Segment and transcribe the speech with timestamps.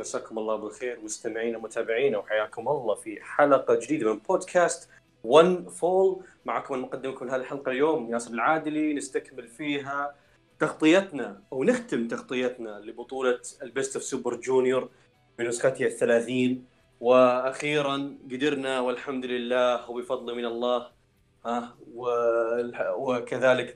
[0.00, 4.90] مساكم الله بالخير مستمعينا ومتابعينا وحياكم الله في حلقة جديدة من بودكاست
[5.24, 8.94] OneFall معكم مقدمكم هذه الحلقة اليوم ياسر العادلي.
[8.94, 10.14] نستكمل فيها
[10.58, 14.88] تغطيتنا أو نختم تغطيتنا لبطولة ال Best of Super Junior
[15.38, 16.64] بنسختها الثلاثين.
[17.00, 20.86] وأخيرا قدرنا والحمد لله وبفضل من الله
[21.46, 21.76] ها
[22.96, 23.74] وكذلك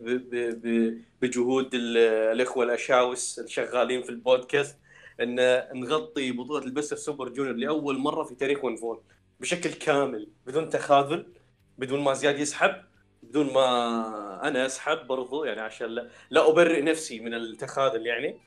[1.23, 4.79] بجهود الإخوة الأشاوس الشغالين في البودكاست.
[5.21, 9.01] إن نغطي بطولة البس سوبر جونيور لأول مرة في تاريخ ونفول
[9.41, 11.27] بشكل كامل بدون تخاذل
[11.79, 12.85] بدون ما زياد يسحب
[13.23, 18.41] بدون ما أنا أسحب برضو يعني عشان لا, لا أبرئ نفسي من التخاذل يعني.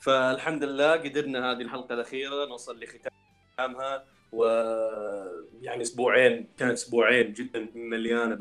[0.00, 8.38] فالحمد لله قدرنا هذه الحلقة الأخيرة نوصل لختامها ويعني أسبوعين كانت أسبوعين جدا مليانة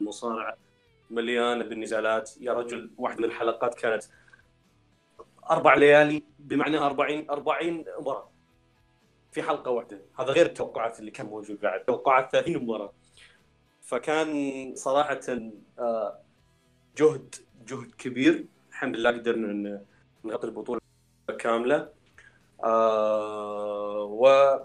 [0.00, 0.56] بالمصارعة
[1.10, 2.30] مليانة بالنزالات.
[2.40, 4.04] يا رجل واحدة من الحلقات كانت
[5.50, 8.28] أربع ليالي بمعنى 40 40 مباراة.
[9.32, 10.00] في حلقة واحدة.
[10.18, 11.84] هذا غير التوقعات اللي كان موجود بعد.
[11.84, 12.92] توقعات 30 مباراة.
[13.82, 15.20] فكان صراحة
[15.78, 16.18] آه،
[16.96, 17.34] جهد
[17.66, 18.44] جهد كبير.
[18.70, 19.82] الحمد لله قدرنا
[20.24, 20.80] نغطي البطولة
[21.38, 21.88] كاملة.
[22.64, 24.58] آه و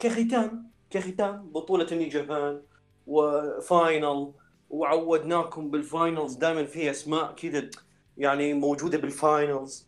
[0.00, 2.62] كختام كختام بطولة New Japan
[3.06, 4.32] و final
[4.70, 7.70] وعودناكم بال finals دائما في أسماء كذا.
[8.18, 9.86] يعني موجودة بال finals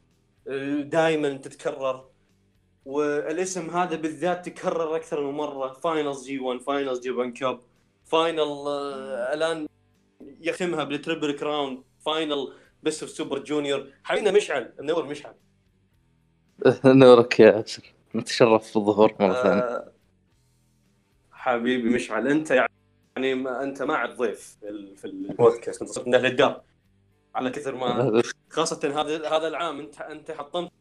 [0.80, 2.04] دائما تتكرر.
[2.84, 5.72] والاسم هذا بالذات تكرر أكثر من مرة.
[5.72, 7.60] finals G 1 finals G 1 Cup
[8.04, 8.69] final
[9.32, 9.66] الآن
[10.40, 12.52] يختمها بال triple crown final
[12.82, 15.34] Best of Super Junior حبيبنا مشعل منور مشعل.
[16.84, 19.62] نورك يا ياسر نتشرف بالظهور مرة ثانية.
[19.62, 19.92] آه
[21.32, 23.32] حبيبي مشعل أنت يعني
[23.62, 24.56] أنت ما عاد ضيف
[24.96, 25.82] في البودكاست.
[25.82, 26.62] أنت صرت من أهل الدار.
[27.34, 30.72] على كثر ما خاصة هذا هذا العام انت انت حطمت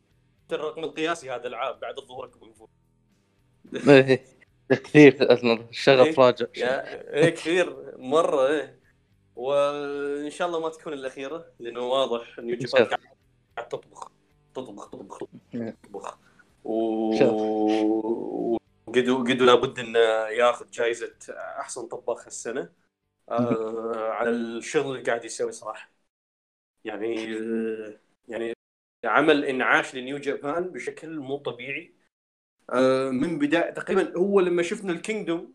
[0.51, 2.31] الرقم القياسي هذا العام بعد ظهورك
[3.87, 4.23] إيه،
[4.69, 5.33] كثير
[5.69, 6.45] الشغف إيه، راجع.
[6.55, 7.97] إيه كثير.
[7.97, 8.79] مرة إيه.
[9.35, 12.87] وإن شاء الله ما تكون الأخيرة لأنه واضح انه يوتيوب
[13.55, 14.11] قاعد تطبخ
[14.53, 15.19] تطبخ تطبخ
[15.83, 16.17] تطبخ.
[16.63, 18.57] و...
[18.87, 19.99] Gedo Gedo لابد إنه
[20.29, 22.69] ياخذ جائزه أحسن طباخ السنة.
[23.29, 25.89] آه على الشغل اللي قاعد يسوي صراحة.
[26.85, 27.15] يعني
[28.27, 28.53] يعني
[29.05, 31.95] عمل إنعاش ل New Japan بشكل مو طبيعي.
[32.69, 35.53] آه من بداية تقريبا هو لما شفنا ال Kingdom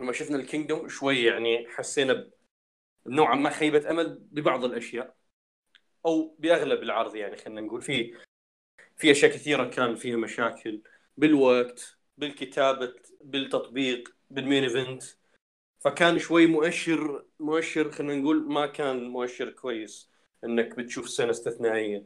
[0.00, 2.30] لما شفنا ال Kingdom شوي يعني حسينا
[3.06, 5.16] نوعا ما خيبة أمل ببعض الأشياء
[6.06, 7.82] أو بأغلب العرض يعني خلينا نقول.
[7.82, 8.14] في
[8.96, 10.82] في أشياء كثيرة كان فيها مشاكل
[11.16, 15.02] بالوقت بالكتابة بالتطبيق بال main event.
[15.80, 20.07] فكان شوي مؤشر مؤشر خلينا نقول ما كان مؤشر كويس.
[20.44, 22.04] إنك بتشوف سنة استثنائية.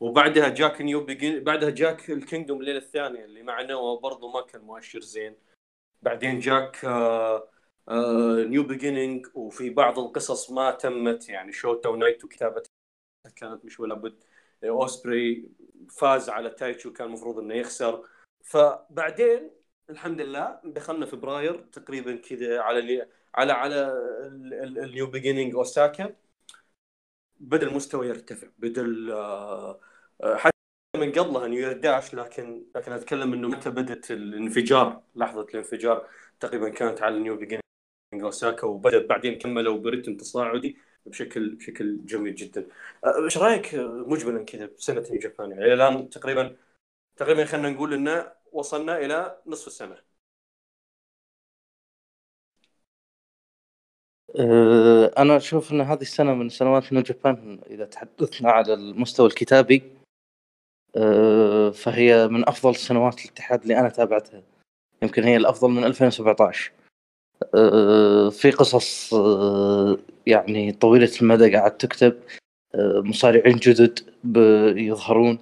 [0.00, 4.40] وبعدها جاك New Begin بعدها جاك ال Kingdom الليلة الثانية اللي مع نوا برضه ما
[4.42, 5.36] كان مؤشر زين.
[6.02, 7.48] بعدين جاك آه
[7.88, 11.28] آه New Beginning وفي بعض القصص ما تمت.
[11.28, 12.70] يعني شوتا و Knight وكتابتها
[13.36, 14.24] كانت مش ولا بد.
[14.64, 15.50] أوسبري
[15.90, 18.04] فاز على تايتشي كان المفروض إنه يخسر.
[18.44, 19.50] فبعدين
[19.90, 23.92] الحمد لله دخلنا فبراير تقريبا كذا على على على
[24.86, 26.16] ال New Beginning أوساكا.
[27.40, 29.80] بدا المستوى يرتفع بدا آه،
[30.36, 30.50] حتى
[30.96, 36.08] من قبلها New Dash لكن لكن أتكلم إنه متى بدأت الانفجار لحظة الانفجار
[36.40, 37.62] تقريبا كانت على ال New Beginning
[38.22, 42.68] أوساكا وبدات بعدين كملوا برتم تصاعدي بشكل بشكل جميل جدا.
[43.04, 46.56] آه، إيش رأيك مجملا كذا بسنة نيو جابان يعني الآن تقريبا
[47.16, 50.09] تقريبا خلينا نقول ان وصلنا إلى نصف السنة
[55.18, 59.82] أنا أشوف إن هذه السنة من سنوات نيو جابان إذا تحدثنا على المستوى الكتابي
[60.96, 64.42] أه، فهي من أفضل سنوات الاتحاد اللي أنا تابعتها.
[65.02, 66.72] يمكن هي الأفضل من 2017
[67.54, 69.14] أه، في قصص
[70.26, 72.20] يعني طويلة المدى قاعد تكتب
[72.76, 73.98] مصارعين جدد
[74.76, 75.38] يظهرون.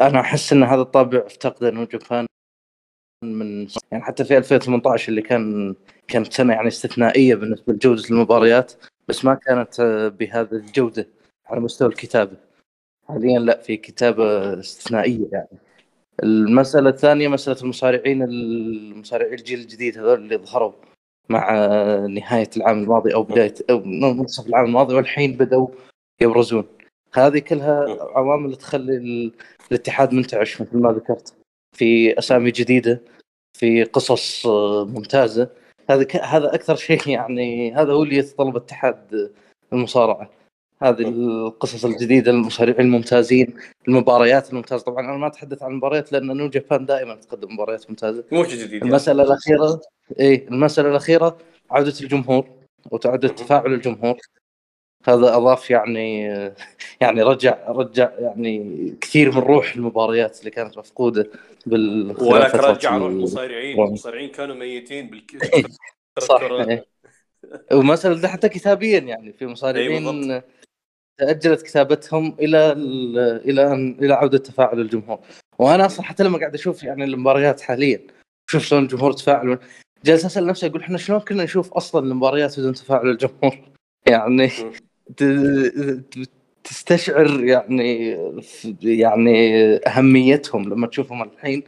[0.00, 2.26] أنا أحس إن هذا الطابع افتقده نيو جابان.
[3.34, 5.74] من يعني حتى في 2018 اللي كان
[6.08, 8.72] كانت سنة يعني استثنائية بالنسبة لجودة المباريات
[9.08, 9.80] بس ما كانت
[10.20, 11.08] بهذه الجودة
[11.46, 12.36] على مستوى الكتابة.
[13.08, 15.48] حاليا لا في كتابة استثنائية يعني.
[16.22, 20.72] المسألة الثانية مسألة المصارعين المصارعين الجيل الجديد هذول اللي ظهروا
[21.28, 21.54] مع
[22.06, 25.68] نهاية العام الماضي أو بدايه أو منتصف العام الماضي والحين بدأوا
[26.20, 26.64] يبرزون.
[27.14, 29.32] هذه كلها عوامل تخلي
[29.70, 31.34] الاتحاد منتعش مثل ما ذكرت.
[31.76, 33.00] في أسامي جديدة
[33.58, 35.48] في قصص آه، ممتازة.
[35.90, 39.30] هذا هذا أكثر شيء يعني هذا هو اللي يتطلب اتحاد
[39.72, 40.30] المصارعة.
[40.82, 43.54] هذه القصص الجديدة المصارعين الممتازين
[43.88, 44.84] المباريات الممتازة.
[44.84, 48.24] طبعا أنا ما أتحدث عن المباريات لأن نيو جابان دائما تقدم مباريات ممتازة.
[48.32, 48.84] مو جديد يعني.
[48.84, 49.80] المسألة الأخيرة
[50.20, 51.38] اي المسألة الأخيرة
[51.70, 52.48] عودة الجمهور
[52.90, 54.16] وتعدد تفاعل الجمهور.
[55.08, 56.22] هذا أضاف يعني
[57.00, 61.30] يعني رجع رجع يعني كثير من روح المباريات اللي كانت مفقودة
[61.66, 65.66] بال ولك رجع روح المصارعين المصارعين كانوا ميتين بالكثير
[66.28, 66.86] صح إيه.
[67.72, 70.44] ومثلا حتى كتابيا يعني في مصارعين إيه،
[71.18, 72.72] تأجلت كتابتهم إلى
[73.44, 75.18] إلى إلى عودة تفاعل الجمهور.
[75.58, 78.00] وأنا أصلا حتى لما قاعد أشوف يعني المباريات حاليا
[78.50, 79.58] شوف شلون الجمهور تفاعل
[80.04, 83.58] جالس أسأل نفسي أقول إحنا شلون كنا نشوف أصلا المباريات بدون تفاعل الجمهور؟
[84.12, 84.50] يعني
[86.64, 88.18] تستشعر يعني
[88.82, 91.62] يعني أهميتهم لما تشوفهم الحين.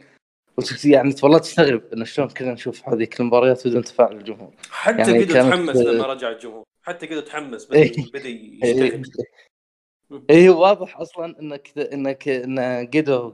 [0.85, 4.53] يعني والله تستغرب انه شلون كنا نشوف هذيك المباريات بدون تفاعل الجمهور.
[4.71, 6.63] حتى يعني قد تحمس لما رجع الجمهور.
[6.81, 7.91] حتى قد تحمس بدا.
[8.13, 9.03] بدا يشتغل
[10.29, 12.59] اي واضح أصلا انك انك إن
[12.93, 13.33] قدو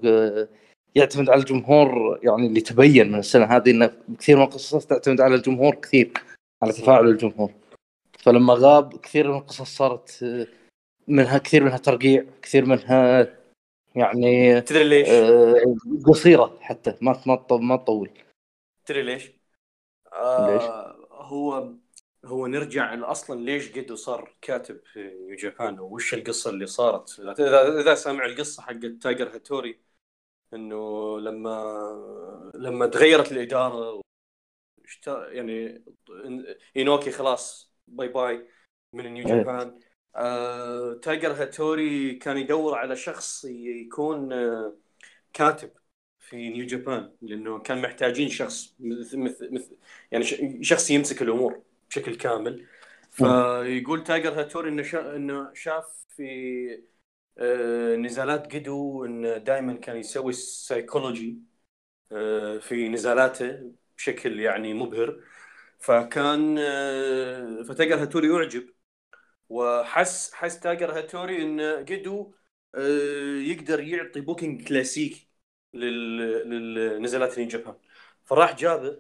[0.96, 5.36] يعتمد على الجمهور يعني اللي تبين من السنة هذه انه كثير من القصص تعتمد على
[5.36, 6.12] الجمهور كثير
[6.64, 7.52] على تفاعل الجمهور.
[8.26, 10.26] فلما غاب كثير من القصص صارت
[11.08, 13.22] منها كثير منها ترقيع كثير منها
[13.96, 15.76] يعني تدري ليش؟ آه
[16.06, 18.10] قصيرة حتى ما ما ما تطول
[18.86, 19.32] تدري ليش؟
[20.14, 20.64] آه ليش؟
[21.12, 21.74] هو
[22.26, 27.82] هو نرجع أصلا ليش Gedo صار كاتب في New Japan وش القصة اللي صارت إذا
[27.82, 29.80] إذا سامع القصة حقت تايجر هاتوري
[30.54, 34.02] إنه لما لما تغيرت الإدارة
[35.08, 35.86] يعني
[36.78, 38.48] إينوكي خلاص bye bye
[38.94, 39.34] من New إيه.
[39.36, 39.80] Japan.
[40.16, 44.76] آه، تايجر هاتوري كان يدور على شخص يكون آه،
[45.34, 45.72] كاتب
[46.20, 49.20] في New Japan لأنه كان محتاجين شخص مثل
[49.52, 49.78] مثل
[50.12, 50.24] يعني
[50.64, 52.68] شخص يمسك الأمور بشكل كامل.
[53.12, 56.84] فيقول تايجر هاتوري إنه شا إنه شاف في
[57.38, 61.40] آه، نزالات Gedo انه دائما كان يسوي سايكولوجي
[62.12, 65.24] آه، في نزالاته بشكل يعني مبهر.
[65.86, 68.70] فكان آه، فتايجر هاتوري يعجب.
[69.50, 72.34] وحس حس تايجر هاتوري إن Gedo
[73.50, 75.30] يقدر يعطي booking كلاسيكي
[75.74, 77.76] للنزالات New Japan
[78.26, 79.00] فراح جابه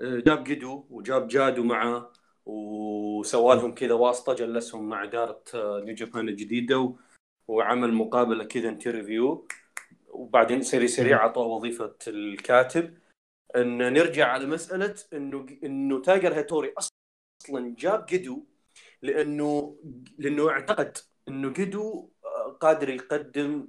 [0.00, 2.12] جاب جدو وجاب جادو معاه
[2.46, 6.94] وسوى لهم كذا واسطة جلسهم مع اداره New Japan الجديدة
[7.48, 9.48] وعمل مقابلة كذا interview
[10.08, 12.98] وبعدين سريع سريع اعطوه وظيفة الكاتب.
[13.56, 18.44] أن نرجع على مسألة إنه إنه تايقر هاتوري أصلا جاب جدو
[19.02, 19.76] لأنه
[20.18, 20.98] لأنه اعتقد
[21.28, 23.68] إنه جدو آه، قادر يقدم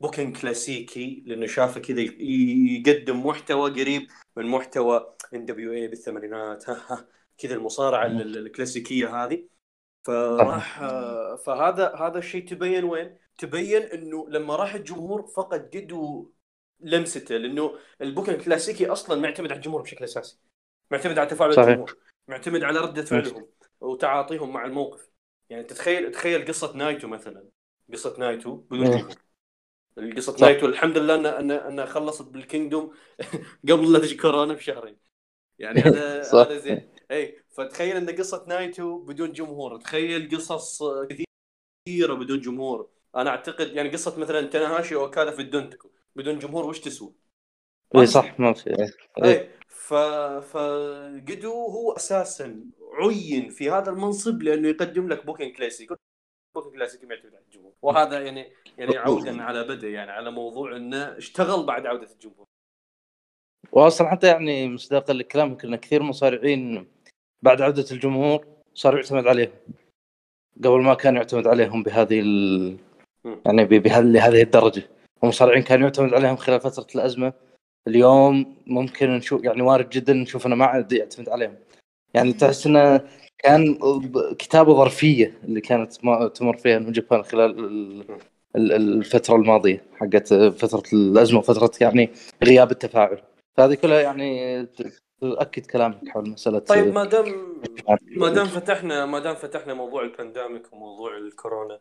[0.00, 4.06] booking آه، كلاسيكي لأنه شافه كذا يقدم محتوى قريب
[4.36, 6.64] من محتوى NWA بالثمانينات.
[7.38, 9.48] كذا المصارعة الكلاسيكية هذه.
[10.02, 10.80] فراح
[11.46, 16.26] فهذا هذا الشيء تبين وين؟ تبين إنه لما راح الجمهور فقد جدو
[16.80, 20.38] لمسته لأنه ال booking الكلاسيكي أصلا معتمد على الجمهور بشكل أساسي.
[20.90, 21.68] معتمد على تفاعل صحيح.
[21.68, 21.96] الجمهور.
[22.28, 23.48] معتمد على ردة فعلهم
[23.80, 25.10] وتعاطيهم مع الموقف.
[25.50, 27.48] يعني تتخيل تخيل قصة نايتو مثلا.
[27.92, 28.56] قصة نايتو.
[28.56, 29.14] بدون جمهور
[30.16, 32.94] قصه نايتو الحمد لله انها انها أن خلصت بال Kingdom
[33.68, 34.96] قبل لا تجي كورونا بشهرين.
[35.58, 36.88] يعني هذا هذا زين.
[37.10, 39.80] اي فتخيل أن قصة نايتو بدون جمهور.
[39.80, 40.82] تخيل قصص
[41.86, 42.90] كثيرة بدون جمهور.
[43.16, 47.12] أنا أعتقد يعني قصة مثلا تناهاشي اوكادا في الدونتاكو بدون جمهور وش تسوى؟
[47.96, 48.92] اي صح؟ ما في.
[49.24, 55.92] اي ف فقدو هو أساسا عين في هذا المنصب لأنه يقدم لك booking classic
[56.54, 61.16] booking classic يعتمد على الجمهور وهذا يعني يعني عودا على بدا يعني على موضوع إنه
[61.16, 62.46] اشتغل بعد عودة الجمهور.
[63.72, 66.88] واصلا حتى يعني مصداقا لكلامك ان كثير مصارعين
[67.42, 69.52] بعد عودة الجمهور صار يعتمد عليهم.
[70.64, 72.76] قبل ما كان يعتمد عليهم بهذه ال...
[73.46, 74.82] يعني بهذه الدرجة.
[75.22, 77.32] المصارعين كان يعتمد عليهم خلال فترة الأزمة.
[77.88, 81.54] اليوم ممكن نشوف يعني وارد جدا نشوف إنه ما عاد يعتمد عليهم.
[82.14, 83.00] يعني تحس إنه
[83.38, 83.78] كان
[84.38, 88.04] كتابة ظرفية اللي كانت ما تمر فيها من جابان خلال
[88.56, 92.10] الفترة الماضية حقت فترة الأزمة وفترة يعني
[92.44, 93.22] غياب التفاعل.
[93.56, 94.66] فهذه كلها يعني
[95.20, 97.24] تؤكد كلامك حول مسألة طيب ما دام
[98.16, 101.78] ما دام فتحنا ما دام فتحنا موضوع البانديميك وموضوع الكورونا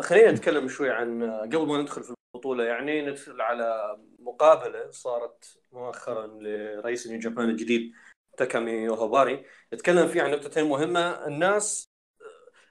[0.00, 6.26] خلينا نتكلم شوي عن قبل ما ندخل في البطولة يعني ندخل على مقابلة صارت مؤخرا
[6.26, 7.92] لرئيس نيو جابان الجديد
[8.36, 9.44] تاكامي اوهاباري.
[9.74, 11.26] نتكلم فيه عن نقطتين مهمة.
[11.26, 11.88] الناس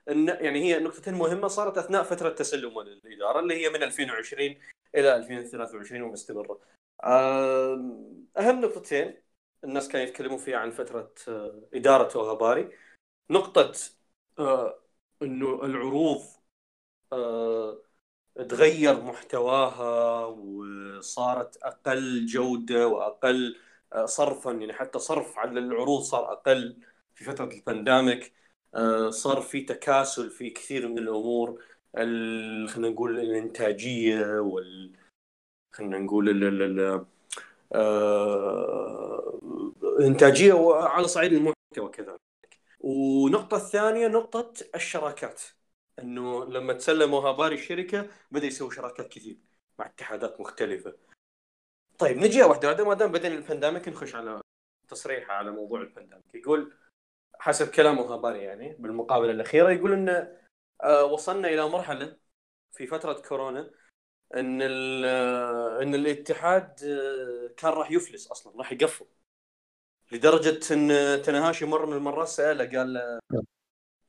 [0.07, 4.59] آه، يعني هي نقطتين مهمة صارت أثناء فترة تسلم الإدارة اللي هي من 2020
[4.95, 6.59] إلى 2023 ومستمرة.
[8.38, 9.21] أهم نقطتين
[9.63, 12.69] الناس كانوا يتكلمون فيها عن فترة آه، إدارة اوهاباري.
[13.29, 13.74] نقطة
[14.39, 14.79] آه،
[15.21, 16.35] إنه العروض آه
[18.50, 23.57] تغير محتواها وصارت أقل جودة وأقل
[23.93, 26.77] آه، صرفا يعني حتى صرف على العروض صار أقل
[27.15, 28.34] في فترة البانديميك
[28.75, 31.63] آه، صار في تكاسل في كثير من الأمور.
[31.95, 34.93] خلينا نقول الإنتاجية وال
[35.74, 37.05] خلينا نقول ال ال
[37.74, 39.39] آه،
[40.00, 42.19] الانتاجيه على صعيد المحتوى كذلك.
[42.79, 45.41] ونقطة الثانية نقطة الشراكات.
[46.00, 49.38] إنه لما تسلموا هاباري الشركة بدأ يسوي شراكات كثير
[49.80, 50.96] مع اتحادات مختلفة.
[52.00, 54.42] طيب نجي واحدة واحدة ما دام بدينا ال pandemic نخش على
[54.88, 56.74] تصريح على موضوع ال pandemic يقول
[57.40, 60.38] حسب كلامه هاباري يعني بالمقابلة الأخيرة يقول إن
[60.84, 62.18] آه، وصلنا إلى مرحلة
[62.72, 63.72] في فترة كورونا
[64.36, 64.62] إن
[65.06, 69.06] آه، إن الاتحاد آه، كان راح يفلس أصلا راح يقفل.
[70.12, 73.20] لدرجة إن تناهاشي مرة من المرات سأله قال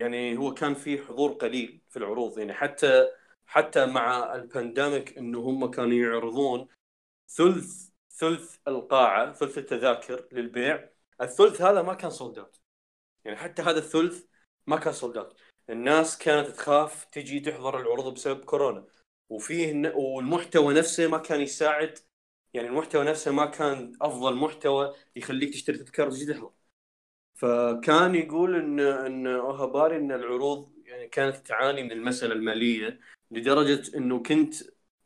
[0.00, 3.08] يعني هو كان في حضور قليل في العروض يعني حتى
[3.46, 6.68] حتى مع ال pandemic إنه هم كانوا يعرضون
[7.28, 10.90] ثلث ثلث القاعة ثلث التذاكر للبيع.
[11.20, 12.60] الثلث هذا ما كان sold out
[13.24, 14.24] يعني حتى هذا الثلث
[14.66, 18.86] ما كان sold out الناس كانت تخاف تجي تحضر العروض بسبب كورونا.
[19.28, 21.98] وفيه والمحتوى نفسه ما كان يساعد.
[22.54, 26.52] يعني المحتوى نفسه ما كان أفضل محتوى يخليك تشتري تذكرة وتجي تحضر.
[27.36, 33.00] فكان يقول ان إن أوهاباري إن العروض يعني كانت تعاني من المسألة المالية
[33.30, 34.54] لدرجة إنه كنت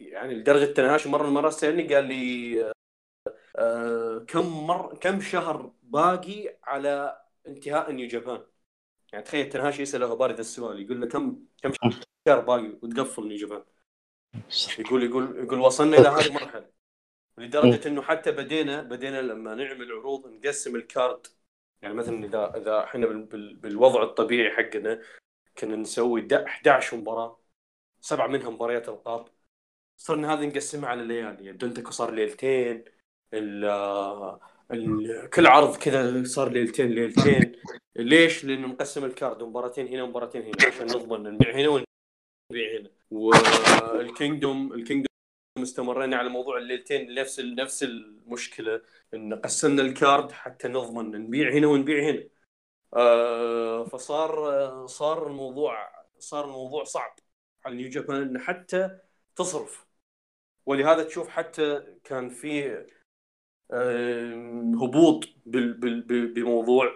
[0.00, 2.72] يعني لدرجة تنهاش مرة من المرات سألني قال لي
[3.56, 8.42] آه كم مر كم شهر باقي على انتهاء نيو جابان؟
[9.12, 11.72] يعني تخيل تنهاش يسأل أوهاباري ذا السؤال يقول له كم كم
[12.28, 13.64] شهر باقي وتقفل نيو جابان؟
[14.78, 16.70] يقول يقول يقول وصلنا إلى هذه المرحلة
[17.38, 21.26] لدرجة إنه حتى بدينا بدينا لما نعمل عروض نقسم الكارد
[21.82, 25.00] يعني مثلا إذا إذا إحنا بالوضع الطبيعي حقنا
[25.58, 27.40] كنا نسوي 11 مباراة
[28.00, 29.28] سبعه منها مباريات القاب
[29.96, 32.84] صرنا هذه نقسمها على الليالي يعني دونتك صار ليلتين
[33.34, 33.60] ال
[35.34, 37.52] كل عرض كذا صار ليلتين ليلتين.
[37.96, 42.90] ليش؟ لأنه نقسم ال card مباراتين هنا ومباراتين هنا عشان نضمن نبيع هنا ونبيع هنا.
[43.10, 45.09] وال Kingdom ال Kingdom
[45.62, 48.82] استمرينا على موضوع الليلتين نفس نفس المشكلة
[49.14, 52.28] إن قسمنا ال card حتى نضمن نبيع هنا ونبيع هنا.
[52.94, 57.16] آه فصار صار الموضوع صار الموضوع صعب
[57.64, 58.98] على New Japan ان حتى
[59.36, 59.86] تصرف.
[60.66, 62.84] ولهذا تشوف حتى كان في
[63.70, 64.34] آه
[64.82, 66.92] هبوط بموضوع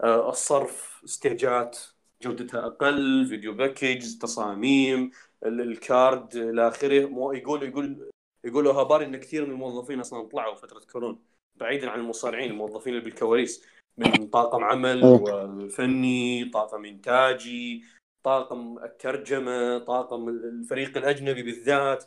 [0.00, 1.78] آه الصرف ستيجات
[2.22, 5.10] جودتها أقل video package تصاميم
[5.44, 7.10] ال card إلى آخره.
[7.34, 8.10] يقول يقول
[8.44, 11.18] يقول هاباري إن كثير من الموظفين أصلا طلعوا فترة كورونا
[11.54, 13.66] بعيدا عن المصارعين الموظفين اللي بالكواليس
[13.96, 17.84] من طاقم عمل وفني طاقم إنتاجي
[18.22, 22.04] طاقم الترجمة طاقم الفريق الأجنبي بالذات.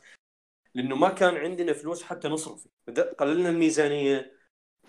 [0.76, 2.68] لأنه ما كان عندنا فلوس حتى نصرف
[3.18, 4.32] قللنا الميزانية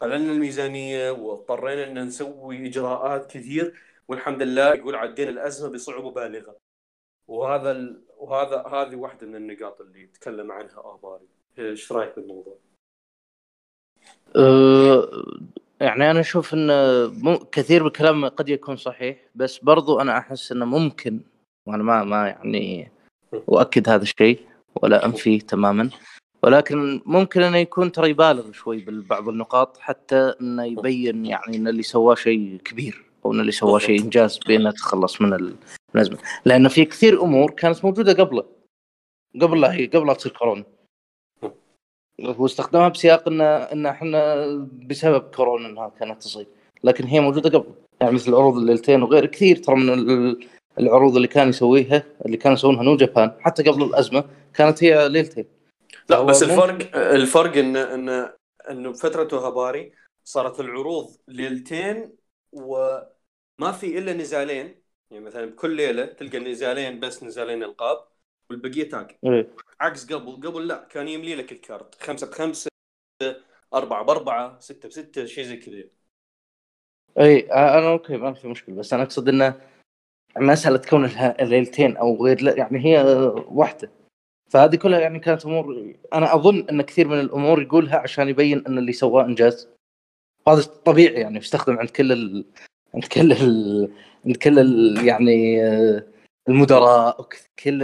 [0.00, 6.56] قللنا الميزانية واضطرينا إن نسوي إجراءات كثير والحمد لله يقول عدينا الأزمة بصعوبة بالغة.
[7.28, 8.03] وهذا.
[8.18, 11.26] وهذا هذه واحدة من النقاط اللي تكلم عنها اخباري
[11.59, 12.59] إيش رأيك بالموضوع؟
[14.37, 15.09] أه
[15.80, 16.71] يعني أنا أشوف إن
[17.52, 21.21] كثير من الكلام قد يكون صحيح بس برضو أنا أحس إنه ممكن
[21.66, 22.92] وأنا ما ما يعني
[23.49, 24.40] أؤكد هذا الشيء
[24.83, 25.90] ولا انفيه تماما
[26.42, 31.83] ولكن ممكن إنه يكون ترى يبالغ شوي ببعض النقاط حتى إنه يبين يعني إن اللي
[31.83, 35.33] سواه شيء كبير أو إن اللي سواه شيء إنجاز بأنه تخلص من
[35.94, 38.44] الازمه لأن في كثير أمور كانت موجودة قبله.
[39.42, 40.64] قبل لا هي قبل لا تصير كورونا.
[42.20, 46.46] هو استخدمها بسياق إن إن إحنا بسبب كورونا إنها كانت تصير.
[46.84, 47.74] لكن هي موجودة قبل.
[48.00, 50.36] يعني مثل عروض الليلتين وغير كثير ترى من
[50.78, 54.24] العروض اللي كان يسويها اللي كانوا يسوونها نو جابان حتى قبل الأزمة
[54.54, 55.44] كانت هي ليلتين
[56.08, 58.30] لا بس الفرق الفرق إن إن
[58.70, 59.92] انه بفتره هاباري
[60.24, 62.16] صارت العروض ليلتين
[62.52, 64.84] وما في إلا نزالين.
[65.11, 68.04] يعني مثلا بكل ليلة تلقى نزالين بس نزالين القاب
[68.50, 69.49] والبقية تاج إيه.
[69.80, 70.49] عكس قبل.
[70.49, 72.02] قبل لا كان يملي لك الكارت.
[72.02, 72.70] خمسة بخمسة
[73.75, 75.84] أربعة بأربعة ستة بستة شيء زي كذا.
[77.18, 78.75] اي أنا أوكي ما في مشكلة.
[78.75, 79.61] بس أنا أقصد إنه
[80.37, 81.04] مسألة كون
[81.40, 83.02] الليلتين أو غير يعني هي
[83.49, 83.90] واحدة.
[84.50, 88.78] فهذه كلها يعني كانت أمور أنا أظن إن كثير من الأمور يقولها عشان يبين إن
[88.78, 89.68] اللي سواه إنجاز.
[90.49, 92.44] هذا طبيعي يعني يستخدم عند كل
[92.94, 93.88] عند كل ال...
[94.26, 95.06] عند كل ال...
[95.06, 95.62] يعني
[96.48, 97.28] المدراء
[97.64, 97.82] كل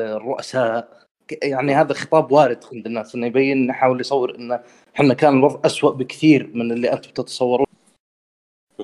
[0.00, 1.00] الرؤساء.
[1.42, 4.60] يعني هذا خطاب وارد عند الناس إنه يبين نحاول يصور إنه
[4.96, 7.66] إحنا كان الوضع اسوء بكثير من اللي أنتم تتصورون.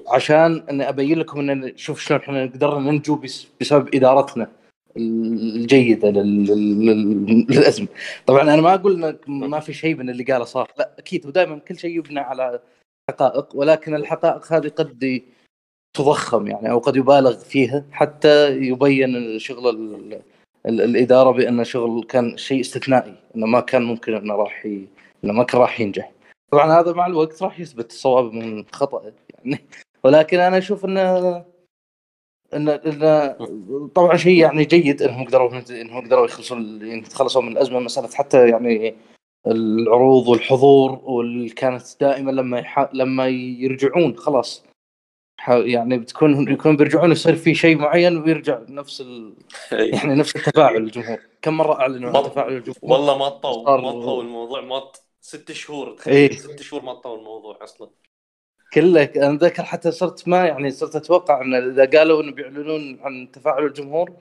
[0.08, 4.50] عشان إني أبين لكم ان شوف شلون إحنا قدرنا ننجو بس- بسبب إدارتنا
[4.96, 7.88] الجيدة لل- لل- للأزمة.
[8.26, 10.70] طبعا أنا ما أقول ان ما في شيء من اللي قاله صار.
[10.78, 12.60] لا أكيد ودائما كل شيء يبنى على
[13.10, 15.22] حقائق ولكن الحقائق هذه قد
[15.96, 20.20] تضخم يعني أو قد يبالغ فيها حتى يبين شغل ال-
[20.66, 24.86] ال- الإدارة بأن شغل كان شيء استثنائي إنه ما كان ممكن إنه راح ي...
[25.24, 26.12] إنه ما كان راح ينجح.
[26.50, 29.12] طبعا هذا مع الوقت راح يثبت الصواب من خطأه
[29.44, 29.58] يعني.
[30.04, 31.44] ولكن أنا أشوف إنه
[32.54, 33.28] إنه إنه
[33.94, 38.48] طبعا شيء يعني جيد إنهم قدروا إنهم قدروا يخلصون يعني يتخلصون من الأزمة مسألة حتى
[38.48, 38.94] يعني
[39.46, 42.88] العروض والحضور واللي كانت دائما لما يح...
[42.92, 44.64] لما يرجعون خلاص.
[45.48, 49.34] يعني بتكون يكون بيرجعون يصير في شيء معين ويرجع نفس ال...
[49.72, 49.94] إيه.
[49.94, 51.18] يعني نفس التفاعل الجمهور.
[51.42, 54.60] كم مرة أعلنوا عن تفاعل الجمهور؟ والله مطوا صار- مطوا الموضوع.
[54.60, 55.96] مط ست شهور إيه.
[56.28, 57.90] تخيل ست شهور مطوا الموضوع أصلا.
[58.72, 63.30] كله أنا أتذكر حتى صرت ما يعني صرت أتوقع إن إذا قالوا إنه بيعلنون عن
[63.32, 64.12] تفاعل الجمهور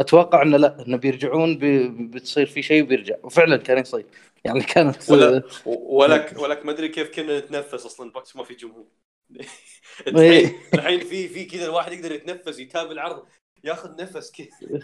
[0.00, 3.14] أتوقع إنه لا إنه بيرجعون بي بتصير في شيء وبيرجع.
[3.22, 4.06] وفعلا كان يصير.
[4.44, 8.84] يعني كانت ولا ولك ولك ما أدري كيف كنا نتنفس أصلا بوقت ما في جمهور.
[10.08, 11.04] الحين إيه.
[11.04, 13.26] في في كذا الواحد يقدر يتنفس يتابع العرض
[13.64, 14.80] ياخذ نفس كذا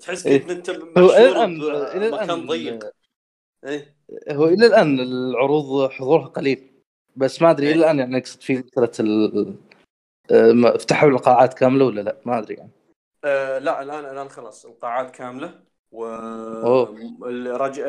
[0.00, 0.38] تحس إيه.
[0.38, 2.92] كذا انت إلى الان ضيق
[3.66, 3.96] إيه
[4.30, 6.70] هو إلى الآن العروض حضورها قليل
[7.16, 7.72] بس ما أدري إيه.
[7.72, 9.54] إلى الآن يعني اقصد في مساله
[10.78, 12.70] فتحوا القاعات كاملة ولا لا ما أدري يعني
[13.24, 15.60] آه لا الان الآن خلاص القاعات كاملة
[15.92, 16.06] و.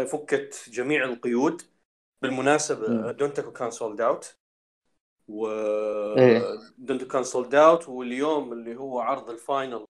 [0.05, 1.61] فكت جميع القيود
[2.21, 3.11] بالمناسبة.
[3.11, 4.38] دونتاكو كان sold out
[5.29, 5.47] و
[6.17, 6.41] إيه.
[7.11, 9.85] كان sold out واليوم اللي هو عرض ال final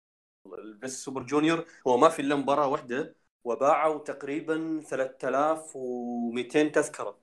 [0.54, 7.18] ال Best Super Junior هو ما في إلا مباراة واحدة وباعوا تقريبا 3200 تذكرة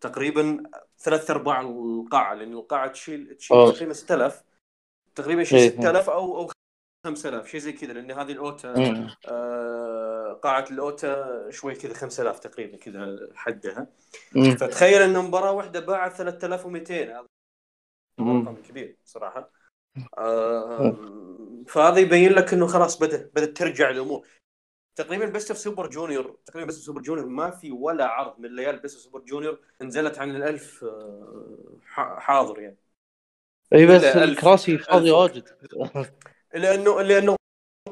[0.00, 0.62] تقريبا
[0.98, 3.72] ثلاث أرباع القاعة لأن القاعة تشيل تشيل.
[3.72, 4.44] تقريبا 6000
[5.14, 5.68] تقريبا شيء إيه.
[5.70, 6.50] 6000 أو أو
[7.06, 8.74] 5000 شيء زي كذا لأن هذه الأوتا.
[9.28, 13.86] آه، قاعة الأوتا شوي كذا 5000 تقريبا كذا حدها.
[14.60, 17.35] فتخيل إن مباراة واحدة باعت 3200 هذا.
[18.20, 19.50] رقم كبير صراحة
[20.18, 20.96] آه،
[21.68, 24.26] فهذا يبين لك إنه خلاص بدا بدأت ترجع الأمور
[24.96, 28.56] تقريبا Best of Super Junior تقريبا Best of Super Junior ما في ولا عرض من
[28.56, 32.76] ليالي Best of Super Junior نزلت عن الألف آه، ح- حاضر يعني
[33.74, 35.12] إي بس الكراسي فاضية.
[35.12, 35.48] واجد
[36.54, 37.36] لأنه لأنه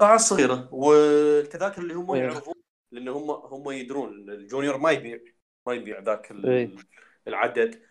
[0.01, 2.15] قاعه صغيرة والتذاكر اللي هم.
[2.17, 2.55] يعرضون
[2.93, 5.19] لأن هم هم يدرون ال junior ما يبيع
[5.67, 6.77] ما يبيع ذاك ال-.
[7.29, 7.83] العدد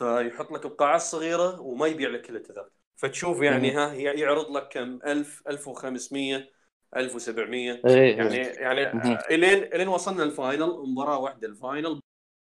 [0.00, 2.70] فيحط لك القاعة الصغيرة وما يبيع لك كل التذاكر.
[2.96, 3.70] فتشوف يعني.
[3.70, 6.48] ها يعرض لك كم؟ 1000 1500
[6.96, 9.18] 1700 اي يعني يعني.
[9.30, 11.48] إلين إلين وصلنا ال final مباراة واحدة.
[11.48, 12.00] ال final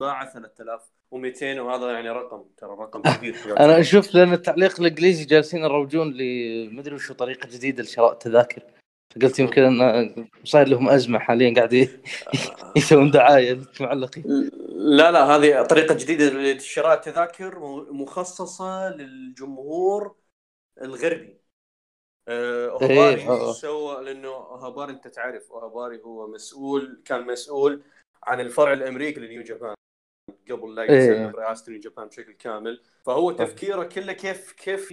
[0.00, 6.12] باع 3200 وهذا يعني رقم ترى رقم كبير أنا شفت لأن التعليق الإنجليزي جالسين يروجون
[6.12, 8.62] لي مدري وشو طريقة جديدة لشراء التذاكر.
[9.10, 11.72] فقلت يمكن إن صاير لهم أزمة حاليا قاعد
[12.76, 14.24] يسوون دعاية للمعلقين
[14.76, 20.16] لا لا هذه طريقة جديدة لشراء التذاكر م- مخصصة للجمهور
[20.82, 21.40] الغربي.
[22.28, 23.52] آه، اوهاباري إيه، آه.
[23.52, 27.82] سوى لأنه اوهاباري أنت تعرف اوهاباري هو مسؤول كان مسؤول
[28.22, 29.74] عن الفرع الأمريكي لنيو جابان
[30.50, 30.98] قبل لا إيه.
[30.98, 34.92] يسلم رئاسة نيو جابان بشكل كامل فهو تفكيره كله كيف كيف.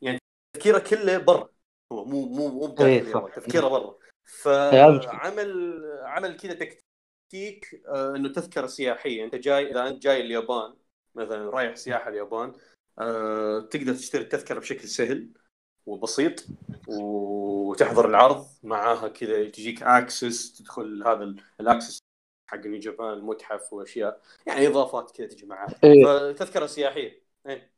[0.00, 0.18] يعني
[0.54, 1.55] تفكيره كله برا
[1.92, 3.98] هو مو مو مو إيه، تفكيره برا.
[4.46, 9.24] هذا فعمل عمل كذا تكتيك آه، إنه تذكرة سياحية.
[9.24, 10.74] أنت جاي إذا أنت جاي اليابان
[11.14, 12.52] مثلا رايح سياحة اليابان
[12.98, 15.28] آه، تقدر تشتري التذكرة بشكل سهل
[15.86, 16.46] وبسيط
[16.88, 18.46] وتحضر العرض.
[18.62, 21.98] معاها كذا تجيك access تدخل هذا ال- ال access
[22.50, 24.20] حق New Japan المتحف وأشياء.
[24.46, 26.04] يعني إضافات كذا تجي معاها إيه.
[26.04, 27.22] فتذكرة سياحية.
[27.46, 27.75] إيه.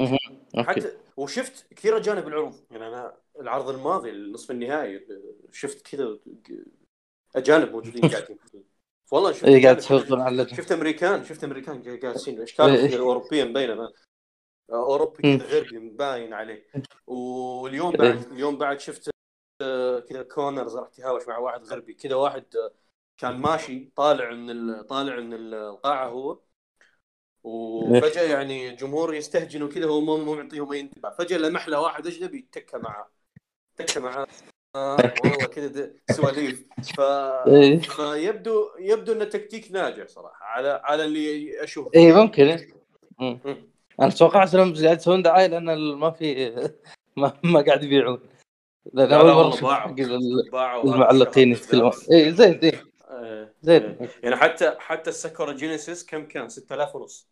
[0.00, 0.68] okay.
[0.68, 2.54] حتى وشفت كثير أجانب العروض.
[2.70, 5.06] يعني أنا العرض الماضي النصف النهائي
[5.52, 6.18] شفت كذا
[7.36, 8.38] أجانب موجودين قاعدين.
[9.12, 9.80] والله شفت إيه، قاعد
[10.20, 12.98] على شفت أمريكان شفت أمريكان جالسين اشكالهم إيه.
[12.98, 13.92] اوروبيه مبينه ما-
[14.72, 15.38] أوروبي.
[15.38, 16.66] كذا غربي مباين عليه.
[17.06, 17.98] واليوم إيه.
[18.12, 19.10] بعد اليوم بعد شفت
[19.62, 21.94] آه، كذا كونرز رحت يهاوش مع واحد غربي.
[21.94, 22.72] كذا واحد آه،
[23.18, 26.38] كان ماشي طالع من ال- طالع من القاعة هو.
[27.44, 32.06] وفجأة يعني جمهور يستهجن وكذا هو مو مو معطيهم اي انتباه فجأة لمح له واحد
[32.06, 33.08] اجنبي تكة معاه
[33.76, 34.26] تكة معاه
[34.76, 36.64] آه والله كذا سواليف
[36.96, 37.00] ف...
[37.00, 37.78] إيه.
[37.80, 42.68] فيبدو يبدو انه تكتيك ناجح صراحة على على اللي أشوفه اي ممكن إيه.
[43.18, 43.40] مم.
[43.44, 43.70] مم.
[44.00, 46.50] أنا توقعت انهم قاعد يسوون دعاية لأن ما في
[47.16, 48.20] ما, ما قاعد يبيعون
[48.92, 49.94] لأن لا، أول لا، مرة باعوا.
[50.52, 51.92] باعوا المعلقين يتكلمون.
[52.12, 52.72] اي زين زين
[53.62, 54.08] زين.
[54.22, 57.29] يعني حتى حتى ال Sakura Genesis كم كان 6000 ونص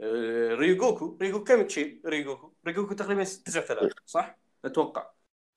[0.00, 5.10] آه، ريغوكو ريغوكو كم تشيل؟ ريغوكو ريغوكو تقريبا 9000 صح؟ أتوقع.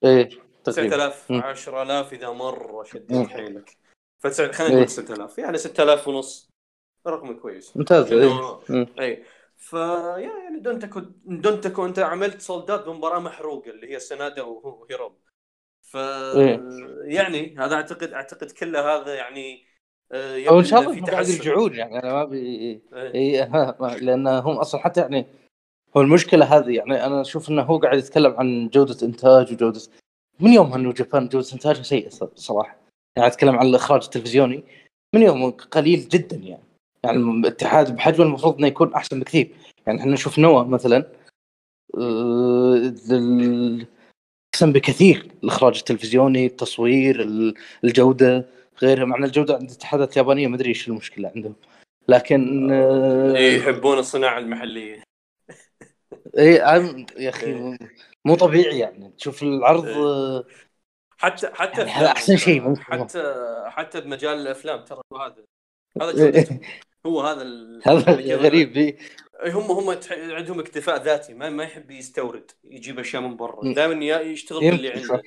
[0.03, 0.29] إيه
[0.63, 1.41] 9000 مم.
[1.41, 2.83] 10000 إذا مره.
[2.83, 3.77] شديت حيلك.
[4.19, 4.77] فتسع خلينا إيه.
[4.79, 6.49] نقول 6000 يعني 6000 ونص.
[7.07, 7.77] رقم كويس.
[7.77, 8.29] ممتاز إيه.
[8.29, 8.87] لأنه- مم.
[8.99, 9.23] اي
[9.57, 15.15] فيا يعني دونتاكو دونتاكو أنت عملت sold out بمباراة محروقة اللي هي سنادا وهيرومو.
[15.81, 16.61] ف إيه.
[17.03, 19.65] يعني هذا اعتقد أعتقد كله هذا يعني
[20.13, 21.27] أو إن شاء الله قاعد.
[21.29, 22.79] يرجعون يعني أنا ما ابي إيه.
[22.95, 23.49] اي
[23.81, 25.25] ما- لأن هم أصلا حتى يعني
[25.97, 29.81] هو المشكلة هذه يعني أنا أشوف إنه هو قاعد يتكلم عن جودة إنتاج وجوده
[30.39, 32.77] من يوم انه جابان جودة انتاجها سيئه صراحة
[33.17, 34.63] يعني أتكلم عن الإخراج التلفزيوني
[35.15, 36.63] من يوم قليل جدا يعني
[37.03, 39.51] يعني الاتحاد بحجمه المفروض إنه يكون أحسن بكثير
[39.87, 41.05] يعني إحنا نشوف نوا مثلا
[41.97, 42.93] آه،
[44.55, 48.45] أحسن بكثير الإخراج التلفزيوني التصوير ال- الجودة
[48.83, 51.55] غيرها مع ان الجودة عند الاتحادات اليابانية ما أدري إيش المشكلة عندهم
[52.07, 55.03] لكن آه، إيه، يحبون الصناعة المحلية
[56.37, 56.53] اي
[57.17, 57.77] يا أخي إيه.
[58.25, 59.95] مو- طبيعي يعني تشوف العرض إيه.
[59.95, 60.45] آه،
[61.17, 62.61] حتى حتى يعني هذا أحسن شيء.
[62.61, 62.81] ممكن.
[62.81, 63.33] حتى
[63.67, 65.43] حتى بمجال الأفلام ترى هو هذا
[66.01, 66.45] هذا
[67.05, 67.43] هو هذا.
[67.87, 68.97] هذا غريب.
[69.45, 73.73] هم هم عندهم اكتفاء ذاتي ما ما يحب يستورد يجيب أشياء من برا.
[73.73, 75.21] دائما يشتغل باللي عنده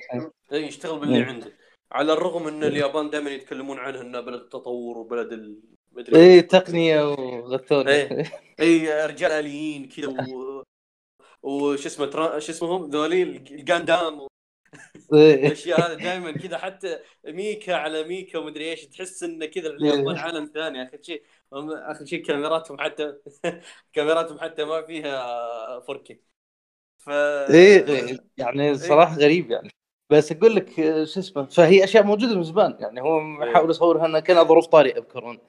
[0.51, 1.21] يشتغل باللي.
[1.23, 1.51] عنده
[1.93, 2.63] على الرغم إن.
[2.63, 5.59] اليابان دائما يتكلمون عنها إنها بلد التطور وبلد ال...
[5.91, 6.41] مدري اي.
[6.41, 8.31] تقنية وغثونه إيه.
[8.59, 10.63] اي رجال آليين كذا و...
[11.43, 12.39] وش اسمه ترا...
[12.39, 14.27] شو اسمهم ذولي الجاندام
[15.13, 15.47] إيه.
[15.47, 20.21] الأشياء هذه دائما كذا حتى ميكا على ميكا ومدري إيش تحس انه كذا اليابان إيه.
[20.21, 23.13] عالم ثاني آخر شيء هم آخر شيء كاميراتهم حتى
[23.93, 26.15] كاميراتهم حتى ما فيها 4K
[26.97, 29.69] ف إيه يعني صراحة غريب يعني
[30.13, 30.69] بس أقول لك
[31.03, 34.99] شو اسمه فهي أشياء موجودة من زمان يعني هو يحاول يصورها انها كانها ظروف طارئه
[34.99, 35.39] بكورونا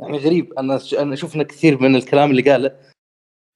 [0.00, 2.76] يعني غريب أنا أنا شفنا كثير من الكلام اللي قاله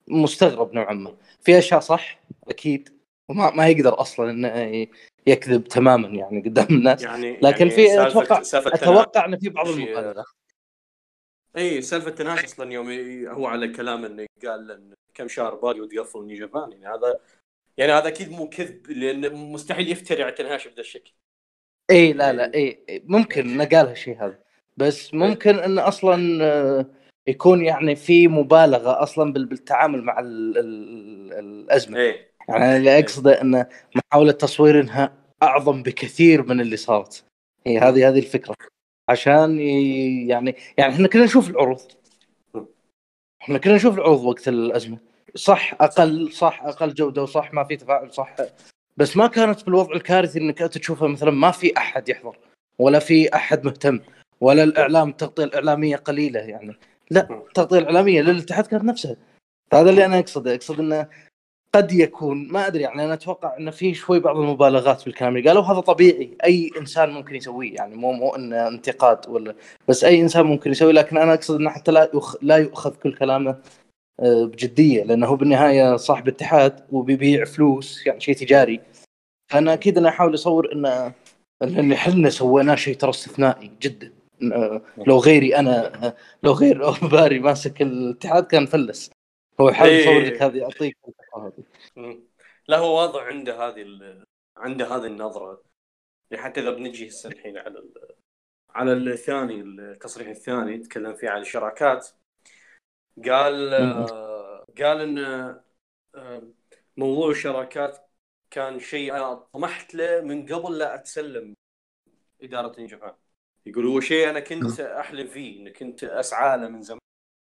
[0.08, 1.16] مستغرب نوعا ما.
[1.40, 2.88] في أشياء صح أكيد
[3.28, 4.86] وما ما يقدر أصلا إنه
[5.26, 9.68] يكذب تماما يعني قدام الناس يعني لكن يعني في أتوقع سالفة أتوقع ان في بعض
[9.68, 10.24] المبالغات
[11.56, 12.90] اي سالفة تناش أصلا يوم
[13.28, 17.20] هو على كلام إنه قال إن كم شهر باقي وتقفل نيو جابان يعني هذا
[17.80, 21.12] يعني هذا أكيد مو كذب لأن مستحيل يفتري على تنهاش بهذا الشكل.
[21.90, 24.38] إي لا لا إي إي، ممكن انه قال هالشيء هذا.
[24.76, 26.86] بس ممكن انه أصلا آه،
[27.26, 31.98] يكون يعني في مبالغة أصلا بال- بالتعامل مع ال ال الأزمة.
[31.98, 35.12] إيه يعني اللي أقصده انه محاولة تصوير إنها
[35.42, 37.24] أعظم بكثير من اللي صارت.
[37.66, 38.54] هي هذه هذه الفكرة.
[39.08, 41.80] عشان يعني يعني إحنا كنا نشوف العروض.
[43.42, 45.09] إحنا كنا نشوف العروض وقت الأزمة.
[45.34, 48.36] صح أقل صح أقل جودة وصح ما في تفاعل صح.
[48.96, 52.36] بس ما كانت بالوضع الكارثي إنك أنت تشوفها مثلا ما في أحد يحضر
[52.78, 54.00] ولا في أحد مهتم
[54.40, 56.76] ولا الإعلام التغطية الإعلامية قليلة يعني.
[57.10, 59.16] لا التغطية الإعلامية للاتحاد كانت نفسها.
[59.72, 61.06] هذا اللي أنا أقصده أقصد إنه
[61.74, 65.62] قد يكون ما أدري يعني أنا أتوقع إنه في شوي بعض المبالغات بالكلام اللي قالوا
[65.62, 69.54] هذا طبيعي أي إنسان ممكن يسويه يعني مو مو إنه انتقاد ولا
[69.88, 72.36] بس أي إنسان ممكن يسوي لكن أنا أقصد إنه حتى لا يخ...
[72.42, 73.56] لا يؤخذ كل كلامه
[74.20, 78.80] بجدية لأنه هو بالنهاية صاحب اتحاد وبيبيع فلوس يعني شيء تجاري.
[79.50, 81.12] فأنا أكيد أنا أحاول أصور إن
[81.62, 84.12] اللي إحنا سويناه شيء ترى استثنائي جدا.
[84.42, 89.10] إنه لو غيري أنا آه، لو غير اوباري ماسك الاتحاد كان فلس.
[89.60, 90.00] هو يحاول إيه.
[90.00, 90.92] يصور لك هذه
[91.96, 92.20] مم.
[92.68, 94.24] لا هو واضح عنده هذه ال...
[94.56, 95.62] عنده هذه النظرة.
[96.30, 97.94] يعني حتى إذا بنجي هسه الحين على ال...
[98.70, 102.08] على الثاني التصريح الثاني تكلم فيه عن الشراكات.
[103.28, 103.74] قال
[104.78, 105.60] قال إن
[106.96, 108.10] موضوع الشراكات
[108.50, 111.54] كان شيء أنا طمحت له من قبل لا أتسلم
[112.42, 113.14] إدارة جابان
[113.66, 117.00] يقول هو شيء أنا كنت أحلم فيه اني كنت أسعى له من زمان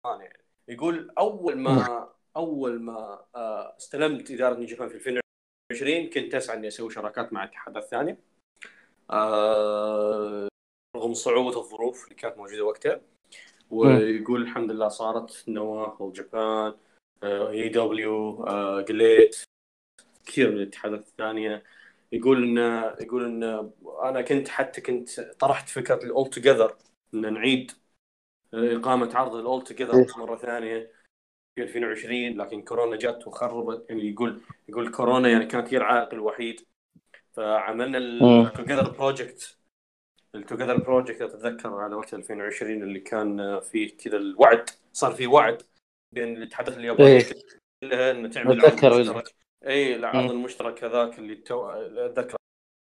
[0.06, 0.44] يعني.
[0.68, 5.20] يقول أول ما أول ما آه، استلمت إدارة جابان في
[5.70, 8.18] 2020 كنت أسعى إني أسوي شراكات مع الاتحادات الثانية
[9.10, 10.48] آه،
[10.96, 13.00] رغم صعوبة الظروف اللي كانت موجودة وقتها.
[13.70, 16.74] ويقول الحمد لله صارت نواه والجابان
[17.22, 18.44] اي دبليو
[18.88, 19.44] جليت
[20.26, 21.64] كثير من الاتحادات الثانية.
[22.12, 22.58] يقول إن
[23.00, 26.76] يقول إن أنا كنت حتى كنت طرحت فكرة ال All Together
[27.14, 27.72] إن نعيد
[28.54, 30.92] إقامة عرض ال All Together مرة ثانية
[31.54, 33.86] في 2020 لكن كورونا جت وخربت.
[33.90, 36.60] يعني يقول يقول كورونا يعني كانت هي العائق الوحيد.
[37.32, 39.55] فعملنا All Together project
[40.36, 45.62] All Together project اتذكر على وقت 2020 اللي كان فيه كذا الوعد صار في وعد
[46.14, 47.24] بين الاتحادات اليابانيه إيه.
[47.84, 49.34] كلها إنه تعمل مشترك
[49.66, 50.30] اي العرض مم.
[50.30, 51.70] المشترك هذاك اللي تو...
[51.70, 52.36] أتذكر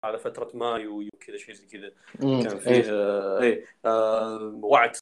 [0.05, 1.91] على فترة مايو وكذا شيء زي كذا.
[2.19, 2.91] كان فيه إيه.
[2.91, 4.95] آه، اي آه، وعد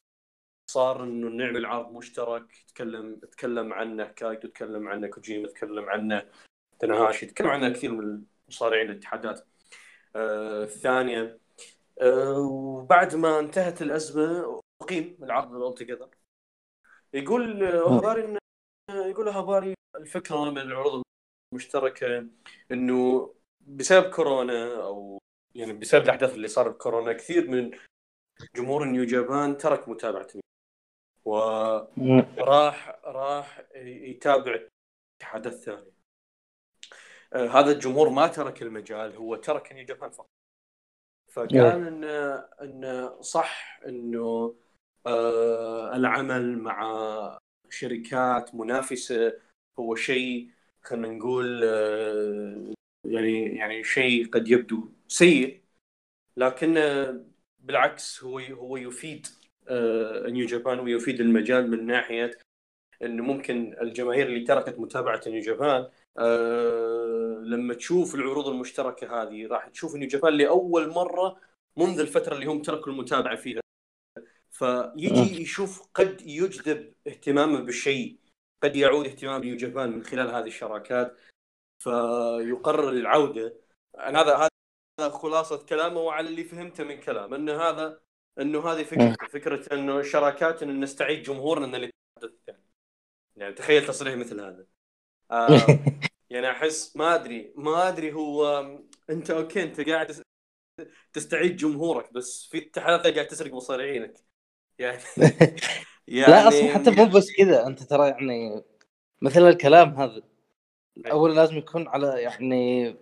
[0.70, 6.26] صار إنه نعمل عرض مشترك تكلم تكلم عنه كايدو تكلم عنه كوجيما تكلم عنه
[6.78, 9.46] تاناهاشي تكلم عنه كثير من المصارعين الاتحادات
[10.16, 11.39] آه الثانية آه
[12.38, 16.08] وبعد ما انتهت الأزمة أقيم العرض All Together
[17.14, 18.38] يقول هباري إن
[18.90, 21.02] يقول هباري الفكرة من العروض
[21.52, 22.26] المشتركة
[22.70, 25.18] إنه بسبب كورونا أو
[25.54, 27.78] يعني بسبب الأحداث اللي صارت بكورونا كثير من
[28.56, 30.26] جمهور نيو جابان ترك متابعة
[31.24, 35.92] وراح راح يتابع الاتحادات الثانية
[37.32, 40.39] آه هذا الجمهور ما ترك المجال هو ترك نيو جابان فقط.
[41.30, 42.04] فقال ان
[42.62, 44.54] إن صح إنه
[45.06, 47.38] آه العمل مع
[47.68, 49.32] شركات منافسة
[49.78, 50.50] هو شيء
[50.82, 52.72] خلينا نقول آه
[53.04, 55.60] يعني يعني شيء قد يبدو سيء
[56.36, 56.74] لكن
[57.58, 59.26] بالعكس هو هو يفيد
[60.26, 62.38] نيو جابان ويفيد المجال من ناحية
[63.02, 65.88] إنه ممكن الجماهير اللي تركت متابعة نيو جابان
[67.44, 71.40] لما تشوف العروض المشتركة هذه راح تشوف نيو جابان لأول مرة
[71.76, 73.60] منذ الفترة اللي هم تركوا المتابعة فيها.
[74.50, 78.18] فيجي يشوف قد يجذب اهتمامه بالشيء
[78.62, 81.20] قد يعود اهتمام نيو جابان من خلال هذه الشراكات.
[81.78, 83.56] فيقرر العودة.
[83.98, 84.48] أنا هذا
[85.00, 88.00] هذا خلاصة كلامه وعلى اللي فهمته من كلام إنه هذا
[88.40, 92.64] إنه هذه فكره فكرة إنه الشراكات انه نستعيد جمهورنا من الاتحاد الثاني
[93.36, 94.66] يعني تخيل تصريح مثل هذا.
[95.30, 95.50] آه
[96.30, 98.60] يعني أحس ما أدري ما أدري هو
[99.10, 100.22] أنت okay أنت قاعد
[101.12, 104.14] تستعيد جمهورك بس في اتحادات قاعد تسرق مصارعينك.
[104.78, 105.02] يعني
[106.08, 108.62] يعني لا أصلا حتى مو بس كذا أنت ترى يعني
[109.22, 110.22] مثل الكلام هذا
[111.06, 112.96] اول لازم يكون على يعني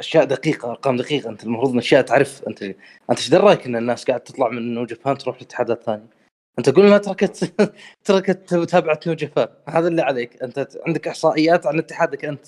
[0.00, 4.20] أشياء دقيقة أرقام دقيقة أنت المفروض اشياء تعرف أنت أنت إيش دراك إن الناس قاعد
[4.20, 6.21] تطلع من Japan تروح لاتحادات ثانية
[6.58, 7.54] أنت قول لنا تركت
[8.04, 10.42] تركت متابعه New Japan هذا اللي عليك.
[10.42, 12.46] أنت عندك إحصائيات عن اتحادك أنت.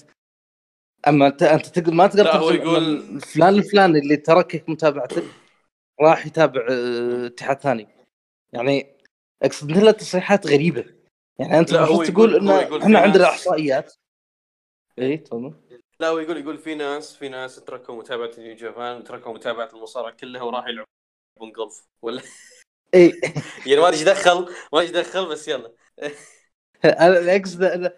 [1.09, 5.23] أما انت أنت تقدر ما تقدر هو يقول فلان الفلاني اللي تركك متابعته
[6.01, 6.67] راح يتابع
[7.27, 7.88] اتحاد ثاني.
[8.53, 8.97] يعني
[9.43, 10.85] أقصد مثل تصريحات غريبة.
[11.38, 12.49] يعني أنت المفروض تقول إن
[12.83, 13.95] إحنا عندنا إحصائيات.
[14.99, 15.55] اي تفضل.
[16.01, 20.12] لا هو يقول يقول في ناس في ناس تركوا متابعة نيو جابان تركوا متابعة المصارعة
[20.12, 22.23] كلها وراح يلعبون جولف ولا
[22.94, 23.20] اي
[23.66, 25.72] يعني ما ادري إيش دخل ما إيش دخل بس يلا.
[26.85, 27.92] أنا اقصد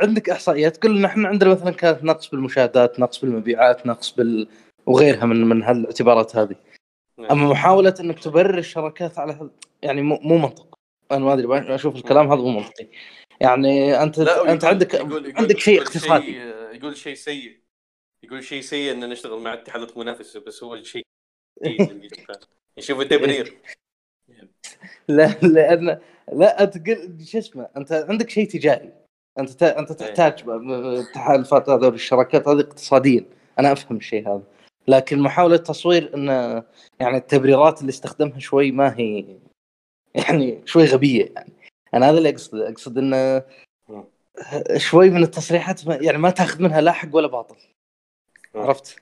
[0.00, 4.48] عندك إحصائيات؟ تقول ان إحنا عندنا مثلا كانت نقص بالمشاهدات نقص بالمبيعات نقص بال
[4.86, 6.56] وغيرها من من هالاعتبارات هذه.
[7.18, 7.30] نعم.
[7.30, 9.50] أما محاولة إنك تبرر الشراكات على هذا
[9.82, 10.78] يعني مو, مو منطق.
[11.12, 12.88] أنا ما أدري أشوف الكلام هذا مو منطقي.
[13.40, 16.26] يعني انت لا أنت عندك يقول يقول عندك شيء يقول اقتصادي.
[16.26, 17.60] شيء يقول شيء سيء.
[18.24, 21.02] يقول شيء سيء إن نشتغل مع اتحادات منافسه بس هو الشيء
[21.64, 22.10] سيء
[22.78, 23.54] يشوف التبرير.
[25.08, 25.98] لا لأن
[26.32, 28.92] لا أنت قل- شو اسمه أنت عندك شيء تجاري.
[29.38, 33.24] أنت ت- أنت تحتاج التحالفات هذول الشراكات هذه اقتصاديا.
[33.58, 34.42] أنا أفهم الشيء هذا.
[34.88, 36.28] لكن محاولة تصوير إن
[37.00, 39.24] يعني التبريرات اللي استخدمها شوي ما هي
[40.14, 41.52] يعني شوي غبية يعني.
[41.94, 43.42] أنا هذا اللي اقصد أقصد انه
[44.76, 47.56] شوي من التصريحات ما يعني ما تأخذ منها لا حق ولا باطل.
[48.54, 48.96] عرفت؟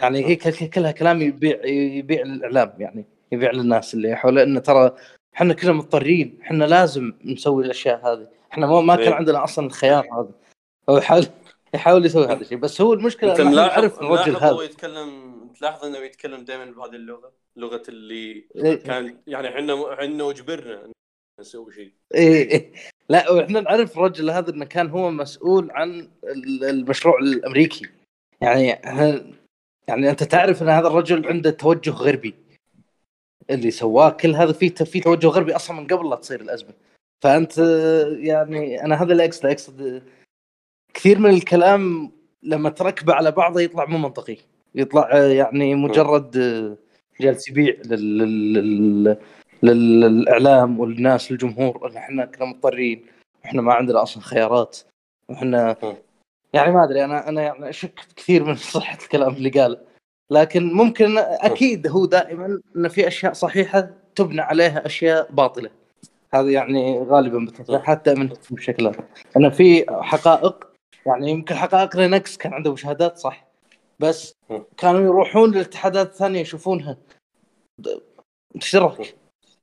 [0.00, 3.04] يعني هي كل- كلها كلام يبيع يبيع الإعلام يعني.
[3.32, 4.96] يبيع للناس اللي حوله انه ترى
[5.34, 8.28] إحنا كلنا مضطرين إحنا لازم نسوي الأشياء هذه.
[8.52, 9.14] إحنا ما, ما كان إيه.
[9.14, 10.30] عندنا أصلا الخيار هذا.
[10.90, 11.26] هو يحاول
[11.74, 14.64] يحاول يسوي هذا الشيء بس هو المشكلة أنت ملاحظ الرجل ملاحظ هو هذا.
[14.64, 18.74] يتكلم تلاحظ إنه يتكلم دائما بهذه اللغة؟ لغة اللي إيه.
[18.74, 20.92] كان يعني إحنا إحنا وجبرنا
[21.40, 21.92] نسوي شيء.
[22.14, 22.50] إيه.
[22.50, 22.72] إيه.
[23.10, 27.86] لا وإحنا نعرف الرجل هذا إنه كان هو مسؤول عن ال- المشروع الأمريكي.
[28.40, 28.66] يعني
[29.88, 32.34] يعني أنت تعرف إن هذا الرجل عنده توجه غربي.
[33.50, 36.70] اللي سواه كل هذا فيه في توجه غربي أصلا من قبل لا تصير الأزمة.
[37.24, 37.58] فأنت
[38.18, 40.02] يعني أنا هذا اللي اقصد أقصد
[40.94, 44.36] كثير من الكلام لما تركبه على بعضه يطلع مو منطقي.
[44.74, 46.30] يطلع يعني مجرد
[47.20, 48.18] جالس يبيع لل...
[48.18, 49.16] لل...
[49.62, 50.00] لل...
[50.00, 53.06] للإعلام والناس للجمهور إن إحنا كنا مضطرين
[53.44, 54.78] إحنا ما عندنا أصلا خيارات
[55.28, 55.76] وإحنا.
[56.52, 59.87] يعني ما أدري أنا أنا يعني أشك كثير من صحة الكلام اللي قاله.
[60.30, 65.70] لكن ممكن أكيد هو دائما إن في أشياء صحيحة تبنى عليها أشياء باطلة.
[66.34, 67.46] هذا يعني غالبا
[68.04, 69.04] دائما تكون بالشكل هذا
[69.36, 70.68] انه في حقائق
[71.06, 73.48] يعني يمكن حقائق لينكس كان عنده مشاهدات صح.
[73.98, 74.34] بس.
[74.76, 76.96] كانوا يروحون للاتحادات الثانية يشوفونها.
[78.72, 79.14] دراك؟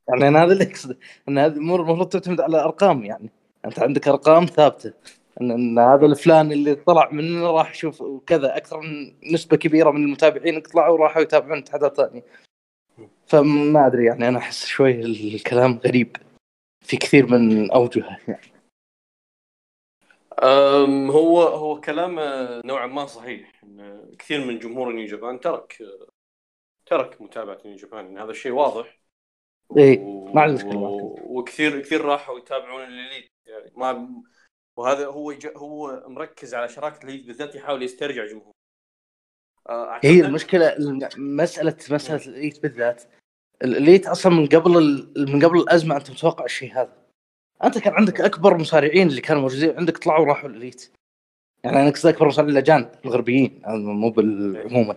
[0.09, 0.97] يعني أنا هذا اللي أقصده
[1.29, 3.29] إن هذه الأمور المفروض تعتمد على أرقام يعني.
[3.65, 4.93] أنت عندك أرقام ثابتة.
[5.41, 10.03] ان, إن هذا الفلان اللي طلع مننا راح يشوف كذا أكثر من نسبة كبيرة من
[10.03, 12.23] المتابعين طلعوا وراحوا يتابعون اتحادات ثانية.
[13.27, 16.17] فما أدري يعني أنا أحس شوي الكلام غريب
[16.85, 18.55] في كثير من أوجهه يعني.
[20.43, 22.19] أم هو هو كلام
[22.65, 23.51] نوعا ما صحيح.
[23.63, 25.83] إن كثير من جمهور نيو جابان ترك
[26.85, 28.17] ترك متابعة New Japan.
[28.17, 28.99] هذا الشيء واضح.
[29.77, 34.23] إيه و- مشكلة و- وكثير كثير راحوا يتابعون ال Elite يعني ما
[34.77, 35.47] وهذا هو يج...
[35.57, 38.51] هو مركز على شراكة ال Elite بالذات يحاول يسترجع جمهور
[39.69, 43.03] آه، أعتقد هي المشكلة الم- مساله مسألة ال Elite بالذات
[43.63, 46.93] ال Elite أصلا من قبل ال- من قبل الأزمة أنت متوقع الشيء هذا.
[47.63, 50.91] أنت كان عندك أكبر مصارعين اللي كانوا موجودين عندك طلعوا وراحوا ال Elite
[51.63, 54.95] يعني أنا قصدي أكبر مصارعين الاجانب الغربيين مو بال- عموما.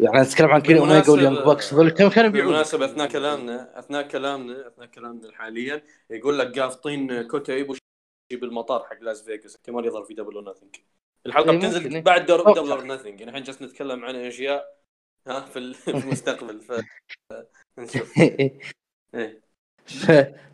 [0.00, 3.78] يعني نتكلم عن كيني اوميجا وال Young Bucks هذول كانوا كانوا يبيعون بالمناسبة أثناء كلامنا
[3.78, 7.52] أثناء كلامنا أثناء كلامنا حاليا يقول لك قافطين كوتا
[8.32, 9.56] ايبوشي بالمطار حق لاس فيغاس.
[9.56, 10.74] احتمال يظهر في Double or Nothing
[11.26, 12.02] الحلقة إيه بتنزل ممكن، إيه.
[12.02, 12.60] بعد Double okay.
[12.60, 14.76] or Nothing يعني الحين جالس نتكلم عن أشياء
[15.26, 16.60] ها في ال- في المستقبل.
[16.60, 16.72] ف
[17.78, 18.18] نشوف.
[19.14, 19.40] إيه.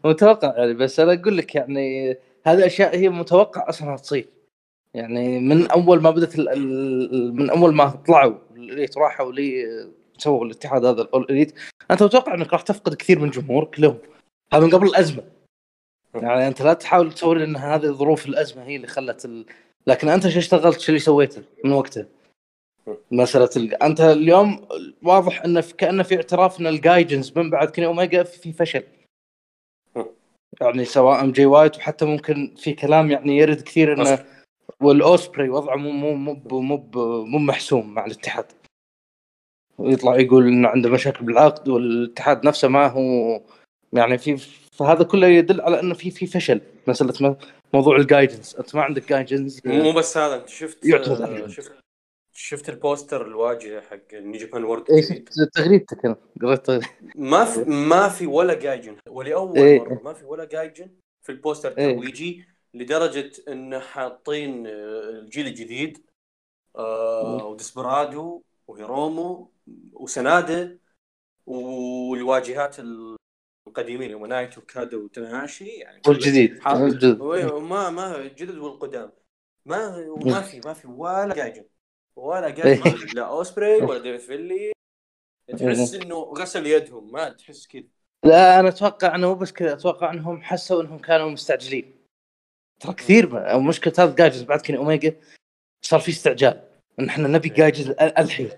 [0.05, 2.11] متوقع يعني بس أنا أقول لك يعني
[2.47, 4.29] هذه اشياء هي متوقع أصلا تصير.
[4.95, 9.65] يعني من أول ما بدأت من أول ما طلعوا ال Elite راحوا لي
[10.19, 11.55] سووا الاتحاد هذا ال All Elite
[11.91, 13.99] انت متوقع إنك راح تفقد كثير من جمهورك لهم.
[14.53, 15.25] هذا من قبل الأزمة.
[16.15, 19.47] يعني أنت لا تحاول تصور إن هذه ظروف الأزمة هي اللي خلت ال...
[19.87, 22.07] لكن أنت شو اشتغلت؟ شو اللي سويته من وقتها؟
[23.11, 23.83] مسألة ال...
[23.83, 24.69] أنت اليوم
[25.03, 25.75] واضح انه في...
[25.75, 28.83] كأنه في اعتراف إن ال gaijins من بعد كيني اوميجا في فشل.
[30.61, 34.25] يعني سواء جي وايت وحتى ممكن في كلام يعني يرد كثير إنه
[34.81, 36.91] ويل أوسبري وضعه مو مو مو مو
[37.25, 38.47] مو محسوم مع الاتحاد.
[39.79, 43.41] ويطلع يقول إنه عنده مشاكل بالعقد والاتحاد نفسه ما هو
[43.93, 47.37] يعني في فهذا كله يدل على إنه في في فشل مساله
[47.75, 51.47] موضوع ال gaijins أنت ما عندك gaijins مو بس هذا أنت شفت يعتمد آه،.
[51.47, 51.73] شفت
[52.35, 56.85] شفت ال poster الواجهة حق New Japan World اي شفت تغريدتك أنا قريت.
[57.15, 59.81] ما في ما في ولا gaijin ولأول إيه.
[59.81, 60.91] مرة ما في ولا gaijin
[61.23, 61.91] في ال poster إيه.
[61.91, 66.07] الترويجي لدرجة إنه حاطين آه، الجيل الجديد
[66.77, 69.51] آه، وديسبرادو وهيرومو
[69.93, 70.79] وسناده
[71.47, 72.77] والواجهات
[73.73, 79.13] القديمين اللي هم نايتو وكادا وتاناهاشي يعني والجديد ما ما الجدد والقدام.
[79.67, 81.65] ما وما في ما في ولا gaijin
[82.17, 83.15] ولا gaijin إيه.
[83.15, 84.73] لا اوسبري ولا ديفيد فينلي
[85.59, 87.83] تحس إنه غسل يدهم ما تحس كذا.
[88.25, 91.95] لا أنا أتوقع إنه مو بس كذا أتوقع إنهم حسوا إنهم كانوا مستعجلين.
[92.81, 95.17] ترى كثير مشكله هذا جايجز بعد كيني أوميجا
[95.85, 96.69] صار في استعجال.
[96.99, 98.51] إن إحنا نبي جايجز ال- الحين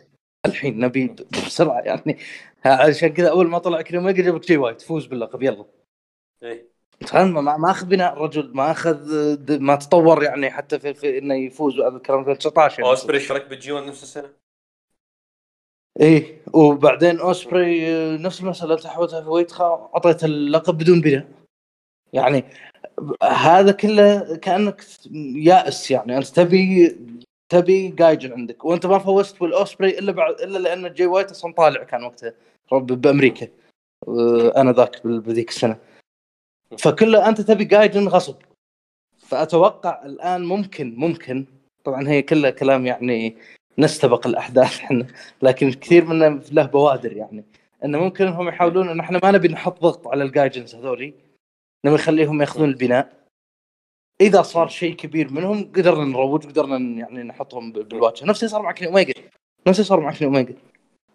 [0.46, 2.18] الحين نبي بسرعة يعني
[2.66, 5.64] عشان كذا أول ما طلع كيني اوميجا جابك جي وايت فوز باللقب يلا.
[6.42, 6.74] إيه.
[7.06, 8.98] فاهم ما ما أخذ بناء الرجل ما أخذ
[9.60, 12.90] ما تطور يعني حتى في, في إنه يفوز وهذا الكلام في 19 يعني.
[12.90, 14.30] أوسبري شارك بال G 1 نفس السنة؟
[16.00, 21.28] إيه وبعدين أوسبري آه، نفس المسألة انت حولتها جي وايت خا- أعطيت اللقب بدون بناء.
[22.12, 22.44] يعني
[23.22, 24.84] هذا كله كأنك
[25.36, 26.96] يائس يعني أنت تبي
[27.48, 28.64] تبي gaijin عندك.
[28.64, 32.32] وانت ما فوزت بالأوسبري إلا بعد إلا لأن جاي وايت أصلا طالع كان وقتها.
[32.72, 33.48] بأمريكا.
[34.08, 35.78] آه، أنا ذاك بذيك السنة.
[36.78, 38.36] فكله أنت تبي gaijin غصب.
[39.18, 41.46] فأتوقع الآن ممكن ممكن.
[41.84, 43.36] طبعا هي كلها كلام يعني
[43.78, 45.06] نستبق الأحداث إحنا.
[45.42, 47.44] لكن كثير منه له بوادر يعني.
[47.84, 51.14] انه ممكن انهم يحاولون إن إحنا ما نبي نحط ضغط على ال gaijins هذولي.
[51.84, 53.23] نبي نخليهم يأخذون البناء.
[54.20, 58.72] إذا صار شيء كبير منهم قدرنا نروج قدرنا يعني نحطهم بالواجهه نفس اللي صار مع
[58.72, 59.14] كيني اوميجا
[59.66, 60.54] نفس اللي صار مع كيني اوميجا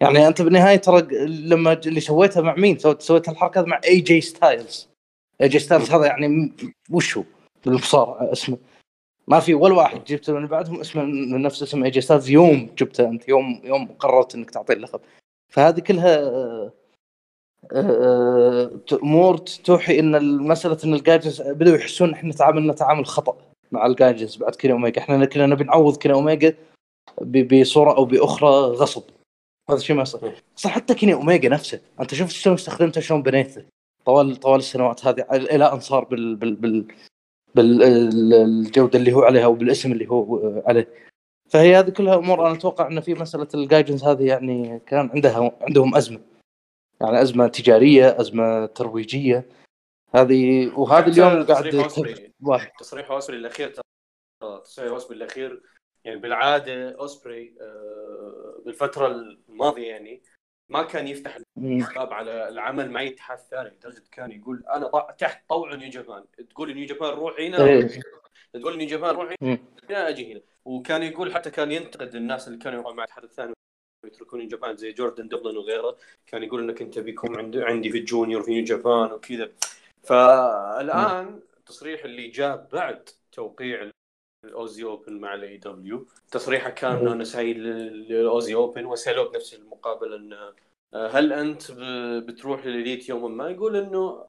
[0.01, 4.21] يعني أنت بالنهاية ترى لما اللي سويتها مع مين؟ سويت سويت الحركة مع اي جي
[4.21, 4.89] ستايلز
[5.41, 6.53] اي جي ستايلز هذا يعني
[6.89, 7.23] وش هو؟
[7.65, 8.57] بالمصارعه اسمه.
[9.27, 12.69] ما في ولا واحد جبته من بعدهم اسمه من نفس اسم اي جي ستايلز يوم
[12.77, 15.01] جبته أنت يوم يوم قررت إنك تعطيه اللقب.
[15.49, 16.31] فهذه كلها
[19.03, 23.37] امور توحي إن المسألة إن ال gaijins بدأوا يحسون إحنا تعاملنا تعامل خطأ
[23.71, 25.01] مع ال gaijins بعد كيني أوميجا.
[25.01, 26.55] إحنا كنا نبي نعوض كيني أوميجا
[27.21, 29.03] بصورة أو بأخرى غصب.
[29.69, 30.43] هذا الشيء ما يصير.
[30.55, 31.79] صح حتى كيني أوميجا نفسه.
[31.99, 33.63] أنت شفت شلون استخدمته؟ شلون بنيته؟
[34.05, 36.85] طوال طوال السنوات هذه إلى أن صار بال بال بال
[37.55, 40.87] بالجوده اللي هو عليها وبالاسم اللي هو عليه.
[41.49, 42.47] فهي هذه كلها أمور.
[42.47, 46.19] أنا أتوقع إن في مسألة ال gaijins هذه يعني كان عندها عندهم أزمة.
[47.01, 49.49] يعني أزمة تجارية أزمة ترويجية
[50.15, 52.33] هذه وهذا اليوم قاعد تصريح أوسبري.
[52.41, 53.73] واحد تصريح اوسبري الأخير
[54.63, 55.63] تصريح اوسبري الأخير
[56.03, 60.21] يعني بالعادة أوسبري آه، بالفترة الماضية يعني
[60.69, 61.37] ما كان يفتح.
[61.57, 66.23] الباب على العمل مع اي اتحاد ثاني لدرجه كان يقول أنا تحت طوع نيو جابان
[66.49, 67.89] تقول نيو جابان روح هنا إيه.
[68.53, 69.35] تقول نيو جابان روح.
[69.89, 73.53] هنا أجي هنا وكان يقول حتى كان ينتقد الناس اللي كانوا يروحون مع الاتحاد الثاني
[74.03, 75.97] ويتركون نيو جابان زي جوردن دبلن وغيره
[76.27, 79.51] كان يقول إنك أنت بيكون عند عندي في ال junior في نيو جابان وكذا.
[80.03, 83.91] فالآن التصريح اللي جاء بعد توقيع
[84.45, 90.53] الأوزي أوبن مع الاي دبليو تصريحه كان أنه سعيد للأوزي أوبن وسالوه بنفس المقابله انه
[90.93, 91.71] آه، هل أنت
[92.27, 94.27] بتروح للإليت يوما ما؟ يقول إنه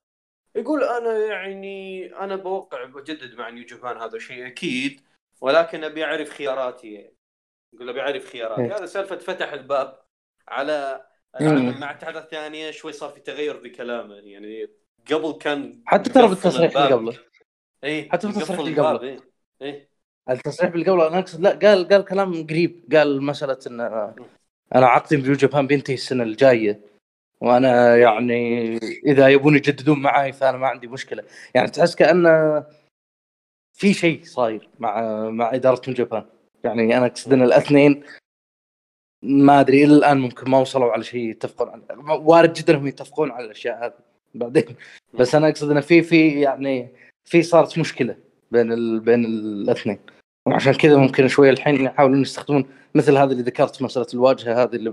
[0.55, 5.01] يقول أنا يعني أنا بوقع بجدد مع نيو جابان هذا شيء أكيد
[5.41, 7.20] ولكن أبي أعرف خياراتي.
[7.73, 9.99] يقول ابي اعرف خياراتي هذا سالفة فتح الباب
[10.49, 11.07] على
[11.41, 14.69] العمل مع اتحادات ثانية شوي صار في تغير بكلامه يعني
[15.11, 17.19] قبل كان حتى ترى بالتصريح اللي قبله.
[17.85, 19.11] اي حتى بالتصريح اللي قبله.
[19.11, 19.21] اي
[19.63, 19.91] إيه.
[20.31, 22.85] التصريح اللي قبله أنا أقصد لا قال قال كلام قريب.
[22.93, 23.81] قال مسألة إن
[24.75, 26.81] أنا عقدي بنيو جابان بينتهي السنة الجاية
[27.41, 31.25] وأنا يعني إذا يبون يجددون معي فأنا ما عندي مشكلة.
[31.55, 32.65] يعني تحس كانه
[33.73, 36.27] في شيء صاير مع مع إدارة نيو جابان.
[36.65, 38.03] يعني أنا أقصد إن الأثنين
[39.23, 41.85] ما أدري إلى الآن ممكن ما وصلوا على شيء يتفقون عليه.
[42.13, 43.95] وارد جدا انهم يتفقون على الأشياء هذه
[44.35, 44.77] بعدين.
[45.15, 46.89] بس أنا أقصد انه في في يعني
[47.25, 48.17] في صارت مشكلة
[48.51, 49.01] بين ال...
[49.01, 49.99] بين الأثنين.
[50.47, 54.91] وعشان كذا ممكن شوي الحين يحاولون يستخدمون مثل هذا اللي ذكرت مسألة الواجهة هذه اللي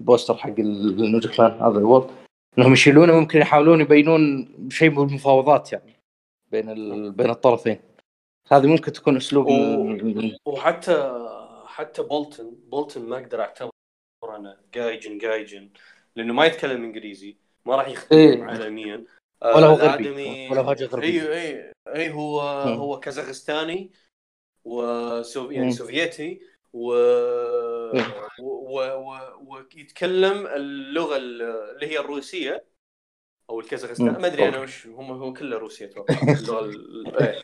[0.00, 2.10] بالبوستر حق النوجكمان هذا الوورد.
[2.58, 5.92] إنهم يشيلونه ممكن يحاولون يبينون شيء بالمفاوضات يعني
[6.52, 7.12] بين ال...
[7.12, 7.78] بين الطرفين.
[8.52, 9.50] هذه ممكن تكون أسلوب و...
[10.46, 11.18] وحتى
[11.66, 13.70] حتى بولتن بولتن ما أقدر أعتبر
[14.24, 15.70] أنا جايجن جايجن
[16.16, 17.36] لأنه ما يتكلم إنجليزي
[17.66, 18.42] ما راح يخدم إيه.
[18.42, 19.04] عالميا.
[19.42, 21.22] ولا هو غربي ولا حاجة غربية.
[21.22, 22.68] اي اي اي هو م.
[22.68, 23.92] هو كازاخستاني
[24.64, 25.72] وسو يعني.
[25.72, 26.40] سوفيتي
[26.72, 26.92] و...
[28.38, 28.80] و...
[28.80, 29.18] و...
[29.46, 32.64] ويتكلم اللغة اللي هي الروسية
[33.50, 34.20] أو الكازاخستان.
[34.20, 36.14] ما أدري أنا وش هم هو كله روسيا أتوقع.
[36.60, 37.42] اللغة إيه.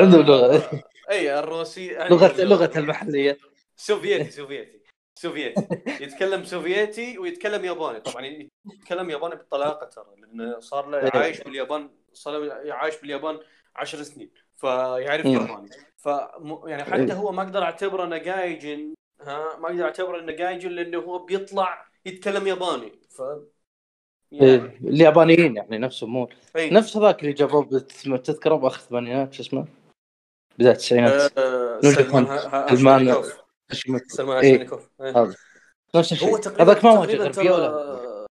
[0.00, 0.82] عنده لغة.
[1.12, 3.38] اي الروسي لغه لغة المحلية.
[3.76, 4.82] سوفيتي سوفيتي
[5.14, 5.66] سوفيتي.
[6.00, 8.00] يتكلم سوفيتي ويتكلم ياباني.
[8.00, 8.26] طبعا
[8.72, 13.38] يتكلم ياباني بطلاقه ترى لأنه صار له عايش باليابان صار له عايش باليابان
[13.76, 15.68] عشر سنين فيعرف ياباني.
[15.96, 16.06] ف
[16.66, 20.98] يعني حتى هو ما أقدر أعتبره انه gaijin ها ما أقدر أعتبره انه gaijin لأنه
[20.98, 22.92] هو بيطلع يتكلم ياباني.
[23.10, 23.22] ف
[24.32, 24.50] يعني...
[24.50, 24.78] إيه.
[24.84, 26.28] اليابانيين يعني نفسهم مو.
[26.56, 27.78] نفس هذاك اللي جابوه
[28.24, 29.81] تذكره باخر الثمانينات شو اسمه؟
[30.58, 32.38] بدايه التسعينات آه سلمان
[32.76, 33.22] سلمان.
[34.08, 35.34] سلمان هاشمينيكوف هذا.
[35.94, 38.26] نفس الشيء هذاك ما واجه ترى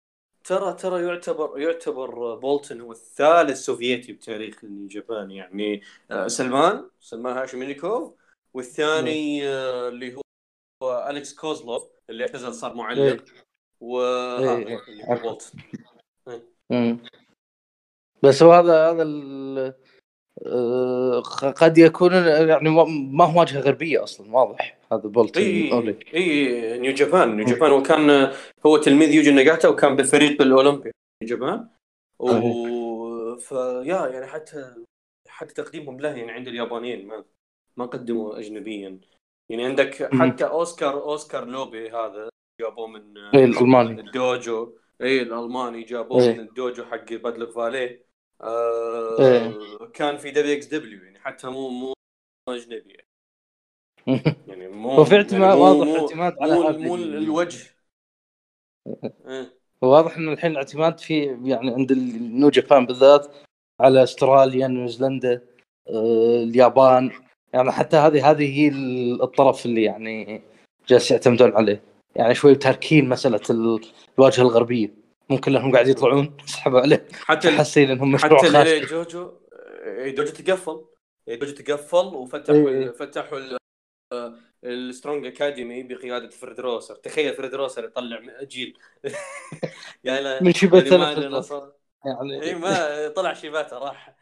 [0.44, 5.32] ترى ترى يعتبر يعتبر بولتن هو الثالث سوفيتي بتاريخ اليابان.
[5.32, 8.14] يعني آه سلمان سلمان هاشمينيكوف
[8.54, 10.16] والثاني آه اللي
[10.84, 13.26] هو أليكس كوزلوف اللي اعتزل صار معلم إيه.
[13.82, 14.78] إيه.
[15.10, 15.60] هو بولتن.
[16.72, 16.98] إيه.
[18.24, 19.04] بس هو هذا هذا
[21.56, 22.70] قد يكون يعني
[23.12, 24.78] ما هو واجهة غربية أصلا واضح.
[24.92, 27.72] هذا بولت إي إي نيو جابان نيو جابان.
[27.72, 28.34] وكان
[28.66, 30.92] هو تلميذ يوجي ناغاتا وكان بالفريق بالاولمبي
[31.24, 31.68] نيو جابان.
[32.20, 34.74] و فيا يعني حتى
[35.28, 37.26] حتى تقديمهم له يعني عند اليابانيين ما
[37.78, 39.00] ما قدموا اجنبيا.
[39.50, 42.30] يعني عندك حتى أوسكار أوسكار لوبي هذا
[42.62, 44.02] جابوه من الألماني.
[44.02, 44.74] ال dojo.
[45.02, 48.09] إي الألماني جابوه من ال dojo حق بادلوك فاليه.
[48.42, 49.60] آه إيه.
[49.94, 51.94] كان في دبليو إكس دبليو يعني حتى مو مو
[52.50, 53.10] أجنبي يعني.
[54.76, 57.68] مو وفي اعتماد يعني واضح اعتماد على مو, مو الوجه.
[59.28, 59.60] إيه.
[59.82, 63.28] واضح إنه الحين الاعتماد في يعني عند النو جابان بالذات
[63.80, 65.42] على أستراليا نيوزيلندا
[65.90, 67.12] آه، اليابان.
[67.54, 68.70] يعني حتى هذه هذه هي
[69.24, 70.42] الطرف اللي يعني
[70.88, 71.82] جالس يعتمدون عليه.
[72.16, 73.42] يعني شوي تاركين مسألة
[74.18, 74.99] الواجهة الغربية.
[75.30, 77.08] ممكن لانهم قاعد يطلعون سحبوا عليه.
[77.14, 78.90] حتى حاسين إنهم مشروع حتى خاص.
[78.92, 79.32] جوجو
[80.08, 80.86] جوجو تقفل.
[81.30, 82.92] جوجو تقفل وفتحوا إيه.
[82.92, 83.40] فتحوا
[84.64, 88.78] السترونج اكاديمي بقيادة فريد روسر تخيل فريد روسر يطلع جيل.
[90.04, 90.96] يعني من شيباتا
[92.06, 94.16] يعني اي ما طلع شيباتا راح.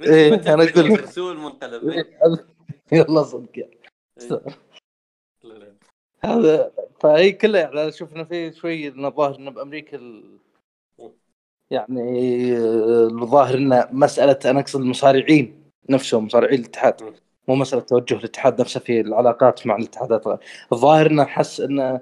[0.00, 2.04] إيه أنا أقول لك رسول منقلب؟
[2.92, 3.80] يلا صدق يعني.
[6.24, 10.38] هذا فهي كلها يعني شفنا في شوي الظاهر إنه بأمريكا ال...
[11.70, 17.14] يعني الظاهر إنه مسألة أنا أقصد المصارعين نفسهم مصارعين الاتحاد.
[17.48, 20.40] مو مسألة توجه الاتحاد نفسه في العلاقات مع الاتحادات.
[20.72, 22.00] الظاهر إنه حس انه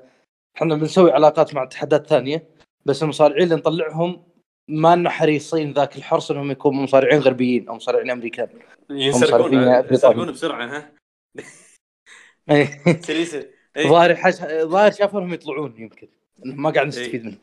[0.57, 2.49] إحنا بنسوي علاقات مع اتحادات ثانية
[2.85, 4.25] بس المصارعين اللي نطلعهم
[4.69, 8.49] ما لنا حريصين ذاك الحرص إنهم يكونوا مصارعين غربيين أو مصارعين أمريكان.
[8.91, 10.93] يسرقون يسرقون بسرعة ها؟
[13.79, 14.35] ظاهر حش...
[14.63, 16.09] ظاهر شافوا انهم يطلعون يمكن.
[16.45, 17.39] ما قاعد نستفيد منهم.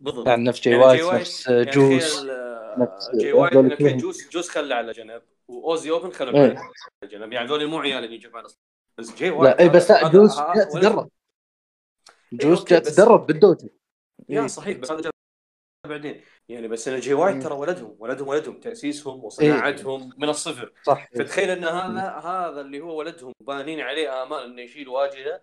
[0.00, 0.26] بالضبط.
[0.26, 2.26] يعني نفس جي يعني وايت نفس يعني جوس
[2.78, 6.70] نفس جي وايت جوس جوس خلى على جنب وأوزي اوبن خلى على
[7.04, 7.32] جنب.
[7.32, 8.58] يعني هذول مو عيال اللي أصلا.
[8.98, 11.10] بس جي وايت لا اي بس لا جوس جاء تدرب.
[12.32, 13.68] جوس جاء تدرب بالدوجو
[14.28, 15.10] يا صحيح بس هذا
[15.86, 16.20] بعدين.
[16.48, 20.72] يعني بس إن جي وايت ترى ولدهم ولدهم ولدهم تأسيسهم وصناعتهم من الصفر.
[20.82, 21.08] صح.
[21.14, 25.40] فتخيل إن هذا هذا اللي هو ولدهم بانين عليه آمال إنه يشيل واجهة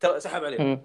[0.00, 0.84] ترى سحب عليه.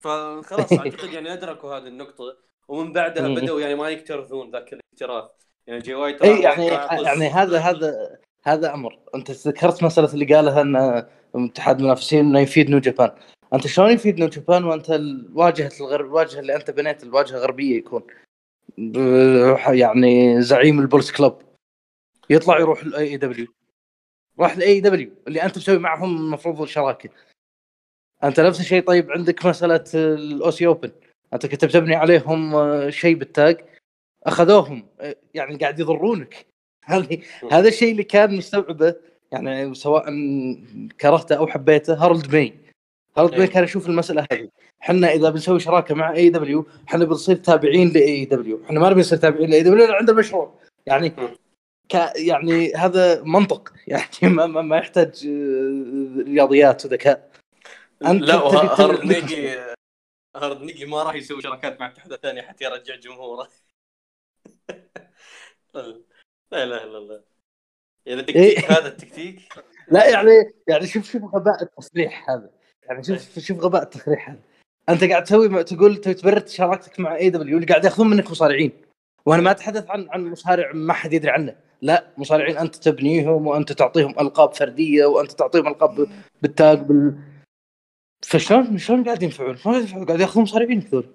[0.00, 2.36] فخلاص أعتقد يعني أدركوا هذه النقطة.
[2.68, 5.30] ومن بعدها بدأوا يعني ما يكترثون ذاك الاكتراث
[5.66, 8.98] يعني جي وايت اي يعني يعني هذا هذا هذا أمر.
[9.14, 13.10] أنت ذكرت مسألة اللي قالها إن اتحاد المنافسين إنه يفيد نيو جابان.
[13.54, 18.02] أنت شلون يفيد نيو جابان وأنت الواجهه الغرب الواجهه اللي أنت بنيت الواجهة غربية يكون؟
[19.68, 21.42] يعني زعيم البولس كلوب.
[22.30, 23.46] يطلع يروح الاي اي دبليو
[24.40, 27.10] راح الاي دبليو اللي أنت مسوي معهم المفروض الشراكه
[28.24, 30.92] أنت نفس الشيء طيب عندك مسألة ال Aussie Open
[31.34, 32.50] أنت كنت بتبني عليهم
[32.90, 33.64] شيء بالتاج.
[34.26, 34.86] أخذوهم.
[35.34, 36.46] يعني قاعد يضرونك.
[37.52, 38.94] هذا الشيء اللي كان مستوعبه.
[39.32, 40.04] يعني سواء
[41.00, 42.61] كرهته أو حبيته هارولد ميج
[43.16, 44.48] هارولد ميج كان يشوف المسألة هذه.
[44.82, 49.00] إحنا إذا بنسوي شراكة مع اي دبليو إحنا بنصير تابعين لاي دبليو إحنا ما نبي
[49.00, 50.54] نصير تابعين لاي دبليو لأن عندنا مشروع.
[50.86, 51.10] يعني
[51.88, 53.72] ك يعني هذا منطق.
[53.86, 57.30] يعني ما, ما, ما يحتاج آه، رياضيات وذكاء.
[58.06, 59.56] أنت لا هارد نيجي
[60.36, 63.48] هارد نيجي ما راح يسوي شراكات مع اتحاد ثانية حتى يرجع جمهوره.
[66.52, 67.22] لا إله إلا الله.
[68.06, 69.40] يعني التكتيك هذا التكتيك؟
[69.88, 70.30] لا يعني
[70.68, 72.61] يعني شوف شوف غباء التصريح هذا.
[72.92, 74.38] يعني شوف شوف غباء التصريح هذا
[74.88, 78.72] أنت قاعد تسوي تقول تبرر شراكتك مع اي دبليو اللي قاعد ياخذون منك مصارعين.
[79.26, 81.56] وأنا ما أتحدث عن عن مصارع ما حد يدري عنه.
[81.82, 86.08] لا مصارعين أنت تبنيهم وأنت تعطيهم ألقاب فردية وأنت تعطيهم ألقاب
[86.42, 87.14] بالتاج بال
[88.24, 91.06] فشلون شلون قاعد ينفعون؟ ما قاعد ينفعون؟ قاعد ياخذون مصارعين هذول.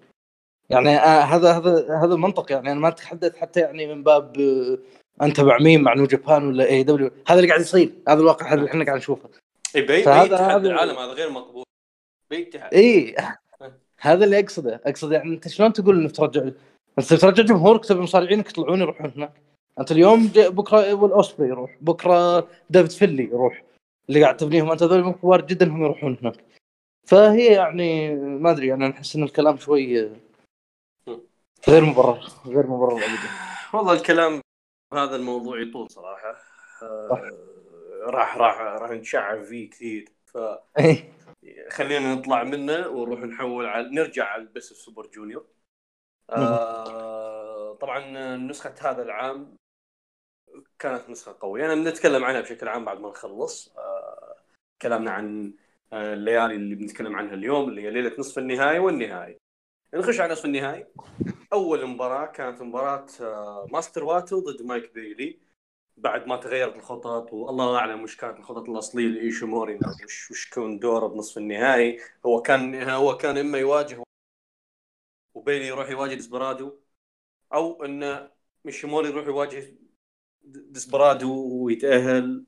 [0.70, 5.26] يعني آه هذا هذا هذا منطق يعني أنا ما أتحدث حتى يعني من باب آه
[5.26, 7.94] أنت مع مين؟ مع نيو جابان ولا اي دبليو هذا اللي قاعد يصير.
[8.08, 9.30] هذا الواقع هذا اللي إحنا قاعد نشوفه.
[9.76, 11.67] إي فهذا هذا العالم هذا غير مقبول.
[12.30, 13.16] بي اي
[14.00, 14.82] هذا اللي أقصده.
[14.86, 16.42] اقصد يعني أنت شلون تقول إنك ترجع؟
[17.00, 19.34] أنت ترجع جمهورك تبي مصارعينك يطلعون يروحون هناك.
[19.80, 21.78] أنت اليوم بكرة ول اوسبري يروح.
[21.82, 23.64] بكرة ديفيد فينلي يروح.
[24.10, 26.44] اللي قاعد تبنيهم أنت هذول كبار جدا انهم يروحون هناك.
[27.08, 30.12] فهي يعني ما أدري أنا احس إن الكلام شوي
[31.70, 33.30] غير مبرر غير مبرر ابدا
[33.74, 34.42] والله الكلام
[34.94, 36.36] هذا الموضوع يطول صراحة.
[36.84, 37.32] آه
[38.04, 40.10] راح راح راح نشعب فيه كثير.
[40.26, 40.38] ف
[40.80, 41.17] إيه.
[41.70, 45.46] خلينا نطلع منه ونروح نحول على نرجع على البس السوبر جونيور.
[46.30, 49.56] آه طبعا نسخة هذا العام
[50.80, 51.66] كانت نسخة قوية.
[51.66, 53.76] أنا بنتكلم عنها بشكل عام بعد ما نخلص.
[53.78, 54.36] آه
[54.82, 55.54] كلامنا عن
[55.94, 59.38] آه الليالي اللي بنتكلم عنها اليوم اللي هي ليلة نصف النهائي والنهائي
[59.94, 60.86] نخش على نصف النهائي
[61.54, 65.47] أول مباراة كانت مباراة آه ماستر واتو ضد مايك بيلي.
[65.98, 71.08] بعد ما تغيرت الخطط والله أعلم وش كانت الخطط الأصلية لايشيموري وش وش كون دوره
[71.08, 72.00] بنصف النهائي.
[72.26, 74.04] هو كان هو كان إما يواجه
[75.34, 76.80] وبيلي يروح يواجه ديسبرادو
[77.54, 78.30] أو إن
[78.66, 79.78] ايشيموري يروح يواجه
[80.44, 82.46] ديسبرادو ويتأهل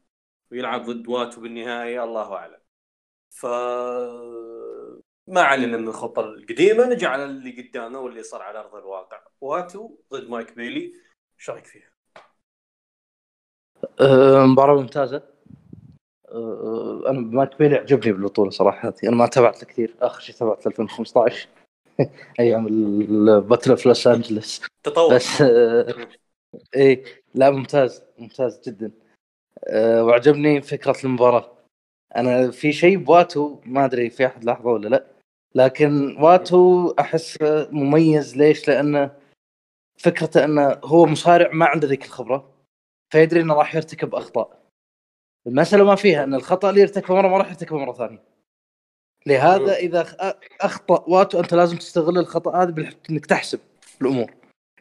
[0.52, 2.60] ويلعب ضد واتو بالنهايه الله أعلم.
[3.30, 3.46] ف
[5.28, 9.24] ما علينا من الخطة القديمة نجي على اللي قدامنا واللي صار على أرض الواقع.
[9.42, 10.94] واتو ضد مايك بيلي
[11.40, 11.99] إيش رأيك فيها؟
[14.02, 15.22] أه مباراة ممتازة.
[16.32, 18.94] أه أنا مايك بيلي عجبني بالبطولة صراحة.
[19.04, 19.96] أنا ما تابعت كثير.
[20.02, 21.48] آخر شيء تابعت 2015
[22.40, 24.62] أيام ال Battle في لوس أنجلس.
[24.84, 25.16] تطور.
[25.16, 25.96] بس أه
[26.76, 27.04] إيه
[27.36, 28.04] لا ممتاز.
[28.18, 28.92] ممتاز جدا.
[29.68, 31.52] أه وعجبني فكرة المباراة.
[32.16, 35.06] أنا في شيء بواتو ما أدري في أحد لاحظه ولا لا.
[35.56, 37.38] لكن واتو أحس
[37.72, 38.38] مميز.
[38.38, 39.12] ليش؟ لأنه
[39.98, 42.49] فكرته أنه هو مصارع ما عنده ذيك الخبرة.
[43.10, 44.60] فيدري إنه راح يرتكب أخطاء.
[45.48, 48.24] المسألة ما فيها إن الخطأ اللي يرتكبه مرة ما راح يرتكبه مرة ثانية.
[49.26, 50.16] لهذا إذا
[50.62, 53.60] أخطأ واتو أنت لازم تستغل الخطأ هذا إنك تحسب
[54.02, 54.34] الأمور.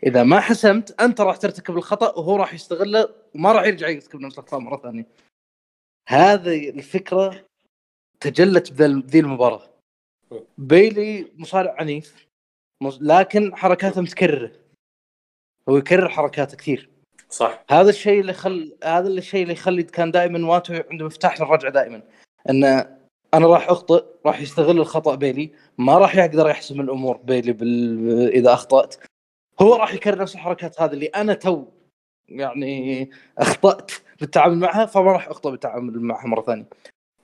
[0.07, 4.39] إذا ما حسمت أنت راح ترتكب الخطأ وهو راح يستغله وما راح يرجع يرتكب نفس
[4.39, 5.07] الأخطاء مرة ثانية.
[6.09, 7.47] هذه الفكرة
[8.21, 9.69] تجلت بذي المباراة.
[10.59, 12.27] بيلي مصارع عنيف
[13.01, 14.53] لكن حركاته متكررة.
[15.69, 16.91] هو يكرر حركاته كثير.
[17.31, 17.65] صح.
[17.71, 22.03] هذا الشيء اللي خل هذا الشيء اللي يخلي كان دائما واتو عنده مفتاح للرجعه دائما.
[22.51, 22.65] إن
[23.35, 28.29] أنا راح أخطئ راح يستغل الخطأ بيلي ما راح يقدر يحسم الأمور بيلي بال...
[28.33, 28.95] إذا أخطأت.
[29.61, 31.65] هو راح يكرر نفس الحركات هذه اللي أنا تو
[32.29, 36.69] يعني أخطأت بالتعامل معها فما راح أخطأ بالتعامل معها مرة ثانية.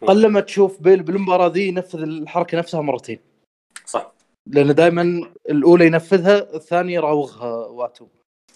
[0.06, 3.18] قلما تشوف بيل بالمباراة ذي ينفذ الحركة نفسها مرتين.
[3.86, 4.12] صح.
[4.46, 8.06] لأن دائما الأولى ينفذها الثانية يراوغها واتو.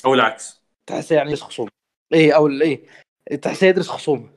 [0.04, 0.57] أو العكس.
[0.88, 1.70] تحسه يعني يدرس خصومه.
[2.14, 2.76] اي أو اي
[3.42, 4.30] تحسه يدرس خصومة.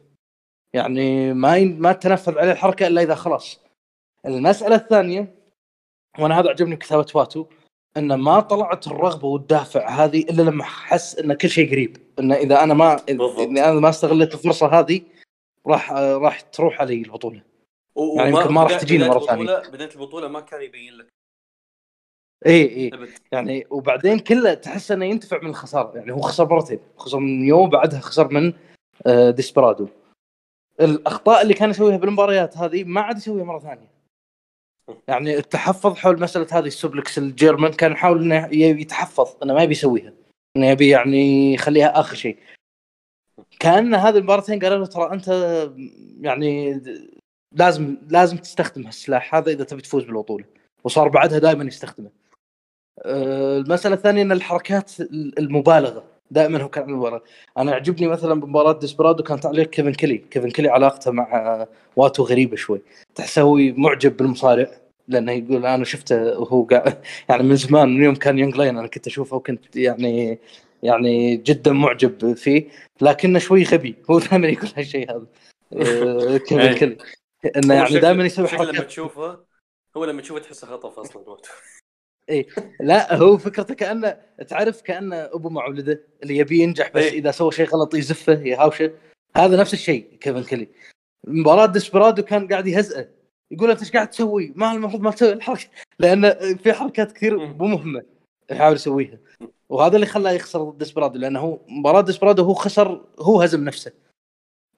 [0.73, 1.65] يعني ما ي...
[1.65, 3.59] ما تنفذ عليه الحركة إلا إذا خلاص.
[4.25, 5.35] المسألة الثانية
[6.19, 7.45] وأنا هذا عجبني كتابه واتو
[7.97, 11.97] انه ما طلعت الرغبة والدافع هذه إلا لما حس إن كل شيء قريب.
[12.19, 12.95] انه إذا أنا ما.
[13.09, 15.01] إذا أنا ما استغلت الفرصة هذه
[15.67, 17.41] راح راح تروح علي البطولة.
[18.17, 19.45] يعني يمكن ما راح تجيني ثانية.
[19.45, 21.07] البطولة- بدايه البطولة ما كان يبين لك
[22.45, 25.97] اي اي يعني وبعدين كله تحس إنه ينتفع من الخسارة.
[25.97, 26.79] يعني هو خسر مرتين.
[26.97, 28.53] خسر من يوم بعدها خسر من
[29.05, 29.87] آه، ديسبرادو.
[30.81, 33.91] الأخطاء اللي كان يسويها بالمباريات هذه ما عاد يسويها مرة ثانية.
[35.07, 39.63] يعني التحفظ حول مسألة هذه ال suplex ال German كان يحاول إنه يتحفظ إنه ما
[39.63, 40.13] يبي يسويها.
[40.57, 42.37] إنه يبي يعني يخليها آخر شيء.
[43.59, 45.27] كأن هذه المباراتين قالوا له ترى أنت
[46.21, 46.81] يعني
[47.51, 50.45] لازم لازم تستخدم هالسلاح هذا إذا تبي تفوز بالبطولة.
[50.83, 52.20] وصار بعدها دائما يستخدمه.
[53.05, 54.91] المسألة الثانية إن الحركات
[55.39, 57.21] المبالغة دائما هو كان المباراة.
[57.57, 60.17] أنا يعجبني مثلا بمباراة ديسبرادو كان تعليق كيفن كيلي.
[60.17, 62.81] كيفن كيلي علاقته مع واتو غريبة شوي.
[63.15, 64.71] تحسه هو معجب بالمصارع
[65.07, 68.87] لأنه يقول أنا شفته وهو قاعد يعني من زمان من يوم كان young lion أنا
[68.87, 70.39] كنت أشوفه وكنت يعني
[70.83, 72.67] يعني جدا معجب فيه
[73.01, 73.95] لكنه شوي غبي.
[74.11, 75.25] هو دائما يقول هالشيء هذا.
[75.73, 76.73] أه، كيفن إيه.
[76.73, 76.97] كيلي.
[77.57, 79.39] إنه يعني دائما يسوي شكله لما حركات تشوفه
[79.97, 81.23] هو لما تشوفه تحسه خطف أصلا
[82.31, 82.63] وقته.
[82.79, 84.17] لا هو فكرته كأنه
[84.47, 87.19] تعرف كأنه أبو مع ولده اللي يبي ينجح بس إيه.
[87.19, 88.91] إذا سوى شيء غلط يزفه يهاوشه
[89.35, 90.67] هذا نفس الشيء كيفن كيلي
[91.27, 93.07] مباراة ديسبرادو كان قاعد يهزئه
[93.51, 95.67] يقول أنت إيش قاعد تسوي؟ ما المفروض ما تسوي الحركة
[95.99, 97.37] لأن في حركات كثير.
[97.37, 98.03] مو مهمة
[98.51, 99.17] يحاول يسويها
[99.69, 103.91] وهذا اللي خلاه يخسر ضد ديسبرادو لأنه هو مباراة ديسبرادو هو خسر هو هزم نفسه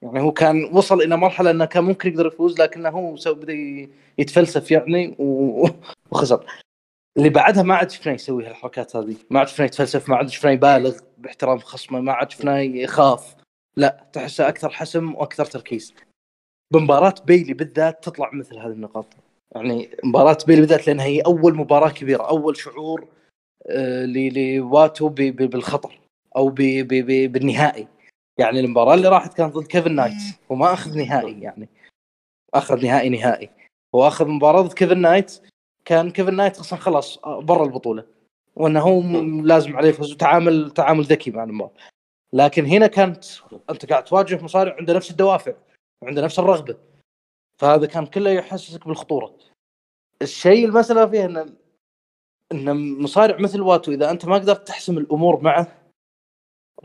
[0.01, 3.53] يعني هو كان وصل إلى مرحلة إنه كان ممكن يقدر يفوز لكنه هو بدأ
[4.17, 5.15] يتفلسف يعني
[6.11, 6.45] وخسر
[7.18, 9.16] اللي بعدها ما عاد شفناه يسوي هالحركات هذه.
[9.30, 13.36] ما عاد شفناه يتفلسف ما عاد شفناه يبالغ باحترام خصمه ما عاد شفناه يخاف.
[13.78, 15.93] لا تحسه أكثر حسم وأكثر تركيز.
[16.74, 19.05] بمباراة بيلي بالذات تطلع مثل هذه النقاط.
[19.55, 23.07] يعني مباراة بيلي بالذات لأنها هي أول مباراة كبيرة أول شعور
[23.70, 25.99] آه، لواتو بالخطر
[26.36, 27.88] أو ب- ب- ب- بالنهائي.
[28.38, 30.14] يعني المباراة اللي راحت كانت ضد كيفن نايت
[30.49, 31.70] وما أخذ نهائي يعني.
[32.53, 33.49] أخذ نهائي نهائي.
[33.95, 35.41] هو أخذ مباراة ضد كيفن نايت
[35.86, 38.05] كان كيفن نايت أصلا خلاص آه، برا البطولة.
[38.55, 39.01] وانه هو
[39.41, 41.73] لازم عليه يفوز وتعامل تعامل ذكي مع المباراه
[42.34, 43.25] لكن هنا كانت
[43.69, 45.53] انت قاعد تواجه مصارع عنده نفس الدوافع
[46.01, 46.77] وعنده نفس الرغبة.
[47.57, 49.38] فهذا كان كله يحسسك بالخطورة.
[50.21, 51.55] الشيء المسألة فيه إن
[52.51, 55.77] إن مصارع مثل واتو إذا أنت ما قدرت تحسم الأمور معه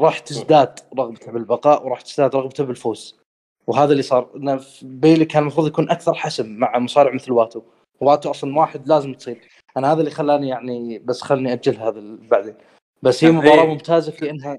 [0.01, 3.18] راح تزداد رغبته بالبقاء وراح تزداد رغبته بالفوز.
[3.66, 4.24] وهذا اللي صار
[4.59, 7.62] في بيلي كان المفروض يكون أكثر حسم مع مصارع مثل واتو.
[8.01, 9.49] واتو أصلا واحد لازم تصير.
[9.76, 12.55] أنا هذا اللي خلاني يعني بس خلني أجل هذا بعدين.
[13.03, 13.68] بس هي مباراة إيه.
[13.68, 14.59] ممتازة في انها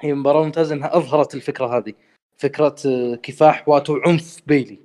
[0.00, 1.92] هي مباراة ممتازة إنها أظهرت الفكرة هذه.
[2.36, 4.80] فكرة آه، كفاح واتو عنف بيلي.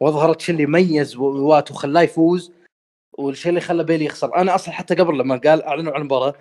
[0.00, 2.52] وأظهرت شيء اللي ميز واتو خلاه يفوز
[3.12, 4.36] والشيء اللي خلى بيلي يخسر.
[4.36, 6.34] أنا أصلا حتى قبل لما قال أعلنوا عن المباراة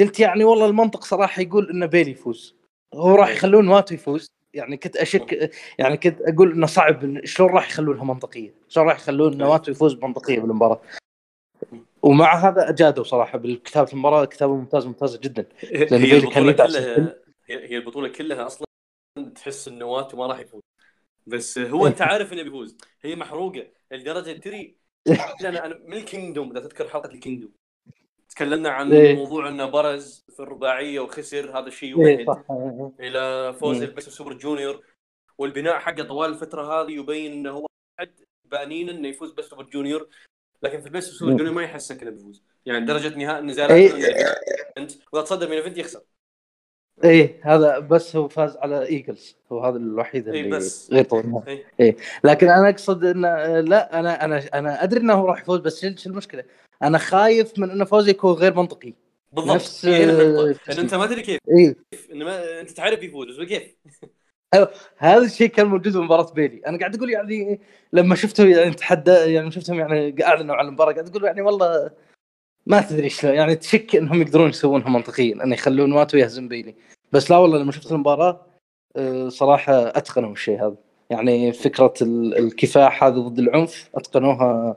[0.00, 2.56] قلت يعني والله المنطق صراحة يقول إن بيلي يفوز.
[2.94, 4.26] هو راح يخلون واتو يفوز.
[4.54, 9.32] يعني كنت أشك يعني كنت أقول إنه صعب شلون راح يخلونها منطقية؟ شلون راح يخلون
[9.32, 10.80] إن واتو يفوز بمنطقية بالمباراة؟
[12.02, 15.46] ومع هذا أجادوا صراحة بالكتابة المباراة كتابة ممتازة ممتازة جدا.
[15.62, 17.14] هي البطولة كلها
[17.48, 18.66] هي البطولة كلها أصلا
[19.34, 20.62] تحس إن واتو ما راح يفوز.
[21.26, 22.76] بس هو أنت عارف إنه بيفوز.
[23.02, 24.76] هي محروقة لدرجة ترى.
[25.40, 27.52] أنا من الكينجدوم إذا تذكر حلقة الكينجدوم.
[28.34, 29.14] تكلمنا عن إيه.
[29.16, 32.44] موضوع إنه برز في الرباعية وخسر هذا الشيء يوحد صح
[33.00, 33.82] إلى فوز مم.
[33.82, 34.84] البس سوبر جونيور
[35.38, 37.66] والبناء حقه طوال الفترة هذه يبين إنه هو
[38.00, 38.12] أحد
[38.44, 40.08] بانين إنه يفوز بس سوبر جونيور
[40.62, 41.36] لكن في البس سوبر مم.
[41.36, 43.44] جونيور ما يحسك إنه بيفوز يعني درجة نهائي إيه.
[43.44, 43.92] نزالات
[44.78, 46.00] أنت واذا تصدر من إيفنت يخسر
[47.04, 50.90] إيه هذا بس هو فاز على ايجلز هو هذا الوحيد إيه اللي بس.
[50.92, 51.64] غير طول إيه.
[51.80, 51.96] إيه.
[52.24, 56.10] لكن أنا أقصد إنه لا أنا أنا أنا أدري إنه هو راح يفوز بس شو
[56.10, 56.44] المشكلة؟
[56.82, 58.92] أنا خايف من إنه فوزه يكون غير منطقي.
[59.32, 59.54] بالضبط.
[59.54, 61.38] نفس- ان أنت ما تدري كيف.
[61.58, 61.76] إيه.
[62.12, 63.76] إن ما أنت تعرف يفوز بس كيف؟
[64.98, 66.62] هذا الشيء كان موجود بمباراه بيلي.
[66.66, 67.60] أنا قاعد أقول يعني
[67.92, 71.90] لما شفته يعني تحدى يعني شفتهم يعني اعلنوا عن المباراة قاعد أقول يعني والله
[72.66, 76.74] ما تدري شلون يعني تشك إنهم يقدرون يسوونها منطقيا ان يخلون واتو يهزم بيلي
[77.12, 78.46] بس لا والله لما شفت المباراة
[78.96, 80.76] آه، صراحة أتقنوا الشيء هذا.
[81.10, 84.76] يعني فكرة ال- الكفاح هذا ضد العنف أتقنوها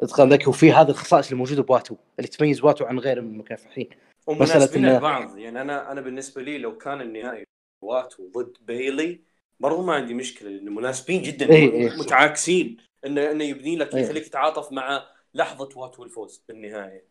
[0.00, 3.88] اتقان ذكي وفي هذه الخصائص اللي موجوده بواتو اللي تميز واتو عن غيره من المكافحين.
[4.26, 7.44] ومناسبين إنه- البعض يعني أنا أنا بالنسبة لي لو كان النهائي
[7.82, 9.20] واتو ضد بيلي
[9.60, 11.96] برضو ما عندي مشكلة لأنه مناسبين جدا إيه، إيه.
[11.98, 12.76] متعاكسين.
[13.06, 14.02] إنه إنه يبني لك إيه.
[14.02, 15.02] يخليك تتعاطف مع
[15.34, 17.04] لحظة واتو الفوز بالنهايه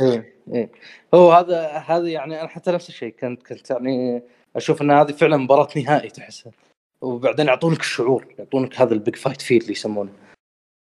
[0.00, 0.34] إيه.
[0.54, 0.70] إيه.
[1.14, 4.22] هو هذا هذا يعني أنا حتى نفس الشيء كنت كنت يعني
[4.56, 6.52] أشوف إن هذه فعلا مباراة نهائي تحسها
[7.00, 10.12] وبعدين يعطونك الشعور يعطونك هذا ال big fight feel اللي يسمونه.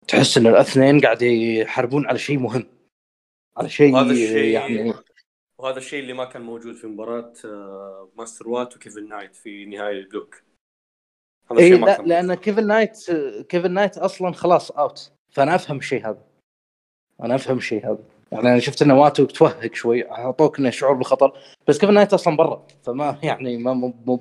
[0.09, 2.67] تحس إن الاثنين قاعد يحاربون على شيء مهم.
[3.57, 4.95] على شيء وهذا الشيء يعني
[5.59, 9.99] وهذا الشيء اللي ما كان موجود في مباراة آه، ماستر واتو وكيفن نايت في نهائي
[9.99, 10.43] ال block
[11.51, 12.35] هذا اي الشيء ما لا كان لأن.
[12.35, 13.11] كيفن نايت
[13.49, 16.23] كيفن نايت أصلا خلاص out فأنا أفهم الشيء هذا.
[17.23, 18.05] أنا أفهم الشيء هذا.
[18.33, 21.33] يعني أنا شفت إنه واتو توهق شوي أعطوك إنه شعور بالخطر
[21.69, 24.21] بس كيفن نايت أصلا برا فما يعني ما مو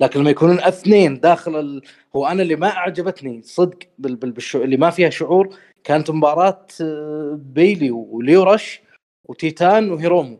[0.00, 1.82] لكن لما يكونون اثنين داخل ال...
[2.16, 4.16] هو أنا اللي ما أعجبتني صدق بال...
[4.16, 4.32] بال...
[4.32, 4.62] بال show...
[4.62, 8.80] اللي ما فيها شعور كانت مباراة آه، بيلي وليورش
[9.24, 10.38] وتيتان وهيرومو.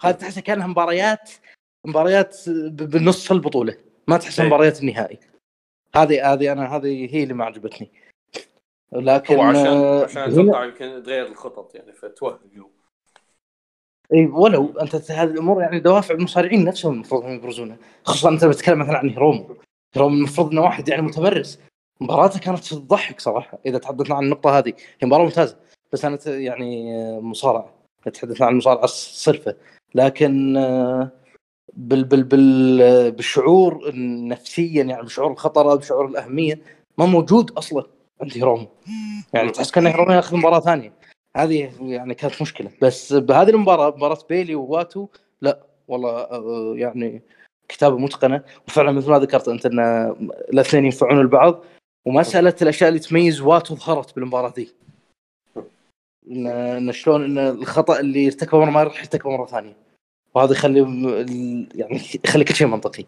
[0.00, 1.30] هذه تحسها كأنها مباريات
[1.86, 3.76] مباريات ب- بنص البطولة
[4.08, 4.48] ما تحسها إيه.
[4.48, 5.18] مباريات النهائي.
[5.94, 7.90] هذه هذه أنا هذه هي اللي ما عجبتني
[8.92, 12.68] لكن هو عشان آه، عشان أتوقع يمكن تغير الخطط يعني فتوهقوا
[14.14, 18.78] إي ولو أنت هذه الأمور يعني دوافع المصارعين نفسهم المفروض إنهم يبرزونها خصوصا أنت بتتكلم
[18.78, 19.56] مثلا عن هيرومو.
[19.94, 21.60] هيرومو المفروض إنه واحد يعني متمرس
[22.00, 24.72] مباراته كانت تضحك صراحة إذا تحدثنا عن النقطة هذه.
[25.00, 25.56] هي مباراة ممتازة
[25.92, 27.74] بس أنا يعني آه، مصارعة.
[28.14, 29.56] تحدثنا عن المصارعة الصرفة.
[29.94, 31.10] لكن آه،
[31.74, 33.92] بال بال بال بالشعور
[34.28, 36.60] نفسيا يعني بشعور الخطر بشعور الأهمية
[36.98, 37.86] ما موجود أصلا.
[38.22, 38.68] عند هيرومو
[39.34, 40.92] يعني تحس كأن هيرومو ياخذ مباراة ثانية.
[41.36, 42.70] هذه يعني كانت مشكلة.
[42.82, 45.08] بس بهذه المباراة مباراة بيلي وواتو
[45.40, 47.22] لا والله آه، يعني
[47.68, 48.44] كتابة متقنة.
[48.68, 49.80] وفعلا مثل ما ذكرت أنت إن
[50.52, 51.64] الاثنين ينفعون البعض.
[52.04, 54.74] ومساله الأشياء اللي تميز واتو ظهرت بالمباراة دي.
[56.30, 59.76] ان شلون إن الخطأ اللي ارتكبه مرة ما راح يرتكبه مرة ثانية.
[60.34, 60.80] وهذا يخلي
[61.74, 63.04] يعني يخلي كل شيء منطقي.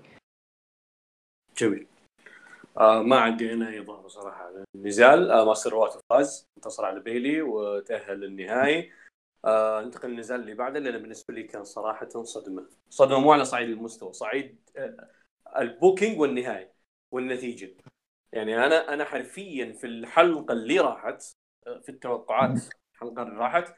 [1.58, 1.86] جميل.
[2.78, 4.64] آه ما عندي هنا اي اضافه صراحة.
[4.74, 8.92] النزال آه ماستر واتو فاز انتصر على بيلي وتأهل للنهائي.
[9.44, 12.66] آه ننتقل للنزال اللي بعده لأن بالنسبة لي كان صراحة صدمة.
[12.90, 15.10] صدمة مو على صعيد المستوى صعيد آه
[15.58, 16.74] ال booking والنهايه
[17.12, 17.76] والنتيجة.
[18.32, 21.22] يعني أنا أنا حرفيا في الحلقة اللي راحت
[21.66, 22.60] آه، في التوقعات
[22.94, 23.74] الحلقة اللي راحت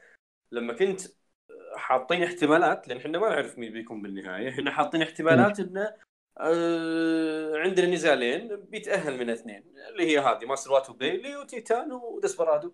[0.51, 1.01] لما كنت
[1.49, 5.93] آه، حاطين احتمالات لأن إحنا ما نعرف مين بيكون بالنهايه إحنا حاطين احتمالات إنه
[6.39, 12.73] آه، عندنا نزالين بيتأهل من اثنين اللي هي هذه ماستر واتو بيلي وتيتان ودسبرادو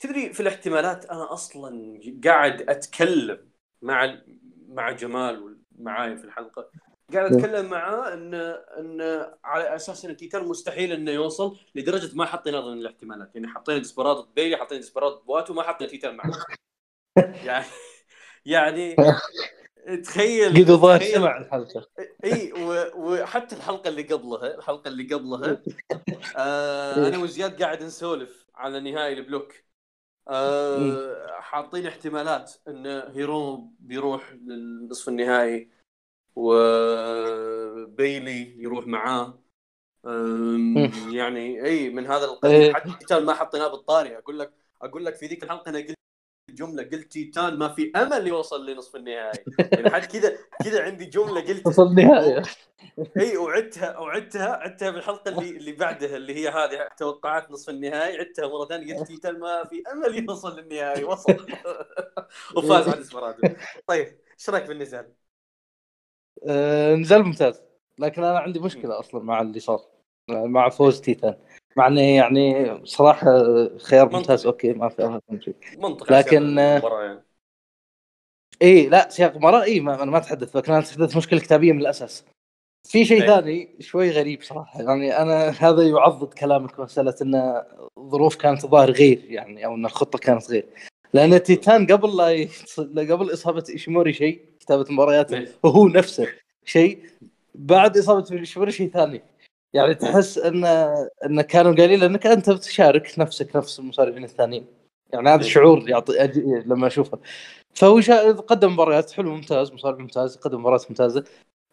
[0.00, 3.50] تدري في الاحتمالات أنا أصلا قاعد أتكلم
[3.82, 4.18] مع
[4.68, 6.70] مع جمال معاي في الحلقة
[7.12, 8.34] قاعد أتكلم معاه ان
[8.78, 13.78] إن على أساس إن تيتان مستحيل إنه يوصل لدرجة ما حطينا ضمن الاحتمالات يعني حطينا
[13.78, 16.30] ديسبرادو بيلي حطينا ديسبرادو بواتو ما حطينا تيتان معه
[17.48, 17.66] يعني
[18.44, 18.96] يعني
[19.96, 21.86] تخيل قد تخيل- سمع الحلقة.
[22.24, 22.52] إي
[22.96, 25.62] وحتى الحلقة اللي قبلها الحلقة اللي قبلها
[26.36, 29.52] آه أنا وزياد قاعد نسولف على نهائي ال block.
[30.28, 35.70] آه حاطين احتمالات إن هيرومو بيروح للنصف النهائي
[36.36, 37.42] وبيلي
[38.62, 39.38] يروح معاه.
[41.10, 42.76] يعني إي من هذا القبيل.
[42.76, 44.18] حتى ما حطيناه بالطاري.
[44.18, 45.98] أقول لك أقول لك في ذيك الحلقة أنا قلت
[46.58, 49.44] جملة قلت تيتان ما في أمل يوصل لنصف النهائي.
[49.72, 52.42] يعني حتى كذا كذا عندي جملة قلتها وصل النهايه
[53.20, 58.18] إي وعدتها وعدتها عدتها بالحلقة اللي اللي بعدها اللي هي هذه توقعات نصف النهائي.
[58.18, 61.46] عدتها مرة ثانية قلت تيتان ما في أمل يوصل للنهائي وصل.
[62.56, 63.48] وفاز على اسمرادو
[63.86, 65.12] طيب إيش رأيك بالنزال؟
[66.48, 67.62] آه، نزال ممتاز.
[67.98, 69.80] لكن أنا عندي مشكلة أصلا مع اللي صار
[70.30, 71.36] مع فوز تيتان
[71.78, 73.26] مع انه يعني صراحة
[73.78, 74.18] خيار منطقي.
[74.18, 75.20] ممتاز okay ما في
[75.78, 77.22] منطقي لكن- يعني.
[78.62, 81.80] إي لا سياق مباراه إي ما أنا ما أتحدث لكن أنا أتحدث مشكلة كتابية من
[81.80, 82.24] الأساس
[82.88, 83.26] في شيء.
[83.26, 87.62] ثاني شوي غريب صراحة يعني أنا هذا يعضد كلامك مسألة إن
[87.98, 90.66] الظروف كانت ظاهر غير يعني أو إن الخطة كانت غير
[91.12, 92.80] لأن تيتان قبل لا يتص...
[93.12, 95.46] قبل إصابة إيشيموري شيء كتابة مبارياته.
[95.62, 96.28] وهو نفسه
[96.64, 96.98] شيء
[97.54, 99.22] بعد إصابة إيشيموري شيء ثاني
[99.74, 100.64] يعني تحس ان
[101.24, 104.66] إن كانوا قايلين انك أنت بتشارك نفسك نفس المصارعين الثانيين.
[105.12, 105.46] يعني هذا إيه.
[105.46, 106.40] الشعور يعطي أجي...
[106.66, 107.18] لما أشوفه.
[107.74, 108.32] فهو شا...
[108.32, 111.24] قدم مباريات حلو ممتاز مصارع ممتاز قدم مباريات ممتازة.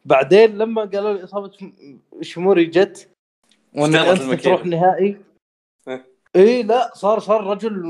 [0.05, 1.51] بعدين لما قالوا لي إصابة
[2.21, 3.09] شموري جت
[3.75, 4.43] استعمل أنت.
[4.43, 5.17] تروح نهائي.
[5.87, 6.05] إيه.
[6.35, 7.85] إي لا صار صار رجل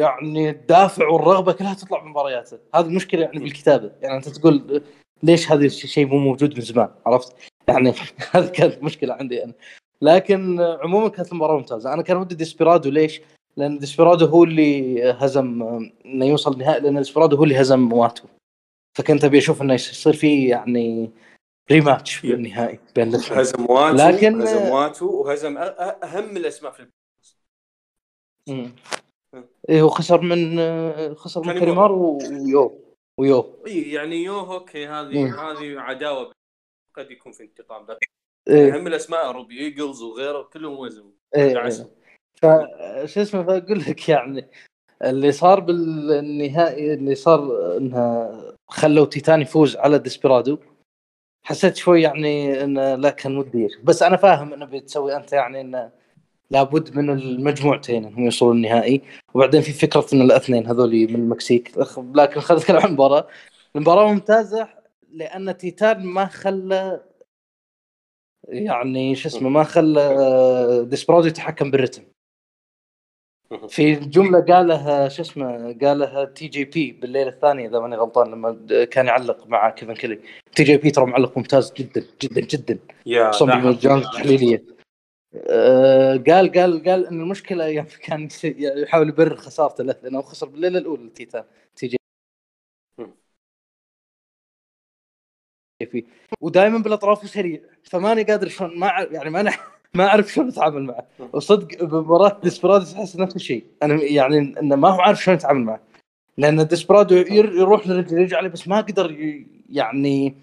[0.00, 3.92] يعني الدافع والرغبة كلها تطلع بمبارياته هذه المشكلة يعني بالكتابة.
[4.02, 4.82] يعني أنت تقول
[5.22, 7.92] ليش هذا الشيء مو موجود من زمان عرفت؟ يعني
[8.32, 9.52] هذه كانت مشكلة عندي أنا
[10.02, 13.20] لكن عموما كانت المباراة ممتازة أنا كان ودي ديسبيرادو ليش؟
[13.56, 15.62] لأن ديسبيرادو هو اللي هزم
[16.06, 18.24] إنه يوصل نهائي لأن ديسبيرادو هو اللي هزم واتو
[18.98, 21.10] فكنت أبي أشوف إنه يصير في يعني
[21.70, 26.86] rematch في النهائي بين الاثنين هزم واتو لكن- هزم واتو وهزم أهم الأسماء في
[28.48, 28.72] مم.
[29.68, 30.58] إيه هو خسر من
[31.14, 32.78] خسر من كانيمارو ويو
[33.18, 35.26] ويو اي يعني يو okay هذه.
[35.26, 36.32] هذه عداوة
[37.00, 38.06] قد يكون في انتقام لكن
[38.48, 38.74] إيه.
[38.74, 40.88] اهم الأسماء روبي إيجلز وغيره كلهم
[41.36, 41.84] إيه عسل.
[41.84, 42.00] إيه.
[42.34, 42.46] ف
[43.04, 44.48] شو اسمه فأقول لك يعني
[45.04, 50.58] اللي صار بالنهائي اللي صار انها خلوا تيتان يفوز على ديسبرادو
[51.42, 55.90] حسيت شوي يعني انه لا كان ودي بس أنا فاهم إنه بتسوي أنت يعني إنه
[56.50, 59.02] لابد من المجموعتين إنهم يوصلون النهائي.
[59.34, 61.78] وبعدين في فكرة إن الأثنين هذول من المكسيك
[62.14, 63.28] لكن خلينا نتكلم عن المباراه
[63.76, 64.68] المباراة ممتازة
[65.12, 67.04] لأن تيتان ما خلى
[68.48, 72.02] يعني شو اسمه ما خلى ديسبرادو يتحكم بالرتم.
[73.68, 78.84] في جملة قالها شو اسمه قالها تي جي بي بالليلة الثانية إذا ماني غلطان لما
[78.84, 80.20] كان يعلق مع كيفن كيلي.
[80.54, 82.78] تي جي بي ترى معلق ممتاز جدا جدا جدا.
[83.30, 84.64] خصوصا بالمجال التحليليه
[85.34, 90.78] آه قال قال قال إن المشكلة يوم كان يحاول يبرر خسارته له لأنه خسر بالليلة
[90.78, 91.44] الأولى تيتان
[91.76, 91.99] تي جي
[95.86, 96.04] في
[96.40, 99.52] ودائما بالأطراف وسريع فماني قادر شلون ما يعني ما
[99.94, 101.06] ما أعرف شلون أتعامل معه.
[101.32, 103.64] وصدق بمباراه ديسبرادو أحس نفس الشيء.
[103.82, 105.80] أنا يعني إنه ما هو عارف شلون يتعامل معه.
[106.38, 109.16] لأن ديسبرادو يروح يرجع عليه بس ما قدر
[109.70, 110.34] يعني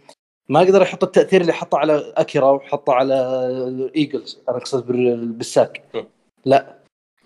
[0.49, 4.39] ما قدر يحط التأثير اللي حطه على أكيرا وحطه على إيجلز.
[4.49, 4.87] أنا أقصد
[5.37, 5.83] بالساق.
[6.45, 6.76] لا.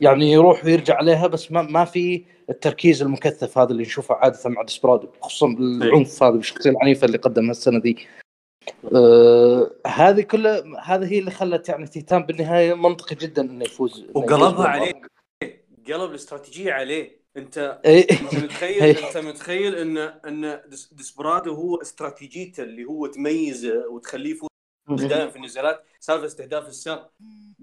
[0.02, 4.62] يعني يروح ويرجع عليها بس ما ما في التركيز المكثف هذا اللي نشوفه عادة مع
[4.62, 8.08] ديسبرادو خصوصا بالعنف هذا بالشخصية العنيفة اللي قدمها السنة دي.
[8.96, 14.06] آه هذه كلها هذه هي اللي خلت يعني تيتان بالنهاية منطقي جدا إنه يفوز.
[14.14, 15.02] وقلبها عليه.
[15.88, 17.22] قلب الاستراتيجية عليه.
[17.38, 18.08] أنت إيه.
[18.44, 18.84] متخيل.
[18.84, 25.84] أنت متخيل ان إن ديسبرادو هو استراتيجيته اللي هو تميزه وتخليه يفوز دائما في النزالات
[26.00, 27.12] سالفة استهداف الساق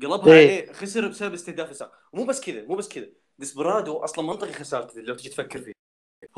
[0.02, 0.60] قلبها إيه.
[0.60, 3.06] عليه خسر بسبب استهداف الساق ومو بس كذا مو بس كذا
[3.38, 5.72] ديسبرادو أصلا منطقي خسارته لو تجي تفكر فيه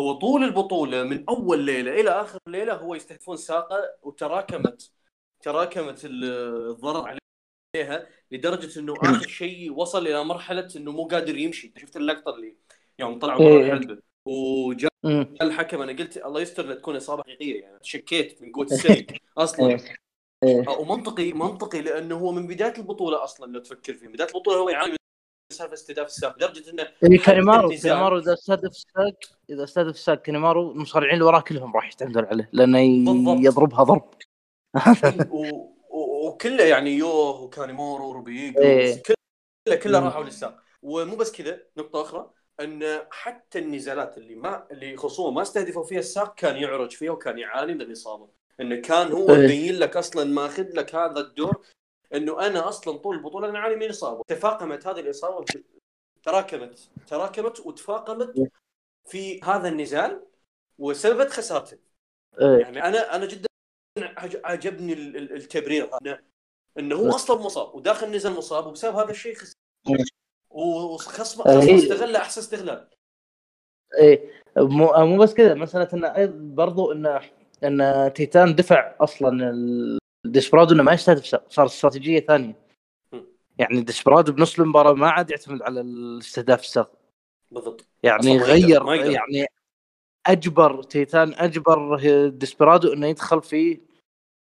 [0.00, 4.92] هو طول البطولة من أول ليلة إلى آخر ليلة هو يستهدفون ساقة وتراكمت
[5.42, 7.18] تراكمت الضرر
[7.74, 12.56] عليها لدرجة إنه آخر شيء وصل إلى مرحلة إنه مو قادر يمشي شفت اللقطة اللي
[12.98, 13.72] يوم طلعوا برا إيه.
[13.72, 14.90] الحلبة وجاء
[15.42, 19.22] الحكم أنا قلت الله يستر لا تكون إصابة حقيقية يعني شكيت من قوة ال sell
[19.38, 19.76] أصلا إيه.
[19.76, 20.09] إيه.
[20.44, 24.08] ومنطقي منطقي لأنه هو من بداية البطولة أصلا لو تفكر فيه.
[24.08, 24.96] بداية البطولة هو يعاني من
[25.52, 29.18] سالفه استهداف الساق لدرجة إنه يعني كانيمارو كانيمارو إذا استهدف الساق
[29.50, 32.80] إذا استهدف الساق كانيمارو المصارعين اللي وراه كلهم راح يعتمدون عليه لأنه
[33.46, 34.14] يضربها ضرب.
[36.26, 39.02] وكله يعني يوه وكانيمارو وروبيجو إيه.
[39.02, 42.30] كله كله راحوا للساق ومو بس كذا نقطة أخرى
[42.60, 47.38] إن حتى النزالات اللي ما اللي خصومه ما استهدفوا فيها الساق كان يعرج فيها وكان
[47.38, 48.39] يعاني من الإصابة.
[48.60, 49.44] إنه كان هو إيه.
[49.44, 51.66] يبين لك أصلا ماخذ لك هذا الدور
[52.14, 55.44] إنه أنا أصلا طول البطولة أنا اعاني من اصابه تفاقمت هذه الإصابة
[56.22, 58.50] تراكمت تراكمت وتفاقمت
[59.04, 60.22] في هذا النزال
[60.78, 61.78] وسببت خسارته
[62.40, 62.58] إيه.
[62.58, 63.46] يعني أنا أنا جدا
[64.44, 66.18] عجبني التبرير إنه
[66.78, 69.54] إنه هو أصلا مصاب وداخل نزال مصاب وبسبب هذا الشيء خسر
[69.88, 70.04] إيه.
[70.50, 72.88] وخصم استغل أحسن استغلال.
[73.98, 74.30] إيه.
[74.56, 77.20] مو مو بس كذا مساله انه برضو انه
[77.64, 82.54] إن تيتان دفع أصلا ديسبرادو إنه ما يستهدف صار استراتيجية ثانية.
[83.58, 86.92] يعني ديسبرادو بنص المباراة ما عاد يعتمد على الاستهداف الساق
[87.50, 87.86] بالضبط.
[88.02, 89.46] يعني غير يعني
[90.26, 91.98] أجبر تيتان أجبر
[92.28, 93.80] ديسبرادو إنه يدخل في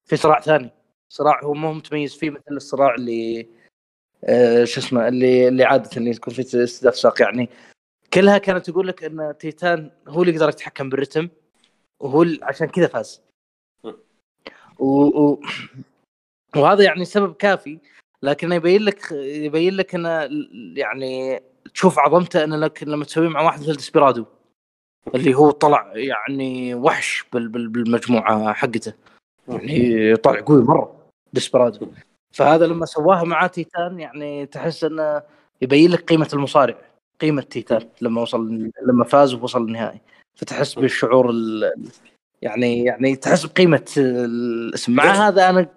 [0.04, 0.70] في صراع ثاني.
[1.08, 3.48] صراع هو مو متميز فيه مثل الصراع اللي
[4.24, 7.22] آه شو اسمه اللي اللي عادة اللي يكون في استهداف ساق.
[7.22, 7.48] يعني
[8.14, 11.28] كلها كانت تقول لك إن تيتان هو اللي يقدر يتحكم بالرتم.
[12.00, 13.22] وهو عشان كذا فاز.
[14.78, 14.86] و...
[15.04, 15.40] و...
[16.56, 17.78] وهذا يعني سبب كافي
[18.22, 20.28] لكن يبين لك يبين لك انه
[20.76, 21.40] يعني
[21.74, 24.24] تشوف عظمته انه لك لما تسويه مع واحد مثل ديسبيرادو
[25.14, 28.94] اللي هو طلع يعني وحش بالمجموعة حقته.
[29.48, 31.86] يعني طلع قوي مرة ديسبيرادو.
[32.34, 35.22] فهذا لما سواها مع تيتان يعني تحس انه
[35.62, 36.78] يبين لك قيمة المصارع
[37.20, 40.00] قيمة تيتان لما وصل لما فاز ووصل النهائي.
[40.34, 41.34] فتحس بالشعور
[42.42, 45.74] يعني يعني تحس بقيمة الاسم مع هذا أنا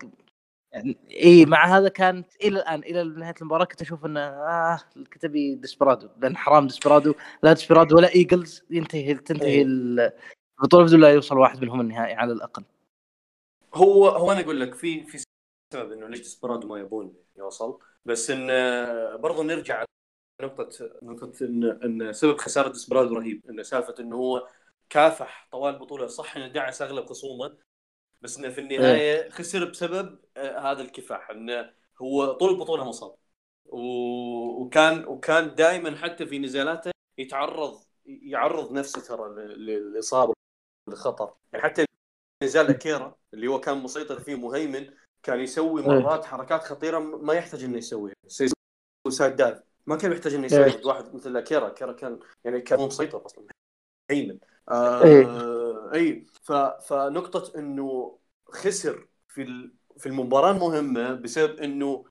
[0.72, 4.80] يعني إي مع هذا كانت إلى الآن إلى نهاية المباراة كنت أشوف انه آه
[5.12, 9.64] كتبي ديسبرادو لأن حرام ديسبرادو لا ديسبرادو ولا إيجلز ينتهي تنتهي إيه.
[10.60, 12.64] البطوله بدون لا يوصل واحد منهم النهائي على الأقل
[13.74, 15.24] هو هو أنا أقول لك في في
[15.74, 18.48] سبب إنه ليش ديسبرادو ما يبون يوصل بس إن
[19.18, 19.86] برضه نرجع
[20.42, 20.70] نقطة
[21.02, 23.42] نقطة إن إن سبب خسارة ديسبرادو رهيب.
[23.50, 24.48] انه سالفة إنه هو
[24.90, 27.58] كافح طوال البطولة صح إنه دعس اغلب خصومه
[28.22, 29.30] بس إنه في النهاية إيه.
[29.30, 31.30] خسر بسبب آه، هذا الكفاح.
[31.30, 33.16] انه هو طول البطولة مصاب.
[33.66, 40.34] وكان وكان دائما حتى في نزالاته يتعرض يعرض نفسه ترى للاصابه
[40.88, 41.86] للخطر يعني حتى
[42.44, 45.88] نزال أكيرا اللي هو كان مسيطر فيه مهيمن كان يسوي إيه.
[45.88, 48.16] مرات حركات خطيرة ما يحتاج إنه يسويها.
[48.26, 48.50] يسوي
[49.10, 49.73] suicide dive.
[49.88, 50.86] ما كان يحتاج إنه يسوي إيه.
[50.86, 53.46] واحد مثل أكيرا أكيرا كان يعني كان مسيطر أصلا
[54.12, 54.38] هيمن
[54.72, 55.26] إيه.
[55.26, 56.52] آه اي ف...
[56.88, 59.74] فنقطة إنه خسر في ال...
[59.98, 62.06] في المباراة المهمة بسبب إنه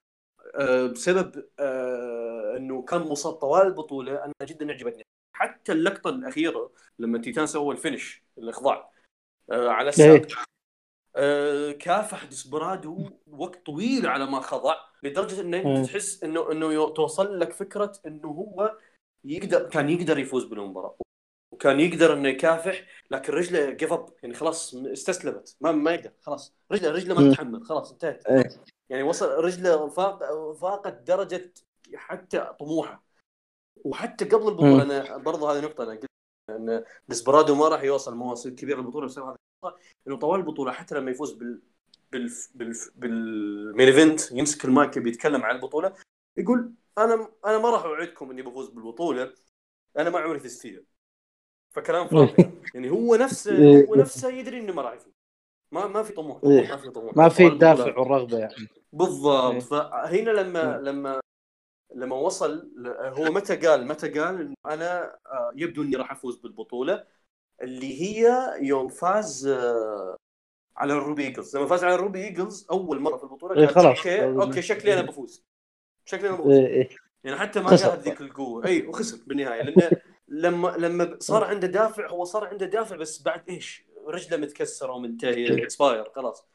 [0.55, 5.03] آه بسبب آه إنه كان مصاب طوال البطولة أنا جدا عجبتني
[5.33, 8.91] حتى اللقطة الأخيرة لما تيتان سوى ال finish الإخضاع
[9.51, 10.17] آه على إيه.
[10.17, 10.52] الساق آه
[11.79, 15.79] كافح ديسبرادو وقت طويل على ما خضع لدرجة إنه.
[15.79, 18.77] أنت تحس إنه إنه توصل لك فكرة إنه هو
[19.25, 20.97] يقدر كان يقدر يفوز بالمباراة
[21.53, 26.55] وكان يقدر إنه يكافح لكن رجله give up يعني خلاص استسلمت ما ما يقدر خلاص
[26.73, 27.31] رجله رجله ما.
[27.31, 28.51] تتحمل خلاص انتهت إيه.
[28.89, 31.53] يعني وصل رجله فاق فاقت درجة
[31.95, 33.05] حتى طموحه
[33.85, 34.83] وحتى قبل البطولة.
[34.83, 36.07] أنا برضو هذه نقطة أنا قلت
[36.51, 39.52] إن ديسبرادو ما راح يوصل مواصل كبيرة البطوله بسبب النقطه
[40.07, 41.63] إنه طوال البطولة حتى لما يفوز بال
[42.13, 45.95] بال بال بال main event يمسك المايك بيتكلم عن البطولة
[46.37, 49.33] يقول أنا أنا ما راح أوعدكم إني بفوز بالبطولة
[49.99, 50.85] أنا ما عمري فزت
[51.71, 53.87] فكلام فاضي يعني هو نفسه إيه.
[53.87, 55.13] هو نفسه يدري إنه ما راح يفوز
[55.73, 56.69] ما ما في طموح إيه.
[56.69, 57.47] ما في طموح ما في.
[57.47, 59.61] الدافع والرغبة يعني بالضبط إيه.
[59.61, 60.81] فهنا لما إيه.
[60.81, 61.21] لما
[61.95, 67.05] لما وصل هو متى قال متى قال إنه أنا آه، يبدو إني راح أفوز بالبطولة
[67.63, 70.17] اللي هي يوم فاز آه،
[70.77, 73.99] على الروبي ايجلز لما فاز على الروبي ايجلز أول مرة في البطولة إيه، خلاص.
[73.99, 75.45] أوكي أوكي شكلي أنا بفوز.
[76.05, 76.53] شكلي أنا بفوز.
[76.55, 76.89] إيه، إيه.
[77.25, 77.67] يعني حتى ما.
[77.69, 78.65] قال ذيك القوة.
[78.67, 79.63] اي وخسر بالنهاية.
[79.63, 79.91] لأنه
[80.29, 85.63] لما لما صار عنده دافع هو صار عنده دافع بس بعد إيش؟ رجله متكسرة ومنتهية
[85.63, 86.47] اكسباير خلاص.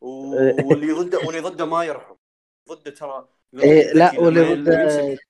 [0.00, 2.14] واللي ضده واللي ضده ما يرحم.
[2.68, 5.27] ضده ترى إيه لا واللي لما ضد يمسك-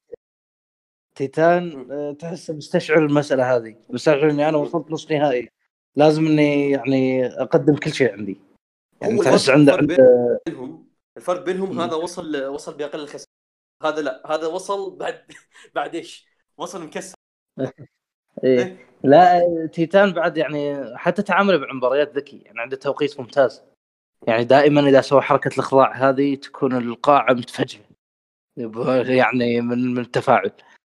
[1.18, 1.92] تيتان.
[1.92, 3.76] آه، تحس مستشعر المسألة هذه.
[3.90, 5.48] مستشعر إني أنا وصلت نص نهائي.
[5.96, 8.40] لازم إني يعني أقدم كل شيء عندي.
[9.02, 11.80] يعني تحس عنده الفرق بينهم الفرق بينهم.
[11.80, 13.26] هذا وصل وصل بأقل الخسائر
[13.82, 15.20] هذا لا هذا وصل بعد
[15.74, 17.14] بعد إيش؟ وصل مكسر.
[18.44, 18.76] إيه.
[19.04, 19.40] لا
[19.72, 22.38] تيتان بعد يعني حتى تعامله مع المباريات ذكي.
[22.38, 23.62] يعني عنده توقيت ممتاز.
[24.26, 27.88] يعني دائما إذا سوى حركة الإخضاع هذه تكون القاعة متفجرة.
[29.08, 30.52] يعني من من التفاعل.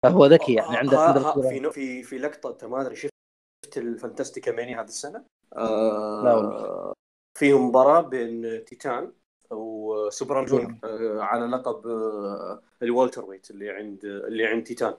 [0.04, 1.50] فهو ذكي يعني عنده ها- عنده القدرة.
[1.50, 5.20] في في في لقطة ما أدري شفت الفانتاستيكا ماني هذه السنة؟
[5.56, 6.94] لا آه والله.
[7.38, 9.14] فيهم مباراة بين تيتان
[9.52, 14.98] وسوبر جون آه على لقب آه ال welterweight اللي عند اللي عند تيتان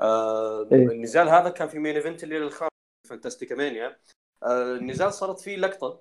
[0.00, 0.86] آه إيه.
[0.88, 2.70] النزال هذا كان في main event الليلة الخامس
[3.10, 3.98] فانتاستيكا مانيا
[4.42, 6.00] آه النزال صارت فيه لقطة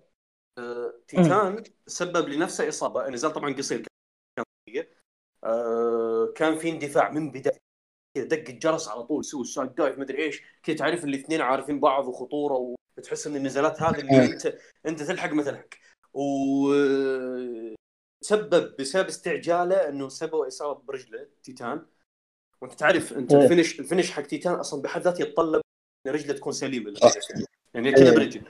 [0.59, 3.86] آه تيتان سبب لنفسه إصابة النزال طبعا قصير
[4.38, 4.86] كان.
[5.43, 7.57] آه كان في اندفاع من بداية
[8.14, 12.07] كذا دق الجرس على طول سوي suicide dive مدري إيش كذا تعرف الاثنين عارفين بعض
[12.07, 14.34] وخطورة وتحس إن النزالات هذه اللي إيه.
[14.34, 15.68] انت أنت تلحق ما تلحق
[16.14, 17.76] وسبب
[18.80, 21.86] بسبب استعجاله إنه سبب إصابة برجله تيتان
[22.61, 23.43] وأنت تعرف أنت إيه.
[23.43, 25.61] الفينش الفينش حق تيتان أصلا بحد ذاته يتطلب
[26.07, 26.93] إن رجله تكون سليمة
[27.74, 27.91] يعني.
[27.91, 28.16] كذا إيه.
[28.16, 28.43] برجل.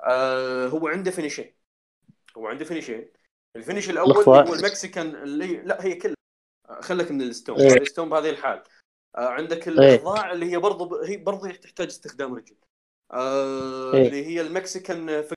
[0.00, 1.54] آه هو عنده فينيشين
[2.36, 3.08] هو عنده فينيشين
[3.56, 6.14] الفينش الأول هو المكسيكان اللي لا هي كلها
[6.80, 7.80] خلك من الستون إيه.
[7.80, 8.62] الستون بهذه الحال
[9.16, 12.56] عندك الأخضاع اللي هي برضو هي برضو تحتاج استخدام رجل
[13.12, 14.06] آه إيه.
[14.06, 15.34] اللي هي المكسيكان ف-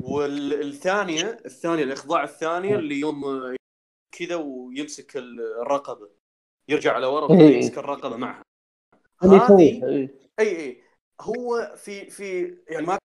[0.00, 3.56] والثانيه الثانية الأخضاع الثانية اللي يوم آه،
[4.18, 6.08] كذا ويمسك الرقبة
[6.68, 7.46] يرجع على ورا إيه.
[7.46, 8.42] ويمسك الرقبة معها
[9.22, 9.58] هذه
[9.88, 10.08] إيه.
[10.40, 10.82] إي إي
[11.20, 12.98] هو في في يعني ما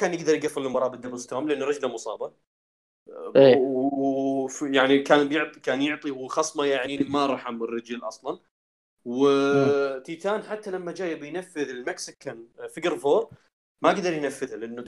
[0.00, 2.32] كان يقدر يقفل المباراة بال double stomp لأن رجله مصابة
[3.36, 3.56] إيه.
[3.56, 8.38] و- وف- يعني كان بيعطي كان يعطي وخصمه يعني ما رحم الرجل أصلا
[9.04, 13.30] وتيتان حتى لما جاي بينفذ ال Mexican figure four
[13.82, 14.84] ما قدر ينفذها لأنه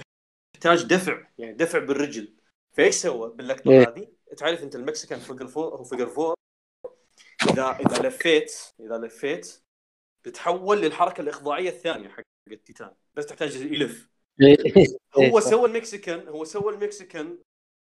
[0.55, 2.35] تحتاج دفع يعني دفع بالرجل
[2.73, 3.83] فإيش سوى باللقطة.
[3.83, 6.35] هذه؟ تعرف أنت ال Mexican figure four هو figure four
[7.51, 9.63] إذا إذا لفيت إذا لفيت
[10.23, 14.09] تتحول للحركة الإخضاعية الثانية حق التيتان بس تحتاج يلف.
[15.19, 15.41] هو.
[15.41, 17.39] سوى ال Mexican هو سوى ال Mexican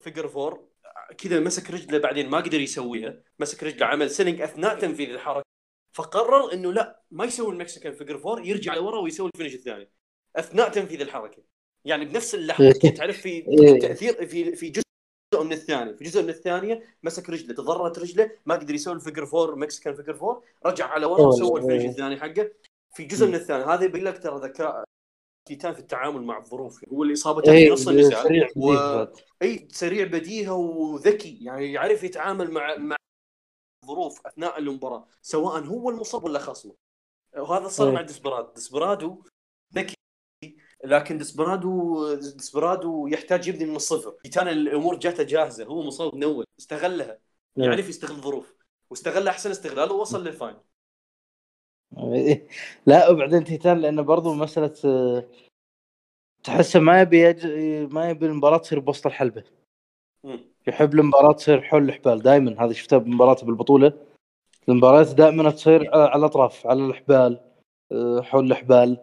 [0.04, 0.68] figure four
[1.18, 5.55] كذا مسك رجله بعدين ما قدر يسويها مسك رجله عمل selling أثناء تنفيذ الحركة
[5.96, 9.88] فقرر إنه لا ما يسوي ال Mexican figure four يرجع لورا ويسوي ال finish الثاني
[10.36, 11.42] أثناء تنفيذ الحركة
[11.84, 12.94] يعني بنفس اللحظة إيه.
[12.94, 13.80] تعرف في إيه.
[13.80, 18.54] تأثير في في جزء من الثاني في جزء من الثانية مسك رجله تضررت رجله ما
[18.54, 21.28] قدر يسوي ال figure four Mexican figure four رجع على ورا أوه.
[21.28, 21.90] وسوى ال finish إيه.
[21.90, 22.50] الثاني حقه
[22.94, 24.84] في جزء من الثاني هذا يبين لك ترى ذكاء
[25.46, 27.72] تيتان في التعامل مع الظروف هو اللي إصابته في إيه.
[27.72, 28.74] نص النزال و...
[29.42, 32.95] اي سريع بديهة وذكي يعني يعرف يتعامل مع مع
[33.86, 36.74] الظروف أثناء المباراة سواء هو المصاب ولا خصمه.
[37.36, 37.94] وهذا صار إيه.
[37.94, 39.22] مع ديسبراد ديسبرادو
[39.74, 39.94] ذكي
[40.84, 44.14] لكن ديسبرادو ديسبرادو يحتاج يبني من الصفر.
[44.34, 47.18] كان الأمور جاته جاهزة هو مصاب من أول استغلها.
[47.58, 47.64] إيه.
[47.64, 48.54] يعرف يستغل الظروف
[48.90, 50.60] واستغل أحسن استغلال ووصل لل final.
[52.86, 54.74] لا وبعدين تيتان لأنه برضو مسألة
[56.44, 57.46] تحسه ما يبي يج...
[57.92, 59.44] ما يبي المباراة تصير بوسط الحلبة.
[60.24, 60.55] مم.
[60.68, 63.92] يحب المباراة تصير حول الحبال دائما هذا شفته بمباراته بالبطولة.
[64.68, 67.40] المباريات دائما تصير على الأطراف على الحبال
[67.92, 68.96] آه، حول الحبال.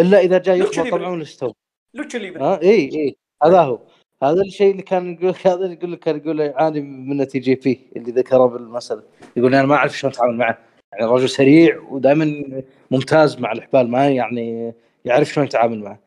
[0.00, 0.92] إلا إذا جاء لوتشا يخبط.
[1.00, 1.52] طبعا الأسطوري
[1.94, 3.16] لوتشا ليبري ها إي إي.
[3.44, 3.78] هذا هو.
[4.22, 8.12] هذا الشيء اللي كان يقول هذا اللي يقول لك كان يقول يعاني منه TJP اللي
[8.12, 9.02] ذكره بالمساله
[9.36, 10.58] يقول أنا ما أعرف شلون أتعامل معه.
[10.92, 12.44] يعني رجل سريع ودائما
[12.90, 14.74] ممتاز مع الحبال ما يعني
[15.04, 15.98] يعرف شلون يتعامل معه.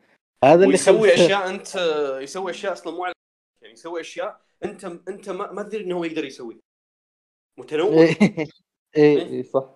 [0.44, 1.76] هذا اللي خلته- أشياء انت
[2.22, 3.14] يسوي أشياء أصلا مو على
[3.62, 6.58] يعني يسوي أشياء انت انت ما, ما تدري إنه هو يقدر يسويها
[7.58, 8.16] متنوع؟ اي
[8.96, 9.70] اي إي، صح.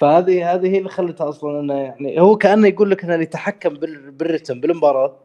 [0.00, 3.74] فهذه هذه هي اللي خلتها أصلا إنه يعني هو كأنه يقول لك إنه اللي يتحكم
[3.74, 5.20] بال- بالرتم بالمباراة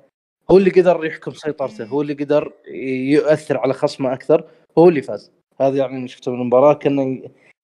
[0.52, 2.54] هو اللي قدر يحكم سيطرته هو اللي قدر
[3.12, 5.32] يؤثر على خصمه أكثر هو اللي فاز.
[5.62, 7.02] هذا يعني اللي شفته من المباراه كانه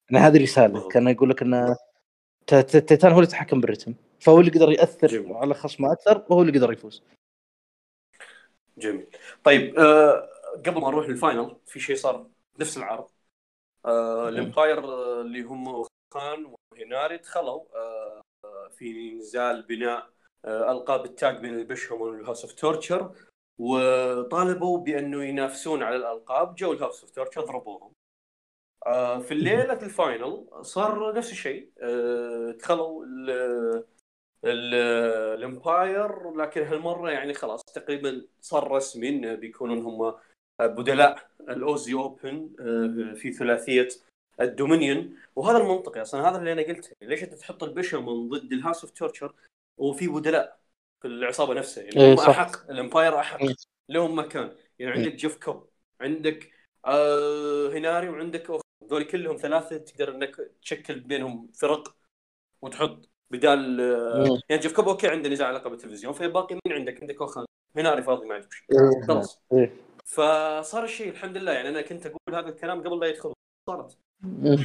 [0.10, 1.76] يعني هذه رساله كأنه يقول لك إنه
[2.48, 5.34] تيتان هو اللي يتحكم بالرتم فهو اللي قدر ياثر جميل.
[5.34, 7.04] على خصمه أكثر وهو اللي قدر يفوز.
[8.78, 9.06] جميل.
[9.44, 10.30] طيب آه
[10.66, 12.28] قبل ما نروح لل final في شيء صار
[12.60, 13.10] نفس العرض.
[13.86, 20.10] آه ال Empire آه، اللي هم كان وهيناري دخلوا آه آه، في نزال بناء
[20.46, 23.16] آه القاب ال tag بين البيشامون وال House of Torture
[23.60, 27.94] وطالبوا بأنه ينافسون على الألقاب جو ال House of Torture ضربوهم.
[28.88, 33.84] آه في الليلة ال final صار نفس الشيء آه دخلوا ال-
[34.46, 34.74] ال-
[35.40, 40.16] ال Empire لكن هالمرة يعني خلاص تقريبا صار رسمي إنه بيكونون هم
[40.60, 42.50] بدلاء ال Aussie Open
[43.16, 43.88] في ثلاثية
[44.42, 48.59] ال Dominion وهذا المنطقي أصلا هذا اللي أنا قلته ليش أنت تحط البشمون ضد ال
[48.59, 49.34] House of Torture
[49.78, 50.60] وفي بدلاء
[51.02, 52.30] في العصابة نفسها يعني إيه، هم صح.
[52.30, 53.56] أحق ال Empire أحق إيه.
[53.90, 55.68] لهم مكان يعني عندك جيف كوب
[56.02, 56.52] عندك
[56.86, 58.52] آه هيناري وعندك
[58.84, 61.96] هذول كلهم ثلاثة تقدر إنك تشكل بينهم فرق
[62.62, 64.42] وتحط بدال آه مم.
[64.50, 67.46] يعني جيف كوب أوكي عنده نزاع علاقة بالتلفزيون فباقي مين عندك؟ عندك اوكان
[67.76, 69.87] هيناري فاضي ما عندك شيء خلاص إيه.
[70.08, 73.34] فصار الشيء الحمد لله يعني أنا كنت أقول هذا الكلام قبل لا يدخل
[73.70, 73.98] صارت.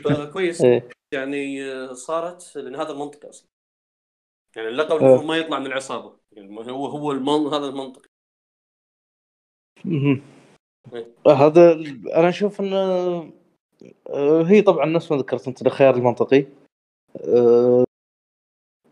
[0.05, 0.89] فكويس إيه.
[1.15, 3.49] يعني آه، صارت لأن هذا المنطقي أصلا
[4.57, 5.07] يعني اللقب إيه.
[5.07, 7.47] المفروض ما يطلع من العصابة يعني هو هو المن...
[7.47, 8.07] هذا المنطق.
[9.87, 10.23] إيه.
[11.27, 11.73] هذا
[12.15, 12.77] أنا أشوف إنه
[14.11, 16.47] آه، هي طبعا نفس ما ذكرت أنت الخيار المنطقي
[17.17, 17.85] آه،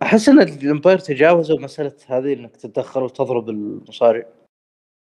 [0.03, 4.40] أحس إن الإمباير تجاوزوا مسألة هذه إنك تتدخل وتضرب المصارع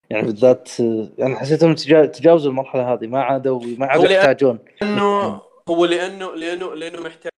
[0.10, 0.80] يعني بالذات
[1.18, 4.60] يعني حسيت انهم تجا- تجاوزوا المرحلة هذه ما عادوا ما عادوا يحتاجون.
[4.82, 7.32] لأنه هو لأنه لأنه لأنه محتاج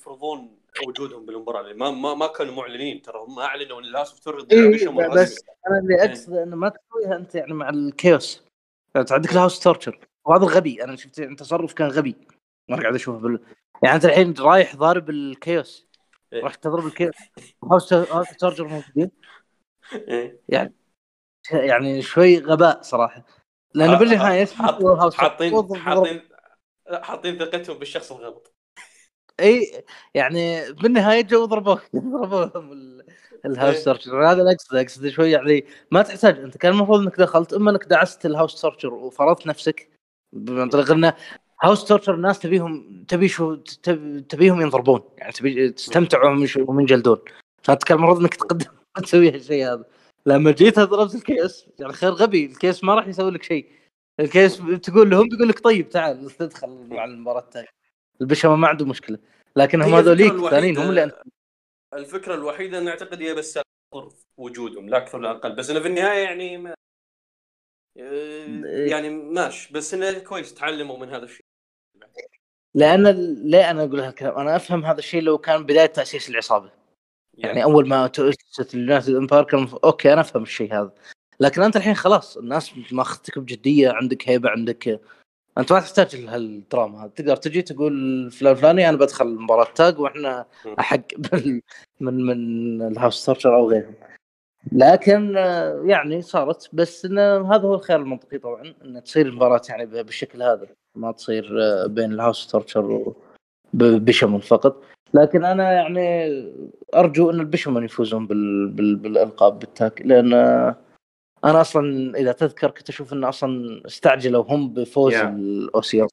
[0.00, 1.62] يفرضون وجودهم بالمباراة.
[1.62, 5.08] لأن ما ما ما كانوا معلنين ترى هم أعلنوا إن ال House of Torture إيه،
[5.08, 8.44] بس أنا اللي أقصد إنه ما تسويها أنت يعني مع ال Chaos.
[8.94, 9.98] يعني أنت عندك ال House Torture.
[10.24, 10.84] وهذا الغبي.
[10.84, 12.16] أنا شفت يعني تصرف كان غبي.
[12.68, 13.40] ما قاعد أشوفه بال...
[13.82, 15.88] يعني أنت الحين رايح ضارب ال Chaos.
[16.32, 16.44] إيه.
[16.44, 17.14] رحت تضرب ال Chaos.
[17.64, 19.10] House House Torture موجودين.
[19.92, 20.40] إيه.
[20.48, 20.74] يعني
[22.00, 23.24] شوي غباء صراحة.
[23.74, 24.96] لأنه بالنهاية حاطين.
[25.76, 26.20] حاطين
[27.02, 28.54] حاطين ثقتهم بالشخص الغلط.
[29.40, 29.84] إي
[30.14, 33.04] يعني بالنهاية جو ضربوك ضربوهم ال-
[33.46, 33.84] ال House.
[33.84, 36.38] Torture هذا اللي اقصد اقصد شوي يعني ما تحتاج.
[36.38, 39.88] أنت كان المفروض إنك دخلت أما إنك دعست ال House Torture وفرضت نفسك
[40.48, 41.12] عن طريق انه
[41.62, 45.00] House Torture الناس تبيهم تبي شو تب- تبيهم ينضربون.
[45.18, 47.18] يعني تبي تستمتع وهم يش- وهم ينجلدون
[47.62, 48.66] فأنت كان المفروض إنك تقدم
[49.04, 49.84] تسوي هالشيء هذا.
[50.28, 53.70] لما جيت ضربت الكيس يعني خير غبي الكيس ما راح يسوي لك شيء.
[54.20, 57.68] الكيس تقول لهم بيقول لك طيب تعال تدخل مع المباراة الثانية
[58.20, 59.18] البشمه ما عنده مشكلة.
[59.56, 61.22] لكن هم هذوليك الثانيين هم اللي
[61.94, 63.58] الفكرة الوحيدة أن أعتقد هي بس
[64.36, 65.56] وجودهم لا أكثر ولا أقل.
[65.56, 66.74] بس انه في النهاية يعني ما
[67.96, 68.90] إيه.
[68.90, 69.72] يعني ماشي.
[69.72, 71.44] بس إنه كويس تعلموا من هذا الشيء.
[72.74, 73.06] لأن
[73.50, 76.70] ليه أنا أقول هالكلام؟ أنا أفهم هذا الشيء لو كان بداية تأسيس العصابة.
[77.38, 80.90] يعني أول ما تاسست ال United Empire كان أوكي أنا أفهم الشيء هذا.
[81.40, 85.00] لكن أنت الحين خلاص الناس ماخذتك بجدية عندك هيبة عندك
[85.58, 87.08] أنت ما تحتاج هالدراما هذا.
[87.16, 90.46] تقدر تجي تقول فلان فلاني أنا بدخل مباراة تاج وإحنا
[90.80, 91.00] أحق
[91.32, 91.62] بال-
[92.00, 93.94] من من ال House Torture أو غيرهم.
[94.72, 95.34] لكن
[95.84, 100.66] يعني صارت بس انه هذا هو الخيار المنطقي طبعا إن تصير المباراة يعني بالشكل هذا.
[100.94, 103.12] ما تصير آه، بين ال House Torture
[103.74, 104.82] وبشمون فقط.
[105.14, 106.28] لكن أنا يعني
[106.94, 108.68] أرجو أن البشمون يفوزون بال...
[108.68, 108.96] بال...
[108.96, 110.32] بالألقاب بال tag لأن
[111.44, 115.16] أنا أصلا إذا تذكر كنت أشوف أن أصلا استعجلوا هم بفوز Yeah.
[115.24, 116.08] الاوسيو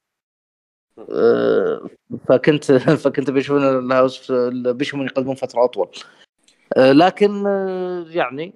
[1.10, 1.88] آه،
[2.28, 2.64] فكنت
[3.04, 5.88] فكنت بشوف أن ال House البشمون يقدمون فترة أطول.
[6.76, 7.44] آه، لكن
[8.10, 8.54] يعني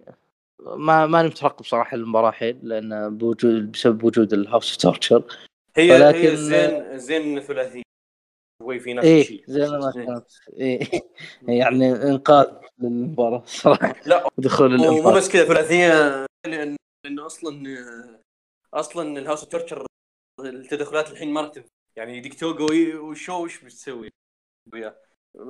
[0.77, 5.23] ما ماني مترقب صراحة المباراة حيل لأن بوجود بسبب وجود ال House Torture
[5.77, 7.83] هي ولكن- هي زين زين ثلاثيه
[8.71, 10.07] شوي في ناس إيه تشيل زي ما إيه.
[10.07, 10.27] كانت.
[10.53, 10.89] إيه
[11.49, 12.47] يعني إنقاذ
[12.79, 13.95] للمباراة صراحة.
[14.07, 15.17] لا دخول الإنقاذ.
[15.17, 17.65] بس كذا ثلاثيه لأن لأنه أصلا
[18.75, 19.87] أصلا الهاوس أوف تورتشر
[20.41, 21.69] التدخلات الحين ما تنفع.
[21.97, 22.67] يعني ديك توغو
[23.11, 24.11] وشو وش بتسوي؟
[24.73, 24.97] وياه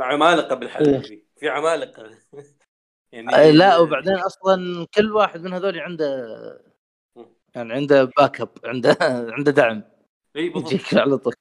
[0.01, 1.25] عمالقة بالحلقة إيه.
[1.37, 2.11] في عمالقة.
[3.13, 6.07] يعني لا وبعدين أصلا كل واحد من هذول عنده
[7.55, 8.97] يعني عنده backup عنده
[9.37, 9.83] عنده دعم.
[10.37, 10.73] اي بالضبط.
[10.73, 11.35] يجيك على طول.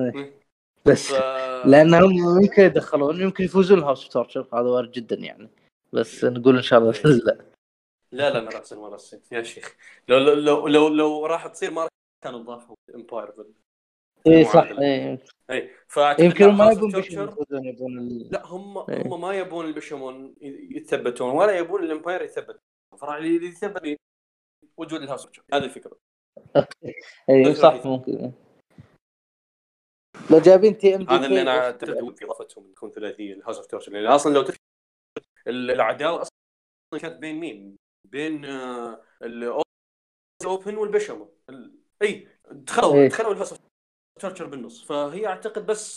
[0.00, 0.37] إيه.
[0.86, 1.22] بس ف...
[1.66, 5.48] لانهم يمكن يدخلون يمكن يفوزون House of Torture هذا وارد جدا يعني.
[5.92, 7.02] بس نقول إن شاء الله إيه.
[7.04, 7.38] لا.
[8.12, 9.20] لا لا راح تصير راح تصير.
[9.32, 9.76] يا شيخ.
[10.08, 11.88] لو لو لو لو, لو راح تصير ما راح
[12.24, 13.32] كانوا ضافوا Empire
[14.26, 14.70] اي صح.
[14.80, 15.18] اي
[15.50, 16.90] اي فأعتقد يمكن ما يبون
[17.52, 19.06] يبون ال- لا هم إيه.
[19.06, 22.60] هم ما يبون البشمون يتثبتون ولا يبون ال Empire يثبت
[22.98, 23.96] فراح يثبت
[24.76, 25.96] وجود ال House هذه الفكرة.
[27.30, 27.86] اي صح.
[27.86, 28.32] ممكن.
[30.30, 31.90] لو جايبين TMDK هذا اللي أنا أعتقد
[32.22, 34.58] اضافتهم تكون ثلاثيه ال House of Torture لأن أصلا لو تذكر
[35.46, 36.32] ال- العداوه أصلا
[37.00, 43.06] كانت بين مين؟ بين آه، ال Open والبشمون ال- إي دخلوا.
[43.08, 43.60] دخلوا ال House of
[44.20, 45.96] Torture بالنص فهي أعتقد بس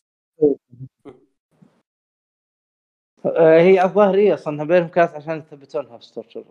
[3.26, 6.44] آه، هي الظاهر هي أصلا بينهم كانت عشان يثبتون هاوس تورتشر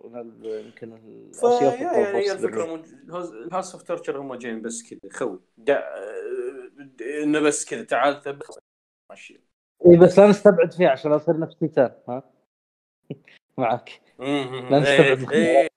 [0.43, 1.31] يمكن يعني
[2.15, 5.39] هي الفكرة الهاوس- اوف تورشر هم جايين بس كذا خوي.
[7.01, 8.59] إنه بس كذا تعال ثبت.
[9.09, 9.41] ماشي.
[9.85, 12.33] اي بس لا نستبعد فيه عشان اصير نفس تيتان ها؟
[13.57, 14.01] معك.
[14.19, 15.67] لا نستبعد إيه،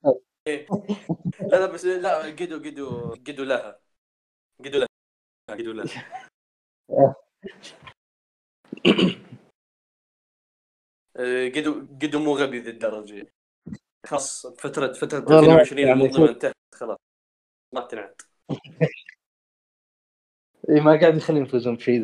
[0.46, 0.66] إيه.
[1.40, 3.80] لا لا بس لا قدو قدو قدو لها.
[4.64, 4.88] قدو لها
[5.50, 6.14] قدو لها.
[11.56, 13.32] قدو قدو مو غبي ذي الدرجة.
[14.06, 16.28] خلاص فترة فترة والله 2020 يعني المنظمه.
[16.28, 16.98] انتهت خلاص.
[17.74, 18.20] ما تنعد
[20.70, 22.02] اي ما قاعد يخليهم يفوزون بشيء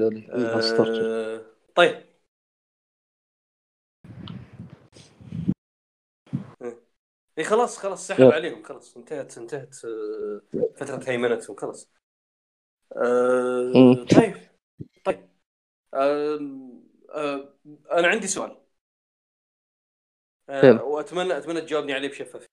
[0.77, 1.43] تورتشر آه،
[1.75, 2.03] طيب
[7.39, 8.23] اي خلاص خلاص سحب.
[8.23, 10.41] عليهم خلاص انتهت انتهت آه،
[10.77, 11.91] فترة هيمنتهم خلاص
[13.75, 14.05] مم.
[14.05, 14.37] طيب
[15.05, 15.29] طيب
[15.95, 17.55] آم، آه،
[17.93, 18.57] أنا عندي سؤال
[20.51, 20.83] يلا.
[20.83, 22.47] وأتمنى أتمنى تجاوبني عليه بشفافية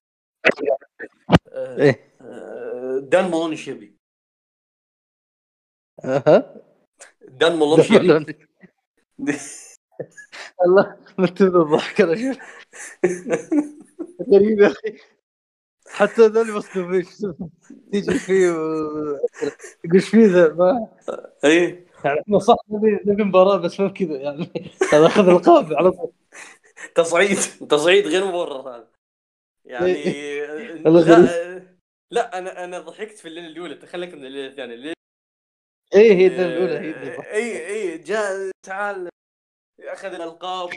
[1.53, 3.96] إيه آه، دان مالون إيش يبي؟
[6.05, 6.55] أها.
[7.27, 8.47] دان؟ دبلوني.
[10.65, 12.37] الله متى الضحك غريب
[14.59, 14.97] يا أخي.
[15.87, 17.05] حتى ذولي مصدومين.
[17.91, 19.19] تيجي فيه يقول
[19.93, 20.87] إيش فيه ذا؟ ما
[21.45, 24.17] اي يعني صح نبي نبي مباراة بس مو كذا.
[24.17, 24.51] يعني
[24.93, 26.11] هذا أخذ القاب على طول.
[26.95, 27.37] تصعيد
[27.69, 28.87] تصعيد غير مبرر هذا.
[29.65, 30.13] يعني
[30.87, 31.61] الله لا
[32.11, 33.75] لا أنا أنا ضحكت في الليلة الأولى.
[33.75, 34.96] تخليك من الليلة الثانية.
[35.95, 39.09] إيه هي الأولى هي اي اي جاء تعال
[39.79, 40.69] أخذ الألقاب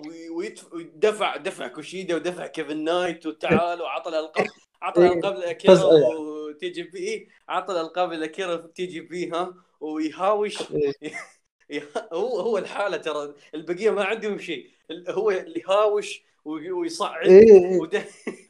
[0.73, 4.47] ودفع دفع كوشيدا ودفع كيفن نايت وتعال وعطى الألقاب
[4.83, 5.07] عطى إيه.
[5.13, 6.15] الألقاب لاكيرا يعني.
[6.15, 10.93] و TJP عطى الألقاب لاكيرا في TJP ها ويهاوش إيه.
[11.71, 14.71] يه- هو هو الحالة ترى البقية ما عندهم شيء
[15.09, 17.79] هو اللي يهاوش وي- ويصعد إيه.
[17.79, 18.05] وده-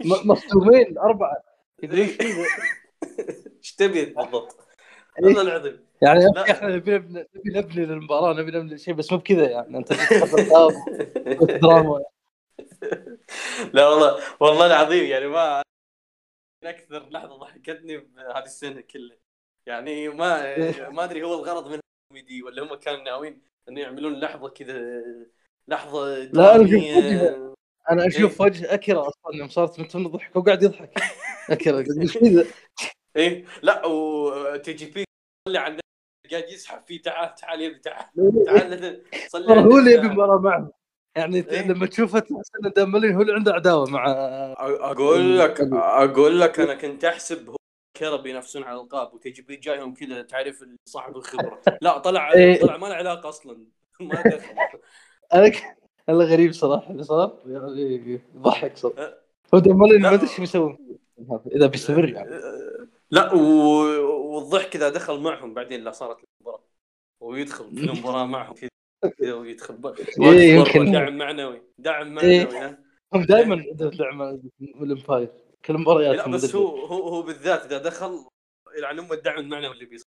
[0.04, 1.42] مصدومين أربعة؟
[3.60, 4.56] إيش تبي بالضبط؟
[5.18, 5.28] إيه.
[5.28, 5.80] الله العظيم.
[6.02, 6.50] يعني لا.
[6.50, 9.78] إحنا نبي نبني نبني للمباراة نبي نبني شيء بس مو بكذا يعني.
[9.78, 9.92] أنت
[11.62, 12.04] دراما
[13.72, 15.62] لا والله والله العظيم يعني ما
[16.64, 19.16] أكثر لحظة ضحكتني بهذه السنة كلها.
[19.66, 24.48] يعني ما ما أدري هو الغرض من الكوميدي ولا هم كانوا ناويين إنه يعملون لحظة
[24.48, 25.02] كذا
[25.68, 26.66] لحظة لا،.
[26.66, 27.50] شفت
[27.90, 31.02] أنا أشوف وجه اكيرا أصلا يوم صارت من ضحك وقاعد يضحك.
[31.50, 31.84] اكيرا
[33.16, 35.04] إيه لا وتي جي بي
[35.48, 35.80] صلي على
[36.30, 38.06] قاعد يسحب فيه تعال تعال يبي تعال
[38.46, 39.92] تعال صلي ترى على هو اللي.
[39.92, 40.70] يبي مباراة معه
[41.16, 41.68] يعني إيه.
[41.68, 44.04] لما تشوفه تحس إن دامبلين هو اللي عنده عداوة مع
[44.58, 47.56] أقول لك أقول لك أنا كنت أحسب هو
[47.98, 52.60] كيرا بينافسون على الألقاب و TJP جايهم كذا تعرف صاحب الخبرة لا طلع إيه.
[52.60, 53.66] طلع ما له علاقة أصلا
[54.00, 54.54] ما دخل
[55.34, 55.52] أنا
[56.08, 59.20] والله غريب صراحة اللي صار يعني ضحك صراحة أه.
[59.54, 59.98] هو لا.
[59.98, 60.78] ما أدري إيش بيسوي
[61.54, 62.30] إذا بيستمر يعني
[63.10, 66.64] لا و- والضحك إذا دخل معهم بعدين لا صارت المباراة.
[67.20, 68.54] ويدخل في المباراه معهم.
[69.18, 70.92] كذا ويدخل إيه، يمكن.
[70.92, 71.62] دعم معنوي.
[71.78, 72.44] دعم إيه.
[72.44, 72.78] معنوي ها؟
[73.14, 74.18] هم دائما عندهم دعم
[74.60, 75.28] من الأمباير.
[75.64, 78.24] كل مباريات لا بس هو هو هو بالذات إذا دخل
[78.78, 80.06] يلعن ام الدعم المعنوي اللي بيصير.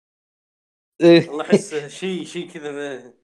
[1.01, 1.29] إيه.
[1.29, 3.15] والله أحس شيء شيء كذا ما-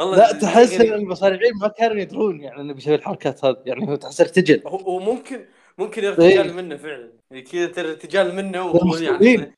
[0.00, 0.80] والله لا تحس.
[0.80, 3.62] إن المصارعين ما كانوا يدرون يعني إنه بيسوي الحركات هذه.
[3.66, 5.46] يعني هو تحس ارتجل هو هو ممكن
[5.78, 6.10] ممكن إيه.
[6.10, 7.12] ارتجال منه فعلا
[7.52, 9.54] كذا ترى ارتجال منه يعني مستوعبين.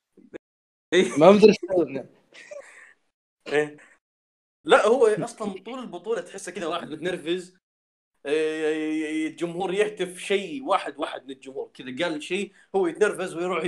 [0.92, 1.18] إيه.
[1.18, 2.08] ما مدري يعني.
[3.48, 3.76] إيه.
[4.64, 7.56] لا هو أصلا طول البطولة تحسه كذا واحد متنرفز
[8.26, 13.64] آه، الجمهور يهتف شيء واحد واحد من الجمهور كذا قال شيء هو يتنرفز ويروح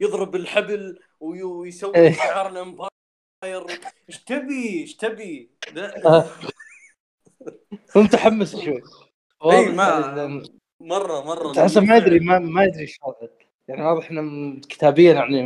[0.00, 2.12] يضرب الحبل وي- ويسوي إيه.
[2.12, 2.90] شعار الأمباير
[4.08, 5.50] إيش تبي إيش تبي
[6.06, 6.24] آه.
[7.96, 8.82] هو متحمس شوي
[9.44, 12.98] اي ما يعني مرة مرة تحسه ما يدري ما, ما يدري إيش
[13.68, 15.42] يعني واضح إنه كتابيا يعني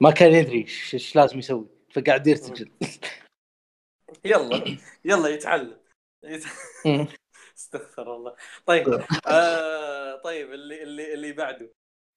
[0.00, 2.70] ما كان يدري إيش لازم يسوي فقاعد يرتجل.
[4.24, 5.76] يلا يلا يتعلم.
[6.24, 6.44] يت-
[7.58, 8.36] استغفر الله.
[8.66, 11.70] طيب آه طيب اللي اللي اللي بعده.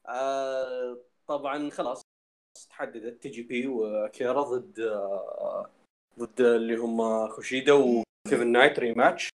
[0.07, 2.01] آه طبعا خلاص
[2.69, 5.69] تحددت تي جي بي واكيرا ضد آه
[6.19, 9.29] ضد اللي هم كوشيدا وكيفن نايت rematch.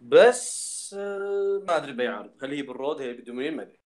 [0.00, 3.78] بس آه ما أدري بيعرض هل هي بال Road هي بالدومينيون ما أدري.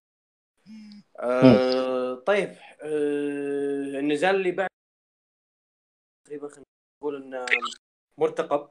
[1.19, 2.49] آه طيب
[2.81, 4.69] آه النزال اللي بعد
[6.25, 6.65] تقريبا خلينا
[7.01, 7.45] نقول إنه
[8.17, 8.69] مرتقب.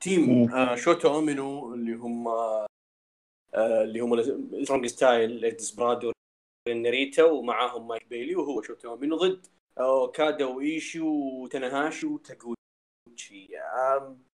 [0.00, 0.54] team.
[0.54, 2.66] آه شوتو أومينو اللي هم آه
[3.54, 4.22] اللي هم
[4.64, 6.12] سترونج ستايل ديسبرادو
[6.68, 9.46] ناريتا ومعاهم مايك بيلي وهو شوتو أومينو ضد
[9.78, 11.54] اوكادا وايشي آم
[13.78, 14.33] آم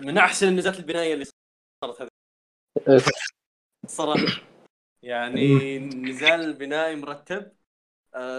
[0.00, 1.24] من أحسن النزالات البنائية اللي
[1.84, 2.08] صارت
[2.88, 3.02] هذه
[3.86, 4.42] صراحة
[5.02, 7.52] يعني نزال بنائي مرتب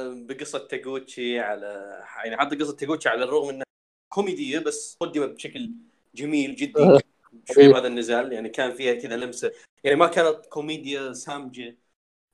[0.08, 3.66] بقصة تاغوتشي على يعني حتى قصة تاغوتشي على الرغم إنها
[4.14, 5.72] كوميدية بس قدمت بشكل
[6.16, 7.00] جميل جدا.
[7.46, 7.78] في إيه.
[7.78, 9.52] هذا النزال يعني كان فيها كذا لمسة
[9.84, 11.78] يعني ما كانت كوميديا سامجة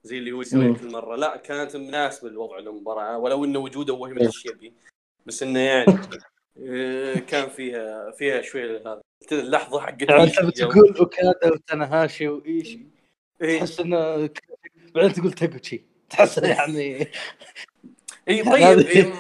[0.04, 0.76] زي اللي هو يسويها مم.
[0.76, 4.28] كل مرة لا كانت مناسبة لوضع المباراة ولو إنه وجوده وهمة إيه.
[4.28, 4.74] الشيبي
[5.26, 5.86] بس إنه يعني
[7.28, 9.02] كان فيها فيها شوية هذا
[9.32, 12.80] اللحظة حقت يعني انت بتقول أوكادا وتناهاشي وايشي
[13.42, 13.60] إيه.
[13.60, 14.30] تحس إنه
[14.96, 15.86] بعدين تقول تاكوتشي.
[16.10, 17.08] تحس يعني
[18.28, 19.14] اي يعني طيب إيه،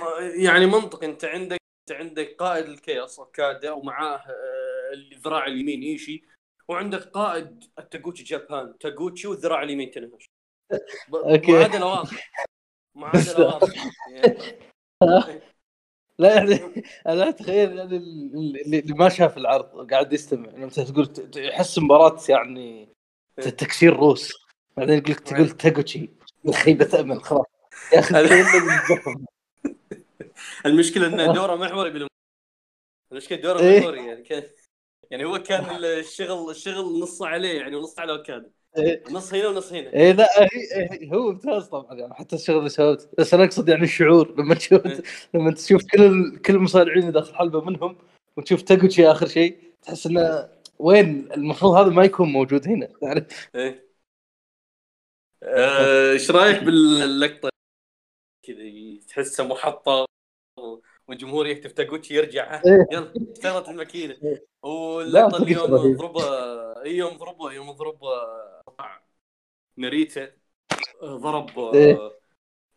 [0.46, 1.58] يعني منطق أنت عندك
[1.90, 6.24] أنت عندك قائد الكياس أوكادا ومعاه آه، الذراع اليمين إيشي
[6.68, 8.78] وعندك قائد التاغوتشي جابان.
[8.78, 10.30] تاغوتشي والذراع اليمين تنهش.
[11.10, 12.18] معادلة واضحة.
[12.96, 13.92] معادلة واضحة.
[15.02, 15.42] يعني.
[16.20, 22.20] لا يعني أنا اتخيل يعني اللي, ما شاف العرض قاعد يستمع لما تقول يحس مباراة
[22.30, 22.90] يعني
[23.38, 24.34] ت- تكسير روس
[24.78, 26.10] بعدين يقول لك تقول تاكوتشي
[26.54, 27.46] خيبه امل خلاص
[27.94, 28.16] يا أخي.
[30.66, 32.08] المشكلة انه دوره محوري بالم...
[33.12, 33.80] المشكلة دوره إيه.
[33.80, 34.44] محوري يعني كان
[35.12, 38.63] يعني هو كان الشغل الشغل نص عليه يعني ونص على اوكادا إيه.
[39.12, 39.94] نص هنا ونص هنا.
[39.94, 40.50] إيه لا هي
[40.92, 44.56] هي- هو ممتاز طبعا يعني حتى الشغل اللي سويته بس أنا أقصد يعني الشعور لما
[44.56, 45.02] تشوف إيه.
[45.34, 47.96] لما تشوف كل ال- كل المصارعين اللي داخل حلبة منهم
[48.38, 53.28] وتشوف تاكوتشي آخر شيء تحس إنه وين؟ المفروض هذا ما يكون موجود هنا يعني.
[53.56, 53.84] إيه.
[55.44, 57.50] آه، إيش رأيك باللقطة؟
[58.48, 58.64] كذا
[59.08, 60.06] تحسه محطة
[61.08, 62.56] والجمهور يهتف تاغوتشي يرجع.
[62.56, 62.88] ها، إيه.
[62.92, 64.18] يلا اشتغلت الماكينة.
[64.24, 64.46] إيه.
[64.64, 65.96] واللقطه اللي يوم.
[65.98, 66.24] ضربه
[66.86, 68.10] يوم ضربه يوم ضربه
[69.78, 70.32] ناريتا
[71.02, 72.12] آه، ضرب آه، إيه.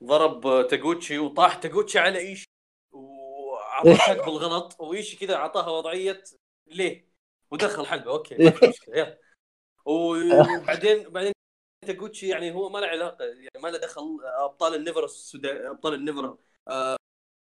[0.05, 2.47] ضرب تاغوتشي وطاح تاغوتشي على ايشي
[2.93, 4.77] وعطاه حق بالغلط.
[4.81, 6.23] وايشي كذا اعطاها وضعية.
[6.67, 7.09] ليه؟
[7.51, 8.11] ودخل حلبة.
[8.11, 9.19] أوكي ما في مشكلة يلا.
[9.85, 11.33] وبعدين بعدين
[11.87, 14.19] تاغوتشي يعني هو ما له علاقة يعني ما له دخل.
[14.25, 16.37] أبطال النيفر السودا أبطال النيفر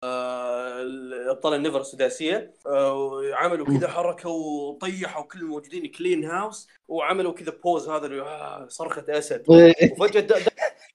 [0.04, 2.54] آه، آه، النيفر السداسية.
[2.66, 8.66] آه، عملوا كذا حركة وطيحوا كل الموجودين clean house وعملوا كذا pose هذا اللي آه،
[8.68, 9.50] صرخة أسد.
[9.50, 9.92] إيه.
[9.92, 10.20] وفجأة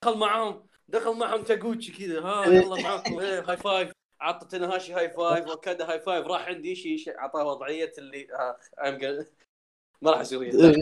[0.02, 2.20] دخل معاهم دخل معهم تاغوتشي كذا.
[2.20, 7.18] ها يلا معاكم high five عطى تنهاشي high five وكذا high five راح عند ايشي
[7.18, 8.56] اعطاه وضعية اللي آه
[10.02, 10.72] ما راح اسويها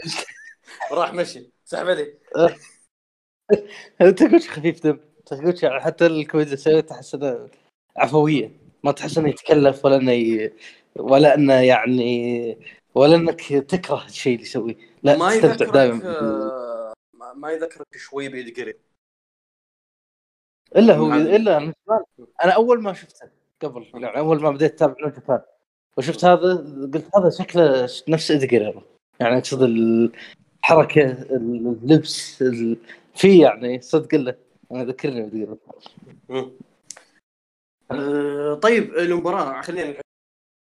[0.91, 1.51] راح مشي.
[1.65, 2.19] سحب عليه.
[3.99, 7.49] تاكوتشي خفيف دم تاكوتشي يعني حتى الكوميديا تحس انه
[7.97, 8.51] عفوية
[8.83, 10.53] ما تحس إنه يتكلف ولا إنه ي...
[10.95, 12.57] ولا إنه يعني
[12.95, 14.75] ولا إنك تكره الشيء اللي يسويه.
[15.03, 16.93] لا ما تستمتع دائما آه،
[17.35, 18.77] ما- يذكرك شوي قريب.
[20.75, 21.57] إلا هو إلا
[22.43, 23.29] أنا أول ما شفته
[23.61, 25.41] قبل يعني أول ما بديت أتابع نيو جابان
[25.97, 26.55] وشفت هذا
[26.93, 28.81] قلت هذا شكله نفس جريرو
[29.19, 32.77] يعني أقصد الحركة اللبس ال...
[33.15, 34.35] في يعني صدق له
[34.71, 35.47] أنا ذكرني بايدي
[37.91, 40.01] آه، طيب المباراة خلينا نحكي.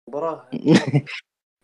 [0.07, 0.49] المباراة.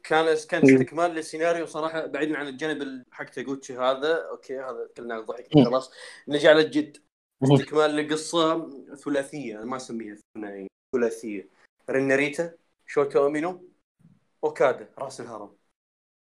[0.04, 4.30] كان كان استكمال للسيناريو صراحة بعيدا عن الجانب حق تاغوتشي هذا.
[4.30, 5.92] أوكي هذا تكلمنا عن الضحك خلاص.
[6.28, 6.98] نجي على الجد
[7.44, 11.50] استكمال لقصة ثلاثية أنا ما أسميها ثنائية ثلاثية.
[11.90, 12.58] رين ناريتا
[12.88, 13.70] شوتو اومينو
[14.44, 15.58] أوكادا راس الهرم.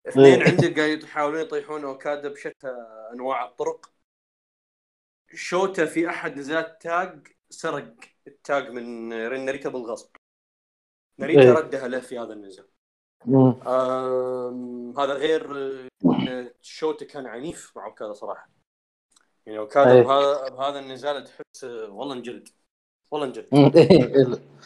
[0.08, 0.48] اثنين إيه.
[0.50, 2.68] عندك قاعد يحاولون يطيحون أوكادا بشتى
[3.12, 3.92] أنواع الطرق.
[5.34, 7.94] شوتا في أحد نزالات tag سرق
[8.26, 10.16] التاج من رين ناريتا بالغصب
[11.18, 11.52] ناريتا إيه.
[11.52, 12.68] ردها له في هذا النزال
[14.98, 15.48] هذا غير
[16.60, 18.48] شوتا كان عنيف مع أوكادا صراحة
[19.46, 20.02] يعني أوكادا إيه.
[20.02, 22.48] بهذا بهذا النزال تحس والله انجلد
[23.10, 23.72] والله انجلد مم.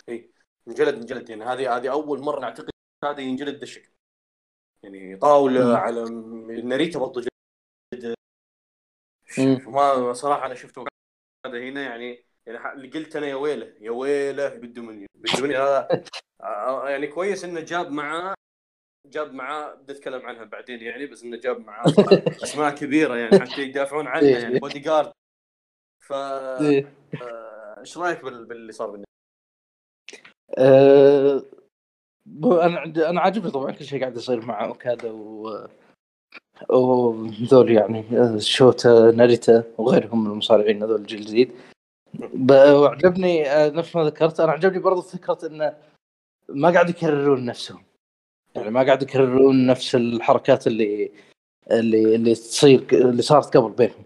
[0.08, 0.30] إيه.
[0.68, 2.70] انجلد انجلد يعني هذه هذه أول مرة أعتقد
[3.04, 3.90] هذا ينجلد ذا الشكل
[4.82, 5.76] يعني طاولة مم.
[5.76, 6.04] على
[6.62, 8.14] ناريتا برضه جلد.
[9.66, 10.84] ما صراحة أنا شفته
[11.46, 16.04] هذا هنا يعني يعني اللي قلت أنا يا ويله يا ويله بالدومينيون بالدومينيون هذا
[16.42, 18.34] آه، يعني كويس إنه جاب معاه
[19.06, 21.84] جاب معاه بدي أتكلم عنها بعدين يعني بس إنه جاب معاه
[22.42, 25.12] أسماء كبيرة يعني حتى يدافعون عنها يعني بودي جارد
[26.00, 26.92] ف إيه.
[27.22, 29.10] آه، إيش رأيك بال- باللي صار بالنسبة
[30.58, 31.42] أه،
[32.26, 35.68] بو- أنا عندي أنا عاجبني طبعا كل شيء قاعد يصير مع أوكادا و
[36.70, 38.04] وذول يعني
[38.40, 41.52] شوتا ناريتا وغيرهم من المصارعين هذول الجيل الجديد.
[42.50, 45.76] وعجبني أه، نفس ما ذكرت أنا عجبني برضو فكرة انه
[46.48, 47.82] ما قاعد يكررون نفسهم.
[48.54, 51.10] يعني ما قاعد يكررون نفس الحركات اللي
[51.70, 54.04] اللي اللي تصير اللي صارت قبل بينهم.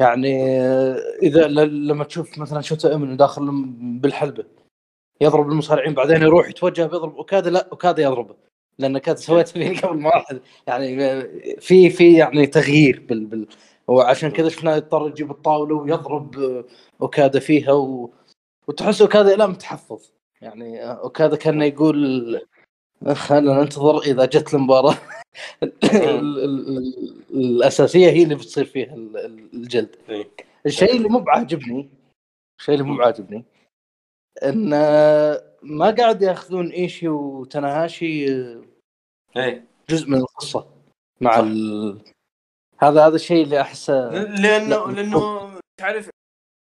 [0.00, 4.44] يعني أه، إذا لما تشوف مثلا شوتا امن داخل بالحلبة
[5.20, 8.36] يضرب المصارعين بعدين يروح يتوجه بيضرب أوكادا لا أوكادا يضربه.
[8.78, 10.24] لأن كانت سويتها فيه قبل ما
[10.66, 11.22] يعني
[11.60, 13.46] في في يعني تغيير بال, بال
[13.90, 16.64] وعشان كذا شفناه يضطر يجيب الطاولة ويضرب
[17.02, 18.10] أوكادا فيها و...
[18.68, 20.10] وتحس أوكادا لا متحفظ
[20.40, 22.40] يعني أوكادا كان يقول
[23.12, 24.94] خلينا ننتظر إذا جت المباراة
[25.62, 26.44] ال- ال-
[26.78, 29.96] ال- الأساسية هي اللي بتصير فيها ال- ال- الجلد.
[30.66, 31.90] الشيء اللي مو بعاجبني
[32.60, 33.44] الشيء اللي مو بعاجبني
[34.42, 34.70] إن
[35.62, 38.26] ما قاعد يأخذون إيشي وتناهاشي
[39.90, 40.66] جزء من القصة
[41.20, 41.38] مع.
[41.40, 41.98] ال...
[42.82, 44.92] هذا هذا الشيء اللي احسه لأنه لا.
[44.92, 45.50] لأنه
[45.80, 46.10] تعرف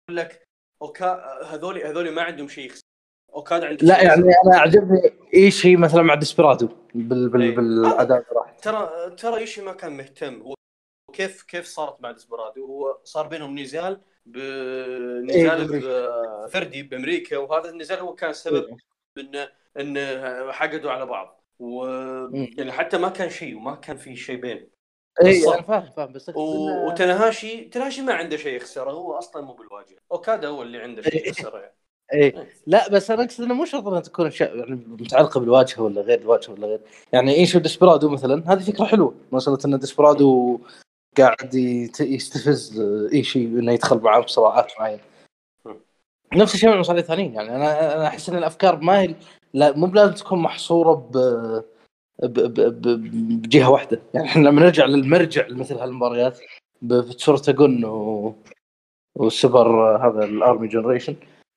[0.09, 0.43] يقول لك
[0.83, 2.83] اوكا هذول هذول ما عندهم شيء يخسر.
[3.35, 4.23] اوكادا عنده لا يعني.
[4.47, 5.01] أنا عجبني
[5.35, 7.29] إيشي مثلا مع ديسبرادو بال...
[7.29, 7.43] بال...
[7.43, 7.57] إيه.
[7.57, 8.25] بالأداء
[8.63, 10.43] ترى ترى إيشي ما كان مهتم.
[10.43, 10.55] هو
[11.49, 16.47] كيف صارت مع ديسبرادو هو صار بينهم نزال بنزال إيه.
[16.47, 17.37] فردي بأمريكا.
[17.39, 18.77] وهذا النزال هو كان سبب
[19.19, 19.49] انه
[19.81, 21.45] انه حقدوا على بعض.
[21.59, 21.85] و
[22.59, 24.67] يعني حتى ما كان شيء وما كان في شيء بينهم.
[25.25, 25.49] اي.
[25.49, 29.53] أنا فاهم فاهم بس و- إنه- وتنهاشي تنهاشي ما عنده شيء يخسره هو أصلا مو
[29.53, 29.97] بالواجهة.
[30.13, 31.75] أوكادا هو اللي عنده شيء يخسره يعني.
[32.13, 32.49] إيه.
[32.67, 36.21] لا بس أنا أقصد إنه مو شرط إنها تكون اشياء يعني متعلقة بالواجهة ولا غير
[36.21, 36.81] الواجهة ولا غير.
[37.13, 39.15] يعني ايشي و ديسبرادو مثلا؟ هذه فكرة حلوة.
[39.33, 40.59] مساله إن ديسبرادو
[41.19, 41.55] قاعد
[42.01, 42.81] يستفز
[43.13, 45.01] ايشي إنه يدخل معاه بصراعات معينة.
[46.35, 47.35] نفس الشيء مع المصارعين الثانيين.
[47.35, 49.15] يعني أنا أنا أحس إن الأفكار ما هي
[49.55, 51.65] لا مو بلازم تكون محصورة ب-
[52.23, 54.01] بجهة واحدة.
[54.15, 56.39] يعني إحنا لما نرجع للمرجع لمثل هالمباريات
[56.83, 58.35] بسورتاجون و
[59.15, 61.17] والسوبر هذا الارمي جنريشن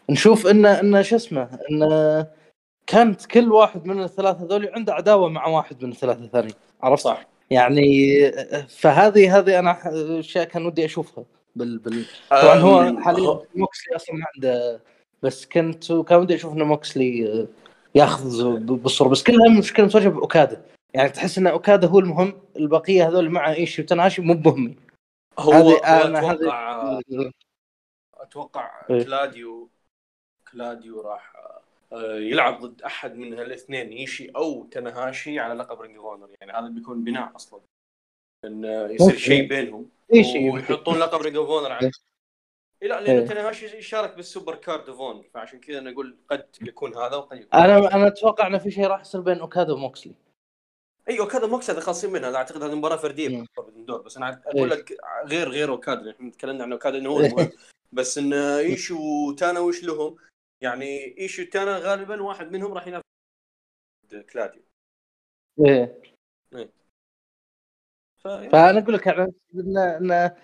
[0.10, 2.26] نشوف ان إن شو اسمه إن
[2.88, 6.56] كانت كل واحد من الثلاثة ذولي عنده عداوة مع واحد من الثلاثة الثانيين.
[6.84, 7.26] عرفت؟ صح.
[7.50, 8.32] يعني
[8.70, 9.80] فهذه هذه أنا
[10.20, 11.26] أشياء كان ودي أشوفها
[11.56, 12.06] بال, بال...
[12.30, 14.82] طبعا هو حاليا موكسلي أصلا ما عنده
[15.24, 17.48] بس كنت كان ودي أشوف انه موكسلي
[17.96, 23.30] ياخذ بالصورة بس كلها مشكله متواجهه باوكادا يعني تحس إن اوكادا هو المهم البقية هذول
[23.30, 24.76] مع إيشي وتناشي مو مهمين
[25.40, 27.32] هو أنا أتوقع هذه
[28.14, 29.04] أتوقع إيه.
[29.04, 29.70] كلاديو
[30.52, 31.34] كلاديو راح
[31.94, 36.30] آه، يلعب ضد أحد من الاثنين إيشي أو تنهاشي على لقب رينج أونر.
[36.42, 37.62] يعني هذا بيكون بناء أصلا.
[38.46, 39.18] إن يصير ممكن.
[39.18, 39.90] شيء بينهم.
[40.14, 41.92] إيشي ويحطون لقب رينج أوف أونر على إيه.
[42.88, 43.06] لا إيه.
[43.06, 47.96] لأن تنهاشي يشارك بالسوبر كارد اونر فعشان كذا نقول قد يكون هذا وقد يكون أنا
[47.96, 50.16] أنا أتوقع إنه في شيء راح يصير بين أوكادا وموكسلي.
[51.10, 53.46] اي أوكادا موكس هذا خالصين منها أنا أعتقد هذه مباراة فردية
[53.76, 54.80] دور بس أنا أقول إيه.
[54.80, 57.52] لك غير غير أوكادا إحنا تكلمنا عن أوكادا إنه هو إيه.
[57.92, 60.16] بس إن إيشي وتانا وش لهم؟
[60.62, 63.04] يعني إيشي وتانا غالبا واحد منهم راح ينافس
[64.34, 64.62] كلاديو.
[65.66, 66.02] إيه.
[68.24, 70.36] فأنا أقول لك يعني ان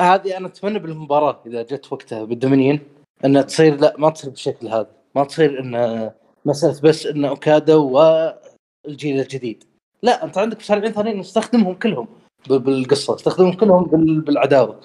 [0.00, 2.80] هذه أنا أتمنى بالمباراة إذا جت وقتها بالدومينيون
[3.24, 4.90] إنها تصير لا ما تصير بالشكل هذا.
[5.14, 6.10] ما تصير إن
[6.44, 9.64] مسألة بس إن أوكادا والجيل الجديد.
[10.02, 12.08] لا أنت عندك مصارعين ثانيين استخدمهم كلهم
[12.48, 14.80] بالقصة استخدمهم كلهم بال- بالعداوة.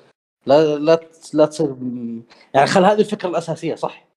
[0.45, 0.99] لا لا
[1.33, 1.75] لا تصير
[2.53, 4.07] يعني خل هذه الفكرة الأساسية صح.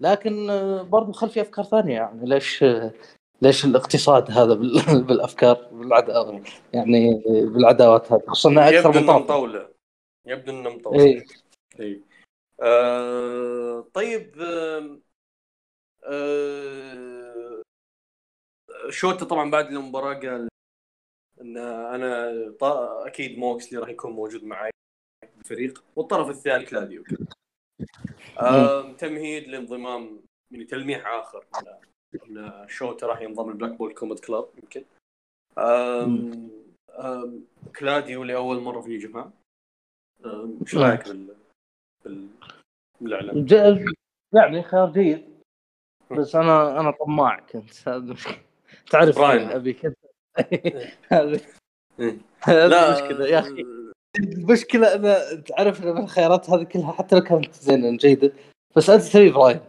[0.00, 0.46] لكن
[0.90, 2.64] برضو خل في أفكار ثانية يعني ليش
[3.42, 6.42] ليش الاقتصاد هذا بال- بالأفكار بالعداوة
[6.72, 9.75] يعني بالعداوات هذه خصوصا أكثر من مطوله
[10.26, 11.24] يبدو إنه إيه.
[11.80, 12.02] اي
[12.62, 15.02] آه طيب آم،
[16.04, 17.62] آه
[18.90, 20.48] شوتا طبعا بعد المباراة قال
[21.40, 22.64] إن أنا ط-
[23.06, 24.70] أكيد موكسلي راح يكون موجود معي
[25.36, 27.04] بالفريق والطرف الثاني كلاديو.
[28.38, 30.20] آه تمهيد لانضمام
[30.50, 31.46] يعني تلميح آخر
[32.26, 34.84] ان شوتا راح ينضم ل Blackpool Combat Club يمكن.
[35.58, 36.50] أم
[36.90, 37.44] أم
[37.78, 39.30] كلاديو لأول مرة في New Japan
[40.62, 41.36] إيش رايك بال
[42.04, 42.28] بال
[43.00, 43.94] بالاعلان؟
[44.32, 45.36] يعني خيار جيد
[46.10, 48.38] بس أنا أنا طماع كنت هذا المشكلة.
[48.90, 49.18] تعرف.
[49.18, 49.96] أبي كنت
[51.12, 51.40] هذه
[52.00, 52.18] إيه.
[52.48, 53.64] المشكلة يا أخي
[54.18, 58.32] المشكلة أنا تعرف إن الخيارات هذه كلها حتى لو كانت زينة جيدة
[58.76, 59.60] بس أنت تبي براين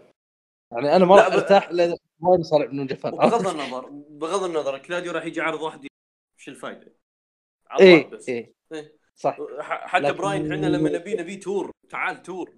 [0.71, 4.77] يعني أنا ما راح أرتاح الا براين صار من New Japan بغض النظر بغض النظر
[4.77, 5.87] كلاديو راح يجي عرض واحد
[6.39, 6.93] إيش الفائده؟
[7.69, 8.96] عرض إيه واحد بس إيه إيه.
[9.19, 9.37] صح.
[9.59, 11.71] حتى لكن- براين إحنا لما نبي نبي tour.
[11.89, 12.51] تعال tour.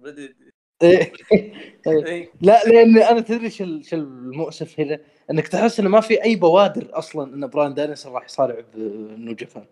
[0.82, 1.12] إيه.
[1.86, 4.98] اي لا لأن أنا تدري شو شو المؤسف هنا؟
[5.30, 9.32] إنك تحس إنه ما في أي بوادر أصلا إن براين دانيلسون راح يصارع ب New
[9.34, 9.64] Japan.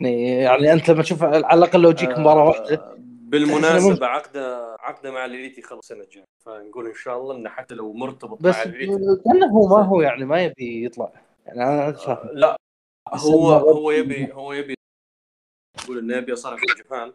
[0.00, 5.10] يعني يعني أنت لما تشوف على الأقل لو يجيك مباراة واحدة آه، بالمناسبه عقده عقده
[5.10, 8.54] مع ال Elite خلص السنة الجايه فنقول إن شاء الله إنه حتى لو مرتبط بس
[8.56, 11.12] مع ال Elite كانه هو ما هو يعني ما يبي يطلع.
[11.46, 12.56] يعني أنا فاهم لا
[13.14, 14.74] بس هو هو يبي هو يبي
[15.90, 17.12] يقول انه يبي يصارع في Japan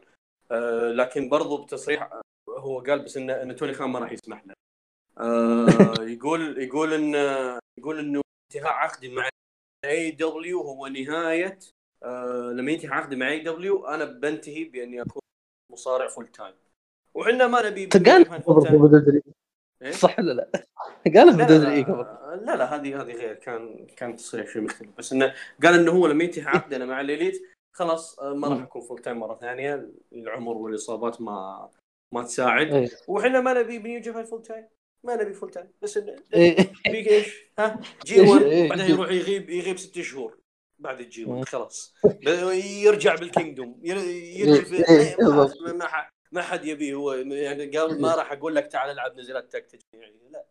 [0.51, 4.43] آه، لكن برضو بتصريح آه، هو قال بس انه إن توني خان ما راح يسمح
[4.45, 4.53] له.
[5.17, 7.13] آه، يقول يقول إن
[7.79, 8.21] يقول إنه
[8.55, 9.29] انتهاء عقدي مع
[9.85, 11.59] AEW هو نهاية
[12.03, 15.21] آه، لما ينتهي عقدي مع AEW أنا بنتهي بأني أكون
[15.71, 16.53] مصارع full time
[17.13, 19.21] وحنا ما نبي قال ددري
[19.81, 20.49] إيه؟ صح ولا لا؟
[21.15, 23.33] قال ددري لا, قبل لا لا هذه هذه غير.
[23.33, 24.89] كان كان تصريح شيء مختلف.
[24.97, 25.33] بس إنه
[25.63, 28.99] قال إنه هو لما ينتهي عقده مع ال Elite خلاص آه، ما راح اكون full
[28.99, 31.69] time مرة ثانية العمر والإصابات ما
[32.11, 32.73] ما تساعد.
[32.73, 32.89] إيه.
[33.07, 34.67] وإحنا ما نبي ب New Japan full time
[35.03, 36.71] ما نبي full time بس انه إيه.
[36.87, 38.69] نبيك إيش؟ ها؟ G 1 إيه.
[38.69, 40.37] بعدين يروح يغيب يغيب ست شهور.
[40.79, 41.27] بعد ال G إيه.
[41.31, 41.95] 1 خلاص.
[42.83, 43.79] يرجع بال Kingdom.
[43.83, 43.97] ير-
[44.39, 44.77] يرجع
[45.73, 47.13] ما- ما- حد يبيه هو.
[47.13, 50.45] يعني قال ما راح أقول لك تعال العب نزلات تكتيك يعني لا.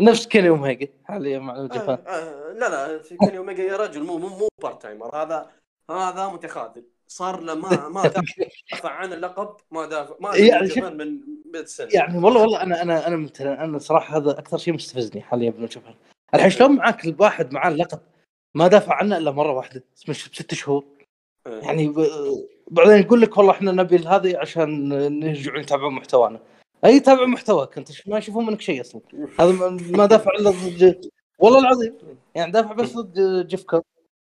[0.00, 4.18] نفس كيني اوميجا حاليا مع New آه آه لا لا كان اوميجا يا رجل مو
[4.18, 5.50] مو مو part timer هذا
[5.92, 6.84] هذا متخاذل.
[7.08, 8.02] صار له ما ما
[8.72, 12.82] دافع عن اللقب ما دافع ما يعني شوف- من بدء السنة يعني والله والله أنا
[12.82, 15.94] أنا أنا ممتنع أنا صراحة هذا أكثر شيء مستفزني حاليا Japan
[16.34, 18.00] الحين شلون معاك الواحد معاه اللقب؟
[18.54, 19.84] ما دافع عنه إلا مرة واحدة.
[20.08, 20.84] من ست شهور.
[21.46, 21.60] آه.
[21.60, 22.06] يعني ب...
[22.70, 24.88] بعدين يقول لك والله إحنا نبي هذه عشان
[25.20, 26.40] نرجع يتابعون محتوانا.
[26.84, 29.00] أي يتابعون محتواك انت ما يشوفون منك شيء أصلا.
[29.40, 31.94] هذا ما- دافع إلا ضد والله العظيم.
[32.34, 33.82] يعني دافع بس ضد جيف كوب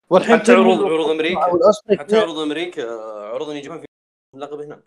[0.09, 1.41] والحين حتى عروض عروض أمريكا.
[1.99, 2.91] حتى عروض أمريكا
[3.33, 3.85] عروض New Japan في
[4.33, 4.79] اللقب هناك.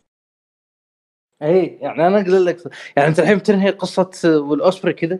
[1.42, 2.56] اي يعني أنا أقول لك
[2.96, 5.18] يعني أنت الحين بتنهي قصة ويل أوسبري كذا؟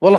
[0.00, 0.18] والله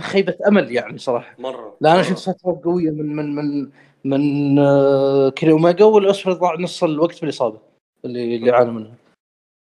[0.00, 1.34] خيبة أمل يعني صراحة.
[1.38, 2.02] مرة لا أنا.
[2.02, 3.70] شفت فترة قوية من من من
[4.04, 7.58] من آه، كيني اوميجا ويل أوسبري ضاع نص الوقت بالإصابة
[8.04, 8.94] اللي اللي عانى منها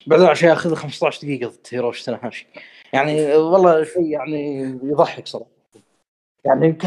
[0.06, 2.46] بعدين عشان ياخذ 15 دقيقة ضد هيروشي تاناهاشي.
[2.92, 5.50] يعني آه، والله شيء يعني يضحك صراحة.
[6.44, 6.78] يعني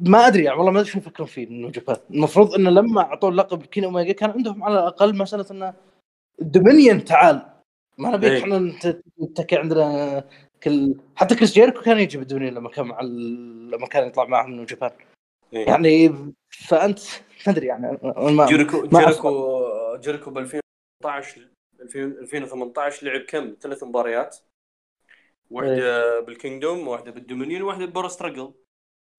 [0.00, 1.96] ما أدري يعني والله ما أدري شو يفكرون فيه New Japan.
[2.10, 5.74] المفروض إنه لما أعطوه اللقب كيني أوميجا كان عندهم على الأقل مسألة إنه
[6.38, 7.46] Dominion تعال.
[7.98, 8.42] ما نبيك إيه.
[8.42, 10.24] إحنا نت- نتكي عندنا
[10.62, 13.70] كل حتى كريس جيريكو كان يجي بال Dominion لما كان مع ال...
[13.70, 14.90] لما كان يطلع معهم New Japan.
[15.52, 15.66] إيه.
[15.66, 16.08] يعني
[16.68, 16.98] فأنت
[17.46, 21.48] ما أدري يعني ما جيريكو ما جيريكو جيريكو ب 2018
[22.22, 24.36] 2018 لعب كم؟ ثلاث مباريات.
[25.50, 28.52] واحدة بال Kingdom واحدة بال Dominion واحدة ب Power Struggle.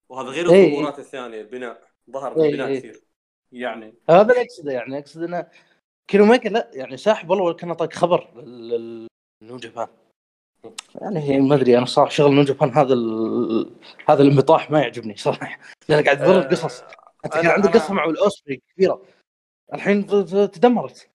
[0.10, 0.68] وهذا غير إيه.
[0.68, 1.82] الظهورات الثانية البناء
[2.12, 2.80] ظهر إيه، بالبناء إيه.
[2.80, 3.02] كثير.
[3.52, 5.48] يعني هذا اللي أقصده يعني أقصد إنه
[6.08, 9.88] كيني اوميجا لا يعني ساحب والله كان طاق خبر ل New Japan.
[11.02, 13.72] يعني ما أدري أنا صراحة شغل New Japan هذا ال...
[14.06, 15.60] هذا الانبطاح ما يعجبني صراحة.
[15.90, 16.84] لأن قاعد تضر آه، قصص
[17.26, 19.02] أنت كان عندك قصة مع ويل أوسبري كبيرة.
[19.74, 20.08] الحين
[20.52, 21.10] تدمرت.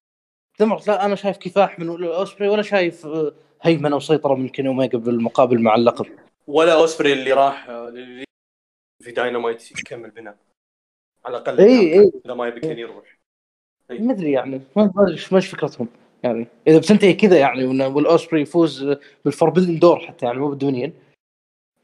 [0.59, 0.87] تدمرت.
[0.87, 4.99] لا أنا شايف كفاح من ويل أوسبري ولا شايف آه، هيمنة وسيطرة من كيني اوميجا
[4.99, 6.07] بالمقابل مع اللقب.
[6.47, 8.25] ولا أوسبري اللي راح آه، اللي
[9.05, 10.37] في داينامايت يكمل بناء
[11.25, 12.11] على الأقل إيه، إيه.
[12.27, 13.19] إذا ما يبي كان يروح.
[13.91, 15.89] ما أدري يعني ما ما أدري ما إيش فكرتهم.
[16.23, 20.57] يعني إذا بتنتهي كذا يعني ويل أوسبري يفوز بال Forbidden Door حتى يعني مو بال
[20.57, 20.93] Dominion.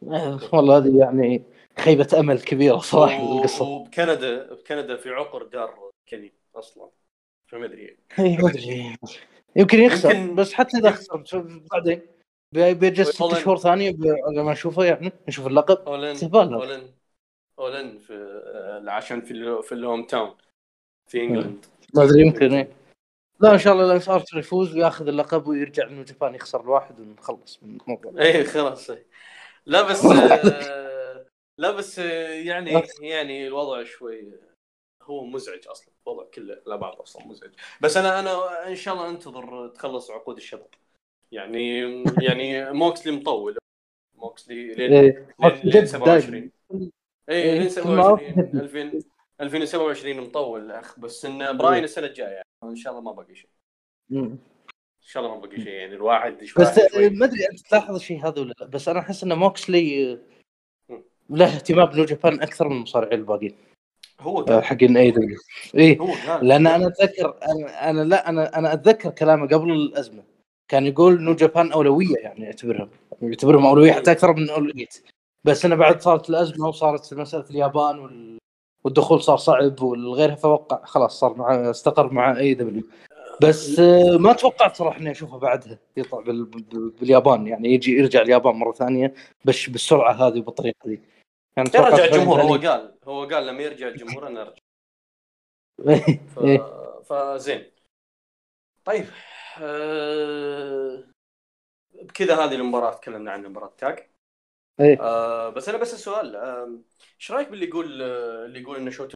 [0.08, 1.42] آه، والله هذه يعني
[1.78, 6.88] خيبة أمل كبيرة صراحة و- القصة وبكندا بكندا في عقر دار كيني أصلا.
[7.46, 7.96] فما أدري.
[8.18, 8.96] إيه، ما أدري
[9.56, 12.00] يمكن يخسر يمكن- بس حتى إذا خسر بعدين.
[12.54, 13.90] بي- بيجلس ست شهور ثانية
[14.36, 15.88] لما نشوفه يعني نشوف اللقب.
[15.88, 16.82] اولن استهبال
[17.60, 20.34] All In في آه، عشان في في ال home town
[21.10, 21.66] في England.
[21.94, 22.72] ما أدري يمكن إيه.
[23.40, 27.62] لا إن شاء الله لأنس ارثر يفوز ويأخذ اللقب ويرجع من جابان يخسر الواحد ونخلص
[27.62, 28.22] من الموضوع.
[28.22, 29.06] إيه خلاص إيه.
[29.66, 31.26] لا بس آه،
[31.58, 34.32] لا بس آه، يعني يعني الوضع شوي
[35.02, 35.94] هو مزعج أصلا.
[36.06, 37.50] الوضع كله لا بعض أصلا مزعج.
[37.80, 40.68] بس أنا أنا إن شاء الله أنتظر تخلص عقود الشباب.
[41.32, 41.80] يعني
[42.22, 43.58] يعني موكسلي مطول.
[44.14, 46.90] موكسلي لين إيه، لين جد 27 دايما
[47.28, 48.60] اي إيه، لين كل ما أروح 27 جدي.
[48.60, 49.00] 2000
[49.40, 52.42] 2027 مطول اخ بس ان براين السنة الجاية.
[52.64, 53.50] إن شاء الله ما باقي شيء.
[54.12, 54.38] إن
[55.00, 57.10] شاء الله ما باقي شيء يعني الواحد شوي بس شوي.
[57.10, 60.18] ما أدري أنت تلاحظ الشيء هذا ولا لا بس أنا أحس إن موكسلي
[60.88, 61.02] مم.
[61.30, 63.56] له اهتمام ب New Japan أكثر من المصارعين الباقيين.
[64.20, 69.10] هو آه، قال حقين AEW قال لأن أنا أتذكر أنا, أنا لا أنا أنا أتذكر
[69.10, 70.22] كلامه قبل الأزمة.
[70.68, 72.90] كان يقول New Japan أولوية يعني يعتبرهم
[73.22, 74.86] يعتبرهم أولوية حتى أكثر من أولوية.
[75.44, 78.38] بس أنا بعد صارت الأزمة وصارت مسألة اليابان وال...
[78.84, 80.84] والدخول صار صعب والغيرها فوقع.
[80.84, 82.82] خلاص صار مع استقر مع اي دبليو
[83.42, 85.78] بس آه، ما توقعت صراحة إني اشوفه بعدها.
[85.96, 86.44] يطلع بال...
[86.44, 87.46] بال- باليابان.
[87.46, 89.14] يعني يجي يرجع اليابان مرة ثانية
[89.44, 91.00] بس بالسرعة هذه وبالطريقة دي
[91.56, 92.94] يعني يرجع الجمهور هو فعلاً قال.
[93.04, 94.54] هو قال لما يرجع الجمهور أنا ارجع
[95.84, 96.38] ثاني- ف...
[96.38, 96.66] إيه.
[97.02, 97.64] فزين.
[98.84, 99.06] طيب
[99.62, 101.04] آه...
[102.02, 104.09] بكذا هذه المباراة تكلمنا عنها مباراة tag
[104.80, 105.00] إيه.
[105.00, 106.78] آه بس أنا بس السؤال آه،
[107.20, 109.14] إيش رأيك باللي يقول آه، اللي يقول إن شوتا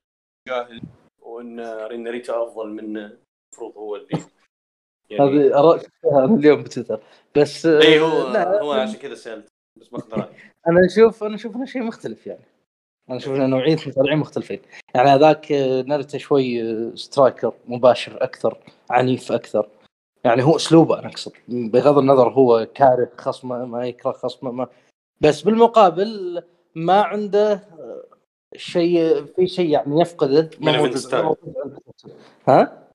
[0.49, 0.83] جاهل
[1.23, 4.09] وإن رين ناريتا أفضل من المفروض هو اللي
[5.11, 7.01] يعني هذه آراء شفتها اليوم بتويتر
[7.37, 10.29] بس آه، إي هو لا هو عشان كذا سألت بس ما أعرف.
[10.69, 12.45] أنا أشوف أنا أشوف إنه شيء مختلف يعني.
[13.09, 14.61] أنا أشوف ان نوعية مصارعين مختلفين.
[14.95, 18.59] يعني هذاك آه، ناريتا شوي آه، سترايكر مباشر أكثر
[18.91, 19.69] عنيف أكثر.
[20.25, 21.33] يعني هو أسلوبه أنا أقصد.
[21.49, 24.69] بغض النظر هو كاره خصمه ما يكره خصمه ما
[25.21, 26.43] بس بالمقابل
[26.75, 27.61] ما عنده
[28.57, 31.35] شيء في شيء يعني يفقده من عند شوتو.
[32.49, 32.89] ها؟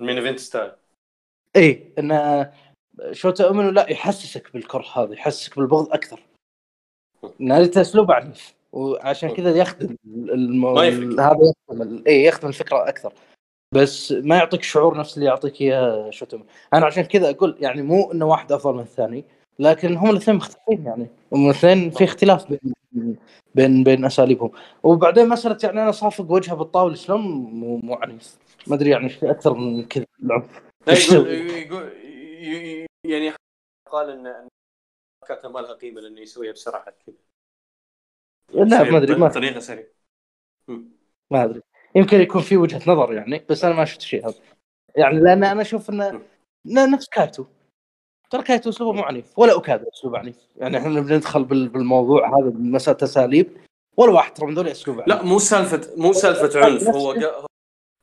[0.00, 0.70] ال main event style
[1.56, 2.52] اي إنه
[3.12, 6.22] شوتا أومينو لا يحسسك بالكره هذا يحسسك بالبغض أكثر
[7.38, 10.74] ناريتا اسلوبه عنيف وعشان كذا يخدم الم...
[10.74, 11.20] ما يفرق.
[11.20, 13.12] هذا يخدم اي يخدم الفكرة أكثر
[13.74, 16.46] بس ما يعطيك شعور نفس اللي يعطيك إياه شوتا أمنو.
[16.74, 19.24] أنا عشان كذا أقول يعني مو إنه واحد أفضل من الثاني
[19.58, 21.06] لكن هم الاثنين مختلفين يعني.
[21.32, 23.16] هم الاثنين في اختلاف بين
[23.54, 24.50] بين بين أساليبهم.
[24.82, 26.94] وبعدين مسألة يعني أنا صافق وجهه بالطاولة.
[26.94, 28.36] شلون؟ مو مو عنيف
[28.66, 30.06] ما أدري يعني في أكثر من كذا.
[30.22, 31.92] العنف يقول؟ يقول
[33.04, 33.32] يعني
[33.90, 34.48] قال ان
[35.22, 37.14] حركاته ما لها قيمة لأنه يسويها بسرعة كذا.
[38.64, 39.86] لا ما أدري ما بطريقة سريعة.
[41.30, 41.60] ما أدري.
[41.94, 44.34] يمكن يكون في وجهة نظر يعني بس أنا ما شفت شيء هذا.
[44.96, 46.22] يعني لأن أنا أشوف انه
[46.66, 47.44] نفس كايتو
[48.30, 50.36] ترى كايتو أسلوبه مو عنيف ولا اوكادا أسلوبه عنيف.
[50.56, 53.56] يعني إحنا بندخل بال- بالموضوع هذا بمساله اساليب
[53.96, 55.14] ولا واحد ترى من ذول أسلوبه عنيف.
[55.14, 56.88] لا مو سالفة مو سالفة عنف.
[56.88, 57.14] هو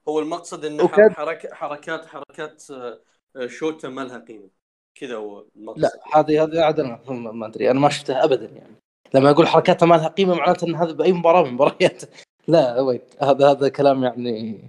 [0.08, 3.00] هو المقصد ان وكان- حركة حركات حركات آه،
[3.48, 4.50] شوتا ما لها قيمة.
[4.96, 5.82] كذا هو المقصد.
[5.82, 8.76] لا هذه هذه عاد ما أدري أنا ما شفتها ابدا يعني.
[9.14, 12.02] لما أقول حركاتها ما لها قيمة معناته إن هذا بأي مباراة من المباريات
[12.48, 14.60] لا وين هذا هذا كلام يعني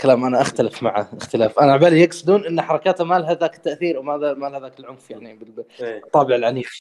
[0.00, 1.58] كلام أنا أختلف معه اختلاف.
[1.58, 5.34] أنا على يقصدون إن حركاته ما لها ذاك التأثير وما ما لها ذاك العنف يعني
[5.34, 6.00] بال- إيه.
[6.00, 6.78] بالطابع العنيف.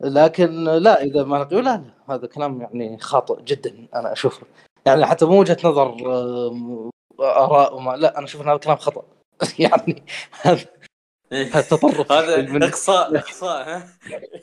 [0.00, 1.76] لكن لا إذا ما قيمه لا
[2.08, 4.46] لا هذا كلام يعني خاطئ جدا أنا أشوفه.
[4.86, 5.96] يعني حتى مو وجهة نظر
[7.20, 9.04] آراء وما لا أنا أشوف إن هذا كلام خطأ.
[9.58, 10.02] يعني
[10.42, 10.64] هذا
[11.32, 11.46] إيه.
[11.46, 13.88] هذا تطرف هذا إقصاء إقصاء ها؟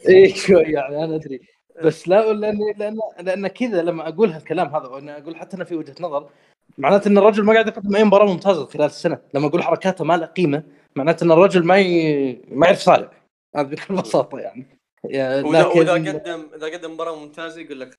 [0.09, 1.41] اي شوي يعني أنا أدري.
[1.83, 5.75] بس لا لأن لأن لأن كذا لما أقول هالكلام هذا وأنا أقول حتى أنا في
[5.75, 6.29] وجهة نظر
[6.77, 9.19] معناته إن الرجل ما قاعد يقدم اي مباراه ممتازه خلال السنة.
[9.33, 10.63] لما أقول حركاته ما لها قيمة
[10.95, 12.33] معناته إن الرجل ما ي...
[12.49, 13.23] ما يعرف صالح.
[13.55, 14.65] هذا بكل بساطة يعني.
[15.05, 17.95] يا- واذا وإذا لكن قدم إذا قدم مباراة ممتازة يقول لك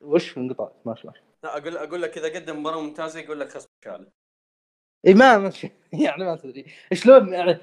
[0.00, 1.12] وش انقطع؟ ما شاء
[1.44, 4.06] لا أقول أقول لك إذا قدم مباراة ممتازة يقول لك خصم شاله
[5.06, 5.52] إي ما ما
[6.04, 7.58] يعني ما تدري شلون؟ يعني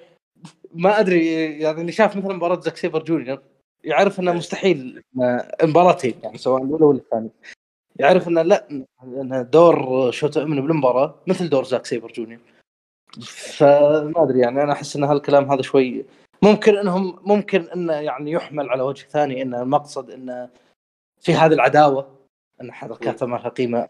[0.74, 1.34] ما أدري.
[1.60, 3.42] يعني اللي شاف مثلا مباراة زاك سيبر جونيور
[3.84, 5.04] يعرف إنه مستحيل
[5.64, 7.30] مباراتين يعني سواء الأولى ولا الثانية.
[8.02, 8.70] يعرف إنه لا
[9.04, 12.40] ان دور شوتا أومينو بالمباراة مثل دور زاك سيبر جونيور.
[13.22, 16.06] فما أدري يعني أنا أحس إن هالكلام هذا شوي
[16.42, 20.50] ممكن إنهم ممكن إنه يعني يحمل على وجه ثاني ان المقصد إنه
[21.20, 22.08] في هذه العداوة
[22.62, 23.88] إن حركاته ما لها قيمه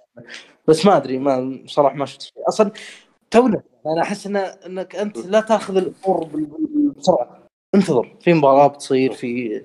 [0.68, 2.72] بس ما أدري ما صراحة ما شفت أصلا
[3.32, 6.30] تونا أنا أحس إن إنك أنت لا تأخذ الأمور
[6.98, 7.48] بسرعة.
[7.76, 9.62] انتظر في مباراة بتصير في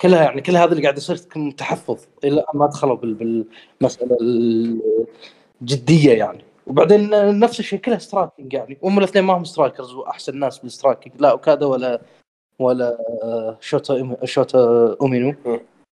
[0.00, 3.46] كلها يعني كل هذا اللي قاعد يصير تكون تحفظ إلى ما دخلوا بال-
[3.80, 4.16] بالمسألة
[5.62, 6.44] الجدية يعني.
[6.66, 8.78] وبعدين نفس الشيء كلها striking يعني.
[8.82, 12.00] هم الاثنين ما هم strikers وأحسن ناس بال striking لا اوكادا ولا
[12.58, 12.98] ولا
[13.60, 15.34] شوتا شوتا أومينو.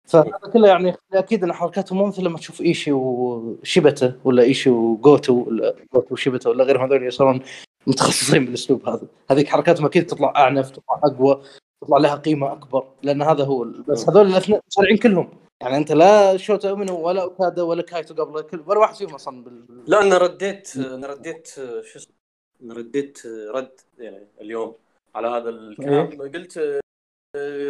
[0.05, 5.45] فهذا كله يعني أكيد إن حركاتهم مو مثل لما تشوف إيشي وشيبتا ولا إيشي وجوتو
[5.47, 7.41] ولا جوتو وشيبتا ولا غيرهم هذول يصيرون
[7.87, 9.07] متخصصين بالأسلوب هذا.
[9.31, 11.43] هذيك حركاتهم أكيد تطلع أعنف تطلع أقوى.
[11.85, 15.41] تطلع لها قيمة أكبر لأن هذا هو بس هذول الأثنين مصارعين كلهم.
[15.63, 19.45] يعني أنت لا شوتا أومينو ولا اوكادا ولا كايتو قبله كل ولا واحد فيهم أصلا
[19.45, 19.85] بال...
[19.87, 21.47] لا أنا رديت أنا رديت
[21.83, 22.15] شو اسمه
[22.63, 24.75] أنا رديت رد يعني اليوم
[25.15, 26.23] على هذا الكلام.
[26.23, 26.81] قلت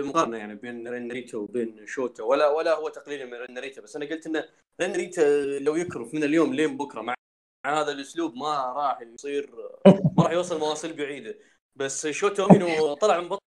[0.04, 4.26] مقارنة يعني بين ناريتا وبين شوتا ولا ولا هو تقليل من ناريتا بس أنا قلت
[4.26, 4.44] انه
[4.80, 5.22] ناريتا
[5.60, 7.14] لو يكرف من اليوم لين بكرة مع
[7.66, 9.50] هذا الأسلوب ما راح يصير
[9.86, 11.38] ما راح يوصل مواصل بعيدة.
[11.76, 13.45] بس شوتا أومينو طلع من بطن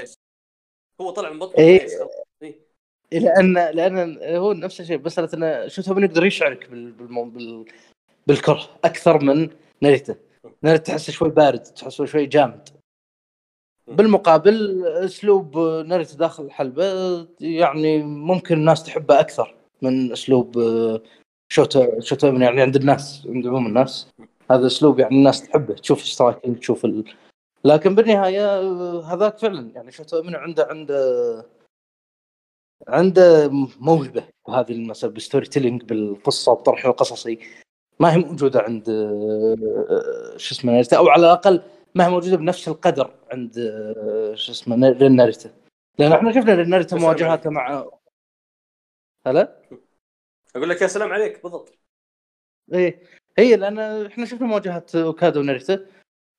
[0.00, 0.14] إيش
[1.00, 1.82] هو طلع من بطن إيه.
[1.82, 1.92] إيش
[2.42, 2.72] إيه.
[3.12, 6.92] لأن لأن هو نفس الشيء مساله إنه شوتا من يقدر يشعرك بال...
[6.92, 7.24] بالمو...
[7.24, 7.64] بال...
[8.26, 9.50] بالكره أكثر من
[9.80, 10.16] ناريتا.
[10.62, 12.68] ناريتا تحسه شوي بارد تحسه شوي جامد.
[13.86, 16.84] بالمقابل أسلوب ناريتا داخل الحلبة
[17.40, 20.52] يعني ممكن الناس تحبه أكثر من أسلوب
[21.52, 24.08] شوتا شوتا يعني عند الناس عند عموم الناس.
[24.50, 25.74] هذا أسلوب يعني الناس تحبه.
[25.74, 27.04] تشوف striking تشوف ال...
[27.64, 28.60] لكن بالنهاية
[29.00, 31.46] هذاك فعلا يعني شوتا من عنده عنده
[32.88, 33.48] عنده
[33.80, 37.38] موهبة بهذه المسألة بال storytelling بالقصة بطرحه القصصي.
[38.00, 38.86] ما هي موجودة عند
[40.36, 40.96] شو اسمه ناريتا.
[40.96, 41.62] أو على الأقل
[41.94, 43.54] ما هي موجودة بنفس القدر عند
[44.34, 45.50] شو اسمه ناريتا.
[45.98, 47.86] لأن إحنا شفنا ناريتا بس مواجهاته مع
[49.26, 49.62] هلا؟
[50.56, 51.78] أقول لك يا سلام عليك بالضبط.
[52.72, 53.02] إيه
[53.38, 55.86] هي لأن إحنا شفنا مواجهات اوكادا وناريتا.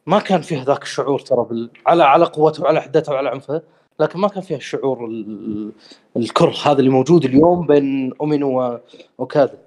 [0.06, 1.70] ما كان فيها ذاك الشعور ترى بال...
[1.86, 3.62] على على قوته وعلى حدته وعلى عنفه
[4.00, 5.72] لكن ما كان فيها الشعور ال...
[6.18, 8.80] الكره هذا اللي موجود اليوم بين أومينو
[9.20, 9.58] واوكادا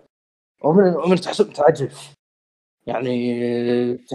[0.64, 2.16] اومينو أومينو تحس متعجرف
[2.86, 3.40] يعني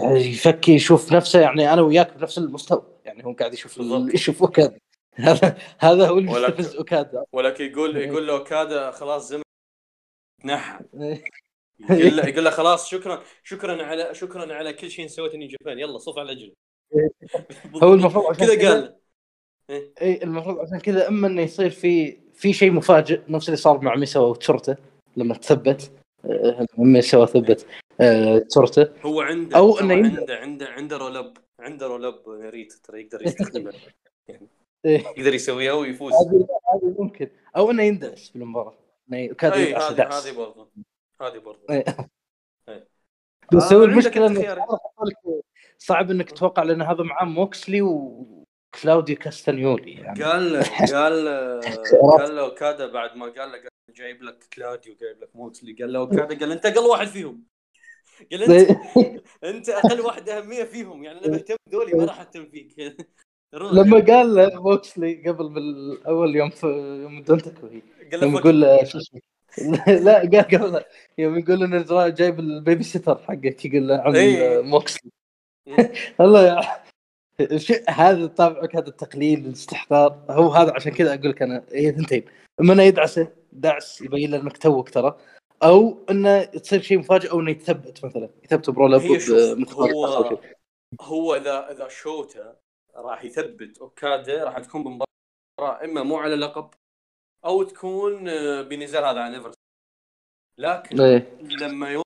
[0.08, 2.82] يفكي يشوف نفسه يعني أنا وياك بنفس المستوى.
[3.04, 3.78] يعني هو قاعد يشوف.
[4.14, 4.78] يشوف اوكادا
[5.14, 9.42] هذا هذا هو اللي يستفز اوكادا ولكن يقول يقول له كذا خلاص زمن
[10.42, 11.24] تنحى إيه.
[11.90, 15.78] يقول له يقول له خلاص شكرا شكرا على شكرا على كل شيء سويته New Japan.
[15.78, 16.52] يلا صف على الاجل
[17.82, 18.96] هو المفروض عشان كذا قال.
[20.02, 23.94] اي المفروض عشان كذا إما إنه يصير في في شيء مفاجئ نفس اللي صار مع
[23.96, 24.76] ميساوا وتشورتا
[25.16, 25.90] لما تثبت.
[26.24, 27.66] آه، ميساوا ثبت
[28.00, 30.18] آه، تشورتا هو عنده إنه يندى.
[30.18, 33.72] عنده عنده عنده رولب عنده رولب ناريت ترى يقدر يستخدمه.
[34.28, 34.48] يعني
[34.84, 34.98] إيه.
[34.98, 36.12] يقدر يسويها ويفوز.
[36.12, 37.28] هذه ممكن.
[37.56, 38.74] أو إنه يندعس في المباراه
[39.38, 40.68] كاد يدعس دعس هذه برضه
[41.22, 41.84] هذه برضه إيه.
[42.68, 42.88] إيه.
[43.52, 44.62] بس آه، هو المشكلة إنه.
[45.78, 50.62] صعب إنك تتوقع لأن هذا معاه موكسلي وكلاوديو كاستانيولي يعني قال له
[50.96, 51.60] قال له
[52.18, 55.92] قال له اوكادا بعد ما قال له قال جايب لك كلاديو جايب لك موكسلي قال
[55.92, 57.44] له اوكادا قال أنت أقل واحد فيهم
[58.32, 58.70] قال أنت
[59.44, 62.74] أنت أقل واحد أهمية فيهم يعني أنا بهتم بدولي ما راح أهتم فيك.
[63.52, 66.66] لما قال له موكسلي قبل بالأول يوم في
[67.02, 67.82] يوم دونتاكو هي
[68.12, 69.20] قال له يقول له شو اسمه
[70.06, 70.84] لا قال قبل
[71.18, 74.62] يوم يقول انه جايب ال baby sitter حقك يقول له عم إيه.
[74.62, 75.10] موكسلي
[76.20, 76.82] الله يا
[77.88, 82.24] هذا طابعك هذا التقليل الاستحقار هو هذا عشان كذا أقول لك أنا هي ثنتين.
[82.60, 85.18] اما انه يدعسه دعس يبين له إنك توك ترى
[85.62, 88.30] أو إنه تصير شيء مفاجئ أو إنه يتثبت مثلا.
[88.44, 90.38] يثبت ب roll up هو-.
[91.00, 92.56] هو إذا إذا شوتا
[92.96, 96.70] راح يثبت اوكادا راح تكون بمباراة إما مو على لقب
[97.44, 99.58] أو تكون آه، بنزال هذا على ايفرست
[100.58, 101.38] لكن إيه.
[101.60, 102.04] لما يروح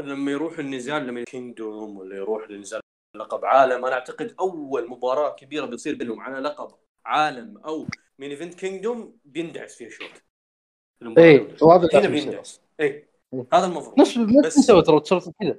[0.00, 2.80] لما يروح النزال لما كينجدوم ولا يروح لنزال
[3.16, 6.74] لقب عالم أنا أعتقد أول مباراة كبيرة بتصير بينهم على لقب
[7.04, 7.86] عالم أو
[8.18, 10.22] من إيفنت كينجدوم بيندعس فيها شوت
[11.18, 11.56] اي.
[11.62, 12.08] وهذا هنا.
[12.08, 13.08] بيندعس اي إيه.
[13.52, 15.58] هذا المفروض نفس نفس نسوي ترى تصرف كذا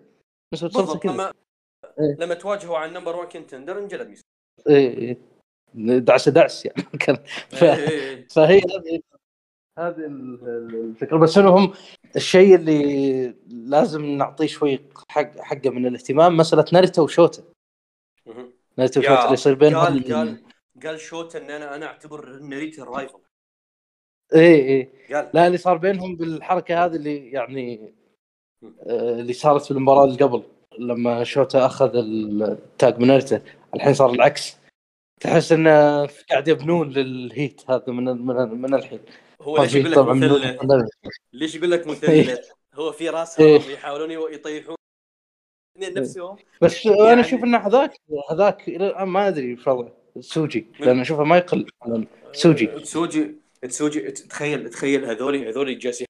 [0.54, 1.34] نفس تصرف كذا لما
[2.00, 2.16] إيه.
[2.20, 4.24] لما تواجهوا على النمبر 1 كنتندر انجلد ميسي
[4.70, 5.18] اي إي.
[5.74, 6.84] دعس دعس يعني.
[7.00, 7.16] كان
[7.50, 7.64] ف...
[7.64, 8.28] إيه، إيه، إيه.
[8.28, 9.02] فهي هذه
[9.80, 11.18] هذه ال- ال- الفكرة.
[11.18, 11.74] بس انهم
[12.16, 14.80] الشيء اللي لازم نعطيه شوي
[15.10, 17.44] حق حقه من الاهتمام مسألة ناريتا وشوتا.
[18.78, 20.44] ناريتا وشوتا اللي يصير بينهم قال قال
[20.84, 23.20] قال شوتا إن أنا أنا أعتبر ناريتا ال rival.
[24.36, 25.30] اي اي قال.
[25.34, 27.94] لا اللي صار بينهم بالحركة هذه اللي يعني
[28.64, 30.44] آه، اللي صارت في المباراة اللي قبل
[30.80, 33.42] لما شوتا أخذ التاج من ناريتا
[33.76, 34.59] الحين صار العكس.
[35.20, 39.00] تحس انه قاعد يبنون لل heat هذا من من, من الحين.
[39.42, 40.90] هو ليش يقول لك مثلث
[41.34, 43.62] ليش يقول لك مثلث هو في راسهم إيه.
[43.62, 44.76] يحاولون يطيحون.
[45.78, 46.38] اثنين نفسهم.
[46.62, 47.94] بس أنا يعني- أشوف إن هذاك
[48.32, 48.70] هذاك
[49.00, 49.94] ما أدري وضعه.
[50.20, 50.68] سوجي.
[50.80, 51.66] لأن أشوفه ما يقل
[52.34, 52.66] سوجي.
[52.66, 56.08] تسوجي تسوجي تخيل تخيل هذول هذول جالسين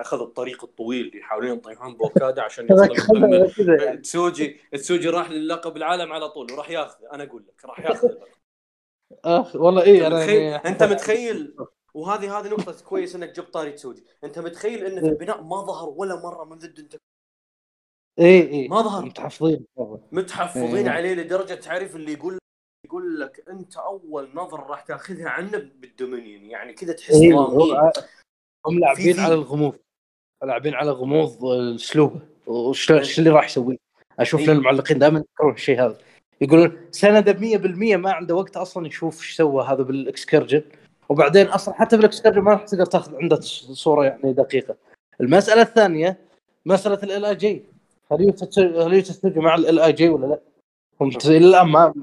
[0.00, 3.32] أخذ الطريق الطويل يحاولون يطيحون باوكادا عشان يوصلون
[3.80, 3.96] يعني.
[3.96, 8.08] تسوجي تسوجي راح للقب العالم على طول وراح ياخذه أنا أقول لك راح ياخذ.
[9.24, 11.56] أخ والله اي انت أنا متخيل يعني أنت متخيل
[11.94, 15.88] وهذه هذه نقطة كويس إنك جبت طاري تسوجي، أنت متخيل انه في البناء ما ظهر
[15.88, 16.96] ولا مرة من ضد انت
[18.18, 19.04] اي اي ما ظهر.
[19.04, 19.66] متحفظين.
[20.12, 20.90] متحفظين إيه.
[20.90, 22.38] عليه لدرجة تعرف اللي يقول
[22.86, 27.92] يقول لك أنت أول نظرة راح تاخذها عنه بالدومينيون يعني كذا تحس إيه، هو-
[28.66, 29.78] هم لاعبين على الغموض
[30.44, 31.44] لاعبين على غموض
[31.74, 33.78] اسلوبه وش وش اللي راح يسوي؟
[34.18, 34.40] أشوف.
[34.40, 35.98] ان المعلقين دائما يذكرون الشيء هذا.
[36.40, 40.62] يقولون سنادا 100% ما عنده وقت أصلا يشوف إيش سوى هذا بال excursion.
[41.08, 44.76] وبعدين أصلا حتى بال excursion ما راح تقدر تاخذ عنده صورة يعني دقيقة.
[45.20, 46.18] المسألة الثانية
[46.66, 47.64] مسألة LIJ
[48.12, 50.40] هل هل يتسجل مع LIJ ولا لا؟
[51.00, 51.94] هم إلى الآن ما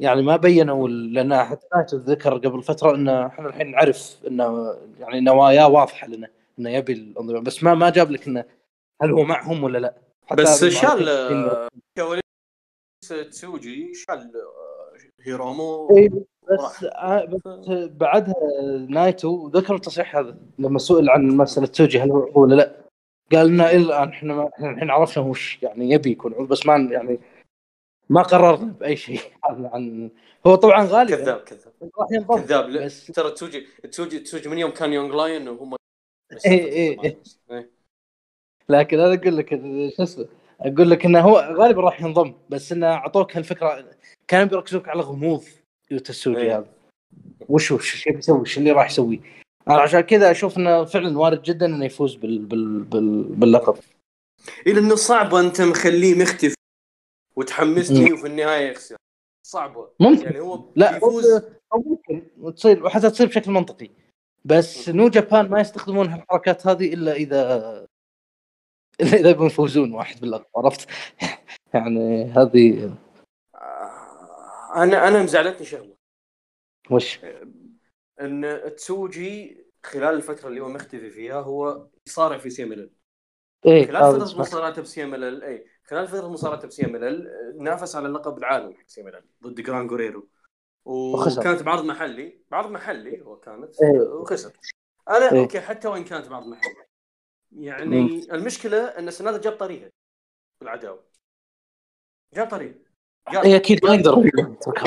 [0.00, 5.68] يعني ما بينوا لأن حتى ذكر قبل فترة إنه إحنا الحين نعرف إنه يعني نواياه
[5.68, 6.28] واضحة لنا.
[6.58, 8.44] إنه يبي الانضمام بس ما ما جاب لك إنه
[9.02, 9.94] هل هو معهم ولا لا.
[10.38, 11.08] بس شال
[11.96, 12.22] كواليس
[13.30, 14.32] تسوجي شال
[15.20, 16.08] هيرومو اي
[16.52, 17.40] بس آه بس
[17.90, 18.34] بعدها
[18.88, 22.80] نايتو ذكر التصريح هذا لما سئل عن مسألة تسوجي هل هو ولا لا.
[23.32, 27.20] قال لنا إلى الآن إحنا إحنا الحين عرفنا وش يعني يبي يكون بس ما يعني
[28.08, 29.20] ما قررنا بأي شيء.
[29.44, 30.10] عن
[30.46, 31.72] هو طبعا غالبا كذاب كذاب.
[31.98, 32.40] راح ينضم.
[32.42, 32.70] كذاب.
[32.70, 33.06] بس...
[33.06, 35.76] ترى تسوجي تسوجي تسوجي من يوم كان young lion وهم
[36.46, 37.18] اي اي
[37.50, 37.70] إيه.
[38.68, 39.50] لكن أنا أقول لك
[39.96, 40.26] شو اسمه
[40.60, 43.84] أقول لك إنه هو غالبا راح ينضم بس إنه أعطوك هالفكرة
[44.28, 45.44] كانوا بيركزوك على غموض
[45.90, 46.58] يوتا تسوجي إيه.
[46.58, 46.68] هذا.
[47.48, 49.20] وش وش إيش بيسوي إيش اللي راح يسوي؟
[49.68, 53.78] أنا عشان كذا أشوف إنه فعلا وارد جدا إنه يفوز بال بال بال باللقب.
[54.66, 56.54] اي لأنه صعب أنت مخليه مختفي
[57.36, 58.96] وتحمستني وفي النهاية يخسر.
[59.46, 60.22] صعبه ممكن.
[60.22, 61.26] يعني هو لا يفوز.
[61.72, 62.22] أو ممكن.
[62.54, 63.90] تصير وحتى تصير بشكل منطقي.
[64.44, 67.86] بس New Japan ما يستخدمون هالحركات هذه إلا إذا
[69.00, 70.88] إلا إذا يبون يفوزون واحد باللقب عرفت؟
[71.74, 72.96] يعني هذه
[73.54, 75.96] آه، أنا أنا مزعلتني شغلة
[76.90, 77.20] وش؟
[78.20, 82.90] إن تسوجي خلال الفترة اللي هو مختفي فيها هو يصارع في CM
[83.66, 88.74] إيه خلال فترة مصارعته ب CMLL خلال فترة مصارعته ب CMLL نافس على اللقب العالم
[88.74, 90.28] حق CMLL ضد Gran Guerrero
[90.84, 94.00] وكانت بعرض محلي بعرض محلي هو كانت إيه.
[94.00, 94.52] وخسر.
[95.08, 95.40] أنا إيه.
[95.40, 96.84] أوكي حتى وإن كانت بعرض محلي.
[97.52, 98.22] يعني مم.
[98.32, 99.90] المشكلة إن سنادا جاب طريقة
[100.60, 101.04] بالعداوة.
[102.34, 102.80] جاب طريقة.
[103.28, 104.30] اي أكيد ما يقدر.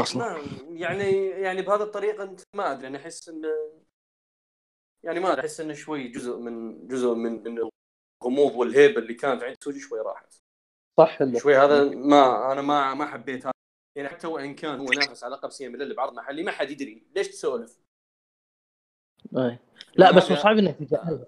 [0.84, 2.88] يعني يعني بهذه الطريقة أنت ما أدري.
[2.88, 3.48] أنا أحس انه
[5.03, 7.70] يعني ما أحس انه شوي جزء من جزء من من
[8.24, 10.34] الغموض والهيبة اللي كانت عند تسوجي شوي راحت.
[10.98, 13.52] صح شوي هذا ما أنا ما ما حبيت
[13.95, 17.03] يعني حتى وان كان هو نافس على لقب CM بعرض محلي ما حد يدري.
[17.15, 17.80] ليش تسولف؟
[19.38, 19.60] اي
[19.95, 21.26] لا بس هو صعب إنه يتجاهل.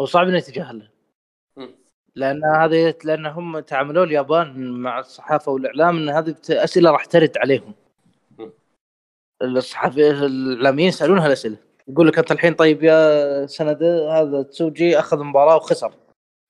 [0.00, 0.88] هو صعب إنه يتجاهل.
[2.14, 7.74] لأن هذه لأن هم تعاملوا اليابان مع الصحافة والإعلام إن هذه أسئلة راح ترد عليهم.
[9.42, 11.56] الصحفي الإعلاميين يسألونها الأسئلة.
[11.88, 15.94] يقول لك أنت الحين طيب يا سند هذا تسوجي أخذ مباراة وخسر.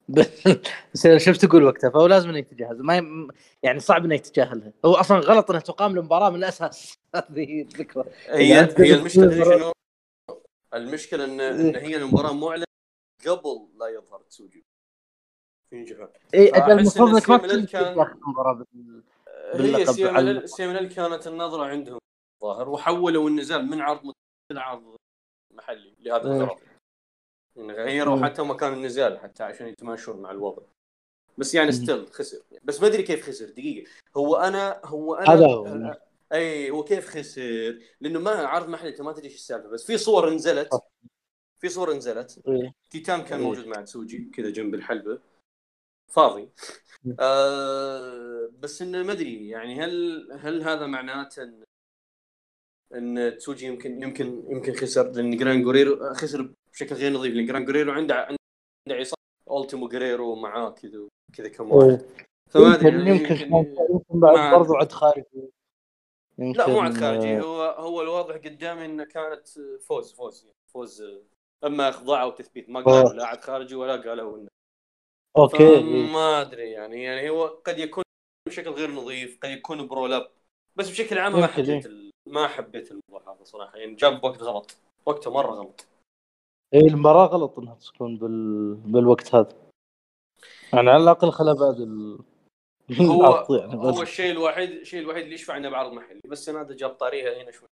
[0.08, 3.28] بس شفت تقول وقتها؟ فهو لازم انه يتجاهل ما ي...
[3.62, 6.98] يعني صعب انه يتجاهلها هو أصلا غلط إنها تقام المباراة من الأساس.
[7.14, 8.06] هذه الفكرة.
[8.28, 9.72] هي هي المشكلة شنو؟
[10.74, 12.64] المشكلة ان, إن هي المباراة معلنه
[13.26, 14.64] قبل لا يظهر تسوجي
[16.34, 18.64] اي المفروض إنك ما المباراة
[19.54, 19.86] هي
[20.46, 21.98] سي كانت النظرة عندهم
[22.42, 24.12] ظاهر وحولوا النزال من عرض
[24.52, 24.96] إلى عرض
[25.54, 26.58] محلي لهذا الغرض
[27.56, 30.62] يعني غيروا حتى مكان النزال حتى عشان يتماشون مع الوضع.
[31.38, 32.38] بس يعني still خسر.
[32.64, 33.90] بس ما أدري كيف خسر دقيقة.
[34.16, 36.00] هو أنا هو أنا هذا
[36.32, 39.98] أي هو كيف خسر؟ لأنه ما عرض محلي أنت ما تدري إيش السالفة بس في
[39.98, 40.68] صور نزلت.
[41.58, 42.42] في صور نزلت.
[42.48, 42.72] إيه.
[42.90, 43.46] تيتان كان إيه.
[43.46, 45.20] موجود مع تسوجي كذا جنب الحلبة.
[46.08, 46.48] فاضي.
[47.20, 51.64] آه بس إنه ما أدري يعني هل هل هذا معناته إن
[52.94, 57.34] إن تسوجي يمكن يمكن يمكن خسر؟ لأن جران جوريرو خسر بشكل غير نظيف.
[57.34, 58.36] لأن جران جوريرو عنده عنده
[58.90, 59.62] عصابة.
[59.62, 61.90] ألتيمو جريرو معاه كذا كذا كم واحد.
[61.90, 62.26] إيه.
[62.50, 65.50] فما ادري يمكن يمكن, يمكن بعد برضو عد خارجي
[66.38, 69.48] لا مو عد خارجي هو هو الواضح قدامي إنه كانت
[69.80, 71.04] فوز فوز فوز
[71.64, 72.70] أما إخضاع أو تثبيت.
[72.70, 74.48] ما قالوا لا عد خارجي ولا قالوا إنه.
[75.38, 75.82] أوكي.
[76.12, 77.02] ما أدري يعني.
[77.02, 78.04] يعني هو قد يكون
[78.48, 80.30] بشكل غير نظيف قد يكون ب roll up
[80.76, 81.88] بس بشكل عام ما حبيت
[82.26, 83.76] ما حبيت الموضوع هذا صراحة.
[83.76, 84.76] يعني جاب وقت غلط.
[85.06, 85.86] وقته مرة غلط.
[86.74, 88.74] اي المباراه غلط إنها تكون بال...
[88.74, 89.70] بالوقت هذا.
[90.72, 92.18] يعني على الأقل خلها بعد ال...
[93.00, 96.90] هو يعني هو الشيء الوحيد الشيء الوحيد اللي يشفع إنه بعرض محلي بس سانادا جاب
[96.90, 97.68] طاريها هنا شوي.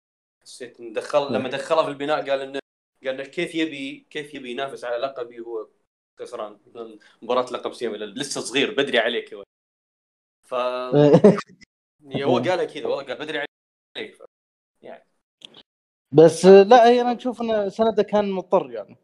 [0.41, 2.59] حسيت انه دخل لما دخلها في البناء قال إنه
[3.05, 5.67] قال إنه كيف يبي كيف يبي ينافس على لقبي هو
[6.19, 6.59] خسران
[7.21, 9.43] مباراة لقب سيما لسه صغير بدري عليك يا
[10.43, 10.53] ف
[12.23, 13.45] هو قالها كذا والله قال بدري
[13.97, 14.15] عليك.
[14.15, 14.28] ف...
[16.11, 18.97] بس لا هي أنا أشوف إن سانادا كان مضطر يعني.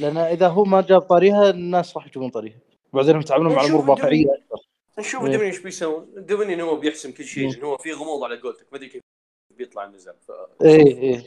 [0.00, 2.58] لأن إذا هو ما جاب طاريها الناس راح يجيبون طاريها.
[2.92, 4.68] وبعدين يتعاملون مع امور واقعيه أكثر.
[4.98, 5.30] نشوف إيه.
[5.30, 6.06] Dominion إيش بيسوون.
[6.16, 8.66] Dominion انه هو بيحسم كل شيء انه هو في غموض على قولتك.
[8.72, 9.02] ما أدري كيف
[9.50, 10.32] بيطلع النزال ف...
[10.62, 11.26] إيه إيه.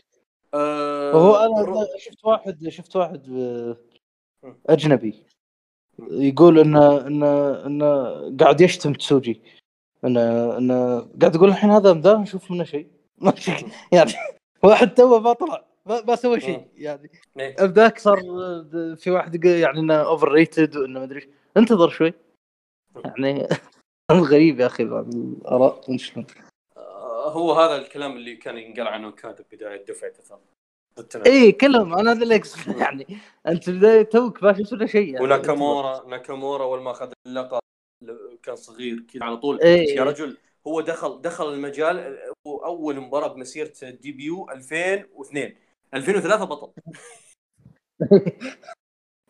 [0.53, 3.77] آه هو أنا شفت واحد شفت واحد آه،
[4.69, 5.23] أجنبي.
[5.99, 9.41] يقول انه انه انه قاعد يشتم تسوجي.
[10.03, 12.87] أنا أنا قاعد أقول الحين هذا ذا نشوف منه شيء.
[13.91, 14.11] يعني
[14.67, 16.67] واحد توه ما طلع ما, ما سوى شيء.
[16.75, 17.55] يعني إيه.
[17.61, 18.19] ذاك صار
[18.97, 21.29] في واحد يعني إنه overrated وإنه ما أدري.
[21.57, 22.13] انتظر شوي
[23.05, 23.47] يعني
[24.11, 26.25] غريب يا أخي الآراء شلون
[26.77, 30.13] آه، هو هذا الكلام اللي كان ينقال عنه كاتب بداية دفعة
[31.09, 31.25] ترى.
[31.25, 32.41] اي كلهم أنا هذا اللي.
[32.67, 33.07] يعني
[33.47, 37.59] أنت بداية توك ما شفت ولا شيء يعني وناكامورا ناكامورا أول ما اخذ اللقب
[38.43, 39.95] كان صغير كذا على طول إيه.
[39.95, 40.37] يا رجل
[40.67, 42.17] هو دخل دخل المجال
[42.47, 45.55] أول مباراة بمسيرته ديبيو 2002
[45.93, 46.71] 2003 بطل.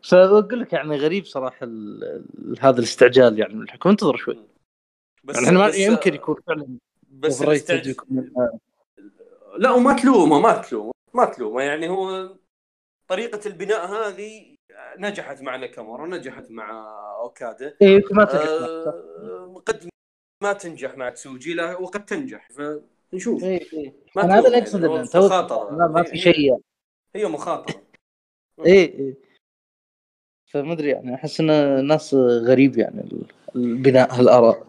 [0.09, 2.03] فأقول لك يعني غريب صراحة ال...
[2.03, 3.89] ال- هذا الاستعجال يعني الحكم.
[3.89, 4.39] انتظر شوي.
[5.23, 6.77] بس يعني بس- يمكن يكون فعلا
[7.09, 7.41] بس
[9.57, 11.61] لا وما تلومه ما تلومه ما تلومه.
[11.61, 12.29] يعني هو
[13.07, 14.55] طريقة البناء هذه
[14.97, 16.87] نجحت مع ناكامورا نجحت مع
[17.21, 19.89] اوكادا اي ما آه، قد
[20.43, 23.43] ما تنجح مع تسوجي لا وقد تنجح فنشوف.
[23.43, 24.57] اي اي ما أنا هذا اللي
[24.95, 25.87] يعني، تو مخاطرة.
[25.87, 26.61] ما, في شيء يعني.
[27.15, 27.83] هي مخاطرة.
[28.65, 29.15] اي اي
[30.51, 32.13] فما أدري يعني أحس انه ناس
[32.47, 34.67] غريب يعني ال- البناء هالاراء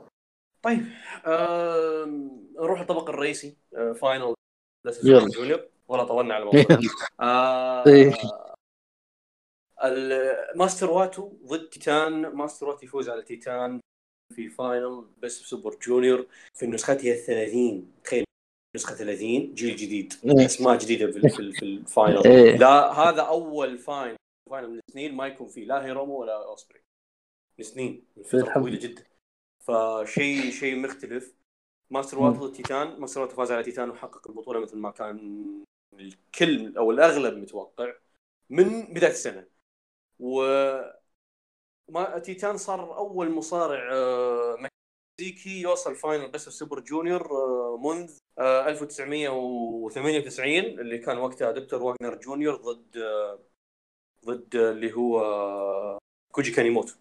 [0.62, 0.80] طيب
[1.26, 4.34] آم، نروح الطبق الرئيسي آه، final.
[5.04, 6.88] Junior ولا طولنا على الموضوع.
[7.20, 8.14] آه، إيه.
[9.84, 12.12] الماستر واتو ضد تيتان.
[12.26, 13.80] ماستر واتو يفوز على تيتان.
[14.34, 18.24] في final Best Super Junior في نسختها الثلاثين تخيل.
[18.76, 20.14] نسخة 30 جيل جديد.
[20.24, 20.46] إيه.
[20.46, 22.56] اسماء جديدة في, في, في ال final إيه.
[22.56, 24.16] لا هذا أول final
[24.50, 26.80] final من سنين ما يكون فيه لا هيرومو ولا أوسبري.
[27.58, 28.04] من سنين.
[28.34, 29.04] الحمد طويلة جدا.
[29.60, 31.34] فشيء شيء مختلف.
[31.90, 35.44] ماستر ضد تيتان ماستر واتو فاز على تيتان وحقق البطولة مثل ما كان
[35.94, 37.94] الكل أو الأغلب متوقع
[38.50, 39.46] من بداية السنة.
[40.18, 40.42] و
[41.90, 44.56] ما تيتان صار أول مصارع آه،
[45.20, 52.14] مكسيكي يوصل final Best Super Junior آه، منذ آه، 1998 اللي كان وقتها دكتور واغنر
[52.14, 53.38] جونيور ضد آه،
[54.26, 55.98] ضد اللي هو آه،
[56.32, 56.94] كوجي كانيموتو.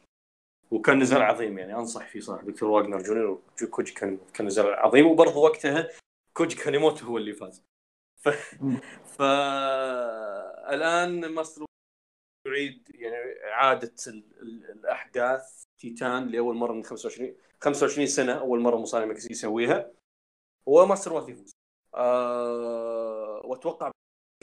[0.72, 5.07] وكان نزال عظيم يعني أنصح فيه صراحة دكتور واغنر جونيور وكوجي كان كان نزال عظيم.
[5.07, 5.89] وبرضه وقتها
[6.34, 7.64] كوجي كانيموتو هو اللي فاز.
[8.18, 8.30] ف...
[9.18, 11.66] فالان ماستر
[12.48, 14.24] يعيد يعني إعادة ال...
[14.41, 14.72] ال...
[14.72, 19.91] الأحداث تيتان لأول مرة من 25 25 سنة أول مرة مصارع مكسيكي يسويها
[20.65, 21.52] وماستر واتو يفوز
[21.95, 23.41] آه...
[23.45, 23.91] وأتوقع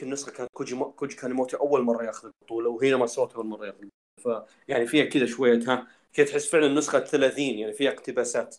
[0.03, 0.75] النسخه كانت كوجي.
[0.75, 5.05] كوجي كانيموتو أول مرة ياخذ البطولة وهنا ماستر واتو أول مرة ياخذ البطولة فيعني فيها
[5.05, 8.55] كذا شوية ها كذا تحس فعلا نسخة 30 يعني فيها اقتباسات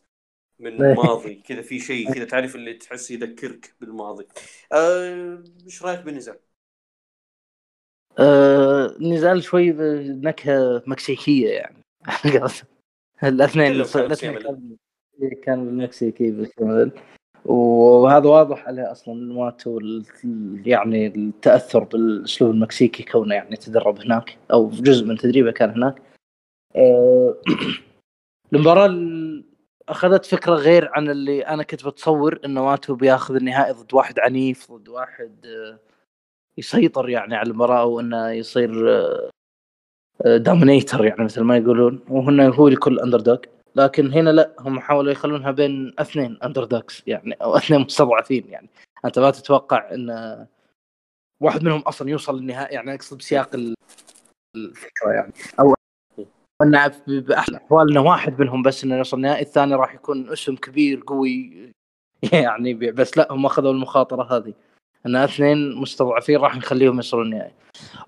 [0.58, 0.92] من إيه.
[0.92, 4.26] الماضي كذا في شيء كذا تعرف اللي تحس يذكرك بالماضي
[4.72, 6.38] آه، إيش رأيك بالنزال؟
[8.18, 11.76] آه نزال شوي بنكهه مكسيكية يعني.
[13.22, 14.38] الاثنين الاثنين.
[14.38, 14.76] كان
[15.44, 16.90] كان بالمكسيكي بالكامل.
[17.44, 20.04] وهذا واضح عليه أصلا واتو ال-
[20.66, 26.02] يعني التأثر بالأسلوب المكسيكي كونه يعني تدرب هناك أو جزء من تدريبه كان هناك.
[26.76, 27.34] آه،
[28.52, 29.44] المباراة ال-
[29.88, 34.72] أخذت فكرة غير عن اللي أنا كنت بتصور انه واتو بياخذ النهائي ضد واحد عنيف
[34.72, 35.78] ضد واحد آه،
[36.58, 38.70] يسيطر يعني على المباراه وانه يصير
[40.26, 42.00] dominator يعني مثل ما يقولون.
[42.08, 43.18] وهنا هو لكل under
[43.76, 46.64] لكن هنا لا هم حاولوا يخلونها بين أثنين under
[47.06, 48.68] يعني أو أثنين مستضعفين يعني.
[49.04, 50.46] أنت ما تتوقع إن
[51.42, 53.74] واحد منهم أصلا يوصل للنهائي يعني أقصد بسياق ال-
[54.56, 55.32] الفكرة يعني.
[55.60, 55.74] أو
[56.62, 61.02] إن بأحلى الاحوال إنه واحد منهم بس إنه يوصل النهائي الثاني راح يكون اسم كبير
[61.06, 61.52] قوي
[62.32, 64.54] يعني بس لا هم أخذوا المخاطرة هذه.
[65.06, 67.52] إن اثنين مستضعفين راح نخليهم يوصلون النهائي.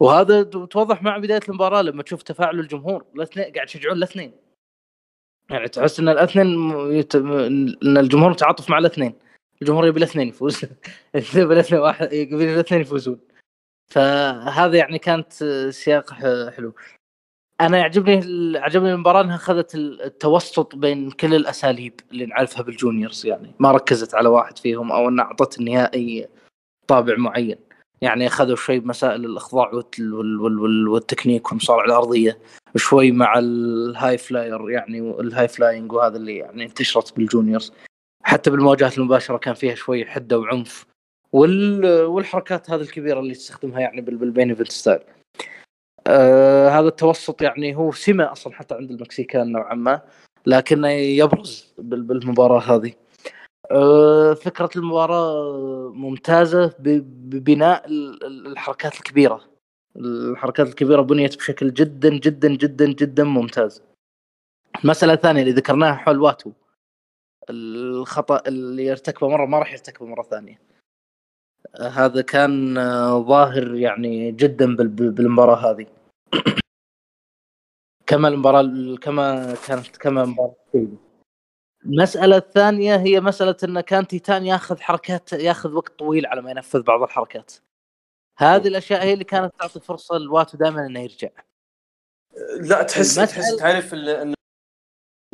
[0.01, 3.05] وهذا توضح مع بداية المباراة لما تشوف تفاعل الجمهور.
[3.17, 4.33] الاثنين قاعد يشجعون الاثنين.
[5.51, 7.17] يعني تحس إن الاثنين يت...
[7.17, 9.15] إن الجمهور متعاطف مع الاثنين.
[9.63, 10.65] الجمهور يبي الاثنين يفوز.
[11.35, 13.21] يبي الاثنين واحد يبي الاثنين يفوزون.
[13.93, 15.33] فهذا يعني كانت
[15.71, 16.13] سياق
[16.51, 16.75] حلو.
[17.61, 23.27] أنا يعجبني عجبني المباراة إنها أخذت ال- التوسط بين كل الأساليب اللي نعرفها بال juniors.
[23.27, 26.29] يعني ما ركزت على واحد فيهم أو انها اعطت النهائي
[26.89, 27.57] طابع معين.
[28.01, 32.39] يعني أخذوا شوي بمسائل الإخضاع والت- وال- وال- وال- والتكنيك والمصارعة الارضيه
[32.77, 37.73] شوي مع ال high flyer يعني ال high flying وهذا اللي يعني انتشرت بال juniors.
[38.25, 40.87] حتى بالمواجهات المباشرة كان فيها شوي حدة وعنف.
[41.33, 45.01] وال والحركات هذه الكبيرة اللي تستخدمها يعني بال- بال main event style.
[46.07, 50.01] آه هذا التوسط يعني هو سمة أصلا حتى عند ال Mexican نوعا ما
[50.47, 52.93] لكنه يبرز بال- بالمباراة هذه.
[54.35, 59.45] فكرة المباراة ممتازة ببناء ال- ال- الحركات الكبيرة.
[59.97, 63.83] الحركات الكبيرة بنيت بشكل جدا جدا جدا جدا ممتاز.
[64.85, 66.53] المسألة الثانية اللي ذكرناها حول واتو.
[67.51, 70.61] الخطأ اللي يرتكبه مرة ما راح يرتكبه مرة ثانية.
[71.81, 72.75] هذا كان
[73.25, 75.87] ظاهر يعني جدا بالمباراة هذه.
[78.07, 80.55] كما المباراة كما كانت كما مباراه
[81.85, 86.83] المسألة الثانية هي مسألة انه كان تيتان ياخذ حركات ياخذ وقت طويل على ما ينفذ
[86.83, 87.53] بعض الحركات.
[88.39, 91.29] هذه الأشياء هي اللي كانت تعطي فرصة لواتو دائما إنه يرجع.
[92.61, 94.35] لا تحس تحس تعرف انه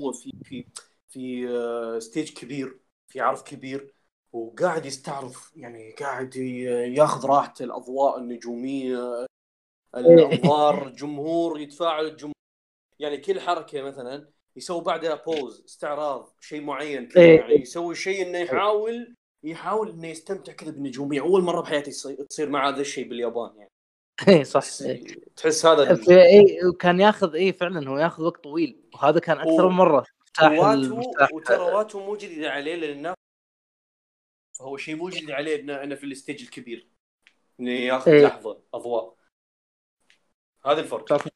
[0.00, 0.66] هو في في
[1.08, 3.94] في stage آه، كبير في عرض كبير
[4.32, 6.36] وقاعد يستعرض يعني قاعد
[6.96, 9.26] ياخذ راحته الأضواء النجومية
[9.96, 12.34] الأنظار الجمهور يتفاعل الجمهور
[12.98, 17.22] يعني كل حركة مثلا يسوي بعدها pose استعراض شيء معين كذا.
[17.22, 17.40] إيه.
[17.40, 19.14] يعني يسوي شيء إنه يحاول
[19.44, 21.90] يحاول إنه يستمتع كذا بالنجوميه أول مرة بحياتي
[22.28, 23.70] تصير مع هذا الشيء باليابان يعني.
[24.28, 24.60] اي صح.
[25.36, 28.90] تحس هذا اي وكان ياخذ اي فعلا هو ياخذ وقت طويل.
[28.94, 30.06] وهذا كان أكثر من مرة.
[31.32, 33.14] وترى واتو مو جديد عليه لأن
[34.58, 36.88] فهو شيء مو جديد عليه انه إنه في ال stage الكبير.
[37.60, 38.26] إنه ياخذ إيه.
[38.26, 39.16] لحظة أضواء.
[40.66, 41.28] هذا الفرق.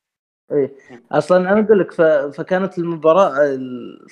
[0.52, 0.72] إيه.
[1.12, 1.92] أصلا أنا أقول لك.
[2.32, 3.58] فكانت المباراة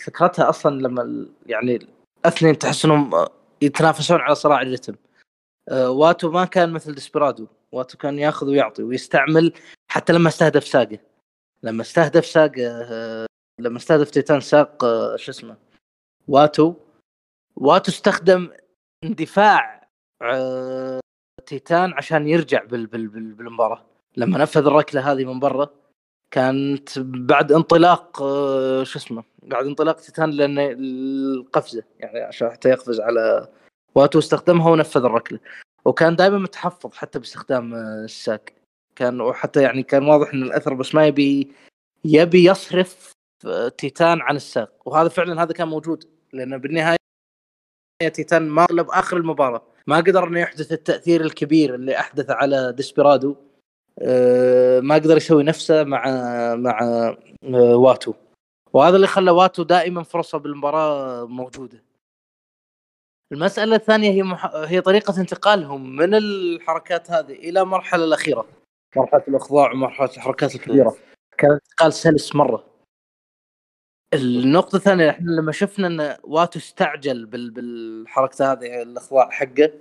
[0.04, 1.88] فكرتها أصلا لما يعني
[2.24, 3.26] الاثنين تحس إنهم
[3.62, 4.94] يتنافسون على صراع الرتم.
[5.68, 7.46] آه، واتو ما كان مثل ديسبيرادو.
[7.72, 9.52] واتو كان ياخذ ويعطي ويستعمل
[9.88, 10.98] حتى لما استهدف ساقه
[11.62, 13.26] لما استهدف ساقه آه،
[13.60, 15.56] لما استهدف تيتان ساق آه، شو اسمه
[16.28, 16.74] واتو.
[17.56, 18.50] واتو استخدم
[19.04, 19.88] اندفاع
[21.46, 22.86] تيتان عشان يرجع بال...
[22.86, 23.08] بال...
[23.08, 23.84] بالمباراة.
[24.16, 25.70] لما نفذ الركلة هذه من برا
[26.30, 33.00] كانت بعد انطلاق آه، شو اسمه بعد انطلاق تيتان لأن القفزة يعني عشان حتى يقفز
[33.00, 33.48] على
[33.94, 35.38] واتو استخدمها ونفذ الركلة.
[35.84, 38.44] وكان دائما متحفظ حتى باستخدام آه، الساق
[38.96, 41.52] كان وحتى يعني كان واضح إن الأثر بس ما يبي
[42.04, 43.12] يبي يصرف
[43.46, 46.96] آه، تيتان عن الساق وهذا فعلا هذا كان موجود لأن بالنهاية
[48.14, 49.62] تيتان ما أغلب آخر المباراة.
[49.86, 53.36] ما قدر إنه يحدث التأثير الكبير اللي أحدث على ديسبيرادو.
[54.80, 56.04] ما قدر يسوي نفسه مع
[56.54, 56.80] مع
[57.44, 58.14] آه، واتو.
[58.72, 61.82] وهذا اللي خلى واتو دائما فرصة بالمباراة موجودة.
[63.32, 64.46] المسألة الثانية هي مح...
[64.54, 68.46] هي طريقة انتقالهم من الحركات هذه إلى المرحلة الأخيرة.
[68.96, 70.96] مرحلة الإخضاع ومرحلة الحركات الكبيرة.
[71.38, 72.64] كان انتقال سلس مرة.
[74.14, 77.50] النقطة الثانية إحنا لما شفنا إن واتو استعجل بال...
[77.50, 79.72] بالحركة هذه الإخضاع حقه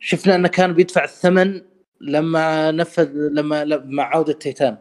[0.00, 1.62] شفنا إنه كان بيدفع الثمن
[2.00, 4.78] لما نفذ لما مع عودة تيتان.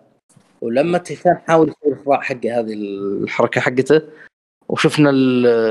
[0.61, 4.01] ولما تيتان حاول يسوي الاخضاع حقه هذه الحركة حقته
[4.69, 5.11] وشفنا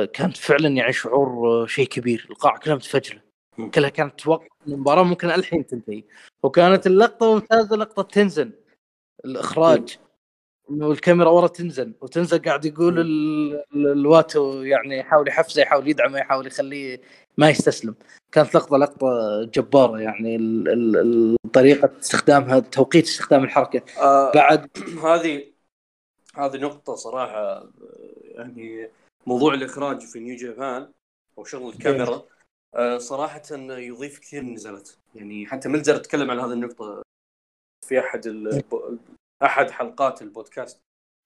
[0.05, 2.27] كانت فعلا يعني شعور شيء كبير.
[2.31, 3.23] القاعة كلها متفجرة.
[3.75, 6.05] كلها كانت توقع المباراة ممكن الحين تنتهي.
[6.43, 8.51] وكانت اللقطة ممتازة لقطة تنزن.
[9.25, 9.99] الإخراج.
[10.71, 13.01] انه الكاميرا ورا تنزل وتنزل قاعد يقول
[13.75, 17.01] الواتو يعني يحاول يحفزه يحاول يدعمه يحاول يخليه
[17.39, 17.95] ما يستسلم.
[18.33, 19.09] كانت لقطة لقطة
[19.45, 20.39] جبارة يعني
[21.53, 23.83] طريقة استخدامها توقيت استخدام الحركة.
[24.03, 24.71] آه بعد
[25.05, 25.53] هذه
[26.35, 27.69] هذه نقطة صراحة
[28.23, 28.89] يعني
[29.27, 30.93] موضوع الإخراج في نيو جابان
[31.39, 32.23] أو شغل الكاميرا
[32.75, 37.03] آه صراحة يضيف كثير النزالات يعني حتى ملزر تكلم عن هذه النقطة
[37.87, 38.49] في أحد
[39.43, 40.81] أحد حلقات البودكاست.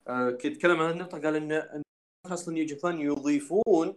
[0.09, 1.83] آه كنت اتكلم عن النقطة قال إن
[2.27, 3.97] أصلا نيو جابان يضيفون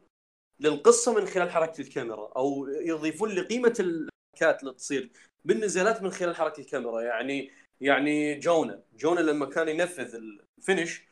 [0.61, 5.11] للقصة من خلال حركة الكاميرا أو يضيفون لقيمة الحركات اللي تصير
[5.45, 7.01] بالنزالات من خلال حركة الكاميرا.
[7.01, 7.51] يعني
[7.81, 10.15] يعني جونا جونا لما كان ينفذ
[10.59, 11.03] ال finish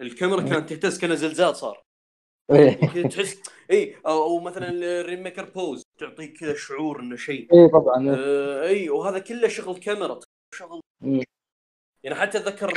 [0.00, 1.82] الكاميرا كانت تهتز كان زلزال صار.
[2.52, 3.08] إيه.
[3.08, 7.54] تحس اي أو مثلا ال Rainmaker pose تعطيك كذا شعور إنه شيء.
[7.54, 10.20] اي طبعا آه اي وهذا كله شغل كاميرا
[10.54, 10.80] شغل.
[12.02, 12.70] يعني حتى أتذكر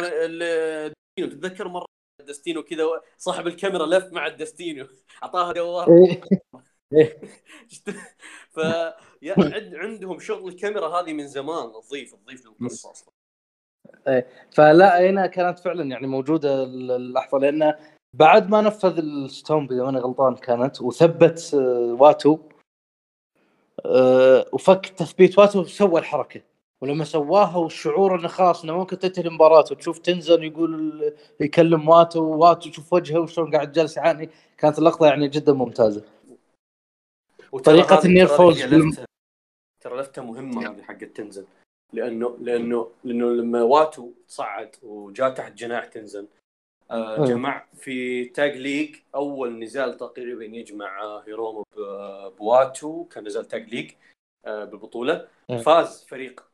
[1.17, 1.85] تتذكر مرة
[2.27, 2.85] دستينو كذا
[3.17, 4.87] صاحب الكاميرا لف مع الدستينو
[5.23, 6.21] أعطاها دوار إيه.
[6.93, 7.21] إيه.
[8.49, 8.59] ف
[9.73, 13.13] عندهم شغل الكاميرا هذه من زمان تضيف تضيف للقصة أصلا.
[14.07, 14.27] إيه.
[14.51, 17.75] فلا هنا كانت فعلا يعني موجودة اللحظة لأنه
[18.13, 22.39] بعد ما نفذ ال stomp اذا ماني غلطان كانت وثبت آه، واتو
[23.85, 26.41] آه، وفك تثبيت واتو سوى الحركة.
[26.81, 32.69] ولما سواها والشعور إنه خلاص إنه ممكن تنتهي المباراة وتشوف تنزان يقول يكلم واتو واتو
[32.69, 34.29] تشوف وجهه وشلون قاعد جالس يعاني.
[34.57, 36.03] كانت اللقطة يعني جدا ممتازة.
[37.63, 38.61] طريقة ال near falls
[39.81, 41.45] ترى لفتة مهمة هذه حقت تنزان.
[41.93, 46.27] لأنه لأنه لأنه لما واتو صعد وجاء تحت جناح تنزان
[46.91, 51.63] آه جمع في tag league أول نزال تقريبا يجمع هيرومو
[52.39, 53.91] بواتو كان نزال tag league
[54.45, 55.27] آه بالبطوله
[55.65, 56.47] فاز فريق آه،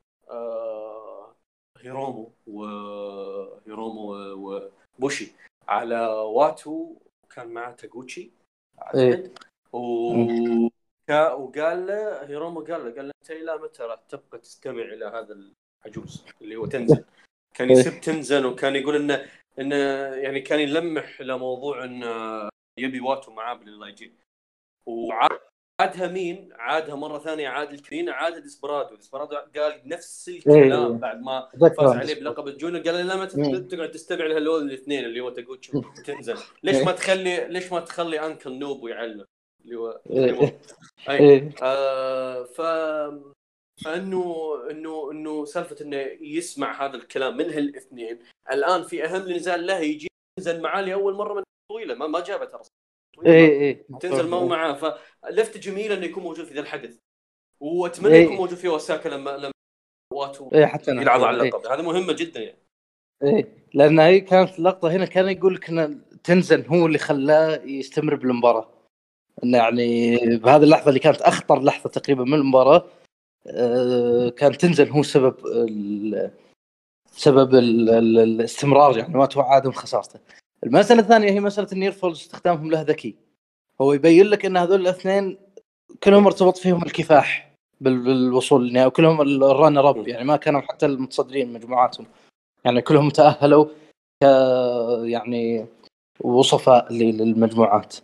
[1.77, 5.31] هيرومو وهيرومو وبوشي
[5.67, 8.31] على واتو وكان معه تاغوتشي
[8.81, 9.37] أعتقد.
[9.73, 9.79] و...
[11.07, 15.05] كا- وقال له هيرومو قال له قال له أنت إلى متى راح تبقى تستمع إلى
[15.05, 15.35] هذا
[15.85, 17.03] العجوز اللي هو تنزان
[17.55, 19.25] كان يسب تنزان وكان يقول انه
[19.59, 19.75] إنه
[20.15, 22.49] يعني كان يلمح لموضوع انه
[22.79, 24.17] يبي واتو معاه باللايجين
[25.81, 30.97] وعادها مين؟ عادها مرة ثانية عاد الكرين عاد ديسبيرادو ديسبيرادو قال نفس الكلام إيه.
[30.97, 33.67] بعد ما فاز عليه بلقب الجونيور قال لا ما مم.
[33.67, 38.59] تقعد تستمع لهذول الاثنين اللي هو تاغوتشي وتنزل ليش ما تخلي ليش ما تخلي انكل
[38.59, 39.25] نوبو يعلم
[39.65, 40.59] اللي هو إيه.
[41.09, 41.49] أي إيه.
[41.63, 42.61] آه ف
[43.83, 48.19] فإنه إنه إنه سالفة إنه يسمع هذا الكلام من هالاثنين
[48.51, 50.07] الآن في أهم نزال له يجي
[50.39, 52.61] ينزل معاه لأول مرة من طويلة ما, ما جابه ترى
[53.25, 54.73] إيه إيه تنزل ما هو معاه
[55.23, 56.97] فلفته جميله إنه يكون موجود في ذا الحدث
[57.59, 58.23] وأتمنى إيه.
[58.23, 59.51] يكون موجود في أوساكا لما لما
[60.13, 61.01] واتو إيه حتى أنا.
[61.01, 61.49] يلعب على إيه.
[61.49, 62.57] اللقب هذا مهمة جدا يعني
[63.23, 68.15] إيه لأن هي كانت اللقطة هنا كان يقول لك إن تنزن هو اللي خلاه يستمر
[68.15, 68.69] بالمباراة
[69.43, 72.85] انه يعني بهذه اللحظة اللي كانت أخطر لحظة تقريبا من المباراة
[73.47, 76.31] آه، كان تنزن هو سبب ال-
[77.11, 80.19] سبب ال- ال- الاستمرار يعني ما توعد من خسارته.
[80.63, 83.15] المسألة الثانية هي مسألة ان يرفض استخدامهم له ذكي.
[83.81, 85.37] هو يبين لك إن هذول الاثنين
[86.03, 91.53] كلهم ارتبط فيهم الكفاح بال- بالوصول للنهايه وكلهم الرانر اب يعني ما كانوا حتى المتصدرين
[91.53, 92.05] مجموعاتهم.
[92.65, 93.65] يعني كلهم تأهلوا
[94.23, 94.25] ك
[95.03, 95.65] يعني
[96.21, 97.95] وصفاء للمجموعات.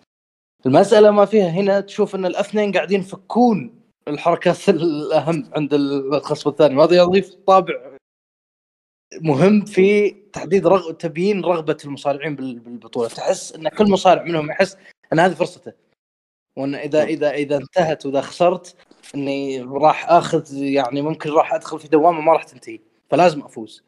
[0.66, 6.96] المسألة ما فيها هنا تشوف إن الاثنين قاعدين يفكون الحركات الأهم عند الخصم الثاني وهذا
[6.96, 7.74] يضيف طابع
[9.22, 10.92] مهم في تحديد رغ...
[10.92, 13.08] تبيين رغبة المصارعين بال- بالبطولة.
[13.08, 14.78] تحس إن كل مصارع منهم يحس
[15.14, 15.74] إن هذه فرصته.
[16.58, 18.76] وإن إذا إذا إذا انتهت وإذا خسرت
[19.16, 22.80] إني راح آخذ يعني ممكن راح أدخل في دوامة ما راح تنتهي.
[23.10, 23.84] فلازم أفوز.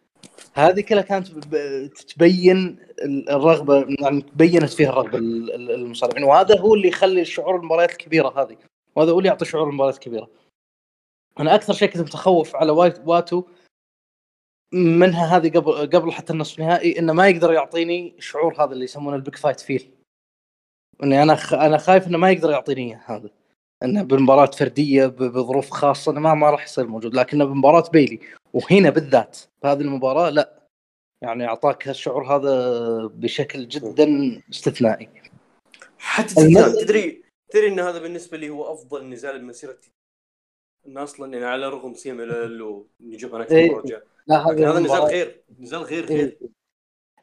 [0.54, 6.24] هذه كلها كانت ب- تبين ال- الرغبة يعني تبينت فيها الرغبة ال- ال- المصارعين.
[6.24, 8.58] وهذا هو اللي يخلي شعور المباريات الكبيرة هذه.
[8.96, 10.30] وهذا هو اللي يعطي شعور المباريات الكبيرة.
[11.40, 12.72] أنا أكثر شيء كنت متخوف على
[13.06, 13.44] واتو
[14.74, 19.16] منها هذه قبل قبل حتى النصف النهائي إنه ما يقدر يعطيني شعور هذا اللي يسمونه
[19.16, 19.92] ال big fight feel.
[21.04, 21.54] إني أنا خ...
[21.54, 23.30] أنا خايف إنه ما يقدر يعطيني هذا.
[23.84, 25.16] إنه بمباراة فردية ب...
[25.16, 27.16] بظروف خاصة إنه ما ما راح يصير موجود.
[27.16, 28.20] لكنه بمباراة بيلي.
[28.54, 30.62] وهنا بالذات بهذه المباراة لا.
[31.22, 35.10] يعني أعطاك الشعور هذا بشكل جدا استثنائي.
[35.98, 36.36] حتى
[36.82, 39.78] تدري تدري إن هذا بالنسبة لي هو أفضل نزال بمسيرة
[40.84, 42.62] تيتان إن أصلا يعني على الرغم سيم ال
[43.02, 43.78] ونجيب أنا إيه.
[43.78, 43.98] رجع
[44.28, 46.18] لا هذا نزال غير نزال غير إيه.
[46.18, 46.38] غير.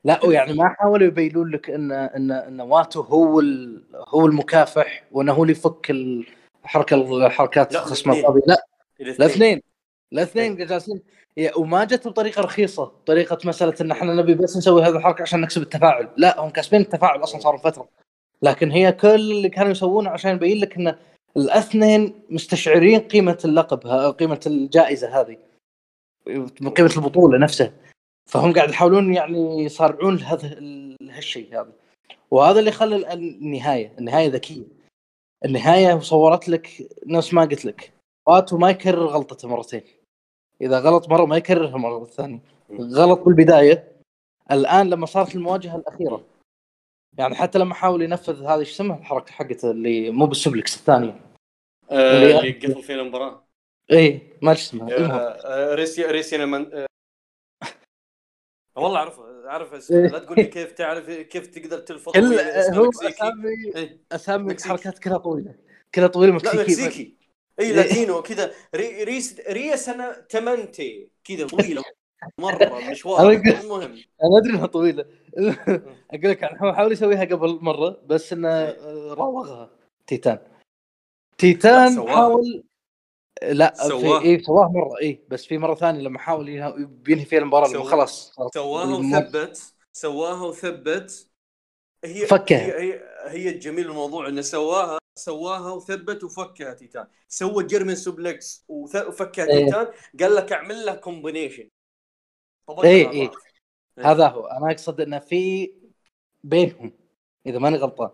[0.05, 3.83] لا ويعني ما حاولوا يبينون لك إن إن إن واتو هو ال...
[4.09, 6.95] هو المكافح وإنه هو اللي يفك الحركه
[7.27, 8.27] الحركات لا، خصم الاثنين.
[8.27, 8.41] القاضي.
[8.47, 8.67] لا
[9.01, 9.21] الاثنين.
[9.23, 9.63] الاثنين.
[10.13, 11.01] الاثنين جالسين.
[11.57, 12.93] وما جت بطريقة رخيصة.
[13.07, 16.09] طريقة مساله إن إحنا نبي بس نسوي هذه الحركة عشان نكسب التفاعل.
[16.17, 17.89] لا هم كاسبين التفاعل أصلا صاروا فترة.
[18.43, 20.97] لكن هي كل اللي كانوا يسوونه عشان يبين لك إن
[21.37, 23.79] الاثنين مستشعرين قيمة اللقب
[24.19, 25.37] قيمة الجائزة هذه.
[26.77, 27.73] قيمة البطولة نفسها
[28.31, 31.73] فهم قاعد يحاولون يعني يصارعون لهذا ال- هالشيء هذا.
[32.31, 33.93] وهذا اللي خلى ال- النهاية.
[33.99, 34.65] النهاية ذكية.
[35.45, 37.93] النهاية صورت لك نفس ما قلت لك.
[38.27, 39.83] واتو ما يكرر غلطته مرتين.
[40.61, 42.41] إذا غلط مرة ما يكررها مرة ثانية.
[42.73, 43.93] غلط بالبداية.
[44.51, 46.25] الآن لما صارت المواجهة الأخيرة.
[47.19, 51.21] يعني حتى لما حاول ينفذ هذه إيش اسمها الحركة حقته اللي مو بال suplex الثانية.
[51.91, 53.49] آه، اللي- اللي قفل فينا المباراة.
[53.93, 54.97] اي ما أدري اسمها.
[54.97, 55.11] المهم.
[55.45, 56.87] آه، ريسيا ريسيا من آه،
[58.77, 59.79] والله اعرفه أعرف إيه.
[59.79, 63.09] اسمه لا تقول لي كيف تعرف كيف تقدر تلفظ كل اسمه هو مكسيكي.
[63.15, 63.99] اسامي إيه.
[64.13, 64.69] أسامي مكسيكي.
[64.69, 65.55] حركات كلها طويلة.
[65.95, 66.59] كلها طويلة لا مكسيكي.
[66.63, 67.17] مكسيكي.
[67.61, 71.11] اي لاتينو كذا ري ريس ريا سنه تمنتي.
[71.25, 71.83] كذا طويلة.
[72.41, 73.31] مرة مشوار.
[73.33, 75.05] المهم أنا أدري إنها طويلة.
[76.11, 79.71] أقول لك هو حاول يسويها قبل مرة بس إنه آه، راوغها
[80.07, 80.39] تيتان.
[81.39, 82.09] تيتان.
[82.09, 82.65] حاول
[83.43, 84.23] لا في.
[84.25, 87.91] اي سواه مرة اي بس في مرة ثانية لما حاول بينهي فيها المباراة لما سوا-
[87.91, 89.75] خلاص سواها وثبت.
[89.93, 91.29] سواها وثبت.
[92.05, 92.59] هي فكها.
[92.59, 97.07] هي هي, هي الجميل الموضوع إنه سواها سواها وثبت وفكها تيتان.
[97.29, 99.65] سوى German suplex وفكها إيه.
[99.65, 99.87] تيتان.
[100.21, 101.69] قال لك اعمل له combination
[102.85, 103.31] إيه، إيه.
[104.05, 104.47] هذا هو.
[104.47, 105.73] أنا أقصد إنه في
[106.45, 106.93] بينهم
[107.47, 108.11] إذا ماني غلطان.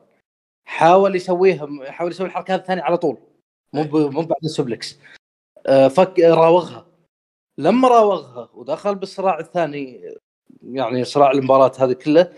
[0.65, 3.19] حاول يسويها حاول يسوي الحركات الثانية على طول.
[3.73, 4.99] مو ب- مو بعد ال suplex
[5.67, 6.87] آه، فك راوغها.
[7.59, 10.15] لما راوغها ودخل بالصراع الثاني
[10.63, 12.33] يعني صراع المباراة هذه كله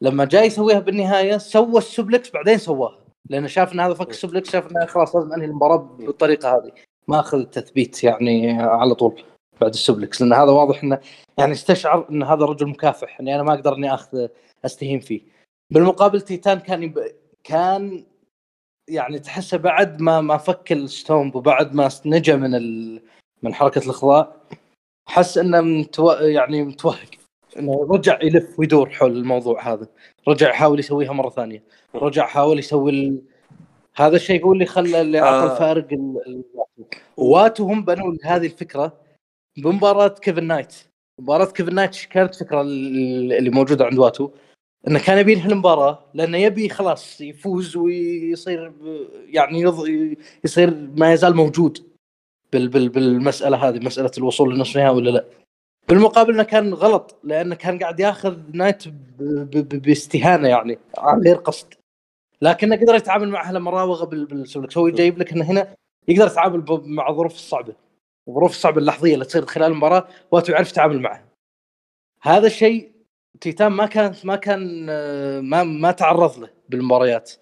[0.00, 2.98] لما جاي يسويها بالنهاية سوى ال suplex بعدين سواها.
[3.30, 6.72] لأنه شاف إن هذا فك ال suplex شاف إنه خلاص لازم أنهي المباراة بالطريقة هذه.
[7.08, 9.22] ما أخذ التثبيت يعني على طول.
[9.62, 11.00] بعد ال suplex لأن هذا واضح إنه
[11.38, 14.28] يعني استشعر إن هذا رجل مكافح إني أنا ما أقدر إني آخذ
[14.64, 15.20] أستهين فيه.
[15.70, 16.98] بالمقابل تيتان كان يب...
[17.44, 18.04] كان
[18.88, 23.00] يعني تحسه بعد ما ما فك الستومب وبعد ما نجا من ال...
[23.42, 24.36] من حركة الاخضاع
[25.08, 26.10] حس إنه متو...
[26.10, 27.10] يعني متوهق.
[27.58, 29.86] إنه رجع يلف ويدور حول الموضوع هذا.
[30.28, 31.62] رجع يحاول يسويها مرة ثانية.
[31.94, 33.22] رجع حاول يسوي ال...
[33.94, 35.52] هذا الشيء هو اللي خلى اللي أعطى آه.
[35.52, 36.16] الفارق ال...
[36.26, 36.44] ال...
[37.16, 39.01] واتو هم بنوا هذه الفكرة
[39.58, 40.74] بمباراه كيفن نايت.
[41.20, 44.30] مباراه كيفن نايت كانت فكره اللي موجودة عند واتو؟
[44.88, 48.72] إنه كان يبي ينهي المباراة لأنه يبي خلاص يفوز ويصير
[49.26, 49.86] يعني يض...
[50.44, 51.78] يصير ما يزال موجود
[52.52, 52.68] بال...
[52.68, 52.88] بال...
[52.88, 55.24] بالمسألة هذه مسألة الوصول للنصف النهائي ولا لا.
[55.88, 58.92] بالمقابل إنه كان غلط لأنه كان قاعد ياخذ نايت ب...
[59.50, 59.82] ب...
[59.82, 61.74] باستهانة يعني عن غير قصد.
[62.42, 64.24] لكنه قدر يتعامل معها لما راوغ بال...
[64.26, 65.74] بال suplex هو جايب لك إنه هنا
[66.08, 66.64] يقدر يتعامل.
[66.84, 67.74] مع الظروف الصعبة.
[68.28, 71.24] الظروف الصعبه اللحظية اللي تصير خلال المباراة واتو يعرف يتعامل معها
[72.22, 72.92] هذا الشيء
[73.40, 77.32] تيتان ما كان ما كان آه، ما ما تعرض له بالمباريات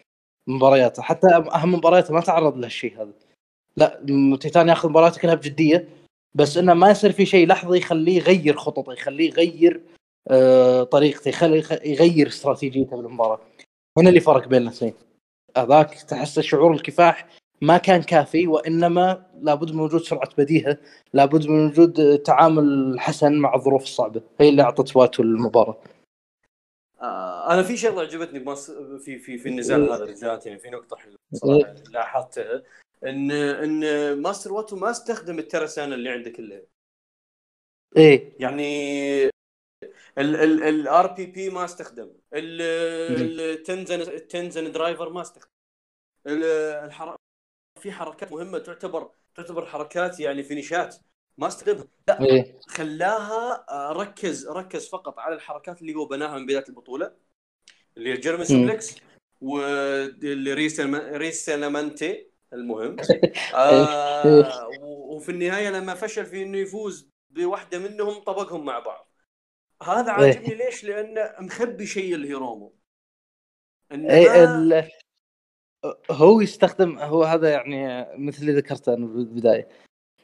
[0.48, 1.02] مبارياته.
[1.02, 3.12] حتى أهم مبارياته ما تعرض لهالشيء هذا.
[3.76, 4.00] لا
[4.40, 5.88] تيتان ياخذ مباراته كلها بجدية
[6.34, 9.80] بس إنه ما يصير في شيء لحظي يخليه يغير خططه يخليه يغير
[10.28, 13.40] آه، طريقته يخليه يخ- يغير استراتيجيته بالمباراة.
[13.98, 14.94] هنا اللي فرق بين الاثنين.
[15.56, 17.26] هذاك تحس شعور الكفاح
[17.62, 20.78] ما كان كافي وإنما لابد من وجود سرعة بديهة
[21.12, 24.22] لابد من وجود تعامل حسن مع الظروف الصعبة.
[24.40, 25.82] هي اللي أعطت واتو المباراة.
[27.02, 28.70] آه أنا في شغله عجبتني بمص...
[29.04, 31.16] في في في النزال هذا بالذات يعني في نقطة حلوة
[31.90, 32.62] لاحظتها
[33.06, 33.82] ان إن
[34.22, 36.62] ماستر واتو ما استخدم الترسانة اللي عنده كلها
[37.96, 38.32] إيه.
[38.40, 39.30] يعني
[40.18, 45.50] ال RPP ما استخدم ال- ال Tenzan ال Tenzan driver ما استخدم
[46.26, 46.44] ال-
[46.84, 47.16] الحر...
[47.80, 50.96] في حركات مهمة تعتبر تعتبر حركات يعني finish ات.
[51.38, 52.58] ما استخدمها لا إيه.
[52.68, 57.12] خلاها آه، ركز ركز فقط على الحركات اللي هو بناها من بداية البطولة
[57.96, 58.44] اللي ال German مم.
[58.46, 58.96] suplex
[59.40, 62.96] وال Recientemente المهم.
[63.54, 69.10] آه و- وفي النهاية لما فشل في إنه يفوز بواحدة منهم طبقهم مع بعض.
[69.82, 72.74] هذا عاجبني ليش؟ لأنه مخبي شيء لهيرومو
[73.92, 74.12] انه.
[76.10, 79.68] هو يستخدم هو هذا يعني مثل اللي ذكرته أنا بالبداية.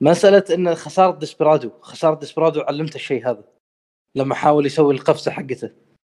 [0.00, 3.44] مسألة ان خسارة ديسبرادو خسارة ديسبرادو علمته الشيء هذا.
[4.14, 5.70] لما حاول يسوي القفزة حقته.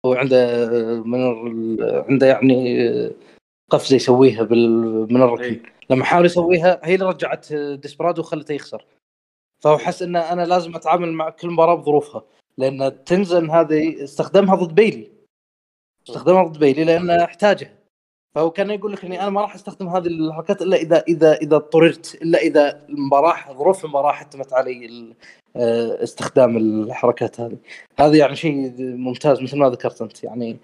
[0.06, 0.66] هو عنده
[1.02, 1.20] من
[1.82, 2.88] عنده يعني
[3.70, 4.42] قفزة يسويها
[5.10, 5.42] من الركن.
[5.42, 5.62] إيه.
[5.90, 8.84] لما حاول يسويها هي اللي رجعت ديسبرادو وخلته يخسر.
[9.60, 12.24] فهو حس ان أنا لازم أتعامل مع كل مباراة بظروفها.
[12.58, 15.12] لأن تنزن هذه استخدمها ضد بيلي.
[16.08, 17.77] استخدمها ضد بيلي لأنه احتاجها
[18.34, 21.56] فهو كان يقول لك إني أنا ما راح أستخدم هذه الحركات إلا اذا اذا إذا
[21.56, 25.14] اضطررت إلا إذا المباراه ظروف المباراة حتمت علي
[25.56, 27.56] آه، استخدام الحركات هذه.
[27.98, 30.24] هذا يعني شيء ممتاز مثل ما ذكرت أنت.
[30.24, 30.56] يعني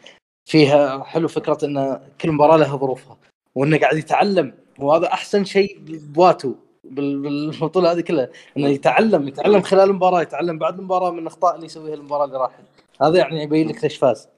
[0.44, 3.16] فيها حلو فكرة إن كل مباراة لها ظروفها
[3.54, 6.54] وإنه قاعد يتعلم وهذا أحسن شيء بواتو
[6.84, 11.66] بال- بالبطولة هذه كلها إنه يتعلم يتعلم خلال المباراة يتعلم بعد المباراة من الاخطاء اللي
[11.66, 12.62] يسويها المباراة اللي راحت.
[13.02, 14.28] هذا يعني يبين لك ليش فاز.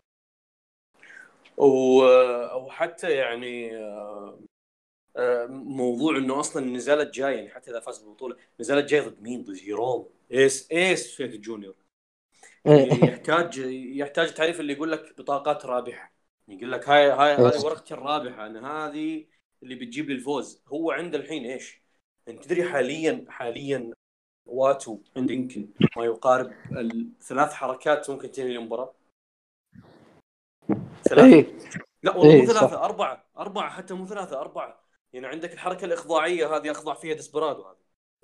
[1.57, 4.39] وحتى يعني آه،
[5.17, 9.45] آه، موضوع إنه أصلا النزالات جاية يعني حتى إذا فاز بالبطولة النزالات جاية ضد مين؟
[9.45, 11.75] ضد هيرومو ace ace of junior.
[12.65, 13.59] يعني يحتاج
[13.97, 16.13] يحتاج تعريف اللي يقول لك بطاقات رابحة.
[16.49, 19.27] يقول لك هاي هاي هذه ورقتي الرابحة أنا هذه
[19.63, 20.63] اللي بتجيب لي الفوز.
[20.69, 21.83] هو عنده الحين إيش؟
[22.29, 23.93] أنت تدري حاليا حاليا
[24.47, 28.96] واتو عنده يمكن ما يقارب الثلاث حركات ممكن تنهي المباراة.
[31.09, 31.47] ثلاث إيه.
[32.03, 32.61] لا والله إيه، مو صح.
[32.61, 33.25] ثلاثة أربعة.
[33.39, 34.87] أربعة حتى مو ثلاثة أربعة.
[35.13, 37.77] يعني عندك الحركة الإخضاعية هذه أخضع فيها ديسبرادو هذه.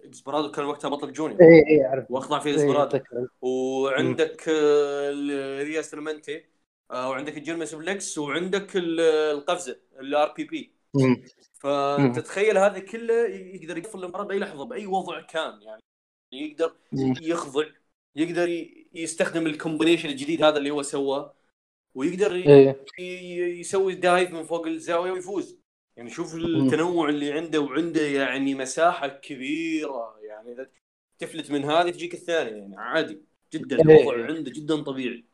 [0.04, 1.40] ديسبرادو كان وقتها بطل junior.
[1.40, 2.10] إيه إيه أعرف.
[2.10, 2.98] وأخضع فيها إيه، ديسبرادو.
[3.42, 6.44] وعندك آه، ال Recientemente
[6.90, 9.00] وعندك ال German suplex وعندك ال-
[9.36, 10.72] القفزة ال RPP.
[10.94, 11.22] مم.
[11.54, 12.22] فأنت مم.
[12.22, 15.62] تخيل هذا كله يقدر يقفل المباراة بأي لحظة بأي وضع كان.
[15.62, 15.82] يعني
[16.32, 16.72] يقدر.
[17.22, 17.64] يخضع
[18.16, 21.34] يقدر يستخدم ال combination الجديد هذا اللي هو سواه.
[21.94, 25.58] ويقدر ي- يسوي dive من فوق الزاوية ويفوز
[25.96, 30.70] يعني شوف التنوع اللي عنده وعنده يعني مساحة كبيرة يعني إذا
[31.18, 33.20] تفلت من هذه تجيك الثانية يعني عادي
[33.54, 34.02] جدا إيه.
[34.02, 35.24] الوضع عنده جدا طبيعي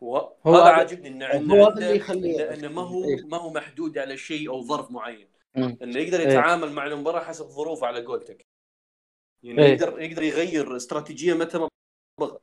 [0.00, 3.24] وهذا هذا- عاجبني انه هو اللي يخليه- إنه ما هو إيه.
[3.26, 5.28] ما هو محدود على شيء أو ظرف معين.
[5.56, 6.26] إنه يقدر إيه.
[6.28, 8.46] يتعامل مع المباراة حسب ظروفه على قولتك
[9.42, 9.72] يعني إيه.
[9.72, 11.68] يقدر يقدر يغير استراتيجية متى ما
[12.20, 12.38] بغى.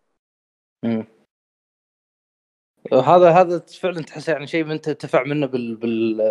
[2.93, 6.21] هذا هذا فعلا تحس يعني شيء من تنتفع منه بال, بال...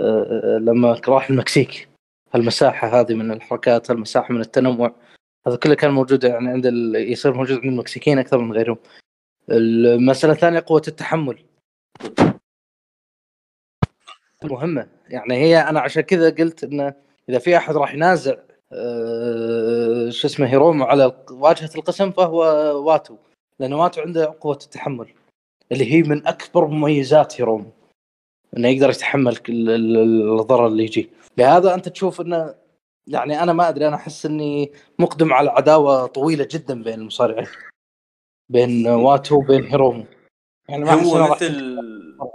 [0.00, 1.88] آه، لما راح المكسيك.
[2.34, 4.94] هالمساحة هذه من الحركات هالمساحة من التنوع.
[5.46, 6.96] هذا كله كان موجود يعني عند ال...
[7.12, 8.78] يصير موجود عند المكسيكيين أكثر من غيرهم.
[9.50, 11.44] المسألة الثانية قوة التحمل.
[14.44, 14.88] مهمة.
[15.08, 16.94] يعني هي أنا عشان كذا قلت إنه
[17.28, 18.36] إذا في أحد راح ينازع
[18.72, 22.40] أه شو اسمه هيرومو على واجهة القسم فهو
[22.86, 23.16] واتو.
[23.58, 25.14] لأن واتو عنده قوة التحمل.
[25.72, 27.70] اللي هي من أكبر مميزات هيرومو
[28.56, 31.10] إنه يقدر يتحمل الضرر اللي يجي.
[31.38, 32.54] لهذا أنت تشوف إنه
[33.06, 37.46] يعني أنا ما أدري أنا أحس إني مقدم على عداوة طويلة جدا بين المصارعين
[38.52, 40.04] بين واتو وبين هيرومو
[40.68, 41.76] يعني ما هو مثل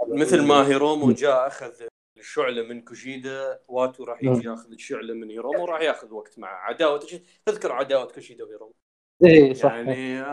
[0.08, 1.72] مثل ما هيرومو جاء أخذ
[2.18, 7.00] الشعلة من كوشيدا واتو راح يجي ياخذ الشعلة من هيرومو راح ياخذ وقت مع عداوة
[7.46, 8.74] تذكر عداوة كوشيدا وهيرومو
[9.24, 10.24] إيه صح يعني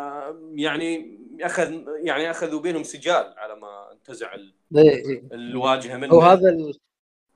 [0.61, 1.71] يعني أخذ
[2.03, 4.35] يعني أخذوا بينهم سجال على ما انتزع
[4.75, 5.23] إيه.
[5.31, 6.77] الواجهة منه وهذا ال...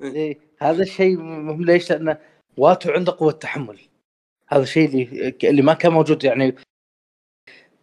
[0.02, 0.40] إيه.
[0.60, 2.18] هذا الشيء مهم ليش؟ لأنه
[2.58, 3.80] واتو عنده قوة تحمل.
[4.48, 6.56] هذا الشيء اللي اللي ما كان موجود يعني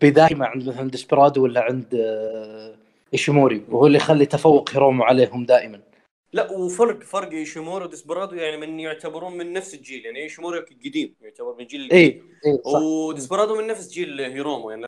[0.03, 2.77] بداية عند مثلا ديسبرادو ولا عند آه،
[3.13, 5.83] إيشيموري وهو اللي يخلي تفوق هيرومو عليهم دائما.
[6.33, 10.05] لا وفرق فرق إيشيموري وديسبرادو يعني من يعتبرون من نفس الجيل.
[10.05, 12.23] يعني إيشيموري قديم يعتبر من جيل اي إيه
[12.65, 14.87] وديسبرادو من نفس جيل هيرومو يعني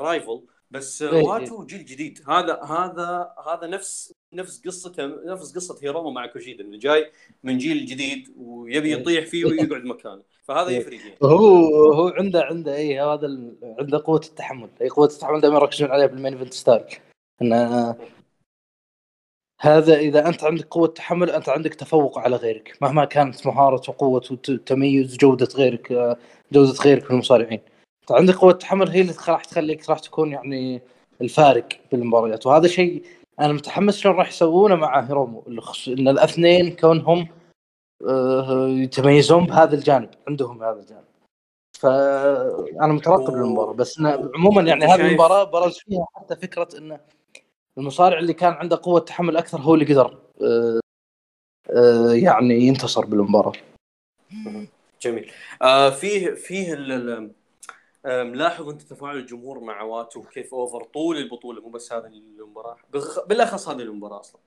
[0.00, 0.46] rival.
[0.70, 1.66] بس إيه واتو إيه.
[1.66, 7.10] جيل جديد هذا هذا هذا نفس نفس قصته نفس قصة هيرومو مع كوشيدا اللي جاي
[7.42, 9.00] من جيل جديد ويبي إيه.
[9.00, 10.78] يطيح فيه ويقعد مكانه فهذا إيه.
[10.78, 11.16] يفرق يعني.
[11.22, 13.56] هو هو عنده عنده اي هذا ال...
[13.62, 16.84] عنده قوة التحمل اي قوة التحمل دائما يركزون عليها بال main event style
[17.42, 17.96] إنه
[19.60, 24.22] هذا إذا أنت عندك قوة تحمل أنت عندك تفوق على غيرك مهما كانت مهارة وقوة
[24.30, 26.16] وتميز جودة غيرك
[26.52, 27.60] جودة غيرك من المصارعين
[28.16, 30.82] عندك قوة تحمل هي اللي راح تخليك راح تكون يعني
[31.20, 32.46] الفارق بالمباريات.
[32.46, 33.02] وهذا شيء
[33.40, 35.44] أنا متحمس شلون راح يسوونه مع هيرومو
[35.88, 37.28] إن الاثنين كونهم
[38.08, 41.04] آه، يتميزون بهذا الجانب عندهم هذا الجانب.
[41.80, 44.00] فأنا مترقب للمباراة بس
[44.34, 47.00] عموما يعني هذه المباراة برز فيها حتى فكرة انه
[47.78, 50.80] المصارع اللي كان عنده قوة تحمل أكثر هو اللي قدر آه،
[51.70, 53.52] آه، يعني ينتصر بالمباراة.
[55.02, 55.30] جميل.
[55.62, 56.74] آه فيه فيه
[58.04, 62.76] ملاحظ أنت تفاعل الجمهور مع واتو كيف over طول البطولة مو بس هذه المباراة
[63.26, 64.40] بالأخص هذه المباراة أصلا.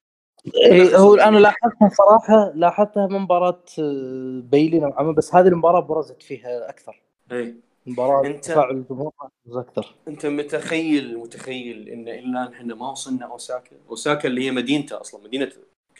[0.56, 5.80] إيه هو أنا لاحظتها صراحة لاحظتها من مباراة آه، بيلي نوعا ما بس هذه المباراة
[5.80, 7.02] برزت فيها أكثر.
[7.32, 7.56] اي
[7.86, 9.12] مباراة أنت تفاعل الجمهور
[9.52, 9.96] أكثر.
[10.08, 15.52] أنت متخيل متخيل إن إلا إحنا ما وصلنا أوساكا؟ أوساكا اللي هي مدينته أصلا مدينة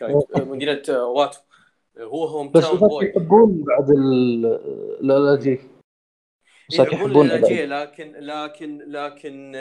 [0.02, 0.26] إيه.
[0.36, 1.40] مدينة واتو.
[2.00, 2.66] هو هوم بس
[3.02, 4.42] يحبون بعد ال
[5.02, 5.60] لا لا جي
[6.80, 9.52] يحبون الاجيه لكن لكن لكن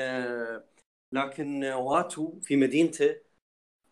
[1.12, 3.16] لكن واتو في مدينته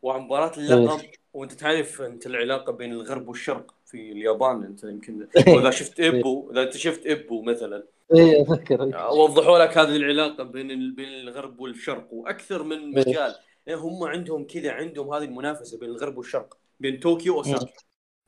[0.02, 1.12] ومباراة اللقب إيه.
[1.32, 6.62] وأنت تعرف أنت العلاقة بين الغرب والشرق في اليابان أنت يمكن اذا شفت إبو إذا
[6.62, 7.86] أنت شفت إبو مثلا.
[8.14, 8.82] إيه اذكر
[9.12, 13.04] وضحوا لك هذه العلاقة بين بين الغرب والشرق وأكثر من إيه.
[13.10, 13.34] مجال.
[13.68, 17.72] إيه هم عندهم كذا عندهم هذه المنافسة بين الغرب والشرق بين طوكيو وأوساكا.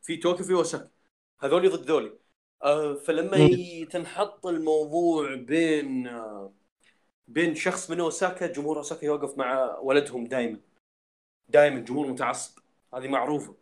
[0.02, 0.90] في طوكيو في أوساكا.
[1.40, 2.12] هذول ضد ذولي.
[3.04, 3.48] فلما
[3.90, 6.52] تنحط الموضوع بين آه،
[7.28, 10.60] بين شخص من أوساكا جمهور أوساكا يوقف مع ولدهم دائما
[11.48, 12.58] دائما جمهور متعصب.
[12.94, 13.56] هذه معروفة.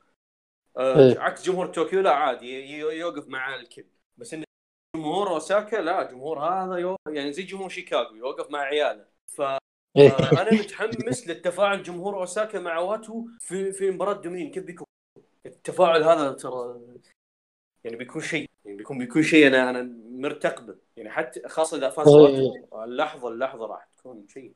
[0.76, 1.18] آه، إيه.
[1.18, 3.86] عكس جمهور طوكيو لا عادي يوقف مع الكل.
[4.16, 4.44] بس إن
[4.96, 9.06] جمهور أوساكا لا جمهور هذا يعني زي جمهور شيكاغو يوقف مع عياله.
[9.26, 9.42] ف
[9.96, 10.16] إيه.
[10.18, 14.86] أنا متحمس للتفاعل جمهور أوساكا مع واتو في في مباراة Dominion كيف بيكون؟
[15.46, 16.80] التفاعل هذا ترى
[17.84, 20.76] يعني بيكون شيء يعني بيكون بيكون شيء أنا أنا مرتقبه.
[20.96, 22.84] يعني حتى خاصة إذا فاز إيه.
[22.84, 24.52] اللحظة اللحظة راح تكون شيء.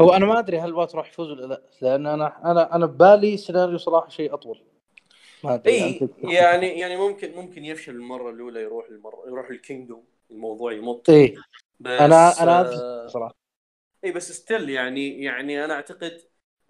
[0.00, 3.36] هو أنا ما أدري هل وات راح يفوز ولا لا لأن أنا أنا أنا ببالي
[3.36, 4.62] سيناريو صراحة شيء أطول.
[5.44, 6.66] ما أدري اي يعني.
[6.66, 11.10] يعني ممكن ممكن يفشل المرة الأولى يروح المرة يروح ال Kingdom الموضوع يمط.
[11.10, 11.36] اي
[11.86, 13.34] أنا أنا آه صراحة.
[14.04, 16.20] اي بس still يعني يعني أنا أعتقد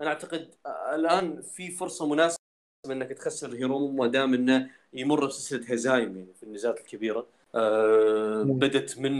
[0.00, 0.54] أنا أعتقد
[0.94, 2.39] الآن في فرصة مناسبة
[2.86, 7.26] إنك تخسر هيرومو ما دام إنه يمر بسلسلة هزايم يعني في النزالات الكبيرة.
[7.54, 9.12] آه بدت من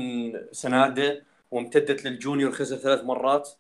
[0.53, 3.51] سنادة وامتدت لل junior خسر ثلاث مرات.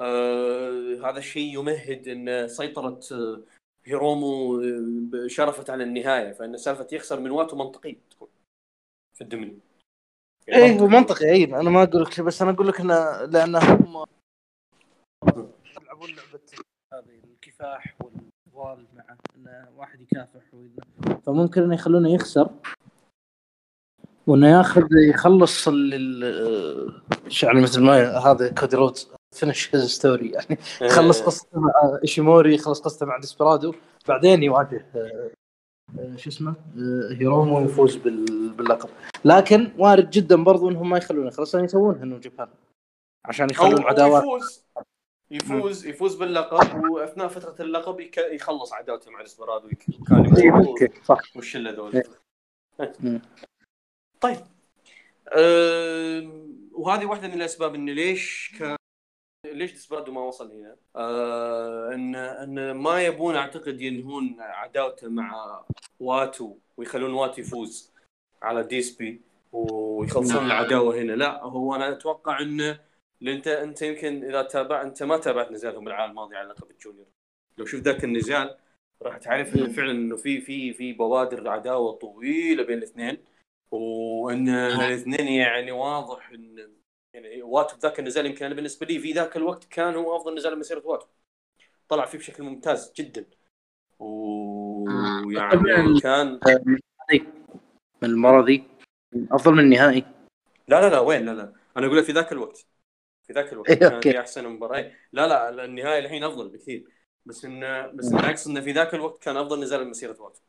[0.00, 3.42] آه هذا الشيء يمهد إن سيطرة آه،
[3.84, 6.32] هيرومو آه، شرفت على النهاية.
[6.32, 8.28] فإن سالفة يخسر من واتو منطقية تكون
[9.14, 9.58] في ال Dominion
[10.48, 13.24] يعني إيه هو منطقي اي أنا ما أقول لك شيء بس أنا أقول لك انه
[13.24, 14.04] لأن هم
[15.82, 16.40] يلعبون لعبة
[16.92, 17.96] هذه الكفاح
[18.58, 20.40] والوال مع انه واحد يكافح
[21.26, 22.50] فممكن إنه يخلونه يخسر
[24.26, 25.68] وإنه ياخذ يخلص
[27.42, 32.80] يعني مثل ما هذا كودي رودز finish his story يعني يخلص قصته مع إيشيموري يخلص
[32.80, 33.74] قصته مع ديسبرادو.
[34.08, 38.88] بعدين يواجه آه، شو اسمه آه، هيرومو يفوز باللقب.
[39.24, 42.48] لكن وارد جدا برضو إنهم ما يخلونه يخلصون يسوونها انه جبان
[43.24, 44.24] عشان يخلون عداوات.
[45.30, 49.68] يفوز يفوز باللقب وأثناء فترة اللقب يخلص عداوته مع ديسبرادو
[50.08, 50.90] كان إيه،
[51.36, 52.02] والشله ذول؟ إيه.
[54.20, 54.38] طيب.
[55.28, 58.76] أه وهذه واحدة من الأسباب انه ليش كان
[59.46, 65.60] ليش ديسبرادو ما وصل هنا؟ أه إن إن ما يبون أعتقد ينهون عداوته مع
[66.00, 67.92] واتو ويخلون واتو يفوز
[68.42, 69.20] على ديسبي
[69.52, 71.12] ويخلصون العداوة هنا.
[71.12, 72.87] لا هو أنا أتوقع إنه
[73.20, 76.74] لأن انت أنت يمكن إذا تابع أنت ما تابعت نزالهم العام الماضي على لقب ال
[76.74, 77.06] junior.
[77.58, 78.56] لو شفت ذاك النزال
[79.02, 83.18] راح تعرف إنه فعلا إنه في في في بوادر عداوة طويلة بين الاثنين.
[83.70, 86.70] وإن الاثنين يعني واضح ان
[87.14, 90.52] يعني واتو ذاك النزال يمكن أنا بالنسبة لي في ذاك الوقت كان هو أفضل نزال
[90.52, 91.06] من مسيرة واتو.
[91.88, 93.24] طلع فيه بشكل ممتاز جدا.
[93.98, 96.40] ويعني كان
[98.02, 98.64] من المرة ذي.
[99.30, 100.04] أفضل من النهائي.
[100.68, 101.52] لا لا لا وين؟ لا لا.
[101.76, 102.66] أنا أقول في ذاك الوقت.
[103.28, 103.68] في ذاك الوقت.
[103.70, 104.00] إيه، كان.
[104.00, 104.92] في أحسن مباراة.
[105.12, 106.84] لا لا النهائي الحين أفضل بكثير.
[107.26, 110.40] بس انه بس انه اقصد إنه في ذاك الوقت كان أفضل نزال من مسيره واتو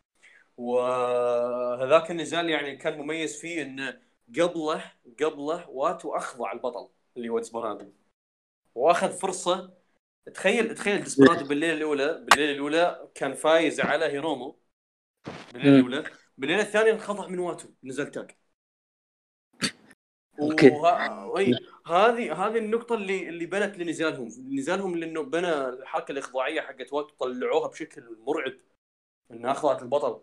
[0.57, 4.01] وهذاك النزال يعني كان مميز فيه انه
[4.39, 4.91] قبله
[5.23, 7.91] قبله واتو أخضع البطل اللي هو ديسبرادو
[8.75, 9.73] وأخذ فرصة.
[10.33, 14.59] تخيل تخيل ديسبرادو بالليلة الأولى بالليلة الأولى كان فايز على هيرومو.
[15.53, 15.75] بالليلة.
[15.79, 16.03] الأولى.
[16.37, 18.31] بالليلة الثانية انخضع من واتو نزال tag.
[20.39, 21.57] وه- وهي-
[21.89, 27.67] هذه هذه النقطة اللي اللي بنت لنزالهم، نزالهم لأنه بنى الحركة الإخضاعية حقت واتو طلعوها
[27.67, 28.53] بشكل مرعب
[29.31, 30.21] انها اخضعت البطل.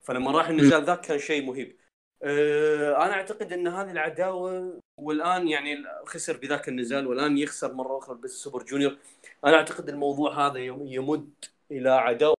[0.00, 1.76] فلما راح النزال ذاك كان شيء مهيب.
[2.22, 8.16] أه أنا أعتقد إن هذه العداوة والآن يعني خسر بذاك النزال والآن يخسر مرة أخرى
[8.16, 8.96] بال Super Junior،
[9.44, 12.36] أنا أعتقد الموضوع هذا يم- يمد إلى عداوة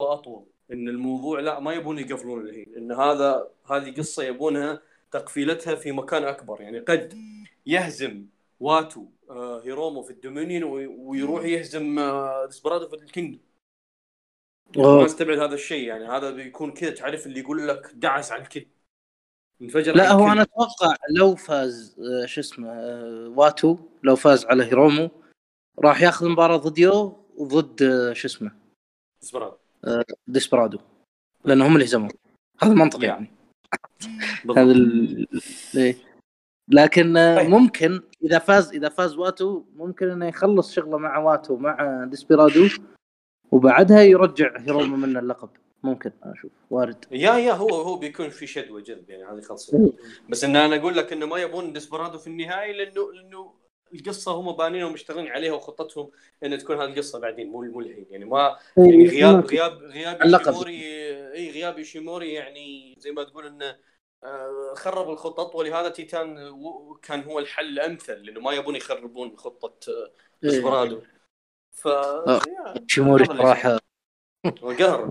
[0.00, 5.92] أطول، إن الموضوع لا ما يبون يقفلون الحين، إن هذا هذه قصة يبونها تقفيلتها في
[5.92, 6.60] مكان أكبر.
[6.60, 7.14] يعني قد
[7.66, 8.26] يهزم
[8.60, 13.38] واتو آه، هيرومو في ال Dominion وي- ويروح يهزم آه، ديسبرادو في ال King
[14.76, 15.04] ما.
[15.06, 18.66] استبعد هذا الشيء يعني هذا بيكون كذا تعرف اللي يقول لك دعس على الكل
[19.62, 20.32] انفجر لا هو.
[20.32, 22.68] أنا أتوقع لو فاز آه، شو اسمه
[23.36, 25.10] واتو لو فاز على هيرومو
[25.78, 28.52] راح ياخذ مباراة ضديو وضد آه، شو اسمه
[29.20, 29.56] ديسبرادو
[30.26, 30.78] ديسبرادو
[31.44, 32.10] لأن هم اللي هزموه
[32.62, 33.04] هذا المنطق Yeah.
[33.04, 33.30] يعني.
[34.56, 35.26] هذا ال...
[36.72, 36.84] إيه.
[36.84, 37.50] لكن طيب.
[37.50, 42.68] ممكن إذا فاز إذا فاز واتو ممكن إنه يخلص شغلة مع واتو مع ديسبيرادو
[43.52, 45.48] وبعدها يرجع هيرومو من اللقب
[45.82, 49.92] ممكن أشوف وارد يا يا هو هو بيكون في شد وجذب يعني هذه خلصه
[50.28, 53.54] بس إن أنا أقول لك إنه ما يبون ديسبرادو في النهائي لأنه لأنه
[53.94, 56.10] القصة هم بانينها ومشتغلين عليها وخطتهم
[56.44, 59.46] إن تكون هذه القصة بعدين مو مو الحين يعني ما يعني غياب.
[59.46, 60.46] غياب غياب اللقب.
[60.46, 60.82] يوشيموري
[61.32, 63.76] اي غياب يوشيموري يعني زي ما تقول إنه
[64.74, 66.36] خرب الخطط ولهذا تيتان
[67.02, 70.10] كان هو الحل الأمثل لأنه ما يبون يخربون خطة آه،
[70.44, 70.50] إيه.
[70.50, 71.00] ديسبرادو
[71.72, 73.78] ف هذا اللي صراحة
[74.54, 75.10] قهر.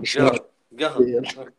[0.80, 1.52] قهر.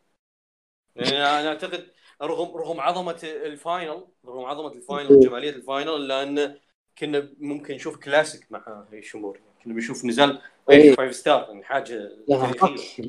[0.96, 1.86] يعني أنا أعتقد
[2.22, 6.58] رغم رغم عظمة ال final رغم عظمة ال final وجماليه ال final الا انه
[6.98, 9.40] كنا ممكن نشوف كلاسيك مع إيشيموري.
[9.64, 10.94] كنا بنشوف نزال إيه.
[10.94, 12.52] five star يعني حاجة ما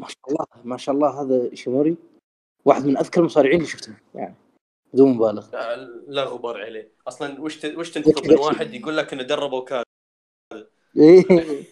[0.07, 1.97] شاء الله ما شاء الله هذا إيشيموري
[2.67, 4.35] واحد من أذكى المصارعين اللي شفتهم يعني
[4.93, 5.75] بدون مبالغه
[6.07, 9.85] لا, غبار عليه أصلا وش وش تنتظر من واحد يقول لك إنه درب أوكادا
[10.97, 11.23] إيه.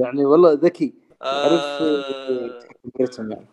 [0.00, 3.46] يعني والله ذكي آه تكبيرتهم يعني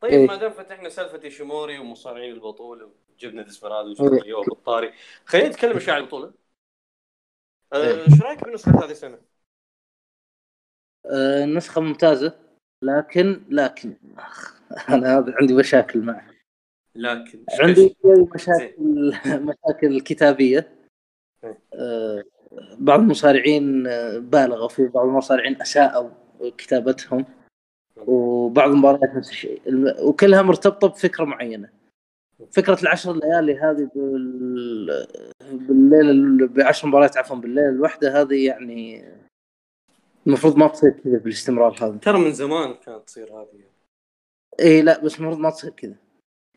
[0.00, 0.26] طيب إيه.
[0.26, 4.28] ما دام فتحنا سالفة ايشيموري ومصارعين البطولة وجبنا ديسبرادو وجبنا إيه.
[4.28, 4.92] يو بالطاري
[5.24, 6.32] خلينا نتكلم شوي عن البطولة
[7.72, 8.04] آه، إيه.
[8.04, 9.18] إيش رأيك بنسخة هذه السنة؟
[11.06, 12.49] آه، نسخة ممتازة
[12.82, 16.26] لكن لكن أخ، أنا عندي مشاكل معه.
[16.94, 17.96] لكن عندي
[18.34, 19.12] مشاكل
[19.48, 20.68] مشاكل كتابية.
[21.44, 21.58] إيه.
[21.74, 22.24] آه،
[22.78, 26.10] بعض المصارعين آه، بالغوا في بعض المصارعين أساءوا
[26.58, 27.24] كتابتهم.
[27.96, 29.62] وبعض المباريات نفس الشيء.
[30.02, 31.68] وكلها مرتبطة بفكرة معينة.
[32.50, 35.06] فكرة العشر ليالي هذه بال...
[35.52, 39.04] بالليل بعشر مباريات عفوا بالليل الواحدة هذه يعني
[40.26, 41.98] المفروض ما تصير كذا بالاستمرار هذا.
[42.02, 43.64] ترى من زمان كانت تصير هذه.
[44.60, 45.94] إي لا بس المفروض ما تصير كذا.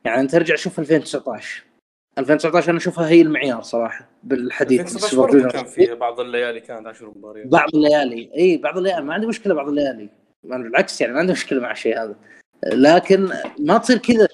[0.06, 1.64] يعني أنت ترجع شوف 2019
[2.18, 4.80] 2019 أنا أشوفها هي المعيار صراحة بالحديث.
[4.80, 5.52] 2019 بالسوبر برضه جونيور.
[5.52, 7.48] كان في بعض الليالي كانت 10 مباريات.
[7.48, 8.32] بعض الليالي.
[8.38, 9.02] إي بعض الليالي.
[9.02, 10.10] ما عندي مشكلة بعض الليالي.
[10.46, 12.16] أنا بالعكس يعني ما عندي مشكلة مع الشيء هذا.
[12.66, 13.30] لكن
[13.60, 14.28] ما تصير كذا.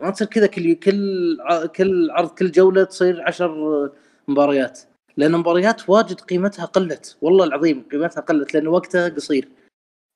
[0.00, 1.38] ما تصير كذا كل كل
[1.76, 3.90] كل عرض كل جولة تصير عشر
[4.28, 4.80] مباريات.
[5.16, 7.16] لأن مباريات واجد قيمتها قلت.
[7.22, 9.48] والله العظيم قيمتها قلت لأن وقتها قصير.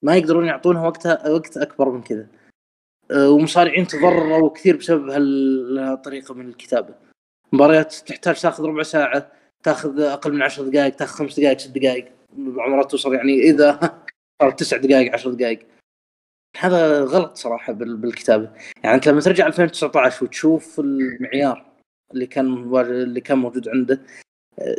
[0.03, 2.27] ما يقدرون يعطونها وقتها وقت أكبر من كذا.
[3.11, 6.95] أه، ومصارعين تضرروا كثير بسبب هالطريقة من الكتابة.
[7.53, 12.12] مباريات تحتاج تاخذ ربع ساعة تاخذ أقل من 10 دقائق تاخذ خمس دقائق ست دقائق.
[12.39, 13.99] عمرها توصل يعني إذا
[14.43, 15.66] صارت تسع دقائق 10 دقائق.
[16.59, 18.53] هذا غلط صراحة بالكتابة.
[18.85, 21.69] يعني أنت لما ترجع 2019 وتشوف المعيار
[22.15, 24.01] اللي كان اللي كان موجود عنده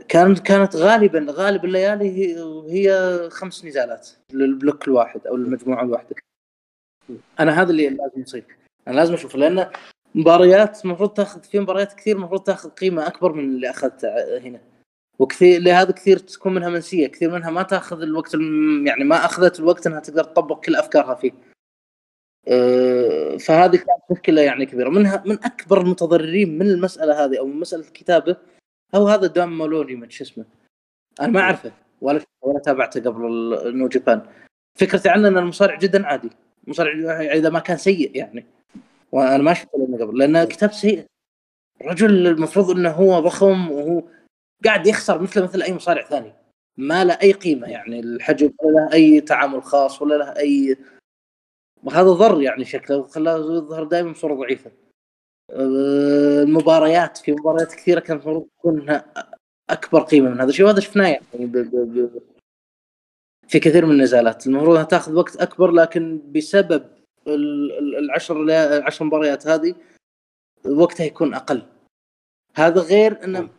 [0.08, 2.36] كانت كانت غالبا غالب الليالي
[2.70, 6.16] هي, خمس نزالات للبلوك الواحد أو المجموعه الواحدة.
[7.40, 8.44] أنا هذا اللي لازم يصير
[8.88, 9.70] أنا لازم أشوف لأن
[10.16, 14.60] مباريات المفروض تاخذ في مباريات كثير المفروض تاخذ قيمة أكبر من اللي اخذتها هنا.
[15.20, 18.34] وكثير لهذا كثير تكون منها منسية كثير منها ما تاخذ الوقت
[18.86, 21.32] يعني ما أخذت الوقت إنها تقدر تطبق كل أفكارها فيه.
[22.48, 24.90] أه، فهذه كانت مشكلة يعني كبيرة.
[24.90, 28.38] منها من أكبر المتضررين من المسألة هذه أو من مسألة الكتابة
[28.96, 30.46] هو هذا دام مولوني من شو اسمه.
[31.22, 31.72] أنا ما أعرفه
[32.02, 33.22] ولا ولا تابعته قبل
[33.78, 34.26] نو جابان
[34.80, 36.30] فكرتي عنه إن المصارع جدا عادي.
[36.68, 38.46] مصارع إذا ما كان سيء يعني.
[39.12, 41.06] وأنا ما شفته لأنه قبل لأن كتاب سيء.
[41.82, 44.04] الرجل المفروض إنه هو ضخم وهو
[44.66, 46.34] قاعد يخسر مثله مثل أي مصارع ثاني.
[46.78, 50.78] ما له أي قيمة يعني الحجم ولا له أي تعامل خاص ولا له اي
[51.84, 54.72] وهذا ضر يعني شكله وخلاه يظهر دائما بصورة ضعيفة.
[55.54, 59.02] المباريات في مباريات كثيرة كانت المفروض تكون
[59.70, 62.22] أكبر قيمة من هذا الشيء وهذا شفناه يعني ب ب ب
[63.48, 64.48] في كثير من النزالات.
[64.48, 66.90] المفروض أنها تاخذ وقت أكبر لكن بسبب
[67.28, 69.76] العشر العشر مباريات هذه
[70.66, 71.64] وقتها يكون أقل.
[72.56, 73.50] هذا غير إن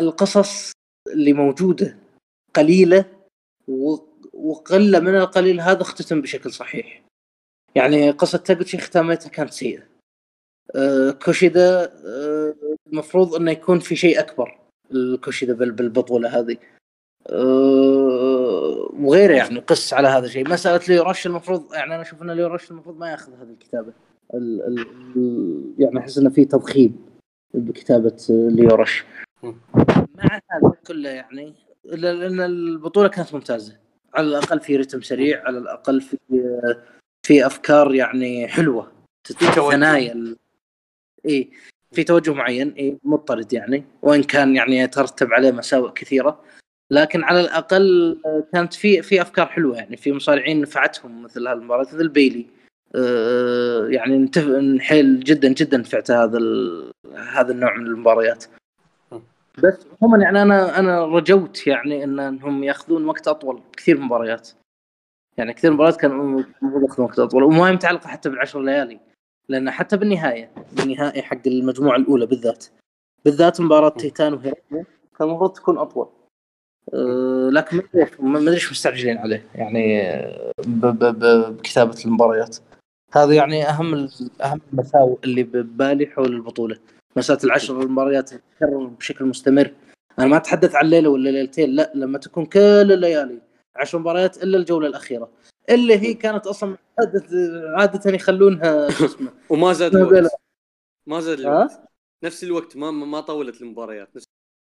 [0.00, 0.72] القصص
[1.12, 1.98] اللي موجودة
[2.54, 3.04] قليلة
[4.32, 7.02] وقلة من القليل هذا اختتم بشكل صحيح.
[7.74, 9.93] يعني قصة تاغوتشي ختامتها كانت سيئة.
[11.24, 12.54] كوشيدا آه،
[12.92, 14.58] المفروض إنه يكون في شيء أكبر
[14.92, 16.56] الكوشيدا بالبطولة هذه.
[17.28, 20.48] أه وغيره يعني قس على هذا الشيء.
[20.48, 23.92] مسألة ليورش المفروض يعني أنا أشوف إن ليورش المفروض ما يأخذ هذه الكتابة.
[24.34, 27.06] ال ال يعني أحس إنه في تضخيم
[27.54, 29.04] بكتابة ليورش
[30.14, 33.76] مع هذا كله يعني لأن البطولة كانت ممتازة.
[34.14, 36.18] على الأقل في رتم سريع على الأقل في
[37.26, 38.92] في أفكار يعني حلوة.
[39.54, 40.36] ثنايا
[41.26, 41.50] اي
[41.92, 46.40] في توجه معين اي مضطرد يعني وإن كان يعني يترتب عليه مساوئ كثيرة.
[46.90, 48.18] لكن على الأقل
[48.52, 52.46] كانت في في أفكار حلوة يعني في مصارعين نفعتهم مثل هالمباراة مثل بيلي.
[52.96, 54.30] آه، يعني
[54.76, 56.38] نحيل جدا جدا نفعت هذا
[57.32, 58.44] هذا النوع من المباريات.
[59.62, 64.50] بس عموما يعني أنا أنا رجوت يعني إن إنهم يأخذون وقت أطول كثير مباريات.
[65.36, 69.00] يعني كثير مباريات كانوا يأخذون وقت أطول وما هي متعلقه حتى بالعشر ليالي.
[69.48, 72.66] لأن حتى بالنهاية بالنهائي حق المجموعة الأولى بالذات.
[73.24, 74.56] بالذات مباراة تيتان وهيرو
[75.18, 76.08] كان المفروض تكون أطول.
[76.94, 77.82] أه لكن
[78.20, 79.46] ما أدري إيش مستعجلين عليه.
[79.54, 80.12] يعني
[80.66, 82.56] بكتابة المباريات.
[83.12, 84.08] هذا يعني أهم
[84.42, 86.76] أهم المساوئ اللي ببالي حول البطولة.
[87.16, 89.72] مسألة العشر المباريات تكرر بشكل مستمر.
[90.18, 92.60] أنا ما أتحدث عن ليلة ولا ليلتين لا لما تكون كل
[92.92, 93.38] الليالي
[93.76, 95.30] عشر مباريات إلا الجولة الأخيرة.
[95.70, 97.24] اللي هي كانت أصلا عاده
[97.76, 100.32] عادة يخلونها اسمه؟ وما زاد الوقت.
[101.06, 101.82] ما زاد الوقت.
[102.24, 104.16] نفس الوقت ما ما طولت المباريات.
[104.16, 104.24] نفس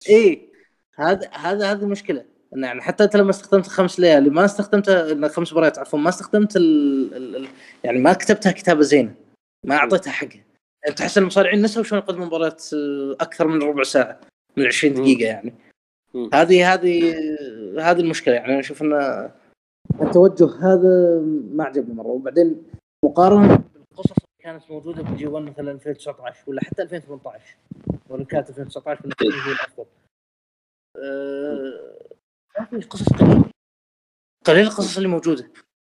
[0.09, 0.49] اي
[0.95, 2.25] هذا هذا هذه المشكلة
[2.55, 4.89] انه يعني حتى أنت لما استخدمت خمس ليالي ما استخدمت
[5.31, 7.47] خمس مباريات عفوا ما استخدمت ال ال
[7.83, 9.15] يعني ما كتبتها كتابة زينة.
[9.63, 10.45] ما أعطيتها حقها.
[10.83, 12.63] يعني تحس المصارعين نسوا شلون يقدموا مباريات
[13.21, 14.19] أكثر من ربع ساعة
[14.57, 15.53] من 20 دقيقة يعني.
[16.33, 17.15] هذه هذه
[17.79, 18.93] هذه المشكلة يعني أنا أشوف إن
[20.01, 21.19] التوجه هذا
[21.51, 22.07] ما عجبني مرة.
[22.07, 22.63] وبعدين
[23.05, 27.57] مقارنة بالقصص اللي كانت موجودة في جي 1 مثلا 2019 ولا حتى 2018
[28.09, 29.85] ولا كانت 2019 بالنسبة هي الافضل
[30.97, 32.65] أه...
[32.69, 33.43] في قصص قليل
[34.45, 35.51] قليل القصص اللي موجودة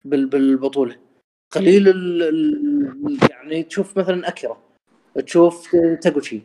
[0.05, 0.95] بالبطولة.
[1.51, 3.19] قليل ال...
[3.29, 4.61] يعني تشوف مثلا أكيرا
[5.25, 6.41] تشوف تاغوتشي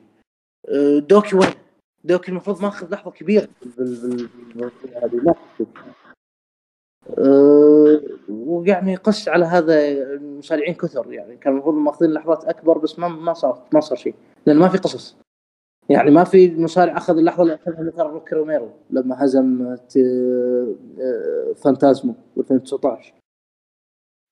[0.69, 0.99] أه...
[0.99, 1.62] دوكي وين؟
[2.05, 4.71] دوكي المفروض ماخذ لحظة كبيرة بالبطوله
[5.03, 5.35] هذه
[7.19, 13.09] أه ويعني قس على هذا المصارعين كثر يعني كان المفروض ماخذين لحظات أكبر بس ما
[13.09, 14.15] ما صار ما صار شيء
[14.47, 15.17] لأن ما في قصص.
[15.89, 22.15] يعني ما في مصارع أخذ اللحظة اللي أخذها مثلا روكي روميرو لما هزم آه، فانتازمو
[22.39, 23.15] 2019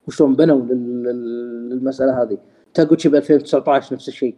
[0.09, 2.39] وشلون بنوا للمسألة هذه.
[2.75, 4.37] تاغوتشي ب 2019 نفس الشيء.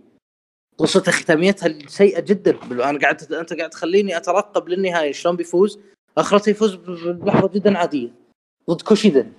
[0.79, 2.63] قصة ختاميتها سيئة جدا.
[2.91, 5.81] أنا قاعد أنت قاعد تخليني أترقب للنهاية شلون بيفوز؟
[6.19, 8.11] اخرته يفوز بلحظة جدا عادية.
[8.71, 9.33] ضد كوشيدا.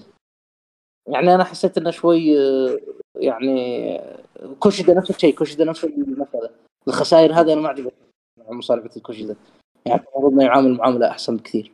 [1.07, 2.35] يعني أنا حسيت إنه شوي
[3.15, 3.99] يعني
[4.59, 6.49] كوشيدا نفس الشيء كوشيدا نفس المسألة.
[6.87, 7.91] الخسائر هذه أنا ما عجبتني
[8.49, 9.35] مصارعة الكوشيدا.
[9.85, 11.71] يعني المفروض إنه يعامل معاملة أحسن بكثير.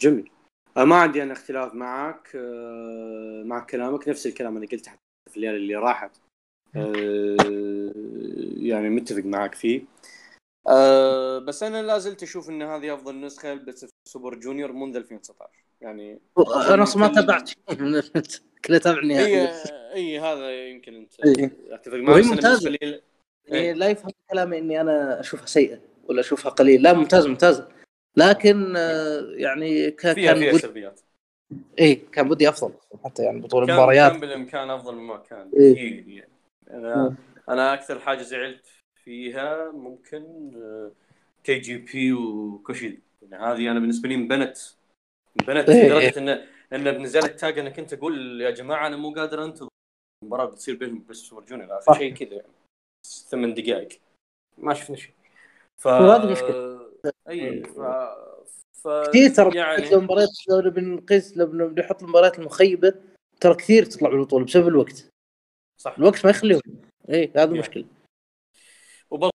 [0.00, 0.30] جميل.
[0.76, 4.08] ما عندي أنا اختلاف معك أه، مع كلامك.
[4.08, 4.92] نفس الكلام أنا قلته
[5.30, 6.10] في الليالي اللي راحت.
[8.56, 9.82] يعني متفق معك فيه.
[10.68, 14.96] أه بس أنا لا زلت أشوف إن هذه أفضل نسخة Best of Super Juniors منذ
[14.96, 16.20] 2019 يعني
[16.70, 17.50] أنا أصلا ما تابعت.
[18.64, 19.48] كله تابع اي
[19.94, 21.52] اي هذا يمكن أنت إيه.
[21.70, 22.08] أتفق معك.
[22.08, 22.70] وهي ممتازة.
[22.82, 23.02] إيه.
[23.46, 23.88] يعني لا.
[23.88, 26.82] يفهم كلامي إني أنا أشوفها سيئة ولا أشوفها قليل.
[26.82, 27.68] لا ممتازه ممتازه
[28.16, 30.00] لكن آه، يعني ك...
[30.00, 30.60] فيها كان فيها بود...
[30.60, 31.00] سلبيات.
[31.80, 32.72] اي كان بدي أفضل
[33.04, 34.10] حتى يعني بطول المباريات.
[34.10, 35.50] كان بالإمكان أفضل مما كان.
[35.56, 35.72] إيه.
[35.72, 36.37] كثير يعني
[36.70, 37.16] أنا
[37.48, 38.66] أنا أكثر حاجة زعلت
[39.04, 40.92] فيها ممكن آه،
[41.44, 44.58] كي جي بي وكوشيد يعني هذه أنا بالنسبة لي انبنت.
[45.40, 45.86] انبنت إيه.
[45.86, 49.68] لدرجة انه انه بنزلت تاج أنا كنت أقول يا جماعة أنا مو قادر أنتظر.
[50.22, 51.16] المباراة بتصير بينهم بس
[51.80, 51.98] صح.
[51.98, 52.52] شيء كذا يعني.
[53.06, 53.88] ثمان دقائق.
[54.58, 55.14] ما شفنا شيء.
[55.78, 55.88] ف.
[57.28, 57.80] اي ف...
[58.72, 58.88] ف...
[58.88, 62.94] كثير ترى يعني لو مباريات لو نبي نقيس لو نبي نحط المباريات المخيبة
[63.40, 65.08] ترى كثير تطلع بالبطولة بسبب الوقت.
[65.78, 65.94] صح.
[65.98, 66.60] الوقت ما يخليهم.
[67.10, 67.52] اي هذا يعني.
[67.52, 67.84] المشكلة
[69.10, 69.32] وبرضه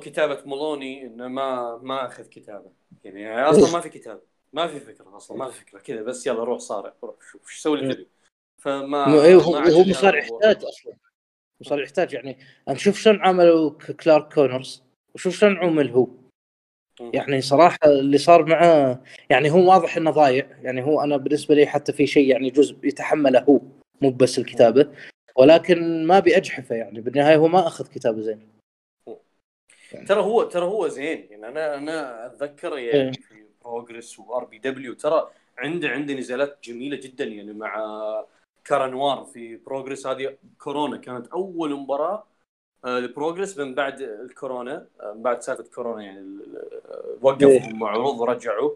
[0.00, 2.70] كتابة مولوني إنه ما ما أخذ كتابة.
[3.04, 4.20] يعني أصلا ما في كتابة.
[4.52, 5.78] ما في فكرة أصلا ما في فكرة.
[5.78, 8.08] كذا بس يلا روح صارع روح شوف إيش سوي تبي
[8.58, 10.18] فما إيه هو هو مصارع.
[10.18, 10.92] يحتاج أصلا.
[11.60, 12.12] مصارع يحتاج.
[12.12, 14.82] يعني نشوف شلون عملوا كلارك كونرز
[15.14, 16.08] وشوف شلون عمل هو.
[17.00, 20.58] يعني صراحة اللي صار معاه يعني هو واضح إنه ضايع.
[20.62, 23.60] يعني هو أنا بالنسبة لي حتى في شيء يعني جزء يتحمله هو
[24.00, 24.94] مو بس الكتابة.
[25.38, 27.00] ولكن ما بيجحفه يعني.
[27.00, 28.48] بالنهاية هو ما أخذ كتابه زين.
[30.06, 31.28] ترى هو ترى هو زين.
[31.30, 32.96] يعني أنا أنا أتذكر إيه.
[32.96, 38.24] يعني في Progress و RPW ترى عنده عنده نزالات جميلة جدا يعني مع
[38.64, 42.26] كارانوار في Progress هذه كورونا كانت أول مباراة
[42.84, 46.38] آه، ل Progress من بعد الكورونا آه، من بعد سالفة كورونا يعني
[46.88, 48.70] آه، وقفوا عروض ورجعوا.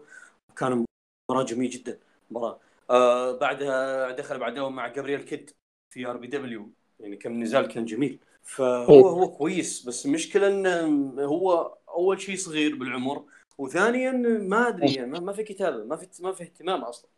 [0.55, 0.85] كان
[1.31, 1.99] مباراة جميلة جدا
[2.31, 2.59] مباراة.
[2.89, 5.51] آه بعدها دخل بعدها مع جابرييل كيد
[5.93, 8.19] في RPW يعني كم نزال كان جميل.
[8.43, 13.25] فهو هو كويس بس المشكلة انه هو أول شيء صغير بالعمر
[13.57, 17.09] وثانيا ما أدري يعني ما- في كتابة ما في ما في اهتمام أصلا.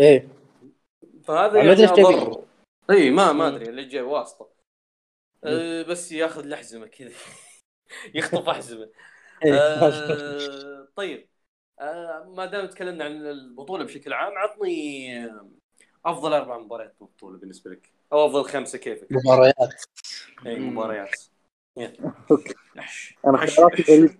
[0.00, 0.28] إيه.
[1.24, 1.84] فهذا ما يعني.
[1.84, 2.44] أضر.
[2.90, 3.48] اي ما ما.
[3.48, 4.48] أدري اللي جاي واسطة.
[5.44, 7.12] أه بس ياخذ الاحزمه كذا.
[8.14, 8.90] يخطف أحزمة.
[9.44, 9.54] إيه.
[9.54, 11.28] أه طيب.
[11.80, 15.08] أه ما دام تكلمنا عن البطولة بشكل عام عطني
[16.10, 19.82] أفضل أربع مباريات بالبطوله بالنسبة لك أو أفضل خمسة كيفك مباريات
[20.46, 20.58] اي.
[20.58, 21.16] مباريات.
[21.78, 23.56] أنا أحش.
[23.56, 24.18] خياراتي.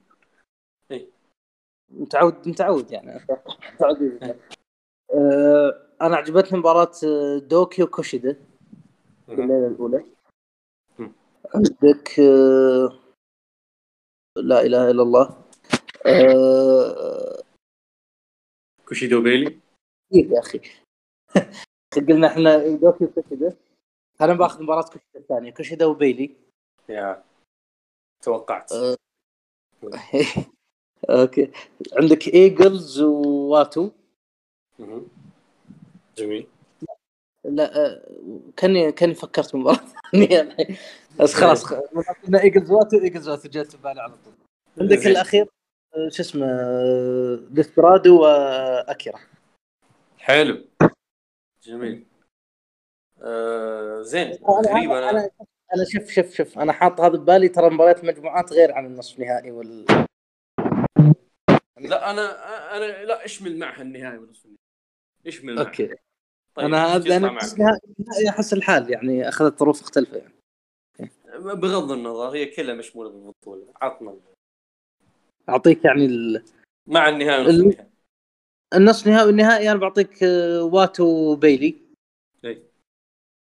[0.90, 1.06] إيه.
[1.90, 3.26] متعود متعود يعني
[3.74, 4.20] متعود
[5.14, 8.32] آه، أنا عجبتني مباراة آه، دوكي وكوشيدا
[9.26, 9.40] في مهم.
[9.40, 10.04] الليلة الأولى.
[11.54, 12.98] عندك آه،
[14.36, 15.44] لا إله إلا الله
[16.06, 17.42] آه،
[18.88, 19.58] كوشيدا وبيلي
[20.10, 20.60] كثير يا أخي
[21.96, 23.56] قلنا إحنا دوكي وكوشيدا
[24.20, 25.50] أنا بأخذ مباراة كوشيدا الثانية.
[25.52, 26.36] كوشيدا وبيلي.
[26.88, 27.22] يا.
[28.22, 28.72] توقعت.
[28.72, 28.96] آه.
[31.10, 31.50] okay.
[31.92, 33.90] عندك إيجلز وواتو.
[36.16, 36.46] جميل.
[37.44, 38.02] لا آه،
[38.56, 39.80] كاني كاني فكرت مباراة
[40.12, 40.40] ثانية.
[40.40, 40.76] الحين
[41.20, 44.32] بس خلاص قلنا إيجلز واتو إيجلز واتو جت في بالي على طول.
[44.80, 45.06] عندك.
[45.06, 45.48] الأخير
[45.94, 46.46] آه، شو اسمه
[47.50, 49.18] ديسبرادو وأكيرا.
[50.18, 50.64] حلو.
[51.68, 52.06] جميل.
[53.22, 55.30] آه زين أنا غريب أنا أنا أنا
[55.74, 59.50] أنا شوف شوف شوف أنا حاط هذا ببالي ترى مباريات مجموعات غير عن النصف النهائي
[59.50, 59.86] وال
[61.78, 62.22] لا أنا
[62.76, 64.58] أنا لا إشمل معها النهائي ونصف النهائي.
[65.26, 65.66] إشمل معها.
[65.66, 65.86] okay.
[66.54, 70.32] طيب أنا هذا أنا النهائي أحس الحال يعني أخذت ظروف مختلفة يعني.
[71.38, 74.16] بغض النظر هي كلها مشمولة بالبطولة عطنا
[75.48, 76.44] أعطيك يعني ال-
[76.86, 77.88] مع النهائي ال- النهائي.
[78.74, 81.76] النصف النهائي والنهائي أنا بعطيك آه، واتو وبيلي
[82.44, 82.62] إي.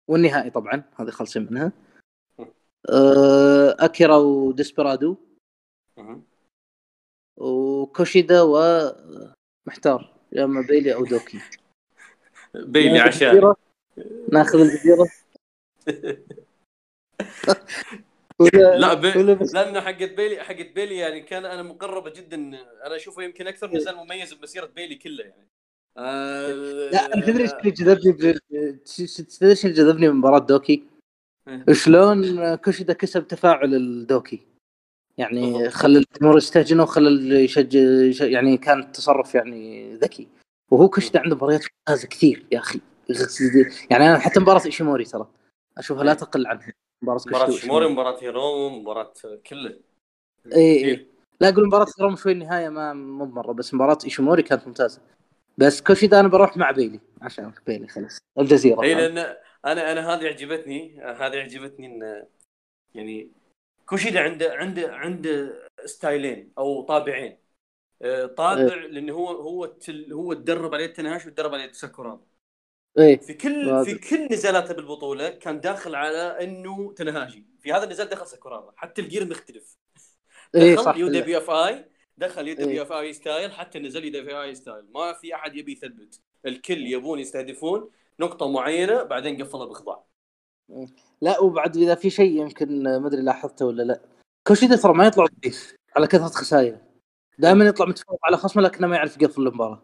[0.08, 1.72] والنهائي طبعا هذه خلصين منها.
[2.90, 5.16] آه، أكيرا وديسبرادو.
[7.36, 11.40] وكوشيدا ومحتار يا إما بيلي أو دوكي.
[12.55, 13.55] بيلي عشان؟
[14.32, 15.06] ناخذ الجزيره
[18.55, 19.10] لا بي...
[19.55, 22.36] لأنه حقت بيلي حقت بيلي يعني كان أنا مقربة جدا
[22.86, 23.52] أنا أشوفه يمكن إيه.
[23.52, 25.49] أكثر نزال مميز بمسيره بيلي كلها يعني
[25.99, 26.52] آه...
[26.93, 30.83] لا أنا تدري إيش اللي جذبني تدري إيش اللي جذبني من مباراة دوكي؟
[31.49, 31.73] إيه.
[31.73, 34.41] شلون كوشيدا كسب تفاعل الدوكي
[35.19, 35.70] يعني.
[35.70, 40.28] خلى الجمهور يستهجنه وخلى اللي يشجع يش- يعني كان تصرف يعني ذكي
[40.70, 42.81] وهو كوشيدا عنده مباريات ممتازة كثير يا أخي
[43.91, 45.28] يعني أنا حتى مباراة إيشيموري ترى
[45.81, 46.73] أشوفها لا تقل عنها.
[47.02, 47.89] مباراة مباراة كوشيدا إيشيموري.
[47.89, 49.12] مباراة هيرومو مباراة
[49.47, 49.78] كله
[50.57, 50.99] اي كثير.
[50.99, 51.07] اي
[51.41, 55.00] لا أقول مباراة هيرومو شوي النهاية ما مو مرة بس مباراة ايشيموري كانت ممتازة.
[55.59, 58.18] بس كوشيدا أنا بروح مع بيلي عشان بيلي خلاص.
[58.39, 59.18] الجزيرة اي لأن
[59.65, 62.26] أنا أنا هذه عجبتني هذه عجبتني إن
[62.94, 63.31] يعني
[63.86, 67.39] كوشيدا عنده عنده عنده ستايلين أو طابعين.
[68.02, 69.75] آه، طابع لأنه هو هو
[70.12, 72.18] هو تدرب على يد تاناهاشي وتدرب على يد ساكورابا
[72.97, 73.91] في كل واضح.
[73.91, 77.47] في كل نزالاته بالبطولة كان داخل على إنه تاناهاشي.
[77.60, 78.73] في هذا النزال دخل ساكورابا.
[78.77, 79.77] حتى ال gear مختلف.
[80.55, 81.84] دخل UW Fi.
[82.19, 82.55] دخل U.
[82.55, 83.52] WFi style.
[83.52, 84.84] حتى نزل UWFi style.
[84.94, 86.20] ما في أحد يبي يثبت.
[86.47, 90.05] الكل يبون يستهدفون نقطة معينة بعدين قفلها باخضاع
[91.20, 94.01] لا وبعد إذا في شيء يمكن ما أدري لاحظته ولا لا.
[94.47, 96.78] كوشيدا ترى ما يطلع ضعيف على كثرة خسائر.
[97.39, 99.83] دائما يطلع متفوق على خصمه لكنه ما يعرف يقفل المباراة.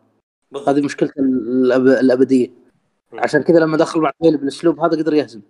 [0.69, 1.87] هذه مشكلته الأب...
[1.87, 2.66] الأبدية.
[3.13, 5.43] عشان كذا لما دخل مع بيلي بالأسلوب هذا قدر يهزم.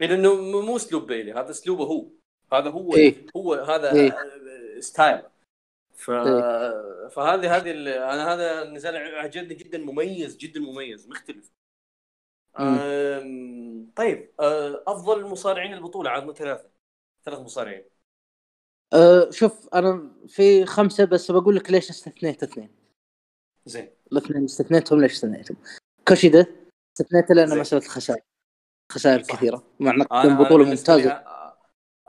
[0.00, 2.06] لأنه م- مو أسلوب بيلي هذا أسلوبه هو.
[2.52, 3.26] هذا هو إيه.
[3.36, 4.12] هو هذا إيه.
[4.12, 5.22] آه، style
[5.94, 6.10] ف...
[7.10, 11.50] فهذه هذه ال- أنا هذا النزال عجبني جدا مميز جدا مميز مختلف.
[12.60, 13.90] أم...
[13.96, 16.68] طيب أه، أفضل مصارعين البطولة عاد ثلاثة.
[17.24, 17.84] ثلاث مصارعين.
[18.92, 22.70] أه شوف أنا في خمسة بس بقول لك ليش استثنيت اثنين.
[23.66, 23.90] زين.
[24.12, 25.56] الاثنين استثنيتهم ليش استثنيتهم؟
[26.08, 26.46] كوشيدا.
[26.96, 27.58] استثنيته لأن زين.
[27.58, 28.22] مساله الخسائر
[28.92, 29.36] خسائر صح.
[29.36, 29.62] كثيرة.
[29.80, 31.24] مع إنه بطوله ممتازة.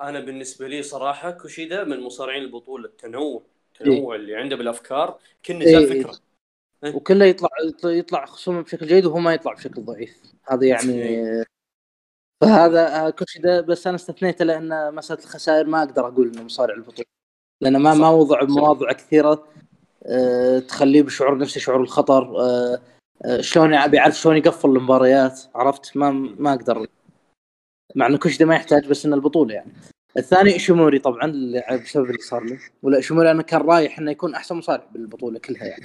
[0.02, 2.86] أنا بالنسبة لي صراحة كوشيدا من مصارعين البطولة.
[2.86, 3.44] التنوع.
[3.82, 5.20] التنوع اللي عنده بالأفكار.
[5.46, 6.04] كل نزال إيه.
[6.04, 6.20] فكرة.
[6.94, 7.50] وكله يطلع
[7.84, 10.24] يطلع خصومه بشكل جيد وهو ما يطلع بشكل ضعيف.
[10.44, 11.46] هذا يعني
[12.42, 13.62] فهذا آه، كوشيدا.
[13.62, 17.08] بس أنا استثنيته لأن مساله الخسائر ما أقدر أقول إنه مصارع البطولة.
[17.62, 18.00] لأن ما صح.
[18.00, 19.48] ما وضع مواضع كثيرة.
[20.06, 22.40] آه، تخليه بشعور نفس شعور الخطر.
[22.40, 22.80] آه،
[23.40, 26.88] شلون يع- بيعرف شلون يقفل المباريات عرفت؟ ما ما أقدر.
[27.96, 29.72] مع إنه كوشيدا ما يحتاج بس إنه البطولة يعني.
[30.18, 32.60] الثاني ايشيموري طبعا اللي- بسبب اللي صار له.
[32.84, 35.82] ولا ايشيموري أنا كان رايح إنه يكون أحسن مصارع بالبطولة كلها يعني.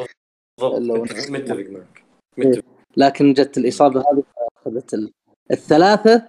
[0.60, 1.00] بالضبط.
[1.30, 2.02] متفق معك.
[2.38, 2.46] إيه.
[2.48, 2.64] متفق.
[2.96, 4.22] لكن جت الإصابة هذه
[4.66, 5.12] أخذت ال-
[5.50, 6.22] الثلاثة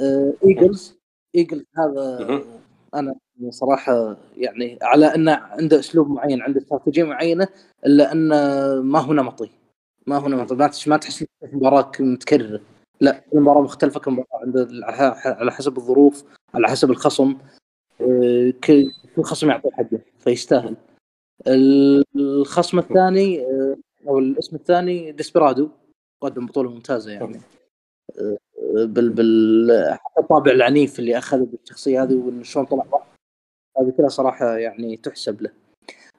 [0.00, 0.96] آه، إيجلز.
[1.34, 2.42] إيجلز هذا.
[2.94, 3.14] أنا
[3.50, 7.48] صراحة يعني على إنه عنده أسلوب معين عنده استراتيجية معينة
[7.86, 8.34] إلا إنه
[8.82, 9.50] ما هو نمطي.
[10.06, 12.60] ما هو نمطي ما ما تحس مباراة متكررة.
[13.00, 14.66] لا كل مباراة مختلفة كل مباراة
[15.44, 16.24] على- حسب الظروف
[16.54, 17.38] على حسب الخصم.
[18.00, 20.76] آه، كل خصم يعطيه حقه فيستاهل.
[21.46, 23.76] ال- الخصم الثاني آه،
[24.08, 25.68] أو الاسم الثاني ديسبرادو
[26.20, 27.40] قدم بطولة ممتازة يعني.
[28.20, 28.36] آه،
[28.84, 29.70] بال بال
[30.18, 32.84] الطابع العنيف اللي أخذه بالشخصية هذه وإنه شلون طلع.
[33.80, 35.50] هذه كلها صراحة يعني تحسب له.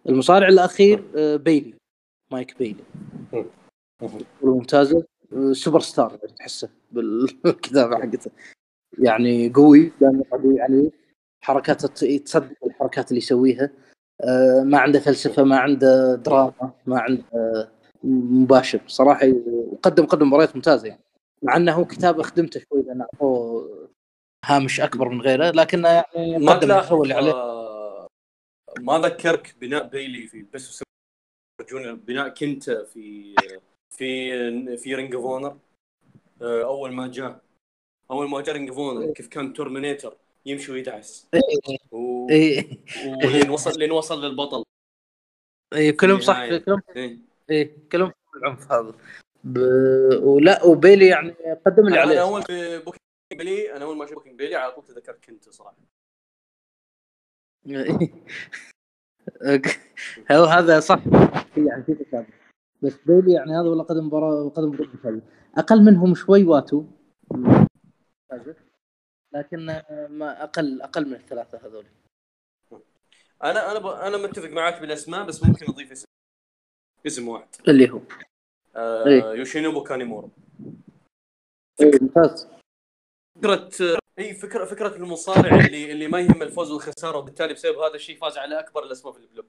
[0.10, 1.04] المصارع الأخير
[1.38, 1.74] بيلي
[2.32, 2.84] مايك بيلي.
[4.44, 5.06] ممتازه
[5.52, 8.32] سوبر ستار تحسه بالكتابة حقته.
[9.00, 10.92] يعني قوي دائما قوي يعني
[11.44, 13.70] حركاته ت- تصدق الحركات اللي يسويها.
[14.22, 17.72] آه، ما عنده فلسفة ما عنده دراما ما عنده
[18.04, 18.82] مباشر.
[18.88, 21.02] صراحة وقدم قدم مباريات ممتازة يعني.
[21.44, 23.90] مع إنه هو كتابه خدمته شوي لأن اعطوه
[24.46, 27.32] هامش أكبر من غيره لكنه يعني ما تلاحظ المحتوى اللي عليه.
[27.32, 28.08] آه،
[28.80, 30.84] ما ذكرك بناء بيلي في بس
[31.70, 33.36] جونيور بناء كنتا في
[33.90, 35.58] في في رينج اوف اونر
[36.42, 37.42] أول ما جاء.
[38.12, 41.28] أول ما جاء رينج اوف اونر كيف كان تورمينيتر يمشي ويدعس.
[41.92, 42.30] و...
[42.30, 42.80] اي
[43.26, 44.64] ولين وصل لين وصل للبطل.
[45.74, 46.50] اي كلهم صح.
[46.50, 47.18] كلهم إيه.
[47.50, 48.94] اي كلهم في العنف هذا.
[49.44, 49.58] ب...
[50.24, 52.22] ولا وبيلي يعني قدم اللي أنا عليه.
[52.22, 53.00] أول في booking
[53.34, 55.76] بيلي أنا أول ما شفت booking بيلي على طول تذكرت كنتا صراحة.
[60.32, 61.00] هو هذا صح.
[61.56, 62.28] في يعني في تشابه
[62.82, 65.22] بس بيلي يعني هذا والله قدم مباراة قدم مباراه.
[65.58, 66.86] أقل منهم شوي واتو.
[69.34, 69.66] لكن
[70.10, 71.86] ما أقل أقل من الثلاثة هذول.
[73.44, 73.88] أنا أنا ب...
[73.88, 76.06] أنا متفق معك بالأسماء بس ممكن أضيف اسم
[77.06, 77.48] اسم واحد.
[77.68, 78.02] اللي هو.
[78.76, 79.24] آه إيه.
[79.24, 80.30] يوشينوبو كانيمارو.
[81.82, 82.48] إيه، ممتاز.
[83.36, 83.70] فكرة
[84.20, 88.38] إي فكرة فكرة المصارع اللي اللي ما يهم الفوز والخسارة وبالتالي بسبب هذا الشيء فاز
[88.38, 89.46] على أكبر الأسماء في ال block.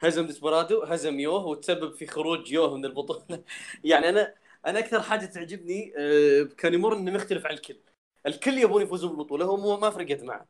[0.00, 3.44] هزم ديسبرادو هزم يوه وتسبب في خروج يوه من البطولة.
[3.84, 4.34] يعني أنا
[4.66, 7.80] أنا أكثر حاجة تعجبني آه، بكانيمارو انه مختلف عن الكل.
[8.26, 10.46] الكل يبون يفوزون بالبطوله هو ما فرقت معه.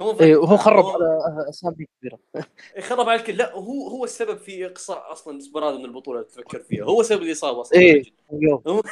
[0.00, 0.56] هو ما فرقت اي وهو.
[0.56, 2.18] خرب هو- على أسامي كبيرة.
[2.88, 3.36] خرب على الكل.
[3.36, 6.84] لا هو هو السبب في إقصاء أصلا ديسبرادو من البطولة تفكر فيها.
[6.84, 7.78] هو سبب الإصابة أصلا.
[7.78, 8.02] إيه
[8.66, 8.82] هو-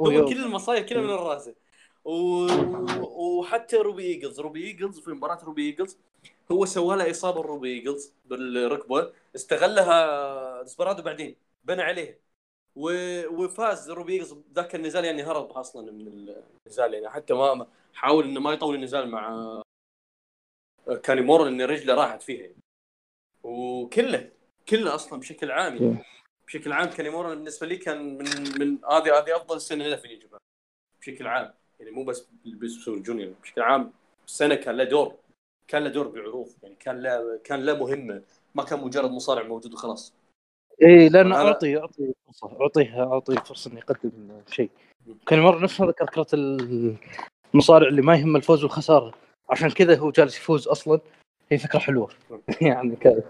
[0.00, 0.24] هو.
[0.24, 1.54] كل المصايب كلها من راسه
[2.06, 2.46] و...
[3.38, 4.40] وحتى روبي إيجلز.
[4.40, 5.98] روبي إيجلز في مباراة روبي إيجلز
[6.52, 12.20] هو سوى له إصابة روبي إيجلز بالركبه استغلها ديسبرادو بعدين بنى عليه.
[12.76, 12.90] و...
[13.26, 16.06] وفاز روبي إيجلز ذاك النزال يعني هرب أصلا من
[16.66, 19.62] النزال يعني حتى ما حاول إنه ما يطول النزال مع
[21.02, 22.40] كانيمورا لأن رجله راحت فيها.
[22.40, 22.56] يعني.
[23.42, 24.30] وكله
[24.68, 26.04] كله أصلا بشكل عام يعني.
[26.46, 28.24] بشكل عام كانيمورا بالنسبة لي كان من
[28.60, 30.40] من هذه هذه أفضل سنه له في جابان
[31.00, 31.54] بشكل عام.
[31.80, 33.92] يعني مو بس بس الجونيور بشكل عام
[34.26, 35.14] السنة كان له دور
[35.68, 38.22] كان له دور بعروض يعني كان له كان له مهمة
[38.54, 40.12] ما كان مجرد مصارع موجود وخلاص.
[40.82, 44.10] اي لأن أنا- أعطي أعطي فرصة أعطيه أعطيه فرصة انه يقدم
[44.50, 44.70] شيء.
[45.26, 46.26] كان مرة نفس هذا character
[47.54, 49.14] المصارع اللي ما يهم الفوز والخسارة.
[49.50, 51.00] عشان كذا هو جالس يفوز أصلا
[51.52, 52.08] هي فكرة حلوة.
[52.60, 53.22] يعني كذا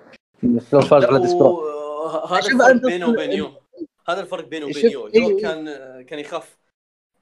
[0.42, 1.66] لو فاز على و-
[2.06, 3.50] هذا الفرق بينه وبين يوه
[4.08, 5.42] هذا الفرق بينه وبين يوه إيه، يوه إيه.
[5.42, 5.64] كان
[6.02, 6.56] كان يخاف.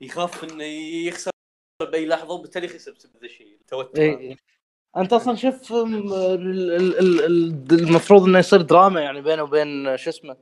[0.00, 0.64] يخاف إنه
[1.06, 1.30] يخسر
[1.80, 4.02] بأي لحظة وبالتالي خسر بسبب ذا الشيء التوتر.
[4.02, 4.18] هذا.
[4.18, 4.36] اي
[4.96, 5.72] أنت أصلا شوف
[7.72, 10.36] المفروض إنه يصير دراما يعني بينه وبين شو اسمه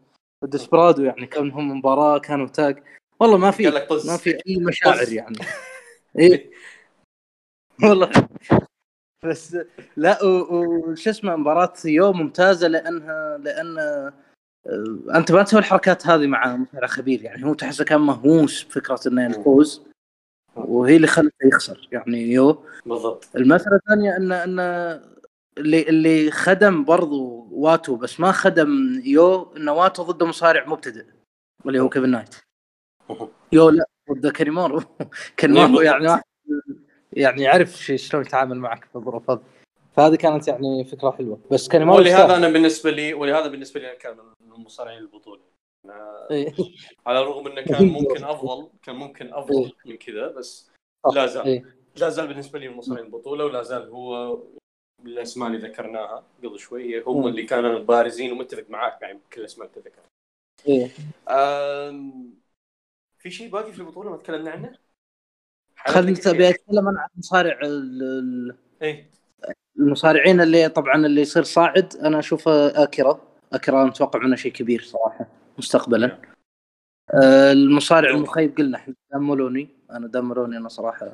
[0.44, 2.82] ديسبرادو يعني كان هم مباراة كانوا tag
[3.20, 3.70] والله ما في
[4.06, 5.12] ما في أي مشاعر.
[5.12, 5.38] يعني.
[6.18, 6.50] اي
[7.88, 8.10] والله.
[9.24, 9.56] بس
[9.96, 13.76] لا وش اسمه مباراة يوه ممتازة لأنها لأن
[15.14, 19.30] أنت ما تسوي الحركات هذه مع مصارع خبير يعني هو تحسه كان مهووس بفكرة إنه
[19.30, 19.82] يفوز
[20.56, 22.64] وهي اللي خلته يخسر يعني يوه.
[22.86, 23.28] بالضبط.
[23.36, 24.60] المسألة الثانية ان إن
[25.58, 31.04] اللي اللي خدم برضو واتو بس ما خدم يوه انه واتو ضد مصارع مبتدئ
[31.66, 32.34] اللي هو كيفن نايت.
[33.52, 34.82] يوه لا ضد كانيمارو
[35.40, 35.80] بالضبط.
[35.84, 36.22] يعني واحد
[37.12, 39.42] يعني يعرف شلون يتعامل معك في الظروف هذه.
[39.96, 41.38] فهذه كانت يعني فكرة حلوة.
[41.50, 42.36] بس كانيمارو ولهذا.
[42.36, 44.16] أنا بالنسبة لي ولهذا بالنسبة لي أنا كان
[44.52, 45.40] من المصارعين البطولة
[46.30, 46.54] إيه.
[47.06, 50.70] على الرغم إنه كان ممكن أفضل كان ممكن أفضل من كذا بس.
[51.14, 51.76] لا زال إيه.
[51.96, 54.38] لا زال بالنسبة لي من مصارعين البطولة ولا زال هو
[55.04, 57.26] الأسماء اللي ذكرناها قبل شوي هم.
[57.26, 60.02] اللي كانوا بارزين ومتفق معاك يعني بكل الأسماء اللي تذكر
[60.68, 60.90] إيه.
[61.28, 62.34] أم...
[63.18, 64.78] في شيء باقي في البطولة ما تكلمنا عنه؟
[65.76, 69.10] خليني أبي أتكلم أنا عن مصارع ال- إيه
[69.78, 75.26] المصارعين اللي طبعا اللي يصير صاعد أنا أشوفه اكيرا اكيرا متوقع منه شيء كبير صراحة
[75.58, 76.18] مستقبلا.
[77.14, 78.10] آه، المصارع.
[78.10, 79.68] المخيب قلنا إحنا دام مولوني.
[79.90, 81.12] أنا دام مولوني أنا صراحة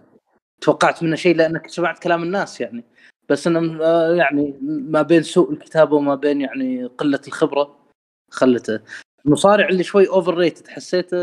[0.60, 2.84] توقعت منه شيء لأنك سمعت كلام الناس يعني.
[3.28, 7.78] بس إنه آه، يعني ما بين سوء الكتابة وما بين يعني قلة الخبرة
[8.30, 8.80] خلته.
[9.26, 11.16] المصارع اللي شوي اوفر ريتد حسيته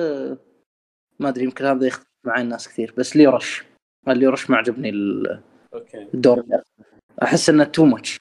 [1.20, 3.64] ما أدري يمكن هذا يختلف معي الناس كثير بس لي رش
[4.08, 5.42] اللي رش ما عجبني ال-
[5.74, 6.40] أوكي الدور.
[6.40, 6.64] ده.
[7.24, 8.18] أحس إنه تو ماتش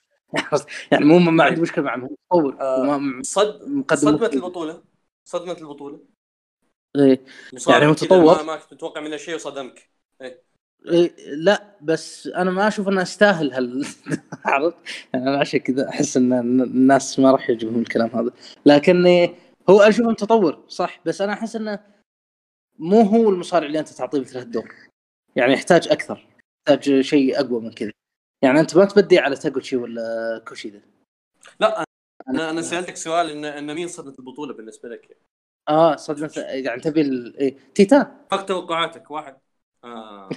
[0.93, 4.83] يعني مو ما عندي مشكلة معه هو مطور آه، صد صدمة البطولة.
[5.25, 6.01] صدمة البطولة.
[7.53, 8.43] مصارع يعني هو كذا تطور.
[8.43, 9.91] ما, كنت متوقع منه شيء وصدمك.
[10.89, 13.87] إيه، لا بس أنا ما أشوف إنه يستاهل هال
[14.45, 14.77] عرفت؟
[15.15, 16.33] يعني أنا عشان كذا أحس إن
[16.63, 18.31] الناس ما راح يعجبهم الكلام هذا.
[18.67, 19.29] لكن
[19.71, 21.01] هو أشوفه متطور صح.
[21.07, 21.81] بس أنا أحس إنه
[22.79, 24.75] مو هو المصارع اللي أنت تعطيه مثل هالدور.
[25.37, 26.27] يعني يحتاج أكثر
[26.69, 27.93] يحتاج شيء أقوى من كذا.
[28.45, 30.81] يعني أنت ما تبدي على تاغوتشي ولا كوشيدا
[31.61, 31.85] لا
[32.29, 35.17] أنا أنا سألتك سؤال ان إن مين صدمة البطولة بالنسبة لك؟
[35.69, 37.37] آه صدمة يعني تبي ال...
[37.37, 37.57] إيه.
[37.75, 39.37] تيتان فق توقعاتك واحد
[39.85, 40.29] آه.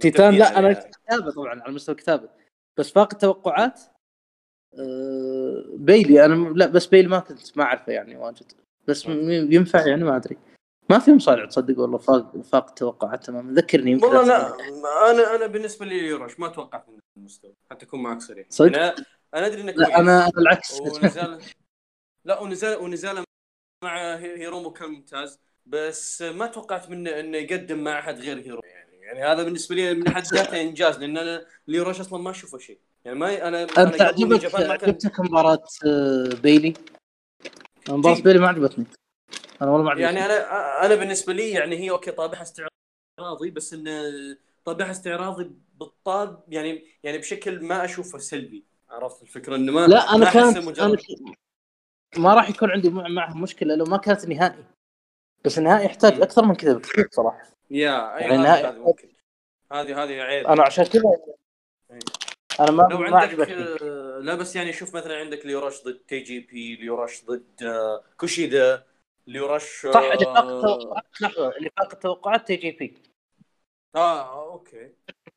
[0.00, 0.72] تيتان لا أنا.
[0.72, 2.28] كتابة طبعا على مستوى الكتابه
[2.78, 3.80] بس فاق التوقعات
[4.78, 8.52] آه بيلي أنا لا بس بيلي ما كنت ما أعرفه يعني واجد
[8.88, 10.36] بس م- ينفع يعني ما أدري
[10.90, 14.54] ما في مصارع تصدق والله فاق فاق التوقعات تماما ذكرني يمكن والله لا.
[15.10, 17.52] أنا أنا بالنسبة لي يوروش ما توقعت منه المستوى.
[17.70, 18.94] حتى أكون معك صريح صدق؟ أنا
[19.34, 20.80] أنا أدري إنك لا أنا العكس.
[20.80, 21.38] ونزاله
[22.24, 23.24] لا ونزاله ونزاله
[23.84, 28.62] مع هي- هيرومو كان ممتاز بس ما توقعت منه إنه يقدم مع أحد غير هيرومو.
[28.64, 32.30] يعني يعني هذا بالنسبة لي من حد ذاته إنجاز لأن أنا ليو رش أصلا ما
[32.30, 32.78] أشوفه شيء.
[33.04, 34.06] يعني ما أنا أنت ما كان
[34.70, 36.74] عجبتك مباراة آه، بيلي؟
[37.88, 38.20] مباراة.
[38.20, 38.84] بيلي ما عجبتني.
[39.62, 43.72] أنا والله ما عجبتني يعني أنا أنا بالنسبة لي يعني هي أوكي طابعها استعراضي بس
[43.74, 44.02] انه
[44.64, 45.50] طابعها استعراضي
[45.80, 48.64] بالطاب يعني يعني بشكل ما أشوفه سلبي.
[48.90, 50.96] عرفت الفكرة؟ إنه ما لا أنا ما كانت أحسه أنا
[52.16, 54.64] ما راح يكون عندي مع- معه مشكلة لو ما كانت نهائي.
[55.44, 56.20] بس النهائي يحتاج.
[56.22, 57.42] أكثر من كذا بكثير صراحة.
[57.70, 59.08] يا أي يعني هذه نهائي- هذه ممكن.
[59.72, 60.46] هذه هذه عيب.
[60.46, 61.02] أنا عشان كذا
[61.90, 61.98] إيه.
[62.60, 65.98] أنا ما لو ما عندك آه، لا بس يعني شوف مثلا عندك ليو رش ضد
[66.08, 68.84] TJP ليو رش ضد آه، كوشيدا.
[69.26, 73.02] ليو رش صح اللي فاق آه، التوقعات لحظه اللي فاق التوقعات TJP.
[73.96, 74.92] آه أوكي.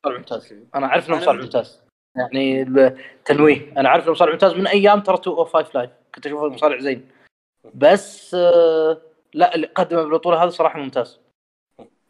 [0.05, 0.53] مصارع ممتاز.
[0.75, 1.83] أنا عارف انه مصارع ممتاز.
[2.17, 6.79] يعني التنويه أنا عارف انه مصارع ممتاز من أيام ترى 205 Live كنت اشوفه مصارع
[6.79, 7.11] زين.
[7.75, 9.01] بس آه،
[9.33, 11.19] لا اللي قدمه بالبطولة هذه صراحة ممتاز.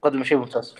[0.02, 0.76] قدم شيء ممتاز.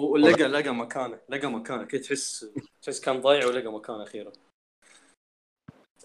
[0.00, 1.84] ولقى لقى مكانه لقى مكانه.
[1.84, 2.46] كي تحس
[2.82, 4.32] تحس كان ضايع ولقى مكانه أخيرا.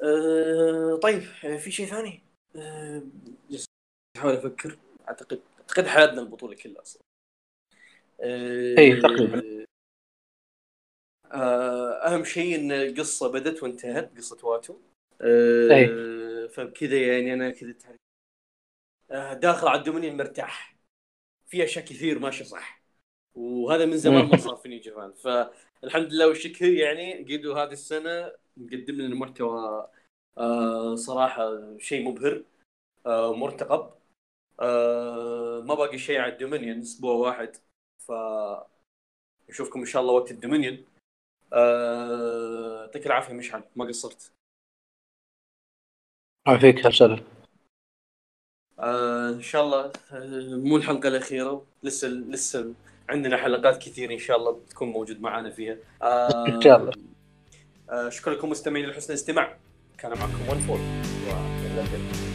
[0.04, 2.24] أه طيب آه، في شيء ثاني؟
[2.56, 3.04] أه
[4.22, 4.78] أحاول أفكر.
[5.08, 7.02] أعتقد أعتقد حلبنا البطولة كلها أصلا.
[8.20, 9.66] أه إيه، تقريباً.
[11.32, 14.78] آه، أهم شيء إن القصة بدت وانتهت قصة واتو.
[15.22, 16.48] أه إيه.
[16.48, 17.76] فبكذا يعني أنا كذا
[19.12, 20.76] آه، داخل على الدومينيون مرتاح.
[21.48, 22.82] في أشياء كثير ماشي صح.
[23.36, 28.32] وهذا من زمان ما صار في نيو جابان فالحمد لله والشكر يعني جيدو هذه السنة.
[28.58, 29.90] مقدم لنا محتوى
[30.38, 32.44] آه صراحة شيء مبهر
[33.06, 34.01] آه مرتقب.
[34.62, 37.56] آه ما باقي شيء على الدومينيون أسبوع واحد.
[38.08, 38.12] ف
[39.50, 40.86] نشوفكم إن شاء الله وقت الدومينيون.
[41.54, 44.32] آه، يعطيك العافية مشعل ما قصرت.
[46.48, 47.24] يعافيك
[48.80, 52.74] آه إن شاء الله آه، مو الحلقة الأخيرة لسه لسه
[53.10, 55.78] عندنا حلقات كثير إن شاء الله بتكون موجود معنا فيها.
[56.48, 56.92] إن شاء الله.
[58.10, 59.58] شكرا لكم مستمعين لحسن الاستماع.
[59.98, 62.31] كان معكم ون فور.